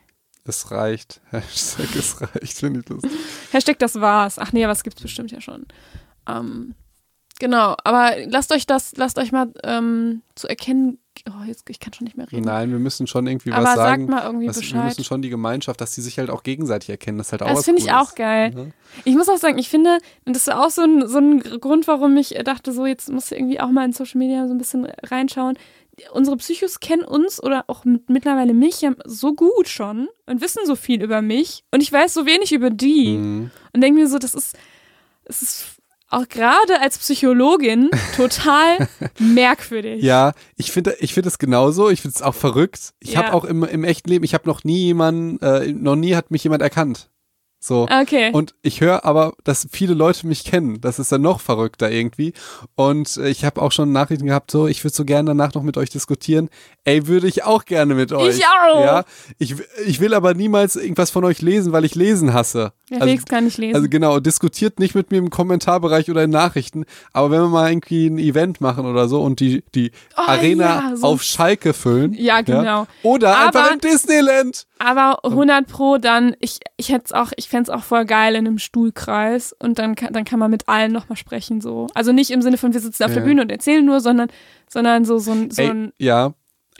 [0.45, 1.21] Es reicht.
[1.31, 3.11] Hashtag es reicht, finde ich lustig.
[3.53, 4.39] Hashtag das war's.
[4.39, 5.67] Ach nee, aber es gibt's bestimmt ja schon.
[6.29, 6.75] Ähm,
[7.39, 10.99] genau, aber lasst euch das, lasst euch mal ähm, zu erkennen.
[11.31, 12.45] Oh, jetzt, ich kann schon nicht mehr reden.
[12.45, 14.05] Nein, wir müssen schon irgendwie aber was sagen.
[14.07, 14.85] mal irgendwie Was, wir Bescheid.
[14.85, 17.17] müssen schon die Gemeinschaft, dass die sich halt auch gegenseitig erkennen.
[17.17, 18.51] Das ist halt auch Das finde ich auch geil.
[18.51, 18.73] Mhm.
[19.05, 21.89] Ich muss auch sagen, ich finde, und das ist auch so ein, so ein Grund,
[21.89, 24.59] warum ich dachte, so jetzt musst du irgendwie auch mal in Social Media so ein
[24.59, 25.59] bisschen reinschauen.
[26.13, 30.61] Unsere Psychos kennen uns oder auch mit, mittlerweile mich ja so gut schon und wissen
[30.67, 33.51] so viel über mich und ich weiß so wenig über die Mhm.
[33.73, 34.57] und denke mir so, das ist,
[35.25, 35.65] das ist
[36.09, 40.03] auch gerade als Psychologin total merkwürdig.
[40.03, 41.91] Ja, ich finde ich finde es genauso.
[41.91, 42.93] Ich finde es auch verrückt.
[43.01, 43.25] Ich Ja.
[43.25, 46.31] habe auch im, im echten Leben, ich habe noch nie jemanden, äh, noch nie hat
[46.31, 47.11] mich jemand erkannt.
[47.59, 47.89] So.
[47.91, 48.31] Okay.
[48.33, 50.81] Und ich höre aber, dass viele Leute mich kennen.
[50.81, 52.33] Das ist dann noch verrückter irgendwie.
[52.77, 55.63] Und äh, ich habe auch schon Nachrichten gehabt, so, ich würde so gerne danach noch
[55.63, 56.49] mit euch diskutieren.
[56.85, 58.39] Ey, würde ich auch gerne mit euch.
[58.39, 58.81] Ich auch.
[58.85, 59.05] Ja,
[59.39, 59.57] ich,
[59.87, 62.73] ich will aber niemals irgendwas von euch lesen, weil ich lesen hasse.
[62.91, 63.75] ja, also, Felix kann ich lesen.
[63.75, 66.85] also genau, diskutiert nicht mit mir im Kommentarbereich oder in Nachrichten.
[67.13, 70.91] Aber wenn wir mal irgendwie ein Event machen oder so und die, die Oh, Arena
[70.91, 72.13] ja, so- auf Schalke füllen.
[72.15, 72.87] Ja, genau.
[73.03, 74.67] Oder einfach Aber- in Disneyland.
[74.79, 78.35] Aber 100 Pro dann, ich, ich hätte es auch, ich fände es auch voll geil
[78.35, 81.87] in einem Stuhlkreis und dann kann, dann kann man mit allen nochmal sprechen, so.
[81.95, 83.27] Also nicht im Sinne von, wir sitzen auf der Ja.
[83.27, 84.29] Bühne und erzählen nur, sondern,
[84.69, 86.35] sondern so, so ein, so Ey, ein, ja,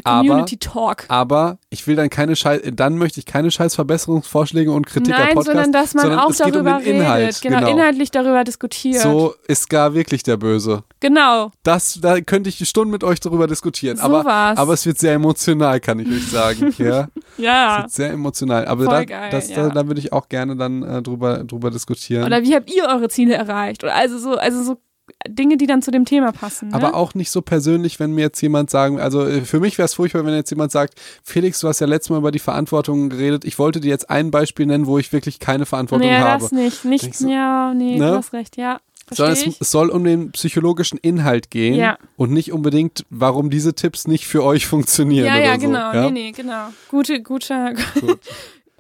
[0.05, 1.05] Community Talk.
[1.09, 5.21] Aber ich will dann keine Scheiß, dann möchte ich keine scheiß Verbesserungsvorschläge und Kritik am
[5.21, 7.23] Nein, Podcast, sondern dass man sondern auch es darüber um Inhalt.
[7.23, 7.43] redet.
[7.43, 9.03] Genau, inhaltlich darüber diskutiert.
[9.03, 10.85] So ist gar wirklich der Böse.
[11.01, 11.51] Genau.
[11.63, 13.97] Das, da könnte ich Stunden mit euch darüber diskutieren.
[13.97, 14.59] So aber, war's.
[14.59, 16.75] aber es wird sehr emotional, kann ich euch sagen.
[16.79, 17.79] ja, es Ja.
[17.83, 18.67] wird sehr emotional.
[18.67, 19.69] Aber Voll da, geil, das, ja.
[19.69, 22.25] da, da würde ich auch gerne dann äh, drüber, drüber diskutieren.
[22.25, 23.85] Oder wie habt ihr eure Ziele erreicht?
[23.85, 24.79] Oder also so, also so
[25.29, 26.69] Dinge, die dann zu dem Thema passen.
[26.69, 26.75] Ne?
[26.75, 29.87] Aber auch nicht so persönlich, wenn mir jetzt jemand sagen, also äh, für mich wäre
[29.87, 33.09] es furchtbar, wenn jetzt jemand sagt, Felix, du hast ja letztes Mal über die Verantwortung
[33.09, 36.43] geredet, ich wollte dir jetzt ein Beispiel nennen, wo ich wirklich keine Verantwortung nee, habe.
[36.43, 36.85] das nicht.
[36.85, 38.11] Nicht, du, ja, nee, ne?
[38.11, 38.81] du hast recht, ja.
[39.09, 41.97] Sondern es, es soll um den psychologischen Inhalt gehen Ja.
[42.17, 45.27] und nicht unbedingt, warum diese Tipps nicht für euch funktionieren.
[45.27, 45.61] Ja, oder ja, so.
[45.61, 45.93] genau.
[45.93, 46.03] Ja?
[46.07, 46.69] Nee, nee, genau.
[46.89, 47.75] Gute, guter.
[48.01, 48.19] Gut.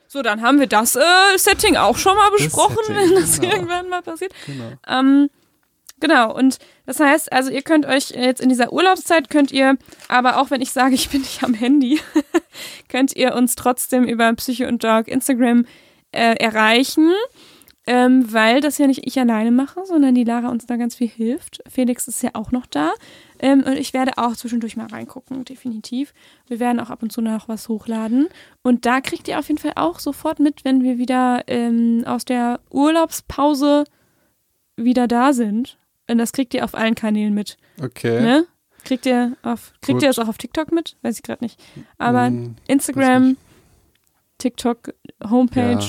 [0.09, 1.01] So, dann haben wir das äh,
[1.37, 3.55] Setting auch schon mal besprochen, Setting, wenn das genau.
[3.55, 4.33] irgendwann mal passiert.
[4.47, 4.73] Genau.
[4.89, 5.29] Ähm,
[6.01, 9.77] genau, und das heißt, also ihr könnt euch jetzt in dieser Urlaubszeit könnt ihr,
[10.09, 12.01] aber auch wenn ich sage, ich bin nicht am Handy,
[12.89, 15.67] könnt ihr uns trotzdem über Psycho und Dog Instagram
[16.13, 17.13] äh, erreichen.
[17.89, 21.07] Ähm, weil das ja nicht ich alleine mache, sondern die Lara uns da ganz viel
[21.07, 21.63] hilft.
[21.69, 22.93] Felix ist ja auch noch da.
[23.39, 26.13] Ähm, und ich werde auch zwischendurch mal reingucken, definitiv.
[26.49, 28.29] Wir werden auch ab und zu noch was hochladen.
[28.63, 32.25] Und da kriegt ihr auf jeden Fall auch sofort mit, wenn wir wieder ähm, aus
[32.25, 33.85] der Urlaubspause
[34.75, 35.79] wieder da sind.
[36.09, 37.57] Und das kriegt ihr auf allen Kanälen mit.
[37.83, 38.21] Okay.
[38.21, 38.47] Ne?
[38.85, 40.03] Kriegt ihr auf, kriegt Gut.
[40.03, 40.97] ihr das auch auf TikTok mit?
[41.03, 41.61] Weiß ich gerade nicht.
[41.99, 43.41] Aber Hm, Instagram, nicht.
[44.39, 44.95] TikTok,
[45.29, 45.85] Homepage,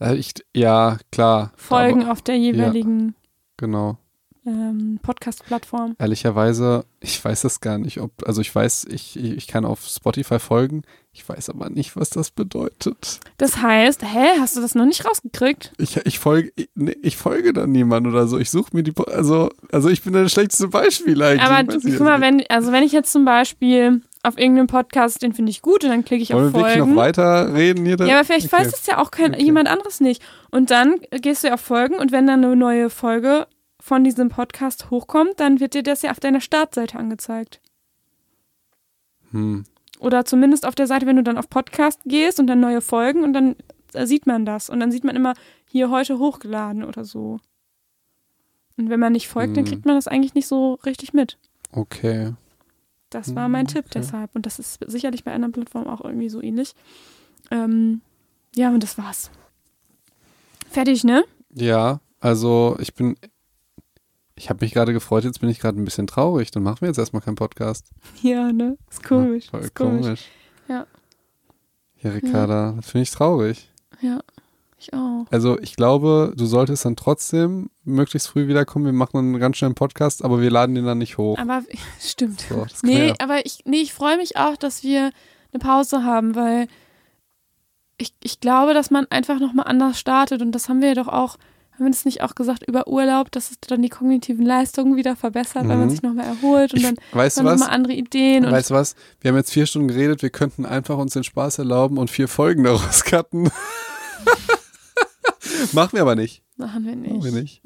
[0.00, 1.52] äh, ich, ja, klar.
[1.56, 3.14] Folgen Aber, auf der jeweiligen
[3.56, 3.98] genau.
[4.46, 5.96] Ähm, Podcast-Plattform.
[5.98, 10.38] Ehrlicherweise, ich weiß es gar nicht, ob, also ich weiß, ich, ich kann auf Spotify
[10.38, 13.20] folgen, ich weiß aber nicht, was das bedeutet.
[13.38, 15.72] Das heißt, hä, hast du das noch nicht rausgekriegt?
[15.78, 18.38] Ich, ich folge, ich, nee, ich folge dann niemand oder so.
[18.38, 21.42] Ich suche mir die, also, also ich bin das schlechteste Beispiel eigentlich.
[21.42, 25.34] Aber du, guck mal, wenn, also wenn ich jetzt zum Beispiel auf irgendeinem Podcast, den
[25.34, 26.32] finde ich gut und dann klicke ich.
[26.32, 26.96] Wollen auf wir wirklich noch Folgen.
[26.96, 27.96] weiter reden hier?
[28.06, 28.64] Ja, aber vielleicht Okay.
[28.64, 29.44] weiß es ja auch kein, Okay.
[29.44, 30.22] jemand anderes nicht.
[30.50, 33.46] Und dann gehst du auf Folgen und wenn dann eine neue Folge
[33.84, 37.60] von diesem Podcast hochkommt, dann wird dir das ja auf deiner Startseite angezeigt.
[39.30, 39.64] Hm.
[40.00, 43.22] Oder zumindest auf der Seite, wenn du dann auf Podcast gehst und dann neue Folgen
[43.22, 43.56] und dann
[43.92, 44.70] äh, sieht man das.
[44.70, 45.34] Und dann sieht man immer
[45.70, 47.40] hier heute hochgeladen oder so.
[48.78, 49.70] Und wenn man nicht folgt, dann Hm.
[49.72, 51.36] kriegt man das eigentlich nicht so richtig mit.
[51.70, 52.32] Okay.
[53.10, 53.98] Das war mein Hm, Tipp okay.
[54.00, 54.34] deshalb.
[54.34, 56.74] Und das ist sicherlich bei anderen Plattformen auch irgendwie so ähnlich.
[57.50, 58.00] Ähm,
[58.56, 59.30] ja, und das war's.
[60.70, 61.22] Fertig, ne?
[61.52, 63.16] Ja, also ich bin,
[64.36, 66.50] ich habe mich gerade gefreut, jetzt bin ich gerade ein bisschen traurig.
[66.50, 67.90] Dann machen wir jetzt erstmal keinen Podcast.
[68.22, 68.76] Ja, ne?
[68.90, 69.44] Ist komisch.
[69.44, 70.02] Ja, voll ist komisch.
[70.02, 70.28] komisch.
[70.68, 70.86] Ja.
[72.02, 73.70] Ja, Ricarda, das finde ich traurig.
[74.02, 74.20] Ja,
[74.78, 75.24] ich auch.
[75.30, 78.84] Also ich glaube, du solltest dann trotzdem möglichst früh wiederkommen.
[78.84, 81.38] Wir machen einen ganz schnellen Podcast, aber wir laden den dann nicht hoch.
[81.38, 81.62] Aber
[82.00, 82.42] stimmt.
[82.42, 83.14] So, Nee, ja.
[83.20, 85.12] aber ich, nee, ich freue mich auch, dass wir
[85.52, 86.66] eine Pause haben, weil
[87.96, 91.08] ich, ich glaube, dass man einfach nochmal anders startet und das haben wir ja doch
[91.08, 91.36] auch,
[91.74, 95.16] haben wir das nicht auch gesagt, über Urlaub, dass es dann die kognitiven Leistungen wieder
[95.16, 95.90] verbessert, weil man Mhm.
[95.90, 98.94] sich nochmal erholt und dann weißt dann nochmal andere Ideen Weißt du was?
[99.20, 102.28] Wir haben jetzt vier Stunden geredet, wir könnten einfach uns den Spaß erlauben und vier
[102.28, 103.50] Folgen daraus cutten.
[105.72, 106.42] Machen wir aber nicht.
[106.56, 107.12] machen wir nicht.
[107.12, 107.62] Machen wir nicht.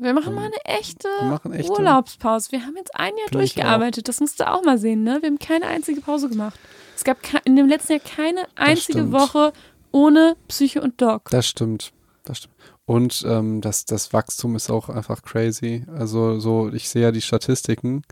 [0.00, 1.08] Wir machen mal eine echte
[1.52, 1.72] echte.
[1.72, 2.52] Urlaubspause.
[2.52, 4.08] Wir haben jetzt ein Jahr durchgearbeitet.
[4.08, 5.18] Das musst du auch mal sehen, ne?
[5.20, 6.58] Wir haben keine einzige Pause gemacht.
[6.96, 9.12] Es gab in dem letzten Jahr keine einzige.
[9.12, 9.52] Woche
[9.92, 11.28] ohne Psyche und Doc.
[11.30, 11.92] Das stimmt.
[12.24, 12.54] Das stimmt.
[12.84, 15.84] Und ähm, das, das Wachstum ist auch einfach crazy.
[15.88, 18.02] Also so, ich sehe ja die Statistiken.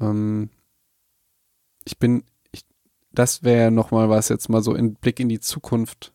[0.00, 0.50] Ähm,
[1.84, 2.64] ich bin, ich,
[3.12, 6.12] das wäre ja nochmal was jetzt mal so in Blick in die Zukunft.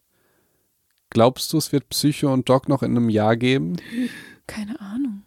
[1.10, 3.78] Glaubst du, es wird Psycho und Doc noch in einem Jahr geben?
[4.45, 5.24] Keine Ahnung.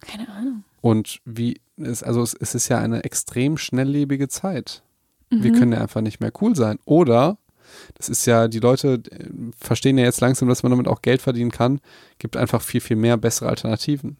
[0.00, 0.64] Keine Ahnung.
[0.80, 4.82] Und wie, es, also es, es ist ja eine extrem schnelllebige Zeit.
[5.30, 5.56] Wir Mhm.
[5.56, 6.78] können ja einfach nicht mehr cool sein.
[6.84, 7.36] Oder,
[7.94, 9.28] das ist ja, die Leute äh,
[9.58, 11.80] verstehen ja jetzt langsam, dass man damit auch Geld verdienen kann,
[12.18, 14.16] gibt einfach viel, viel mehr bessere Alternativen.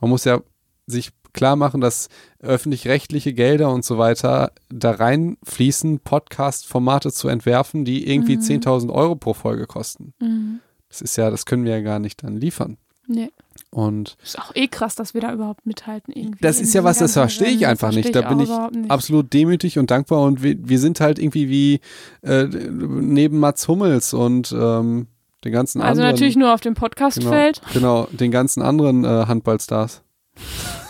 [0.00, 0.40] Man muss ja
[0.86, 2.08] sich klar machen, dass
[2.40, 8.42] öffentlich-rechtliche Gelder und so weiter da reinfließen, Podcast-Formate zu entwerfen, die irgendwie Mhm.
[8.42, 10.14] 10.000 Euro pro Folge kosten.
[10.20, 10.60] Mhm.
[10.88, 12.76] Das ist ja, das können wir ja gar nicht dann liefern.
[13.06, 13.30] Nee.
[13.72, 16.12] Und Ist auch eh krass, dass wir da überhaupt mithalten.
[16.12, 18.12] Irgendwie Das ist ja was, das verstehe ich einfach nicht.
[18.14, 18.50] Da bin ich
[18.90, 21.80] absolut demütig und dankbar und wir, wir sind halt irgendwie wie
[22.22, 25.06] äh, neben Mats Hummels und ähm,
[25.44, 26.14] den ganzen Also anderen.
[26.16, 27.62] natürlich nur auf dem Podcastfeld.
[27.72, 30.02] Genau, den ganzen anderen äh, Handballstars.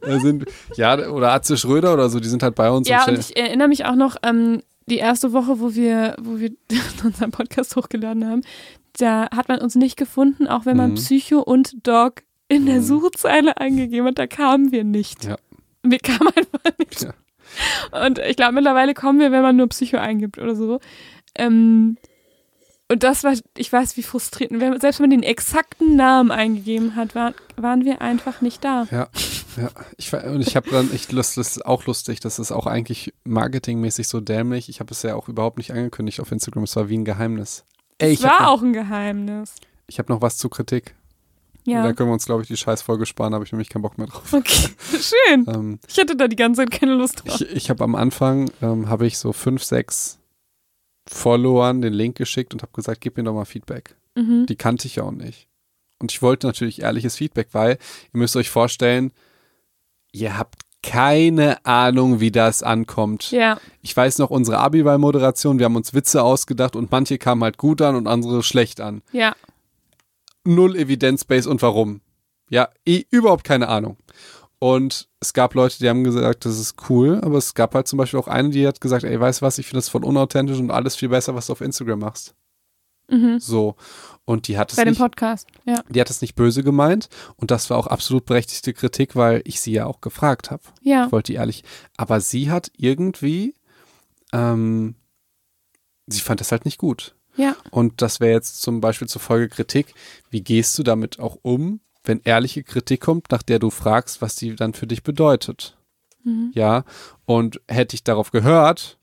[0.00, 0.46] Äh, sind,
[0.76, 2.88] ja, oder Atze Schröder oder so, die sind halt bei uns.
[2.88, 6.38] Ja, und und ich erinnere mich auch noch, ähm, die erste Woche, wo wir, wo
[6.38, 6.52] wir
[7.04, 8.42] unseren Podcast hochgeladen haben,
[8.98, 10.94] da hat man uns nicht gefunden, auch wenn man Mhm.
[10.96, 12.82] Psycho und Dog in der Mhm.
[12.84, 15.24] Suchzeile eingegeben hat, da kamen wir nicht.
[15.24, 15.36] Ja.
[15.82, 17.02] Wir kamen einfach nicht.
[17.02, 18.06] Ja.
[18.06, 20.78] Und ich glaube, mittlerweile kommen wir, wenn man nur Psycho eingibt oder so.
[21.34, 21.96] Ähm,
[22.92, 24.60] und das war, ich weiß, wie frustrierend.
[24.82, 28.86] Selbst wenn man den exakten Namen eingegeben hat, war, waren wir einfach nicht da.
[28.90, 29.08] Ja,
[29.56, 29.70] ja.
[29.96, 34.08] Ich, und ich habe dann, ich, das ist auch lustig, das ist auch eigentlich marketingmäßig
[34.08, 34.68] so dämlich.
[34.68, 36.64] Ich habe es ja auch überhaupt nicht angekündigt auf Instagram.
[36.64, 37.64] Es war wie ein Geheimnis.
[37.96, 39.54] Ey, es war noch, auch ein Geheimnis.
[39.86, 40.94] Ich habe noch was zur Kritik.
[41.64, 41.82] Ja.
[41.82, 44.08] Da können wir uns, glaube ich, die Scheißfolge sparen, habe ich nämlich keinen Bock mehr
[44.08, 44.32] drauf.
[44.32, 44.68] Okay,
[45.00, 45.46] schön.
[45.48, 47.40] ähm, ich hatte da die ganze Zeit keine Lust drauf.
[47.40, 50.18] Ich, ich habe am Anfang, ähm, habe ich so fünf, sechs
[51.12, 53.96] Followern den Link geschickt und habe gesagt, gib mir doch mal Feedback.
[54.14, 54.46] Mhm.
[54.46, 55.48] Die kannte ich ja auch nicht.
[55.98, 57.78] Und ich wollte natürlich ehrliches Feedback, weil
[58.12, 59.12] ihr müsst euch vorstellen,
[60.12, 63.30] ihr habt keine Ahnung, wie das ankommt.
[63.30, 63.60] Ja.
[63.82, 67.80] Ich weiß noch, unsere Abiball-Moderation, wir haben uns Witze ausgedacht und manche kamen halt gut
[67.82, 69.02] an und andere schlecht an.
[69.12, 69.34] Ja
[70.44, 72.00] null Evidenzbase und warum.
[72.48, 73.96] Ja, eh, überhaupt keine Ahnung.
[74.62, 77.96] Und es gab Leute, die haben gesagt, das ist cool, aber es gab halt zum
[77.96, 80.60] Beispiel auch eine, die hat gesagt, ey, weißt du was, ich finde das voll unauthentisch
[80.60, 82.36] und alles viel besser, was du auf Instagram machst.
[83.08, 83.40] Mhm.
[83.40, 83.74] So.
[84.24, 85.82] Und die hat es Bei nicht, dem Podcast, ja.
[85.88, 89.60] Die hat es nicht böse gemeint und das war auch absolut berechtigte Kritik, weil ich
[89.60, 90.62] sie ja auch gefragt habe.
[90.80, 91.06] Ja.
[91.06, 91.64] Ich wollte die ehrlich.
[91.96, 93.56] Aber sie hat irgendwie,
[94.32, 94.94] ähm,
[96.06, 97.16] sie fand das halt nicht gut.
[97.34, 97.56] Ja.
[97.72, 99.92] Und das wäre jetzt zum Beispiel zur Folge Kritik.
[100.30, 104.36] Wie gehst du damit auch um, wenn ehrliche Kritik kommt, nach der du fragst, was
[104.36, 105.76] die dann für dich bedeutet?
[106.24, 106.50] Mhm.
[106.54, 106.84] Ja.
[107.24, 108.98] Und hätte ich darauf gehört,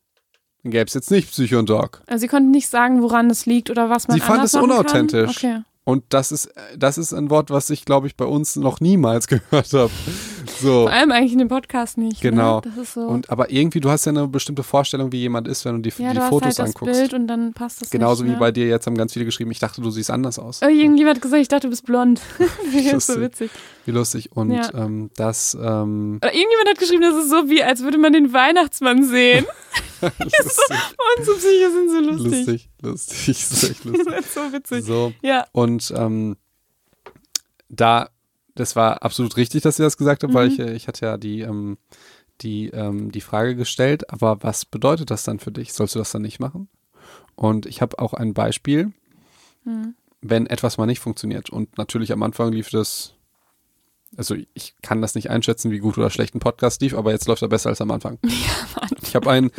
[0.63, 2.01] dann gäbe es jetzt nicht Psycho und Dog.
[2.07, 5.37] Also sie konnten nicht sagen, woran es liegt oder was man Sie fand es unauthentisch.
[5.37, 5.61] Okay.
[5.85, 9.27] Und das ist, das ist ein Wort, was ich, glaube ich, bei uns noch niemals
[9.29, 9.91] gehört habe.
[10.59, 10.83] So.
[10.83, 12.23] Vor allem eigentlich in dem Podcast nicht.
[12.23, 12.31] Ne?
[12.31, 12.61] Genau.
[12.61, 12.85] Ne?
[12.85, 13.01] So.
[13.01, 16.01] Und aber irgendwie, du hast ja eine bestimmte Vorstellung, wie jemand ist, wenn du die,
[16.01, 16.95] ja, die du Fotos hast halt anguckst.
[16.95, 18.39] Das Bild und dann passt das Genauso nicht, wie ne?
[18.39, 20.61] bei dir jetzt haben ganz viele geschrieben, ich dachte, du siehst anders aus.
[20.63, 22.21] Oh, irgendjemand hat gesagt, ich dachte, du bist blond.
[22.73, 23.51] das ist so witzig.
[23.85, 24.31] Wie lustig.
[24.35, 24.69] Und ja.
[24.73, 25.55] ähm, das.
[25.55, 29.45] Ähm, Oder irgendjemand hat geschrieben, das ist so wie, als würde man den Weihnachtsmann sehen.
[30.01, 32.47] Unsere Psyche sind so lustig.
[32.47, 33.38] Lustig, lustig.
[33.38, 34.05] Das ist echt lustig.
[34.09, 34.85] das ist so witzig.
[34.85, 35.13] So.
[35.21, 35.45] Ja.
[35.51, 36.38] Und ähm,
[37.69, 38.09] da,
[38.59, 40.38] das war absolut richtig, dass ihr das gesagt habt, mhm.
[40.38, 41.77] weil ich, ich hatte ja die, ähm,
[42.41, 45.73] die, ähm, die Frage gestellt, aber was bedeutet das dann für dich?
[45.73, 46.67] Sollst du das dann nicht machen?
[47.35, 48.91] Und ich habe auch ein Beispiel,
[49.63, 49.95] mhm.
[50.21, 51.49] wenn etwas mal nicht funktioniert.
[51.49, 53.13] Und natürlich am Anfang lief das,
[54.17, 57.27] also ich kann das nicht einschätzen, wie gut oder schlecht ein Podcast lief, aber jetzt
[57.27, 58.19] läuft er besser als am Anfang.
[58.29, 58.88] Ja.
[59.01, 59.51] Ich habe ein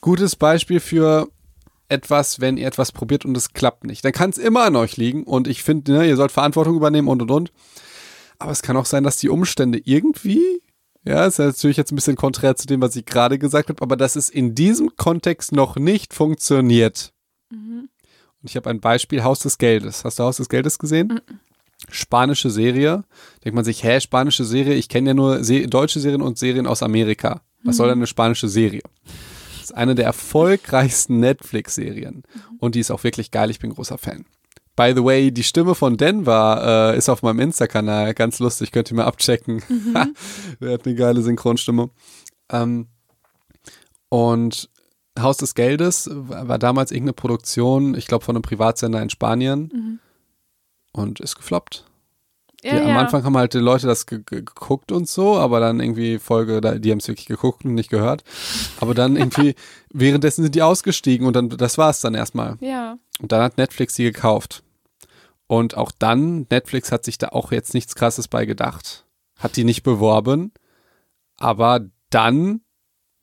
[0.00, 1.28] gutes Beispiel für
[1.88, 4.04] etwas, wenn ihr etwas probiert und es klappt nicht.
[4.04, 7.08] Dann kann es immer an euch liegen und ich finde, ne, ihr sollt Verantwortung übernehmen
[7.08, 7.52] und und und.
[8.38, 10.62] Aber es kann auch sein, dass die Umstände irgendwie,
[11.04, 13.96] ja, ist natürlich jetzt ein bisschen konträr zu dem, was ich gerade gesagt habe, aber
[13.96, 17.12] dass es in diesem Kontext noch nicht funktioniert.
[17.50, 17.88] Mhm.
[18.40, 20.04] Und ich habe ein Beispiel, Haus des Geldes.
[20.04, 21.08] Hast du Haus des Geldes gesehen?
[21.08, 21.38] Mhm.
[21.90, 23.04] Spanische Serie.
[23.44, 24.74] Denkt man sich, hä, spanische Serie?
[24.74, 27.42] Ich kenne ja nur Se deutsche Serien und Serien aus Amerika.
[27.64, 27.78] Was mhm.
[27.78, 28.82] soll denn eine spanische Serie?
[29.72, 32.24] ist eine der erfolgreichsten Netflix-Serien.
[32.58, 33.50] Und die ist auch wirklich geil.
[33.50, 34.26] Ich bin großer Fan.
[34.74, 38.14] By the way, die Stimme von Denver äh, ist auf meinem Insta-Kanal.
[38.14, 39.62] Ganz lustig, könnt ihr mal abchecken.
[39.68, 40.14] Mhm.
[40.60, 41.90] Der hat eine geile Synchronstimme.
[42.50, 42.88] Ähm,
[44.08, 44.70] und
[45.18, 49.70] Haus des Geldes war damals irgendeine Produktion, ich glaube, von einem Privatsender in Spanien.
[49.72, 49.98] Mhm.
[50.92, 51.84] Und ist gefloppt.
[52.64, 52.92] Ja, die, ja.
[52.92, 56.60] Am Anfang haben halt die Leute das ge geguckt und so, aber dann irgendwie Folge,
[56.80, 58.22] die haben es wirklich geguckt und nicht gehört.
[58.80, 59.54] Aber dann irgendwie,
[59.90, 62.56] währenddessen sind die ausgestiegen und dann, das war es dann erstmal.
[62.60, 62.98] Ja.
[63.20, 64.62] Und dann hat Netflix die gekauft.
[65.48, 69.06] Und auch dann, Netflix hat sich da auch jetzt nichts krasses bei gedacht.
[69.38, 70.52] Hat die nicht beworben.
[71.36, 72.60] Aber dann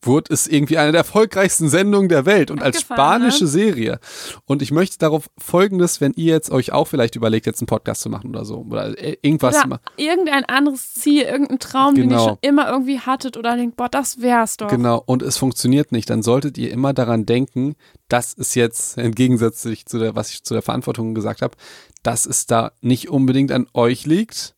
[0.02, 3.50] wurde es irgendwie eine der erfolgreichsten Sendungen der Welt und als spanische ne?
[3.50, 4.00] Serie.
[4.46, 8.00] Und ich möchte darauf folgendes, wenn ihr jetzt euch auch vielleicht überlegt, jetzt einen Podcast
[8.02, 9.82] zu machen oder so oder irgendwas oder machen.
[9.96, 12.08] Irgendein anderes Ziel, irgendein Traum, genau.
[12.08, 14.68] den ihr schon immer irgendwie hattet oder denkt, boah, das wär's doch.
[14.68, 15.02] Genau.
[15.04, 16.08] Und es funktioniert nicht.
[16.08, 17.74] Dann solltet ihr immer daran denken,
[18.08, 21.56] dass es jetzt, im Gegensatz zu der, was ich zu der Verantwortung gesagt habe,
[22.02, 24.54] dass es da nicht unbedingt an euch liegt,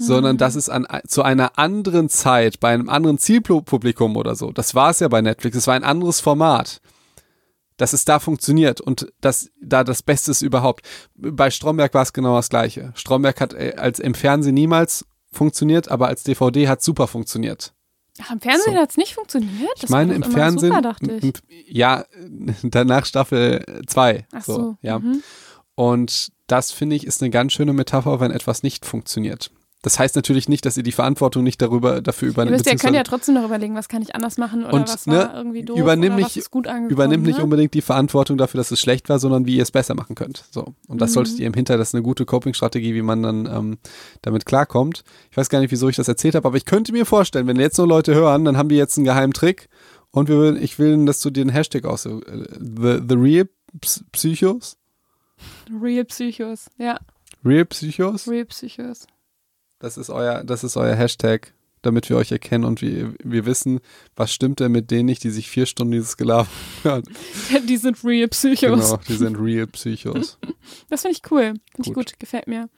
[0.00, 4.74] sondern dass es an, zu einer anderen Zeit, bei einem anderen Zielpublikum oder so, das
[4.74, 6.80] war es ja bei Netflix, es war ein anderes Format,
[7.76, 10.86] dass es da funktioniert und dass da das Beste ist überhaupt.
[11.14, 12.92] Bei Stromberg war es genau das Gleiche.
[12.94, 17.72] Stromberg hat äh, als im Fernsehen niemals funktioniert, aber als DVD hat super funktioniert.
[18.22, 18.80] Ach, im Fernsehen so.
[18.80, 19.70] hat es nicht funktioniert?
[19.76, 21.32] Das ich meine, im Fernsehen, super, im,
[21.68, 22.04] ja,
[22.62, 24.26] danach Staffel 2.
[24.32, 24.98] Ach so, so ja.
[24.98, 25.22] Mhm.
[25.74, 29.50] Und das finde ich ist eine ganz schöne Metapher, wenn etwas nicht funktioniert.
[29.82, 32.58] Das heißt natürlich nicht, dass ihr die Verantwortung nicht darüber dafür Ihr übernimmt.
[32.58, 35.06] müsst ja, könnt ja trotzdem noch überlegen, was kann ich anders machen oder Und, was
[35.06, 36.90] ne, war irgendwie doof übernimm oder nicht- was ist gut angekommen.
[36.90, 37.44] übernimmt nicht ne?
[37.44, 40.44] unbedingt die Verantwortung dafür, dass es schlecht war, sondern wie ihr es besser machen könnt.
[40.50, 40.74] So.
[40.86, 41.14] Und das Mhm.
[41.14, 43.78] solltet ihr im Hinter, das ist eine gute Coping-Strategie, wie man dann ähm,
[44.20, 45.02] damit klarkommt.
[45.30, 47.58] Ich weiß gar nicht, wieso ich das erzählt habe, aber ich könnte mir vorstellen, wenn
[47.58, 49.68] jetzt nur Leute hören, dann haben die jetzt einen geheimen Trick
[50.10, 52.10] und wir, ich will, dass du dir den Hashtag aus äh,
[52.58, 53.48] the, the Real
[53.80, 54.76] Ps- Psychos?
[55.82, 56.66] Real Psychos.
[56.76, 56.98] Ja,
[57.44, 58.28] Real Psychos?
[58.28, 59.06] Real Psychos.
[59.80, 61.52] Das ist euer, das ist euer Hashtag,
[61.82, 63.80] damit wir euch erkennen und wir, wir wissen,
[64.14, 66.46] was stimmt denn mit denen nicht, die sich vier Stunden dieses Gelaber
[66.82, 67.02] hören.
[67.68, 68.60] Die sind Real Psychos.
[68.60, 70.38] Genau, die sind Real Psychos.
[70.90, 71.54] Das finde ich cool.
[71.74, 72.18] Finde ich Gut.
[72.20, 72.68] gefällt mir.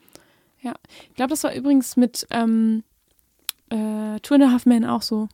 [0.61, 0.73] Ja.
[1.09, 2.83] Ich glaube, das war übrigens mit ähm,
[3.69, 5.27] äh, Two and a Half Men auch so.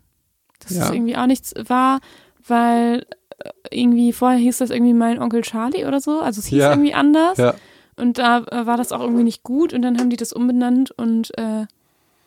[0.59, 0.85] Dass Ja.
[0.87, 1.99] es irgendwie auch nichts war,
[2.47, 3.05] weil
[3.39, 6.19] äh, irgendwie vorher hieß das irgendwie mein Onkel Charlie oder so.
[6.19, 6.71] Also es hieß Ja.
[6.71, 7.37] irgendwie anders.
[7.37, 7.53] Ja.
[7.99, 10.91] Und da äh, war das auch irgendwie nicht gut und dann haben die das umbenannt
[10.91, 11.65] und äh,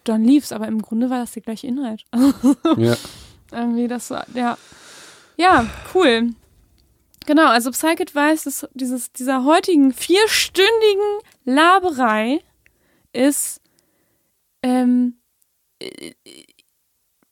[0.04, 0.52] dann lief's.
[0.52, 2.04] Aber im Grunde war das der gleiche Inhalt.
[2.76, 2.96] ja.
[3.50, 4.56] irgendwie das war, ja.
[5.36, 6.30] Ja, cool.
[7.26, 12.40] Genau, also Psych Advice ist dieses, dieser heutigen vierstündigen Laberei
[13.12, 13.60] ist,
[14.62, 15.16] ähm,
[15.78, 16.12] äh,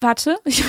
[0.01, 0.65] warte, ich,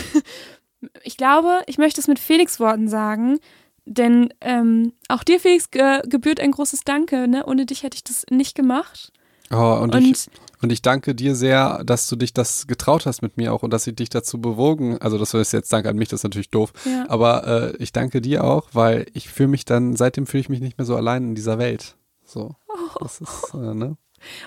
[1.04, 3.40] ich glaube, ich möchte es mit Felix Worten sagen,
[3.86, 7.28] denn ähm, auch dir, Felix, ge gebührt ein großes Danke.
[7.28, 7.46] Ne?
[7.46, 9.12] Ohne dich hätte ich das nicht gemacht.
[9.52, 10.28] Oh, und, Und, ich,
[10.62, 13.72] und ich danke dir sehr, dass du dich das getraut hast mit mir auch und
[13.72, 16.52] dass ich dich dazu bewogen, also das ist jetzt Dank an mich, das ist natürlich
[16.52, 17.06] doof, ja.
[17.10, 20.62] aber äh, ich danke dir auch, weil ich fühle mich dann, seitdem fühle ich mich
[20.62, 21.98] nicht mehr so allein in dieser Welt.
[22.24, 22.56] So,
[23.02, 23.98] das ist, äh, ne?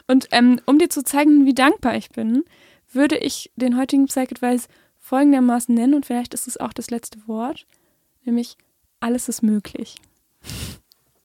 [0.06, 2.44] Und ähm, um dir zu zeigen, wie dankbar ich bin,
[2.90, 4.68] würde ich den heutigen Psych Advice
[5.00, 7.66] folgendermaßen nennen und vielleicht ist es auch das letzte Wort,
[8.24, 8.56] nämlich
[9.04, 9.96] alles ist möglich.